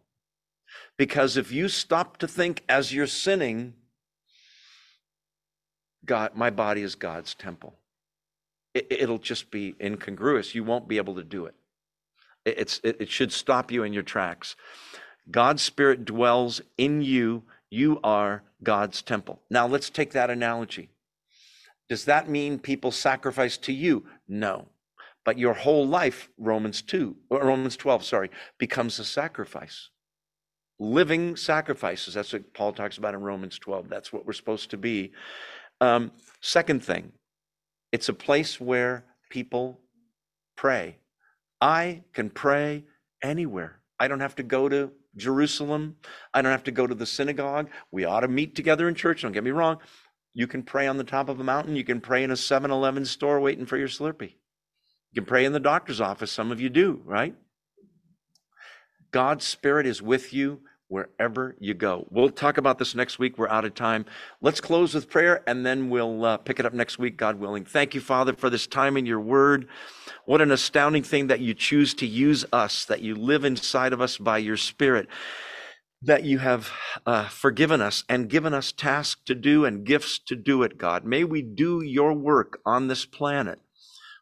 Because 0.96 1.36
if 1.36 1.52
you 1.52 1.68
stop 1.68 2.16
to 2.18 2.28
think 2.28 2.62
as 2.68 2.92
you're 2.92 3.06
sinning, 3.06 3.74
God, 6.04 6.32
my 6.34 6.50
body 6.50 6.82
is 6.82 6.94
God's 6.94 7.34
temple. 7.34 7.74
It, 8.74 9.06
will 9.06 9.18
just 9.18 9.50
be 9.50 9.74
incongruous. 9.80 10.54
You 10.54 10.64
won't 10.64 10.88
be 10.88 10.96
able 10.96 11.16
to 11.16 11.22
do 11.22 11.44
it. 11.44 11.54
It's, 12.46 12.80
it, 12.82 12.96
it 13.00 13.10
should 13.10 13.30
stop 13.30 13.70
you 13.70 13.84
in 13.84 13.92
your 13.92 14.02
tracks. 14.02 14.56
God's 15.30 15.62
Spirit 15.62 16.04
dwells 16.04 16.60
in 16.76 17.02
you. 17.02 17.44
You 17.70 18.00
are 18.02 18.42
God's 18.62 19.02
temple. 19.02 19.40
Now, 19.50 19.66
let's 19.66 19.90
take 19.90 20.12
that 20.12 20.30
analogy. 20.30 20.90
Does 21.88 22.04
that 22.06 22.28
mean 22.28 22.58
people 22.58 22.90
sacrifice 22.90 23.56
to 23.58 23.72
you? 23.72 24.06
No. 24.28 24.68
But 25.24 25.38
your 25.38 25.54
whole 25.54 25.86
life, 25.86 26.30
Romans 26.38 26.82
2, 26.82 27.16
or 27.30 27.44
Romans 27.44 27.76
12, 27.76 28.04
sorry, 28.04 28.30
becomes 28.58 28.98
a 28.98 29.04
sacrifice. 29.04 29.90
Living 30.78 31.36
sacrifices. 31.36 32.14
That's 32.14 32.32
what 32.32 32.54
Paul 32.54 32.72
talks 32.72 32.98
about 32.98 33.14
in 33.14 33.20
Romans 33.20 33.58
12. 33.58 33.88
That's 33.88 34.12
what 34.12 34.26
we're 34.26 34.32
supposed 34.32 34.70
to 34.70 34.76
be. 34.76 35.12
Um, 35.80 36.12
second 36.40 36.82
thing, 36.82 37.12
it's 37.92 38.08
a 38.08 38.14
place 38.14 38.60
where 38.60 39.04
people 39.30 39.80
pray. 40.56 40.96
I 41.60 42.02
can 42.12 42.30
pray 42.30 42.84
anywhere. 43.22 43.80
I 44.00 44.08
don't 44.08 44.20
have 44.20 44.36
to 44.36 44.42
go 44.42 44.68
to 44.68 44.90
Jerusalem. 45.16 45.96
I 46.32 46.42
don't 46.42 46.52
have 46.52 46.64
to 46.64 46.70
go 46.70 46.86
to 46.86 46.94
the 46.94 47.06
synagogue. 47.06 47.68
We 47.90 48.04
ought 48.04 48.20
to 48.20 48.28
meet 48.28 48.54
together 48.54 48.88
in 48.88 48.94
church. 48.94 49.22
Don't 49.22 49.32
get 49.32 49.44
me 49.44 49.50
wrong. 49.50 49.78
You 50.34 50.46
can 50.46 50.62
pray 50.62 50.86
on 50.86 50.96
the 50.96 51.04
top 51.04 51.28
of 51.28 51.40
a 51.40 51.44
mountain. 51.44 51.76
You 51.76 51.84
can 51.84 52.00
pray 52.00 52.24
in 52.24 52.30
a 52.30 52.36
7 52.36 52.70
Eleven 52.70 53.04
store 53.04 53.40
waiting 53.40 53.66
for 53.66 53.76
your 53.76 53.88
Slurpee. 53.88 54.34
You 55.12 55.22
can 55.22 55.26
pray 55.26 55.44
in 55.44 55.52
the 55.52 55.60
doctor's 55.60 56.00
office. 56.00 56.32
Some 56.32 56.50
of 56.50 56.60
you 56.60 56.70
do, 56.70 57.02
right? 57.04 57.34
God's 59.10 59.44
Spirit 59.44 59.86
is 59.86 60.00
with 60.00 60.32
you 60.32 60.60
wherever 60.92 61.56
you 61.58 61.72
go. 61.72 62.06
We'll 62.10 62.28
talk 62.28 62.58
about 62.58 62.78
this 62.78 62.94
next 62.94 63.18
week. 63.18 63.38
We're 63.38 63.48
out 63.48 63.64
of 63.64 63.74
time. 63.74 64.04
Let's 64.42 64.60
close 64.60 64.94
with 64.94 65.08
prayer 65.08 65.42
and 65.46 65.64
then 65.64 65.88
we'll 65.88 66.24
uh, 66.24 66.36
pick 66.36 66.60
it 66.60 66.66
up 66.66 66.74
next 66.74 66.98
week, 66.98 67.16
God 67.16 67.40
willing. 67.40 67.64
Thank 67.64 67.94
you, 67.94 68.00
Father, 68.02 68.34
for 68.34 68.50
this 68.50 68.66
time 68.66 68.98
in 68.98 69.06
your 69.06 69.20
word. 69.20 69.66
What 70.26 70.42
an 70.42 70.50
astounding 70.52 71.02
thing 71.02 71.28
that 71.28 71.40
you 71.40 71.54
choose 71.54 71.94
to 71.94 72.06
use 72.06 72.44
us, 72.52 72.84
that 72.84 73.00
you 73.00 73.14
live 73.14 73.42
inside 73.44 73.94
of 73.94 74.02
us 74.02 74.18
by 74.18 74.38
your 74.38 74.58
Spirit 74.58 75.08
that 76.04 76.24
you 76.24 76.38
have 76.38 76.68
uh, 77.06 77.28
forgiven 77.28 77.80
us 77.80 78.02
and 78.08 78.28
given 78.28 78.52
us 78.52 78.72
tasks 78.72 79.20
to 79.24 79.36
do 79.36 79.64
and 79.64 79.86
gifts 79.86 80.18
to 80.18 80.34
do 80.34 80.64
it, 80.64 80.76
God. 80.76 81.04
May 81.04 81.22
we 81.22 81.42
do 81.42 81.80
your 81.80 82.12
work 82.12 82.58
on 82.66 82.88
this 82.88 83.06
planet 83.06 83.60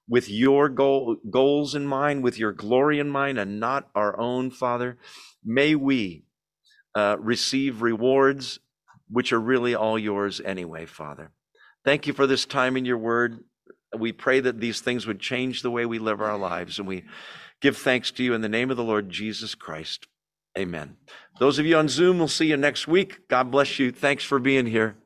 with 0.07 0.29
your 0.29 0.69
goal, 0.69 1.17
goals 1.31 1.75
in 1.75 1.87
mind, 1.87 2.23
with 2.23 2.39
your 2.39 2.53
glory 2.53 2.99
in 2.99 3.09
mind, 3.09 3.39
and 3.39 3.59
not 3.59 3.89
our 3.95 4.19
own, 4.21 4.51
Father. 4.51 4.99
May 5.43 5.75
we 5.75 6.25
uh, 6.95 7.17
receive 7.19 7.83
rewards 7.83 8.59
which 9.11 9.33
are 9.33 9.41
really 9.41 9.75
all 9.75 9.99
yours 9.99 10.41
anyway, 10.45 10.87
Father. 10.87 11.33
Thank 11.85 12.07
you 12.07 12.13
for 12.13 12.27
this 12.27 12.45
time 12.45 12.77
in 12.77 12.85
your 12.85 12.99
word. 12.99 13.41
We 13.97 14.13
pray 14.13 14.41
that 14.41 14.61
these 14.61 14.81
things 14.81 15.07
would 15.07 15.19
change 15.19 15.63
the 15.63 15.71
way 15.71 15.85
we 15.85 15.99
live 15.99 16.21
our 16.21 16.39
lives, 16.39 16.79
and 16.79 16.87
we 16.87 17.05
give 17.61 17.77
thanks 17.77 18.11
to 18.13 18.23
you 18.23 18.35
in 18.35 18.41
the 18.41 18.49
name 18.49 18.71
of 18.71 18.77
the 18.77 18.85
Lord 18.85 19.11
Jesus 19.11 19.55
Christ. 19.55 20.07
Amen. 20.57 20.97
Those 21.39 21.59
of 21.59 21.67
you 21.67 21.77
on 21.77 21.89
Zoom, 21.89 22.19
we'll 22.19 22.29
see 22.29 22.47
you 22.47 22.57
next 22.57 22.87
week. 22.87 23.29
God 23.29 23.51
bless 23.51 23.79
you. 23.79 23.91
Thanks 23.91 24.25
for 24.25 24.39
being 24.39 24.67
here. 24.67 24.97